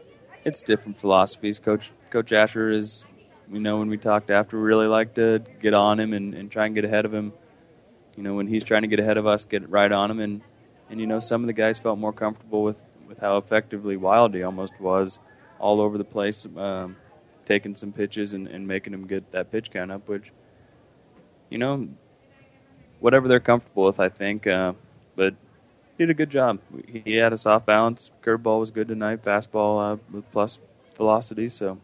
it's 0.44 0.62
different 0.62 0.98
philosophies. 0.98 1.58
Coach 1.58 1.92
Coach 2.10 2.32
Asher 2.32 2.70
is, 2.70 3.04
we 3.50 3.58
know 3.58 3.78
when 3.78 3.88
we 3.88 3.98
talked 3.98 4.30
after, 4.30 4.56
we 4.56 4.62
really 4.64 4.86
like 4.86 5.14
to 5.14 5.42
get 5.60 5.74
on 5.74 6.00
him 6.00 6.12
and, 6.12 6.34
and 6.34 6.50
try 6.50 6.66
and 6.66 6.74
get 6.74 6.84
ahead 6.84 7.04
of 7.04 7.12
him. 7.12 7.32
You 8.16 8.22
know, 8.22 8.34
when 8.34 8.46
he's 8.46 8.64
trying 8.64 8.82
to 8.82 8.88
get 8.88 9.00
ahead 9.00 9.16
of 9.16 9.26
us, 9.26 9.44
get 9.44 9.68
right 9.68 9.90
on 9.90 10.10
him. 10.10 10.20
And, 10.20 10.42
and 10.90 11.00
you 11.00 11.06
know, 11.06 11.20
some 11.20 11.42
of 11.42 11.46
the 11.46 11.52
guys 11.52 11.78
felt 11.78 11.98
more 11.98 12.12
comfortable 12.12 12.62
with, 12.62 12.82
with 13.08 13.18
how 13.18 13.36
effectively 13.36 13.96
wild 13.96 14.34
he 14.34 14.42
almost 14.42 14.78
was 14.80 15.20
all 15.58 15.80
over 15.80 15.96
the 15.98 16.04
place. 16.04 16.46
Um, 16.56 16.96
taking 17.44 17.74
some 17.74 17.92
pitches 17.92 18.32
and, 18.32 18.46
and 18.46 18.66
making 18.66 18.94
him 18.94 19.06
get 19.06 19.30
that 19.32 19.50
pitch 19.50 19.70
count 19.70 19.90
up, 19.90 20.08
which, 20.08 20.30
you 21.50 21.58
know, 21.58 21.88
whatever 23.00 23.28
they're 23.28 23.40
comfortable 23.40 23.84
with, 23.84 24.00
I 24.00 24.08
think. 24.08 24.46
Uh, 24.46 24.74
but 25.16 25.34
he 25.96 26.04
did 26.04 26.10
a 26.10 26.14
good 26.14 26.30
job. 26.30 26.60
He 26.86 27.16
had 27.16 27.32
a 27.32 27.38
soft 27.38 27.66
balance. 27.66 28.10
Curveball 28.22 28.60
was 28.60 28.70
good 28.70 28.88
tonight. 28.88 29.22
Fastball 29.24 29.94
uh, 29.94 29.96
with 30.10 30.30
plus 30.32 30.58
velocity. 30.96 31.48
So 31.48 31.78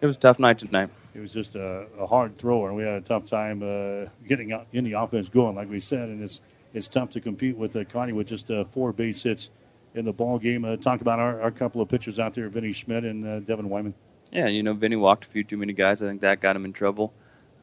it 0.00 0.06
was 0.06 0.16
a 0.16 0.20
tough 0.20 0.38
night 0.38 0.58
tonight. 0.58 0.90
It 1.14 1.20
was 1.20 1.32
just 1.32 1.54
a, 1.56 1.86
a 1.98 2.06
hard 2.06 2.38
thrower, 2.38 2.68
and 2.68 2.76
we 2.76 2.84
had 2.84 2.94
a 2.94 3.00
tough 3.00 3.24
time 3.26 3.62
uh, 3.62 4.08
getting 4.26 4.48
the 4.48 4.92
offense 4.92 5.28
going, 5.28 5.56
like 5.56 5.68
we 5.68 5.80
said. 5.80 6.08
And 6.08 6.22
it's 6.22 6.40
it's 6.72 6.86
tough 6.86 7.10
to 7.10 7.20
compete 7.20 7.56
with 7.56 7.74
uh, 7.74 7.84
Kearney 7.84 8.12
with 8.12 8.28
just 8.28 8.50
uh, 8.50 8.64
four 8.64 8.92
base 8.92 9.22
hits 9.22 9.50
in 9.94 10.04
the 10.04 10.12
ball 10.12 10.38
game. 10.38 10.64
Uh, 10.64 10.76
talk 10.76 11.00
about 11.00 11.18
our, 11.18 11.40
our 11.40 11.50
couple 11.50 11.80
of 11.80 11.88
pitchers 11.88 12.18
out 12.18 12.34
there, 12.34 12.48
Vinny 12.48 12.72
Schmidt 12.72 13.04
and 13.04 13.26
uh, 13.26 13.40
Devin 13.40 13.68
Wyman. 13.68 13.94
Yeah, 14.32 14.46
you 14.46 14.62
know, 14.62 14.74
Vinny 14.74 14.96
walked 14.96 15.24
a 15.24 15.28
few 15.28 15.42
too 15.42 15.56
many 15.56 15.72
guys. 15.72 16.02
I 16.02 16.06
think 16.06 16.20
that 16.20 16.40
got 16.40 16.54
him 16.54 16.64
in 16.64 16.72
trouble. 16.72 17.12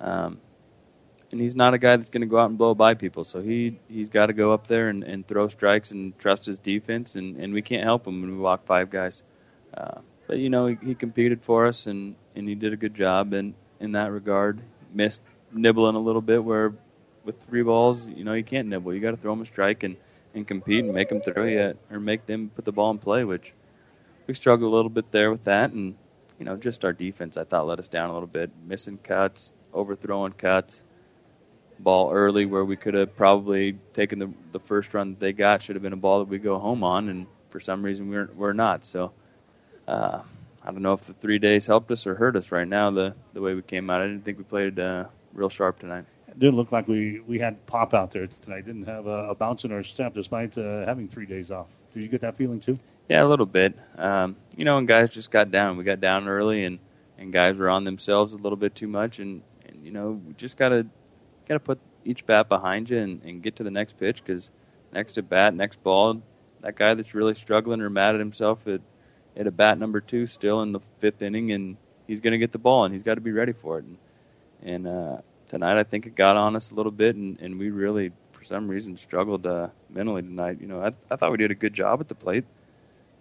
Um, 0.02 0.40
and 1.32 1.40
he's 1.40 1.56
not 1.56 1.74
a 1.74 1.78
guy 1.78 1.95
that's 1.95 2.10
going 2.10 2.22
to 2.22 2.28
go 2.28 2.40
out 2.40 2.49
and 2.49 2.57
blow 2.57 2.74
by 2.74 2.94
people. 2.94 3.24
So 3.24 3.41
he 3.41 3.80
he's 3.88 4.10
got 4.10 4.28
to 4.28 4.34
go 4.34 4.52
up 4.52 4.68
there 4.68 4.90
and, 4.90 5.03
and 5.03 5.28
throw 5.28 5.48
strikes 5.48 5.91
and 5.91 6.18
trust 6.18 6.45
his 6.45 6.57
defense. 6.57 7.16
And, 7.16 7.38
and 7.38 7.53
we 7.53 7.62
can't 7.62 7.84
help 7.84 8.07
him 8.07 8.22
when 8.22 8.32
we 8.32 8.38
walk 8.38 8.66
five 8.66 8.90
guys. 8.90 9.24
Uh, 9.74 10.02
but 10.28 10.40
you 10.40 10.49
know 10.49 10.68
he, 10.68 10.78
he 10.84 10.95
competed 10.95 11.41
for 11.41 11.68
us 11.68 11.86
and, 11.86 12.16
and 12.36 12.48
he 12.48 12.56
did 12.56 12.74
a 12.74 12.78
good 12.78 12.94
job 12.94 13.34
in 13.34 13.56
in 13.80 13.91
that 13.94 14.12
regard. 14.12 14.62
Missed 14.94 15.22
nibbling 15.52 15.95
a 15.95 15.99
little 15.99 16.22
bit 16.22 16.44
where 16.44 16.74
with 17.24 17.41
three 17.41 17.64
balls 17.64 18.06
you 18.06 18.24
know 18.24 18.34
you 18.34 18.44
can't 18.44 18.68
nibble. 18.68 18.94
You 18.94 18.99
got 18.99 19.12
to 19.12 19.18
throw 19.18 19.34
them 19.34 19.41
a 19.41 19.45
strike 19.45 19.84
and, 19.84 19.98
and 20.34 20.48
compete 20.48 20.84
and 20.84 20.94
make 20.94 21.10
them 21.10 21.22
throw 21.22 21.45
you 21.45 21.78
or 21.91 21.99
make 21.99 22.26
them 22.26 22.49
put 22.56 22.66
the 22.66 22.72
ball 22.72 22.91
in 22.91 22.98
play. 22.98 23.24
Which 23.24 23.53
we 24.28 24.34
struggled 24.34 24.72
a 24.72 24.76
little 24.76 24.90
bit 24.90 25.12
there 25.12 25.32
with 25.32 25.44
that 25.44 25.72
and 25.72 25.95
you 26.40 26.45
know 26.45 26.57
just 26.57 26.84
our 26.86 26.94
defense 26.94 27.38
I 27.38 27.44
thought 27.44 27.68
let 27.68 27.80
us 27.80 27.88
down 27.88 28.10
a 28.10 28.14
little 28.14 28.28
bit, 28.28 28.52
missing 28.66 28.99
cuts, 29.03 29.53
overthrowing 29.74 30.34
cuts 30.34 30.84
ball 31.80 32.12
early 32.12 32.45
where 32.45 32.64
we 32.64 32.76
could 32.76 32.94
have 32.94 33.16
probably 33.16 33.74
taken 33.94 34.20
the, 34.20 34.34
the 34.52 34.60
first 34.60 34.94
run 34.94 35.12
that 35.12 35.20
they 35.20 35.34
got 35.34 35.62
should 35.62 35.76
have 35.76 35.84
been 35.84 35.94
a 35.94 35.98
ball 35.98 36.20
that 36.20 36.28
we 36.28 36.38
go 36.38 36.57
home 36.60 36.84
on, 36.84 37.10
and 37.10 37.28
for 37.49 37.60
some 37.60 37.84
reason 37.84 38.10
we're 38.10 38.30
we're 38.36 38.53
not. 38.53 38.86
So 38.86 39.12
uh, 39.88 40.22
I 40.66 40.72
don't 40.72 40.82
know 40.82 40.94
if 40.94 41.02
the 41.02 41.14
three 41.14 41.38
days 41.38 41.68
helped 41.68 41.92
us 41.92 42.08
or 42.08 42.16
hurt 42.16 42.36
us 42.36 42.52
right 42.52 42.68
now. 42.68 42.90
The 42.90 43.16
the 43.34 43.42
way 43.42 43.54
we 43.54 43.62
came 43.62 43.90
out, 43.90 44.02
I 44.02 44.08
didn't 44.08 44.26
think 44.26 44.40
we 44.40 44.44
played 44.44 44.80
uh, 44.80 45.06
real 45.32 45.50
sharp 45.50 45.80
tonight. 45.80 46.06
It 46.28 46.40
didn't 46.40 46.56
look 46.56 46.72
like 46.72 46.88
we, 46.88 47.22
we 47.22 47.40
had 47.40 47.64
pop 47.68 47.94
out 47.94 48.12
there 48.12 48.28
tonight. 48.28 48.66
Didn't 48.66 48.86
have 48.86 49.06
a, 49.06 49.30
a 49.30 49.36
bounce 49.36 49.64
in 49.64 49.72
our 49.72 49.84
step 49.84 50.16
despite 50.16 50.58
uh, 50.58 50.86
having 50.86 51.08
three 51.08 51.28
days 51.28 51.52
off. 51.52 51.68
Did 51.94 52.02
you 52.04 52.10
get 52.10 52.22
that 52.22 52.36
feeling 52.36 52.60
too? 52.60 52.76
Yeah, 53.08 53.24
a 53.24 53.28
little 53.28 53.46
bit. 53.46 53.78
Um, 53.98 54.36
you 54.58 54.66
know, 54.66 54.78
and 54.80 54.88
guys 54.88 55.10
just 55.12 55.30
got 55.30 55.52
down. 55.52 55.78
We 55.78 55.84
got 55.84 56.02
down 56.02 56.28
early, 56.28 56.66
and, 56.66 56.80
and 57.18 57.32
guys 57.32 57.56
were 57.56 57.70
on 57.70 57.84
themselves 57.84 58.34
a 58.34 58.38
little 58.38 58.58
bit 58.58 58.74
too 58.74 58.88
much, 58.88 59.20
and, 59.20 59.44
and 59.66 59.86
you 59.86 59.92
know, 59.92 60.20
we 60.26 60.34
just 60.34 60.58
gotta 60.58 60.88
gotta 61.48 61.60
put 61.60 61.80
each 62.04 62.26
bat 62.26 62.50
behind 62.50 62.90
you 62.90 62.98
and, 62.98 63.22
and 63.24 63.44
get 63.44 63.56
to 63.58 63.64
the 63.64 63.72
next 63.72 63.98
pitch 63.98 64.24
because 64.26 64.50
next 64.92 65.18
at 65.18 65.30
bat, 65.30 65.54
next 65.54 65.84
ball, 65.84 66.22
that 66.62 66.76
guy 66.76 66.96
that's 66.96 67.14
really 67.14 67.36
struggling 67.36 67.82
or 67.82 67.90
mad 67.90 68.16
at 68.16 68.20
himself 68.20 68.68
at 68.68 68.82
at 69.36 69.48
a 69.48 69.52
bat 69.52 69.78
number 69.78 70.02
two 70.02 70.28
still 70.28 70.62
in 70.62 70.72
the 70.72 70.80
fifth 70.99 71.22
inning, 71.22 71.52
and 71.52 71.78
he's 72.07 72.22
going 72.22 72.32
to 72.32 72.38
get 72.38 72.52
the 72.52 72.57
ball, 72.57 72.86
and 72.86 72.94
he's 72.94 73.03
got 73.03 73.16
to 73.16 73.22
be 73.22 73.32
ready 73.32 73.53
for 73.53 73.80
it. 73.80 73.86
And, 73.86 73.98
and 74.64 74.88
uh, 74.88 75.18
tonight, 75.48 75.78
I 75.78 75.84
think 75.84 76.06
it 76.06 76.16
got 76.16 76.38
on 76.38 76.56
us 76.56 76.72
a 76.72 76.76
little 76.76 76.91
bit, 76.91 77.16
and, 77.16 77.40
and 77.40 77.60
we 77.60 77.70
really, 77.70 78.12
for 78.32 78.44
some 78.44 78.68
reason, 78.68 78.98
struggled 78.98 79.45
uh, 79.45 79.70
mentally 79.90 80.22
tonight. 80.22 80.60
You 80.62 80.68
know, 80.68 80.82
I, 80.82 80.91
I 81.12 81.16
thought 81.16 81.32
we 81.32 81.38
did 81.38 81.52
a 81.52 81.56
good 81.56 81.74
job 81.74 81.99
at 81.99 82.07
the 82.07 82.16
plate. 82.16 82.45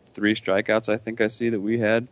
Three 0.09 0.35
strikeouts, 0.35 0.89
I 0.89 0.97
think 0.97 1.21
I 1.21 1.29
see 1.29 1.49
that 1.49 1.61
we 1.61 1.79
had. 1.79 2.07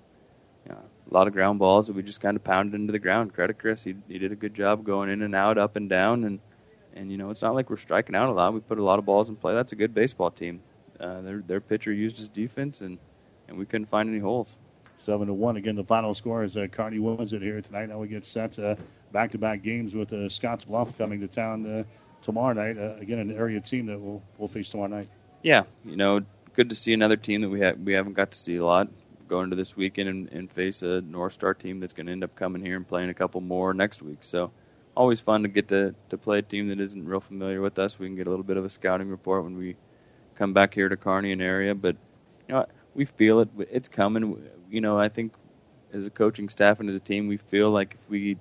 You 0.66 0.73
know, 0.73 0.81
a 1.11 1.15
lot 1.15 1.27
of 1.27 1.33
ground 1.33 1.59
balls 1.59 1.87
that 1.87 1.95
we 1.95 2.03
just 2.03 2.20
kind 2.20 2.37
of 2.37 2.43
pounded 2.43 2.81
into 2.81 2.93
the 2.93 2.99
ground. 2.99 3.35
Credit 3.35 3.59
Chris, 3.59 3.85
he, 3.85 3.95
he 4.09 4.19
did 4.19 4.33
a 4.33 4.37
good 4.37 4.55
job 4.55 4.85
going 4.85 5.09
in 5.09 5.23
and 5.23 5.35
out, 5.35 5.59
up 5.59 5.77
and 5.77 5.89
down, 5.89 6.24
and 6.24 6.41
and 6.95 7.11
you 7.11 7.16
know 7.16 7.31
it's 7.31 7.43
not 7.43 7.55
like 7.55 7.70
we're 7.70 7.77
striking 7.77 8.15
out 8.15 8.29
a 8.29 8.33
lot. 8.33 8.53
We 8.53 8.61
put 8.61 8.79
a 8.79 8.83
lot 8.83 8.99
of 8.99 9.05
balls 9.05 9.29
in 9.29 9.37
play. 9.37 9.55
That's 9.55 9.73
a 9.73 9.77
good 9.77 9.95
baseball 9.95 10.31
team. 10.31 10.61
Uh, 10.99 11.20
their 11.20 11.39
their 11.41 11.61
pitcher 11.61 11.93
used 11.93 12.19
his 12.19 12.29
defense, 12.29 12.81
and 12.81 12.99
and 13.53 13.59
we 13.59 13.66
couldn't 13.66 13.87
find 13.87 14.09
any 14.09 14.19
holes. 14.19 14.57
Seven 14.99 15.29
to 15.29 15.35
one. 15.35 15.57
Again, 15.57 15.77
the 15.77 15.85
final 15.85 16.15
score 16.15 16.43
is 16.43 16.57
uh, 16.57 16.66
Kearney 16.66 16.99
wins 16.99 17.33
it 17.33 17.43
here 17.43 17.61
tonight. 17.61 17.89
Now 17.89 17.99
we 17.99 18.09
get 18.09 18.24
set 18.24 18.59
uh, 18.59 18.77
back-to-back 19.12 19.62
games 19.62 19.95
with 19.95 20.12
uh, 20.12 20.29
Scotts 20.29 20.65
Bluff 20.65 20.97
coming 20.97 21.20
to 21.20 21.29
town 21.29 21.66
uh, 21.66 21.85
tomorrow 22.23 22.53
night. 22.53 22.79
Uh, 22.79 22.97
again, 23.01 23.19
an 23.19 23.37
area 23.37 23.61
team 23.61 23.87
that 23.87 24.01
we'll 24.01 24.23
we'll 24.39 24.49
face 24.49 24.69
tomorrow 24.69 24.89
night. 24.89 25.09
Yeah, 25.43 25.65
you 25.85 25.97
know, 25.97 26.23
good 26.55 26.69
to 26.69 26.74
see 26.74 26.93
another 26.93 27.16
team 27.16 27.41
that 27.43 27.49
we 27.51 27.61
have 27.61 27.79
we 27.79 27.93
haven't 27.95 28.15
got 28.15 28.33
to 28.33 28.39
see 28.39 28.57
a 28.57 28.65
lot. 28.65 28.89
Going 29.29 29.45
into 29.45 29.57
this 29.57 29.77
weekend 29.77 30.09
and, 30.09 30.29
and 30.31 30.51
face 30.51 30.83
a 30.83 31.01
North 31.01 31.33
Star 31.33 31.55
team 31.55 31.81
that's 31.81 31.95
going 31.95 32.07
to 32.07 32.12
end 32.12 32.23
up 32.23 32.37
coming 32.37 32.62
here 32.62 32.77
and 32.77 32.87
playing 32.87 33.09
a 33.09 33.15
couple 33.15 33.41
more 33.41 33.73
next 33.73 34.03
week. 34.03 34.19
So 34.20 34.53
always 34.95 35.20
fun 35.20 35.43
to 35.43 35.49
get 35.49 35.69
to, 35.69 35.95
to 36.11 36.19
play 36.19 36.39
a 36.39 36.43
team 36.43 36.69
that 36.69 36.79
isn't 36.79 37.07
real 37.07 37.20
familiar 37.20 37.62
with 37.62 37.79
us. 37.79 37.99
We 37.99 38.07
can 38.09 38.15
get 38.15 38.27
a 38.27 38.31
little 38.31 38.45
bit 38.45 38.59
of 38.59 38.65
a 38.66 38.69
scouting 38.69 39.09
report 39.09 39.45
when 39.45 39.57
we 39.57 39.77
come 40.35 40.53
back 40.53 40.74
here 40.74 40.91
to 40.91 40.99
Kearney 40.99 41.33
and 41.33 41.41
area. 41.41 41.74
But 41.74 41.97
you 42.47 42.55
know, 42.55 42.66
we 42.94 43.05
feel 43.05 43.40
it. 43.40 43.48
It's 43.70 43.89
coming. 43.89 44.48
You 44.70 44.81
know, 44.81 44.98
I 44.98 45.09
think 45.09 45.35
as 45.93 46.06
a 46.06 46.10
coaching 46.10 46.48
staff 46.48 46.81
and 46.81 46.89
as 46.89 46.97
a 46.97 47.01
team, 47.01 47.28
we 47.28 47.36
feel 47.36 47.70
like 47.70 47.97
if 48.01 48.10
we, 48.10 48.20
you 48.20 48.39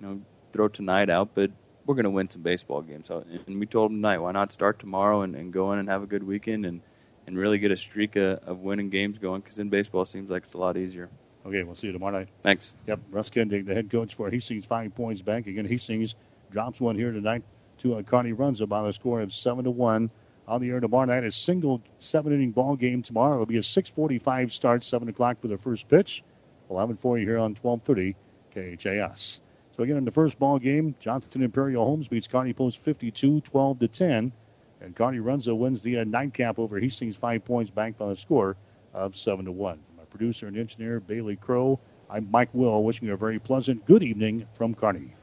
know, 0.00 0.20
throw 0.52 0.68
tonight 0.68 1.10
out, 1.10 1.30
but 1.34 1.50
we're 1.86 1.94
going 1.94 2.04
to 2.04 2.10
win 2.10 2.30
some 2.30 2.42
baseball 2.42 2.80
games. 2.82 3.08
So, 3.08 3.24
and 3.46 3.60
we 3.60 3.66
told 3.66 3.90
them 3.90 3.98
tonight, 3.98 4.18
why 4.18 4.32
not 4.32 4.52
start 4.52 4.78
tomorrow 4.78 5.22
and, 5.22 5.34
and 5.34 5.52
go 5.52 5.72
in 5.72 5.78
and 5.78 5.88
have 5.88 6.02
a 6.02 6.06
good 6.06 6.22
weekend 6.22 6.64
and, 6.64 6.80
and 7.26 7.36
really 7.36 7.58
get 7.58 7.70
a 7.70 7.76
streak 7.76 8.16
of, 8.16 8.38
of 8.44 8.60
winning 8.60 8.88
games 8.88 9.18
going? 9.18 9.42
Because 9.42 9.58
in 9.58 9.68
baseball, 9.68 10.02
it 10.02 10.08
seems 10.08 10.30
like 10.30 10.44
it's 10.44 10.54
a 10.54 10.58
lot 10.58 10.76
easier. 10.76 11.10
Okay, 11.46 11.62
we'll 11.62 11.74
see 11.74 11.88
you 11.88 11.92
tomorrow 11.92 12.20
night. 12.20 12.28
Thanks. 12.42 12.72
Yep, 12.86 13.00
Russ 13.10 13.28
Kindig, 13.28 13.66
the 13.66 13.74
head 13.74 13.90
coach 13.90 14.14
for 14.14 14.30
Hastings 14.30 14.64
Five 14.64 14.94
Points 14.94 15.20
Bank. 15.20 15.46
Again, 15.46 15.66
Hastings 15.66 16.14
drops 16.50 16.80
one 16.80 16.96
here 16.96 17.12
tonight 17.12 17.42
to 17.78 17.96
uh, 17.96 18.02
Kearney 18.02 18.32
runs 18.32 18.62
about 18.62 18.88
a 18.88 18.92
score 18.94 19.20
of 19.20 19.34
seven 19.34 19.64
to 19.64 19.70
one. 19.70 20.10
On 20.46 20.60
the 20.60 20.70
air 20.70 20.80
tomorrow 20.80 21.06
night, 21.06 21.24
a 21.24 21.32
single 21.32 21.82
seven-inning 21.98 22.52
ball 22.52 22.76
game 22.76 23.02
tomorrow. 23.02 23.34
It'll 23.34 23.46
be 23.46 23.56
a 23.56 23.62
6:45 23.62 24.52
start, 24.52 24.84
seven 24.84 25.08
o'clock 25.08 25.40
for 25.40 25.48
the 25.48 25.56
first 25.56 25.88
pitch. 25.88 26.22
We'll 26.68 26.80
have 26.80 26.90
it 26.90 27.00
for 27.00 27.18
you 27.18 27.26
here 27.26 27.38
on 27.38 27.54
12:30 27.54 28.14
KHAS. 28.54 29.40
So 29.76 29.82
again, 29.82 29.96
in 29.96 30.04
the 30.04 30.10
first 30.10 30.38
ball 30.38 30.58
game, 30.58 30.94
Johnson 31.00 31.42
Imperial 31.42 31.84
Homes 31.84 32.08
beats 32.08 32.26
Kearney 32.26 32.52
Post 32.52 32.78
52, 32.78 33.40
12 33.40 33.78
to 33.80 33.88
10, 33.88 34.32
and 34.80 34.94
Kearney 34.94 35.18
Runza 35.18 35.56
wins 35.56 35.82
the 35.82 35.98
uh, 35.98 36.04
nightcap 36.04 36.58
over 36.58 36.78
Hastings 36.78 37.16
Five 37.16 37.44
Points 37.44 37.70
Bank 37.70 37.98
by 37.98 38.12
a 38.12 38.16
score 38.16 38.56
of 38.92 39.16
seven 39.16 39.46
to 39.46 39.52
one. 39.52 39.80
My 39.96 40.04
producer 40.04 40.46
and 40.46 40.56
engineer 40.56 41.00
Bailey 41.00 41.36
Crow. 41.36 41.80
I'm 42.08 42.30
Mike 42.30 42.50
Will, 42.52 42.84
wishing 42.84 43.08
you 43.08 43.14
a 43.14 43.16
very 43.16 43.38
pleasant 43.38 43.84
good 43.86 44.02
evening 44.02 44.46
from 44.52 44.74
Kearney. 44.74 45.14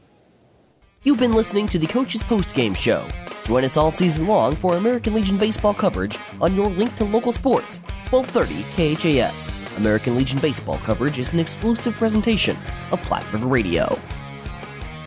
You've 1.03 1.19
been 1.19 1.33
listening 1.33 1.67
to 1.69 1.79
the 1.79 1.87
Coach's 1.87 2.23
Post 2.23 2.53
Game 2.53 2.73
Show. 2.73 3.07
Join 3.43 3.63
us 3.63 3.77
all 3.77 3.91
season 3.91 4.27
long 4.27 4.55
for 4.55 4.75
American 4.75 5.13
Legion 5.13 5.37
baseball 5.37 5.73
coverage 5.73 6.17
on 6.39 6.55
your 6.55 6.69
link 6.69 6.95
to 6.95 7.03
local 7.03 7.33
sports, 7.33 7.79
1230 8.09 9.19
KHAS. 9.19 9.77
American 9.77 10.15
Legion 10.15 10.39
baseball 10.39 10.77
coverage 10.79 11.17
is 11.17 11.33
an 11.33 11.39
exclusive 11.39 11.93
presentation 11.95 12.55
of 12.91 13.01
Platte 13.01 13.31
River 13.33 13.47
Radio. 13.47 13.97